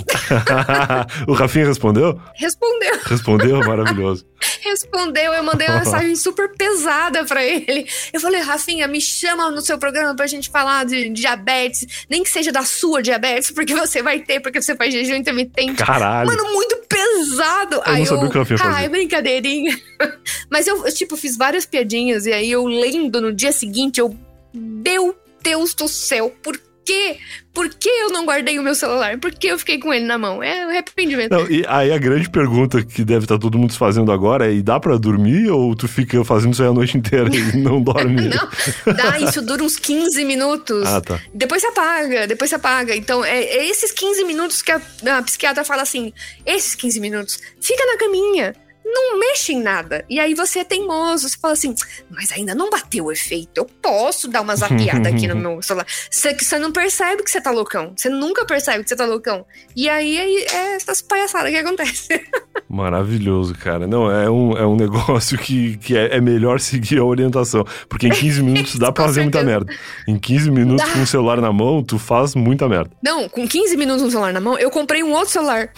o 1.28 1.34
Rafinha 1.34 1.66
respondeu? 1.66 2.20
Respondeu. 2.36 3.00
Respondeu? 3.06 3.60
Maravilhoso. 3.60 4.26
respondeu, 4.62 5.34
eu 5.34 5.44
mandei 5.44 5.68
uma 5.68 5.80
mensagem 5.80 6.16
super 6.16 6.52
pesada 6.56 7.24
pra 7.26 7.44
ele. 7.44 7.88
Eu 8.12 8.20
falei, 8.20 8.42
Rafinha, 8.42 8.88
me 8.88 9.00
chama 9.00 9.52
no 9.52 9.62
seu 9.62 9.78
programa 9.78 10.16
pra 10.16 10.28
gente 10.28 10.50
falar 10.50 10.86
de 10.86 11.10
diabetes, 11.10 12.06
nem 12.10 12.24
que 12.24 12.30
seja 12.30 12.52
da 12.52 12.64
sua 12.64 13.02
diabetes, 13.02 13.52
porque 13.52 13.76
você 13.76 14.02
vai 14.02 14.20
ter, 14.20 14.40
porque 14.40 14.62
você 14.62 14.76
faz 14.76 14.94
jejum 14.94 15.16
intermitente. 15.16 15.84
Caralho. 15.84 16.30
Mano, 16.30 16.52
muito 16.52 16.78
pesado. 16.88 17.76
Eu 17.76 17.84
aí 17.86 18.00
não 18.00 18.06
sabia 18.06 18.24
eu, 18.24 18.28
o 18.28 18.32
que 18.32 18.38
eu 18.38 18.46
fazer. 18.58 18.64
Ai, 18.64 18.90
brincadeirinha. 18.90 19.80
Mas 20.50 20.68
eu, 20.68 20.86
eu, 20.86 20.94
tipo, 20.94 21.16
fiz 21.18 21.38
várias 21.38 21.66
piadinhas 21.66 22.26
e 22.26 22.34
aí 22.34 22.52
eu 22.52 22.66
lendo 22.66 23.22
no 23.22 23.34
dia 23.34 23.52
seguinte, 23.52 24.00
eu. 24.00 24.16
Meu 24.54 25.16
Deus 25.42 25.74
do 25.74 25.88
céu, 25.88 26.30
por 26.44 26.60
quê? 26.86 27.18
Por 27.54 27.70
que 27.70 27.90
eu 27.90 28.12
não 28.12 28.26
guardei 28.26 28.58
o 28.58 28.64
meu 28.64 28.74
celular? 28.74 29.18
Por 29.18 29.34
que 29.34 29.48
eu 29.48 29.60
fiquei 29.60 29.78
com 29.78 29.94
ele 29.94 30.06
na 30.06 30.18
mão? 30.18 30.42
É 30.42 30.66
um 30.66 30.70
arrependimento. 30.70 31.32
Não, 31.32 31.50
e 31.50 31.66
aí 31.68 31.92
a 31.92 31.98
grande 31.98 32.30
pergunta 32.30 32.84
que 32.84 33.04
deve 33.04 33.26
estar 33.26 33.38
todo 33.38 33.58
mundo 33.58 33.74
fazendo 33.74 34.12
agora 34.12 34.48
é: 34.48 34.54
e 34.54 34.62
dá 34.62 34.80
para 34.80 34.98
dormir 34.98 35.50
ou 35.50 35.76
tu 35.76 35.88
fica 35.88 36.24
fazendo 36.24 36.54
isso 36.54 36.64
aí 36.64 36.70
a 36.70 36.74
noite 36.74 36.98
inteira 36.98 37.30
e 37.34 37.56
não 37.58 37.82
dorme? 37.82 38.30
não, 38.86 38.94
dá, 38.94 39.20
isso 39.20 39.42
dura 39.42 39.64
uns 39.64 39.78
15 39.78 40.24
minutos. 40.24 40.88
Ah, 40.88 41.02
tá. 41.02 41.20
Depois 41.34 41.62
você 41.62 41.68
apaga, 41.68 42.28
depois 42.28 42.50
você 42.50 42.56
apaga. 42.56 42.96
Então, 42.96 43.24
é, 43.24 43.44
é 43.44 43.70
esses 43.70 43.92
15 43.92 44.24
minutos 44.24 44.62
que 44.62 44.72
a, 44.72 44.82
a 45.18 45.22
psiquiatra 45.24 45.66
fala 45.66 45.82
assim: 45.82 46.14
esses 46.46 46.74
15 46.76 47.00
minutos, 47.00 47.40
fica 47.60 47.86
na 47.86 47.98
caminha 47.98 48.56
não 48.94 49.20
mexe 49.20 49.54
em 49.54 49.62
nada. 49.62 50.06
E 50.10 50.20
aí 50.20 50.34
você 50.34 50.60
é 50.60 50.64
teimoso, 50.64 51.30
você 51.30 51.38
fala 51.38 51.54
assim, 51.54 51.74
mas 52.10 52.32
ainda 52.32 52.54
não 52.54 52.70
bateu 52.70 53.06
o 53.06 53.12
efeito. 53.12 53.50
Eu 53.56 53.66
posso 53.66 54.28
dar 54.28 54.42
uma 54.42 54.56
zapiada 54.56 55.10
aqui 55.10 55.28
no 55.28 55.36
meu 55.40 55.62
celular. 55.62 55.86
Você, 56.10 56.34
você 56.34 56.60
não 56.60 56.72
percebe 56.72 57.24
que 57.24 57.32
você 57.32 57.42
tá 57.42 57.52
loucão. 57.52 57.94
Você 57.96 58.10
nunca 58.10 58.46
percebe 58.46 58.84
que 58.84 58.90
você 58.90 58.96
tá 58.96 59.06
loucão. 59.06 59.46
E 59.76 59.90
aí 59.90 60.18
é, 60.18 60.56
é 60.56 60.76
essas 60.76 61.02
palhaçadas 61.02 61.52
que 61.52 61.58
acontecem. 61.58 62.22
Maravilhoso, 62.70 63.54
cara. 63.56 63.86
Não, 63.88 64.10
é 64.10 64.30
um, 64.30 64.58
é 64.58 64.66
um 64.66 64.76
negócio 64.78 65.38
que, 65.38 65.78
que 65.78 65.98
é, 65.98 66.18
é 66.18 66.22
melhor 66.22 66.60
seguir 66.60 67.00
a 67.00 67.04
orientação. 67.04 67.66
Porque 67.88 68.08
em 68.08 68.12
15 68.12 68.44
minutos 68.44 68.78
dá 68.78 68.92
pra 68.92 69.06
fazer 69.06 69.24
muita 69.24 69.44
merda. 69.44 69.74
Em 70.08 70.18
15 70.18 70.52
minutos 70.52 70.86
dá. 70.86 70.94
com 70.94 71.02
o 71.02 71.08
celular 71.08 71.42
na 71.42 71.52
mão, 71.52 71.84
tu 71.84 71.98
faz 71.98 72.36
muita 72.36 72.68
merda. 72.68 72.92
Não, 73.04 73.28
com 73.30 73.48
15 73.48 73.78
minutos 73.78 74.02
com 74.02 74.08
o 74.08 74.12
celular 74.12 74.34
na 74.34 74.40
mão, 74.40 74.58
eu 74.58 74.70
comprei 74.70 75.04
um 75.04 75.12
outro 75.12 75.32
celular. 75.32 75.70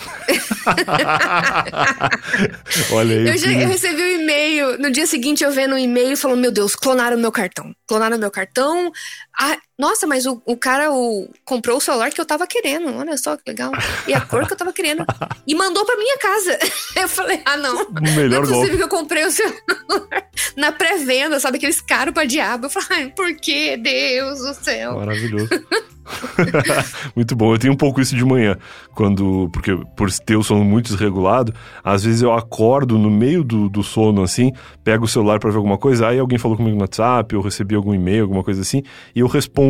Olha 2.92 3.03
aí. 3.12 3.28
Eu, 3.28 3.38
já, 3.38 3.52
eu 3.52 3.68
recebi 3.68 4.02
um 4.02 4.22
e-mail. 4.22 4.78
No 4.80 4.92
dia 4.92 5.06
seguinte, 5.06 5.44
eu 5.44 5.52
vendo 5.52 5.76
um 5.76 5.78
e-mail 5.78 6.16
falando: 6.16 6.40
Meu 6.42 6.52
Deus, 6.52 6.76
clonaram 6.76 7.18
meu 7.18 7.32
cartão. 7.32 7.76
Clonaram 7.88 8.18
meu 8.18 8.32
cartão. 8.32 8.92
Ah, 9.40 9.58
nossa, 9.78 10.06
mas 10.06 10.26
o, 10.26 10.42
o 10.46 10.56
cara 10.56 10.92
o, 10.92 11.28
comprou 11.44 11.78
o 11.78 11.82
celular 11.82 12.12
que 12.12 12.22
eu 12.22 12.26
tava 12.26 12.46
querendo. 12.46 12.96
Olha 12.96 13.18
só 13.18 13.36
que 13.36 13.44
legal. 13.48 13.72
E 14.08 14.14
a 14.14 14.22
cor 14.22 14.46
que 14.46 14.54
eu 14.54 14.58
tava 14.58 14.74
querendo. 14.74 15.06
E 15.46 15.54
mandou 15.56 15.86
pra 15.86 15.98
minha 15.98 16.18
casa. 16.18 16.58
Eu 16.96 17.10
falei: 17.10 17.42
Ah, 17.46 17.58
não. 17.58 17.90
Melhor 18.16 18.48
não 18.48 18.54
é 18.54 18.60
possível 18.60 18.78
que 18.78 18.84
eu 18.84 18.88
comprei 18.88 19.26
o 19.26 19.32
celular 19.32 19.60
na 20.56 20.72
pré-venda, 20.72 21.38
sabe? 21.38 21.58
Aqueles 21.58 21.82
caros 21.82 22.14
pra 22.14 22.24
diabo. 22.24 22.68
Eu 22.68 22.70
falei: 22.70 23.10
por 23.10 23.36
que, 23.36 23.76
Deus 23.76 24.40
do 24.40 24.54
céu? 24.54 24.96
Maravilhoso. 24.96 25.50
muito 27.14 27.36
bom. 27.36 27.54
Eu 27.54 27.60
tenho 27.60 27.74
um 27.74 27.78
pouco 27.78 28.00
isso 28.00 28.16
de 28.16 28.24
manhã, 28.24 28.58
quando 28.96 29.50
porque 29.52 29.76
por 29.98 30.10
ter 30.12 30.38
o 30.38 30.44
sono 30.44 30.64
muito 30.64 30.88
desregulado, 30.88 31.54
às 31.84 32.04
vezes 32.04 32.22
eu 32.22 32.32
acordo 32.32 32.98
no 32.98 33.10
meio 33.10 33.44
do, 33.44 33.68
do 33.70 33.84
sono 33.84 34.22
assim, 34.24 34.52
pego 34.84 35.06
o 35.06 35.08
celular 35.08 35.40
para 35.40 35.50
ver 35.50 35.58
alguma 35.58 35.78
coisa, 35.78 36.08
aí 36.08 36.20
alguém 36.20 36.38
falou 36.38 36.58
comigo 36.58 36.76
no 36.76 36.84
WhatsApp, 36.84 37.34
eu 37.34 37.42
recebi 37.42 37.76
algum 37.76 37.94
e-mail, 37.94 38.24
alguma 38.24 38.44
coisa 38.44 38.62
assim, 38.62 38.82
e 39.16 39.20
eu 39.20 39.28
respondo. 39.28 39.63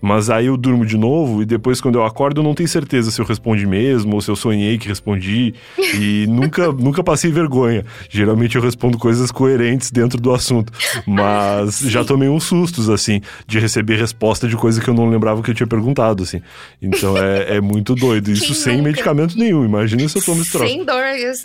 Mas 0.00 0.30
aí 0.30 0.46
eu 0.46 0.56
durmo 0.56 0.86
de 0.86 0.96
novo 0.96 1.42
e 1.42 1.44
depois 1.44 1.80
quando 1.80 1.96
eu 1.96 2.04
acordo 2.04 2.40
eu 2.40 2.44
não 2.44 2.54
tenho 2.54 2.68
certeza 2.68 3.10
se 3.10 3.20
eu 3.20 3.24
respondi 3.24 3.66
mesmo 3.66 4.14
ou 4.14 4.20
se 4.20 4.30
eu 4.30 4.36
sonhei 4.36 4.78
que 4.78 4.86
respondi 4.86 5.54
e 5.76 6.26
nunca 6.30 6.70
nunca 6.72 7.02
passei 7.02 7.30
vergonha. 7.30 7.84
Geralmente 8.08 8.56
eu 8.56 8.62
respondo 8.62 8.96
coisas 8.96 9.30
coerentes 9.30 9.90
dentro 9.90 10.20
do 10.20 10.32
assunto, 10.32 10.72
mas 11.06 11.80
já 11.90 12.04
tomei 12.04 12.28
uns 12.28 12.44
sustos 12.44 12.88
assim 12.88 13.20
de 13.46 13.58
receber 13.58 13.96
resposta 13.96 14.46
de 14.46 14.56
coisa 14.56 14.80
que 14.80 14.88
eu 14.88 14.94
não 14.94 15.08
lembrava 15.08 15.42
que 15.42 15.50
eu 15.50 15.54
tinha 15.54 15.66
perguntado, 15.66 16.22
assim. 16.22 16.40
Então 16.80 17.16
é, 17.16 17.56
é 17.56 17.60
muito 17.60 17.94
doido. 17.94 18.30
Isso 18.30 18.46
Quem 18.46 18.54
sem 18.54 18.76
nunca? 18.76 18.88
medicamento 18.90 19.36
nenhum. 19.36 19.64
Imagina 19.64 20.08
se 20.08 20.18
eu 20.18 20.22
tomo 20.22 20.42
esse 20.42 20.52
troço. 20.52 20.70
Sem 20.70 20.84
dor. 20.84 21.02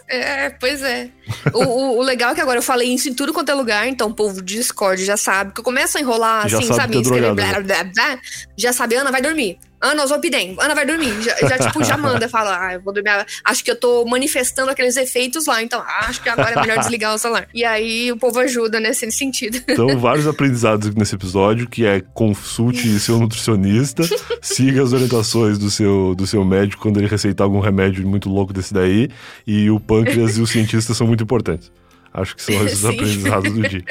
É, 0.09 0.49
pois 0.59 0.81
é. 0.81 1.09
o, 1.53 1.63
o, 1.63 1.97
o, 1.99 2.01
legal 2.01 2.31
é 2.31 2.35
que 2.35 2.41
agora 2.41 2.59
eu 2.59 2.63
falei 2.63 2.93
isso 2.93 3.09
em 3.09 3.13
tudo 3.13 3.33
quanto 3.33 3.49
é 3.49 3.53
lugar, 3.53 3.87
então 3.87 4.09
o 4.09 4.13
povo 4.13 4.41
de 4.41 4.55
Discord 4.55 5.03
já 5.03 5.17
sabe 5.17 5.53
que 5.53 5.59
eu 5.59 5.63
começo 5.63 5.97
a 5.97 6.01
enrolar, 6.01 6.47
já 6.47 6.57
assim, 6.57 6.67
sabe, 6.67 6.79
sabe? 6.79 7.01
Escrever 7.01 7.33
blá, 7.33 7.61
blá, 7.61 7.82
blá, 7.83 8.19
já 8.57 8.73
sabe, 8.73 8.95
Ana 8.95 9.11
vai 9.11 9.21
dormir. 9.21 9.59
Ana, 9.83 10.07
Zopidem, 10.07 10.55
Ana 10.61 10.73
vai 10.73 10.85
dormir. 10.85 11.21
Já, 11.21 11.35
já, 11.45 11.57
tipo, 11.57 11.83
já 11.83 11.97
manda, 11.97 12.29
fala, 12.29 12.67
ah, 12.67 12.73
eu 12.75 12.81
vou 12.81 12.93
dormir. 12.93 13.09
Acho 13.43 13.61
que 13.65 13.69
eu 13.69 13.75
tô 13.75 14.05
manifestando 14.05 14.71
aqueles 14.71 14.95
efeitos 14.95 15.45
lá, 15.45 15.61
então 15.61 15.81
ah, 15.81 16.05
acho 16.07 16.23
que 16.23 16.29
agora 16.29 16.51
é 16.51 16.61
melhor 16.61 16.77
desligar 16.79 17.13
o 17.13 17.17
celular. 17.17 17.49
E 17.53 17.65
aí 17.65 18.09
o 18.09 18.15
povo 18.15 18.39
ajuda 18.39 18.79
nesse 18.79 19.11
sentido. 19.11 19.61
Então, 19.67 19.99
vários 19.99 20.25
aprendizados 20.25 20.95
nesse 20.95 21.15
episódio, 21.15 21.67
que 21.67 21.85
é 21.85 21.99
consulte 22.13 22.97
seu 22.97 23.19
nutricionista, 23.19 24.03
siga 24.41 24.81
as 24.81 24.93
orientações 24.93 25.57
do 25.57 25.69
seu, 25.69 26.15
do 26.15 26.25
seu 26.25 26.45
médico 26.45 26.81
quando 26.81 26.97
ele 26.99 27.07
receitar 27.07 27.43
algum 27.43 27.59
remédio 27.59 28.07
muito 28.07 28.29
louco 28.29 28.53
desse 28.53 28.73
daí, 28.73 29.09
e 29.45 29.69
o 29.69 29.81
pâncreas 29.81 30.37
e 30.37 30.41
os 30.41 30.49
cientistas 30.49 30.95
são 30.95 31.05
muito 31.05 31.23
importantes. 31.23 31.69
Acho 32.13 32.35
que 32.35 32.43
são 32.43 32.55
esses 32.65 32.85
aprendizados 32.85 33.51
do 33.51 33.67
dia. 33.67 33.83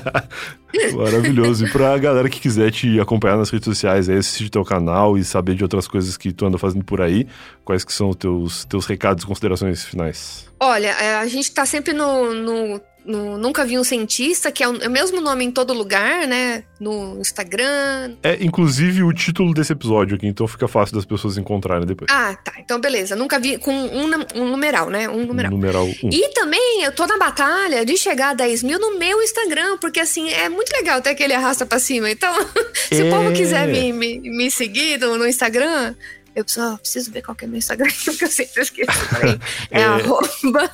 Maravilhoso. 0.96 1.66
E 1.66 1.70
pra 1.70 1.96
galera 1.98 2.28
que 2.28 2.40
quiser 2.40 2.70
te 2.70 2.98
acompanhar 2.98 3.36
nas 3.36 3.50
redes 3.50 3.64
sociais, 3.66 4.08
aí, 4.08 4.16
assistir 4.16 4.48
teu 4.48 4.64
canal 4.64 5.18
e 5.18 5.24
saber 5.24 5.54
de 5.54 5.62
outras 5.62 5.86
coisas 5.86 6.16
que 6.16 6.32
tu 6.32 6.46
anda 6.46 6.56
fazendo 6.56 6.84
por 6.84 7.00
aí, 7.00 7.26
quais 7.64 7.84
que 7.84 7.92
são 7.92 8.10
os 8.10 8.16
teus, 8.16 8.64
teus 8.64 8.86
recados 8.86 9.24
e 9.24 9.26
considerações 9.26 9.84
finais? 9.84 10.48
Olha, 10.60 10.88
é, 10.88 11.16
a 11.16 11.26
gente 11.26 11.52
tá 11.52 11.66
sempre 11.66 11.92
no, 11.92 12.34
no 12.34 12.80
no 13.04 13.38
Nunca 13.38 13.64
Vi 13.64 13.78
um 13.78 13.84
Cientista, 13.84 14.52
que 14.52 14.62
é 14.62 14.68
o 14.68 14.90
mesmo 14.90 15.20
nome 15.20 15.44
em 15.44 15.50
todo 15.50 15.72
lugar, 15.72 16.26
né? 16.26 16.64
No 16.78 17.18
Instagram. 17.20 18.16
É, 18.22 18.38
inclusive, 18.40 19.02
o 19.02 19.12
título 19.12 19.54
desse 19.54 19.72
episódio 19.72 20.16
aqui, 20.16 20.26
então 20.26 20.46
fica 20.46 20.68
fácil 20.68 20.94
das 20.94 21.04
pessoas 21.04 21.36
encontrarem 21.38 21.86
depois. 21.86 22.10
Ah, 22.10 22.36
tá. 22.36 22.52
Então, 22.58 22.80
beleza. 22.80 23.16
Nunca 23.16 23.38
vi 23.38 23.58
com 23.58 23.72
um, 23.72 24.10
um 24.34 24.50
numeral, 24.50 24.90
né? 24.90 25.08
Um 25.08 25.24
numeral. 25.24 25.50
Numeral 25.50 25.86
1. 25.86 25.88
Um. 25.88 26.10
E 26.12 26.28
também 26.34 26.84
eu 26.84 26.92
tô 26.92 27.06
na 27.06 27.18
batalha 27.18 27.84
de 27.84 27.96
chegar 27.96 28.30
a 28.30 28.34
10 28.34 28.62
mil 28.62 28.78
no 28.78 28.98
meu 28.98 29.22
Instagram, 29.22 29.78
porque 29.78 30.00
assim, 30.00 30.28
é 30.30 30.48
muito 30.48 30.70
legal 30.70 31.00
ter 31.00 31.10
aquele 31.10 31.34
arrasta 31.34 31.64
pra 31.64 31.78
cima. 31.78 32.10
Então, 32.10 32.34
se 32.74 33.02
é... 33.02 33.04
o 33.04 33.10
povo 33.10 33.32
quiser 33.32 33.66
me, 33.66 33.92
me, 33.92 34.18
me 34.18 34.50
seguir 34.50 34.98
no 34.98 35.26
Instagram, 35.26 35.94
eu 36.34 36.44
oh, 36.58 36.78
preciso 36.78 37.10
ver 37.10 37.22
qual 37.22 37.34
que 37.34 37.44
é 37.44 37.48
meu 37.48 37.58
Instagram, 37.58 37.90
porque 38.04 38.24
eu 38.24 38.28
sempre 38.28 38.62
esqueço. 38.62 38.90
é, 39.70 39.80
é 39.80 39.84
arroba. 39.84 40.70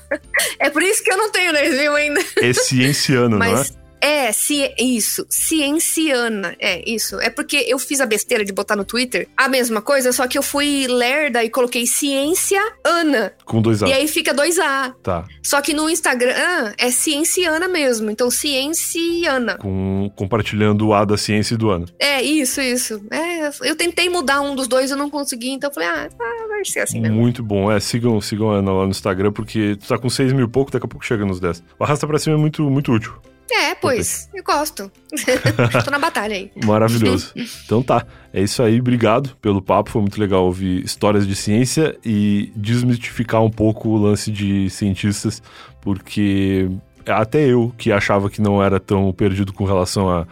É 0.58 0.70
por 0.70 0.82
isso 0.82 1.02
que 1.02 1.12
eu 1.12 1.16
não 1.16 1.30
tenho 1.30 1.52
10 1.52 1.80
mil 1.80 1.94
ainda. 1.94 2.20
É 2.36 2.52
cienciano, 2.52 3.38
Mas, 3.38 3.70
não 3.70 3.78
é? 3.80 3.83
É, 4.04 4.30
ci, 4.32 4.70
isso, 4.78 5.24
cienciana. 5.30 6.54
É, 6.60 6.86
isso. 6.86 7.18
É 7.20 7.30
porque 7.30 7.56
eu 7.66 7.78
fiz 7.78 8.02
a 8.02 8.06
besteira 8.06 8.44
de 8.44 8.52
botar 8.52 8.76
no 8.76 8.84
Twitter 8.84 9.26
a 9.34 9.48
mesma 9.48 9.80
coisa, 9.80 10.12
só 10.12 10.28
que 10.28 10.36
eu 10.36 10.42
fui 10.42 10.86
lerda 10.86 11.42
e 11.42 11.48
coloquei 11.48 11.86
ciência 11.86 12.60
Ana. 12.84 13.32
Com 13.46 13.62
dois 13.62 13.82
A. 13.82 13.88
E 13.88 13.94
aí 13.94 14.06
fica 14.06 14.34
dois 14.34 14.58
A. 14.58 14.94
Tá. 15.02 15.24
Só 15.42 15.62
que 15.62 15.72
no 15.72 15.88
Instagram 15.88 16.34
é 16.76 16.90
cienciana 16.90 17.66
mesmo. 17.66 18.10
Então, 18.10 18.30
cienciana. 18.30 19.56
Com, 19.56 20.12
compartilhando 20.14 20.86
o 20.86 20.92
A 20.92 21.06
da 21.06 21.16
ciência 21.16 21.54
e 21.54 21.56
do 21.56 21.70
ano. 21.70 21.86
É, 21.98 22.20
isso, 22.20 22.60
isso. 22.60 23.02
É, 23.10 23.48
eu 23.66 23.74
tentei 23.74 24.10
mudar 24.10 24.42
um 24.42 24.54
dos 24.54 24.68
dois, 24.68 24.90
eu 24.90 24.98
não 24.98 25.08
consegui, 25.08 25.48
então 25.48 25.70
eu 25.70 25.74
falei, 25.74 25.88
ah, 25.88 26.08
ah 26.12 26.48
vai 26.50 26.62
ser 26.66 26.80
assim 26.80 27.00
mesmo. 27.00 27.16
Muito 27.16 27.42
bom. 27.42 27.72
É, 27.72 27.80
sigam, 27.80 28.20
sigam 28.20 28.50
a 28.50 28.56
Ana 28.56 28.70
lá 28.70 28.84
no 28.84 28.90
Instagram, 28.90 29.32
porque 29.32 29.78
tu 29.80 29.88
tá 29.88 29.96
com 29.96 30.10
6 30.10 30.34
mil 30.34 30.44
e 30.44 30.50
pouco, 30.50 30.70
daqui 30.70 30.84
a 30.84 30.88
pouco 30.88 31.06
chega 31.06 31.24
nos 31.24 31.40
10. 31.40 31.64
O 31.78 31.84
arrasta 31.84 32.06
pra 32.06 32.18
cima 32.18 32.36
é 32.36 32.38
muito, 32.38 32.68
muito 32.68 32.92
útil. 32.92 33.14
É, 33.50 33.74
pois, 33.74 34.28
eu 34.34 34.42
gosto. 34.42 34.90
Tô 35.84 35.90
na 35.90 35.98
batalha 35.98 36.36
aí. 36.36 36.50
Maravilhoso. 36.64 37.32
Então 37.64 37.82
tá, 37.82 38.06
é 38.32 38.42
isso 38.42 38.62
aí, 38.62 38.78
obrigado 38.78 39.36
pelo 39.40 39.60
papo, 39.60 39.90
foi 39.90 40.02
muito 40.02 40.20
legal 40.20 40.44
ouvir 40.44 40.84
histórias 40.84 41.26
de 41.26 41.34
ciência 41.34 41.96
e 42.04 42.52
desmistificar 42.54 43.42
um 43.42 43.50
pouco 43.50 43.88
o 43.88 43.96
lance 43.96 44.30
de 44.30 44.68
cientistas, 44.70 45.42
porque 45.80 46.68
até 47.06 47.46
eu, 47.46 47.72
que 47.76 47.90
achava 47.90 48.30
que 48.30 48.40
não 48.40 48.62
era 48.62 48.78
tão 48.78 49.12
perdido 49.12 49.52
com 49.52 49.64
relação 49.64 50.08
a, 50.08 50.26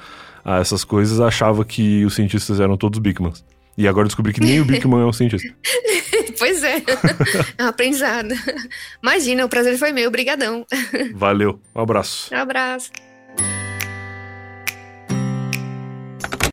a 0.45 0.59
essas 0.61 0.85
coisas, 0.85 1.21
achava 1.21 1.65
que 1.65 2.05
os 2.05 2.15
cientistas 2.15 2.61
eram 2.61 2.77
todos 2.77 2.99
Bigmans. 2.99 3.45
E 3.77 3.89
agora 3.89 4.07
descobri 4.07 4.33
que 4.33 4.41
nem 4.41 4.61
o 4.61 4.65
Bigman 4.65 5.01
é 5.01 5.07
um 5.07 5.13
cientista. 5.13 5.49
pois 6.43 6.65
é. 6.65 6.83
É 7.57 7.65
um 7.65 7.69
aprendizado. 7.69 8.35
Imagina, 9.01 9.45
o 9.45 9.49
prazer 9.49 9.79
foi 9.79 9.93
meu. 9.93 10.09
Obrigadão. 10.09 10.67
Valeu. 11.15 11.61
Um 11.75 11.81
abraço. 11.81 12.35
Um 12.35 12.39
abraço. 12.39 12.91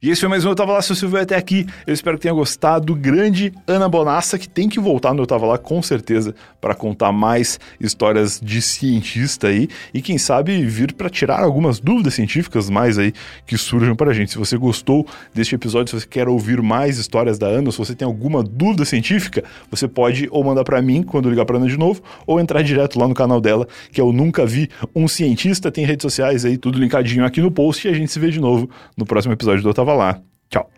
E 0.02 0.10
esse 0.10 0.22
foi 0.22 0.30
mais 0.30 0.45
um 0.45 0.50
Eu 0.52 0.56
Tava 0.56 0.72
Lá, 0.72 0.82
se 0.82 0.95
você 0.95 1.06
veio 1.06 1.24
até 1.24 1.36
aqui. 1.36 1.66
Eu 1.86 1.93
espero 1.93 2.16
que 2.16 2.22
tenha 2.22 2.34
gostado. 2.34 2.95
Grande 2.95 3.52
Ana 3.68 3.89
Bonassa, 3.89 4.39
que 4.39 4.47
tem 4.47 4.70
que 4.70 4.80
voltar 4.80 5.14
no 5.14 5.24
Eu 5.24 5.28
Tava 5.28 5.45
Lá 5.45 5.58
com 5.58 5.82
certeza 5.82 6.34
para 6.62 6.74
contar 6.74 7.12
mais 7.12 7.60
histórias 7.82 8.39
de 8.41 8.62
cientista 8.62 9.47
aí 9.47 9.68
e 9.93 10.02
quem 10.02 10.18
sabe 10.18 10.64
vir 10.64 10.93
para 10.93 11.10
tirar 11.10 11.41
algumas 11.41 11.82
dúvidas 11.82 12.14
científicas 12.14 12.70
mais 12.70 12.97
aí 12.97 13.12
que 13.45 13.58
surjam 13.58 13.93
pra 13.93 14.14
gente. 14.14 14.32
Se 14.32 14.38
você 14.38 14.56
gostou 14.56 15.06
deste 15.34 15.56
episódio, 15.56 15.89
se 15.89 16.00
você 16.00 16.08
quer 16.08 16.30
ouvir 16.30 16.62
mais 16.62 16.97
histórias 16.97 17.38
da 17.38 17.47
Ana, 17.47 17.70
se 17.70 17.78
você 17.78 17.93
tem 17.93 18.06
alguma 18.06 18.41
dúvida 18.41 18.86
científica, 18.86 19.43
você 19.70 19.86
pode 19.86 20.30
ou 20.32 20.41
mandar 20.45 20.64
para 20.64 20.82
mim 20.82 21.04
quando 21.04 21.30
ligar 21.30 21.43
pra 21.43 21.58
Ana 21.58 21.68
de 21.68 21.78
novo, 21.78 22.02
ou 22.26 22.39
entrar 22.39 22.62
direto 22.62 22.97
lá 22.97 23.06
no 23.06 23.14
canal 23.14 23.41
dela, 23.41 23.68
que 23.91 24.00
é 24.00 24.04
o 24.04 24.14
Nunca 24.14 24.45
Vi 24.45 24.70
um 24.95 25.10
Cientista. 25.10 25.70
Tem 25.70 25.84
redes 25.84 26.04
sociais 26.04 26.45
aí, 26.45 26.58
tudo 26.58 26.80
linkadinho 26.80 27.26
aqui 27.26 27.41
no 27.41 27.52
post 27.52 27.86
e 27.86 27.91
a 27.91 27.93
gente 27.93 28.10
se 28.10 28.18
vê 28.18 28.30
de 28.30 28.39
novo 28.39 28.70
no 28.95 29.06
próximo 29.06 29.34
episódio 29.34 29.62
do 29.62 29.68
Eu 29.68 29.74
Tava 29.74 29.88
Lá. 29.95 30.21
Tchau. 30.49 30.69